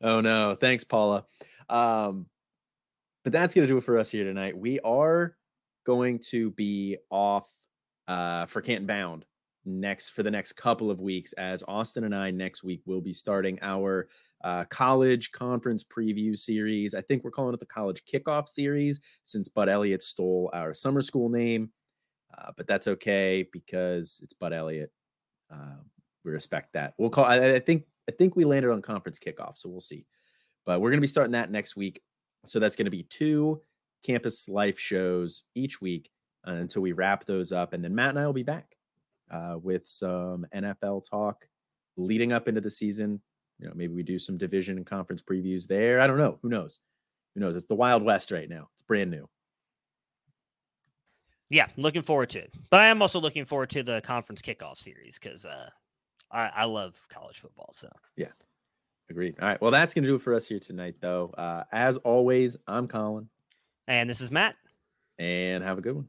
oh 0.03 0.20
no 0.20 0.57
thanks 0.61 0.84
paula 0.84 1.24
um 1.68 2.26
but 3.22 3.32
that's 3.32 3.55
going 3.55 3.66
to 3.66 3.72
do 3.72 3.78
it 3.78 3.84
for 3.84 3.99
us 3.99 4.11
here 4.11 4.24
tonight 4.24 4.57
we 4.57 4.78
are 4.80 5.36
going 5.86 6.18
to 6.18 6.51
be 6.51 6.97
off 7.11 7.49
uh 8.09 8.45
for 8.47 8.61
canton 8.61 8.86
bound 8.86 9.24
next 9.64 10.11
for 10.11 10.22
the 10.22 10.30
next 10.30 10.53
couple 10.53 10.90
of 10.90 11.01
weeks 11.01 11.32
as 11.34 11.64
austin 11.66 12.05
and 12.05 12.14
i 12.14 12.30
next 12.30 12.62
week 12.62 12.82
will 12.86 13.01
be 13.01 13.12
starting 13.12 13.59
our 13.62 14.09
uh, 14.45 14.64
college 14.70 15.32
conference 15.32 15.82
preview 15.82 16.38
series 16.38 16.95
i 16.95 17.01
think 17.01 17.24
we're 17.24 17.30
calling 17.30 17.55
it 17.55 17.61
the 17.61 17.66
college 17.66 18.03
kickoff 18.05 18.49
series 18.49 19.01
since 19.24 19.49
bud 19.49 19.68
elliott 19.68 20.03
stole 20.03 20.51
our 20.53 20.72
summer 20.72 21.03
school 21.03 21.28
name 21.28 21.70
uh, 22.38 22.51
but 22.57 22.66
that's 22.66 22.86
okay 22.86 23.47
because 23.53 24.20
it's 24.22 24.34
bud 24.34 24.53
elliott 24.53 24.92
uh, 25.53 25.76
we 26.24 26.30
respect 26.30 26.74
that 26.74 26.95
we'll 26.99 27.11
call 27.11 27.24
I, 27.24 27.55
I 27.55 27.59
think 27.59 27.84
I 28.09 28.12
think 28.12 28.36
we 28.36 28.45
landed 28.45 28.70
on 28.70 28.82
conference 28.82 29.18
kickoff, 29.18 29.57
so 29.57 29.68
we'll 29.68 29.80
see. 29.80 30.07
But 30.66 30.80
we're 30.80 30.90
going 30.90 30.99
to 30.99 31.05
be 31.05 31.07
starting 31.07 31.32
that 31.32 31.51
next 31.51 31.76
week. 31.76 32.01
So 32.45 32.59
that's 32.59 32.76
going 32.76 32.86
to 32.86 32.90
be 32.90 33.05
two 33.05 33.62
campus 34.03 34.49
life 34.49 34.78
shows 34.78 35.45
each 35.55 35.80
week 35.80 36.11
uh, 36.47 36.53
until 36.53 36.82
we 36.82 36.92
wrap 36.92 37.24
those 37.24 37.53
up. 37.53 37.72
And 37.72 37.82
then 37.82 37.95
Matt 37.95 38.11
and 38.11 38.18
I 38.18 38.26
will 38.26 38.34
be 38.34 38.42
back 38.42 38.76
uh, 39.30 39.57
with 39.62 39.88
some 39.88 40.47
NFL 40.55 41.09
talk 41.09 41.47
leading 41.97 42.32
up 42.32 42.49
into 42.49 42.61
the 42.61 42.70
season. 42.70 43.20
You 43.59 43.68
know, 43.68 43.72
maybe 43.74 43.94
we 43.94 44.02
do 44.02 44.18
some 44.18 44.36
division 44.36 44.76
and 44.76 44.86
conference 44.86 45.22
previews 45.22 45.66
there. 45.66 46.00
I 46.00 46.07
don't 46.07 46.18
know. 46.18 46.38
Who 46.42 46.48
knows? 46.48 46.80
Who 47.34 47.40
knows? 47.40 47.57
It's 47.57 47.66
the 47.66 47.74
Wild 47.74 48.02
West 48.02 48.30
right 48.30 48.48
now. 48.48 48.68
It's 48.72 48.82
brand 48.82 49.11
new. 49.11 49.28
Yeah, 51.50 51.68
looking 51.76 52.02
forward 52.02 52.30
to 52.30 52.40
it. 52.40 52.52
But 52.70 52.80
I 52.80 52.86
am 52.88 53.00
also 53.02 53.20
looking 53.20 53.44
forward 53.44 53.70
to 53.70 53.82
the 53.82 54.00
conference 54.00 54.42
kickoff 54.42 54.78
series 54.78 55.18
because 55.20 55.44
uh, 55.44 55.68
I, 56.30 56.50
I 56.55 56.64
love 56.64 57.00
college 57.11 57.38
football. 57.38 57.70
So 57.72 57.88
yeah, 58.16 58.28
Agreed. 59.11 59.36
All 59.40 59.48
right. 59.48 59.61
Well, 59.61 59.70
that's 59.70 59.92
going 59.92 60.05
to 60.05 60.09
do 60.09 60.14
it 60.16 60.22
for 60.22 60.34
us 60.34 60.48
here 60.48 60.59
tonight, 60.59 60.96
though. 61.00 61.28
Uh, 61.36 61.64
as 61.70 61.98
always, 61.98 62.57
I'm 62.66 62.88
Colin, 62.88 63.28
and 63.86 64.09
this 64.09 64.20
is 64.20 64.30
Matt. 64.30 64.57
and 65.18 65.62
have 65.62 65.78
a 65.78 65.82
good 65.82 65.94
one. 65.94 66.09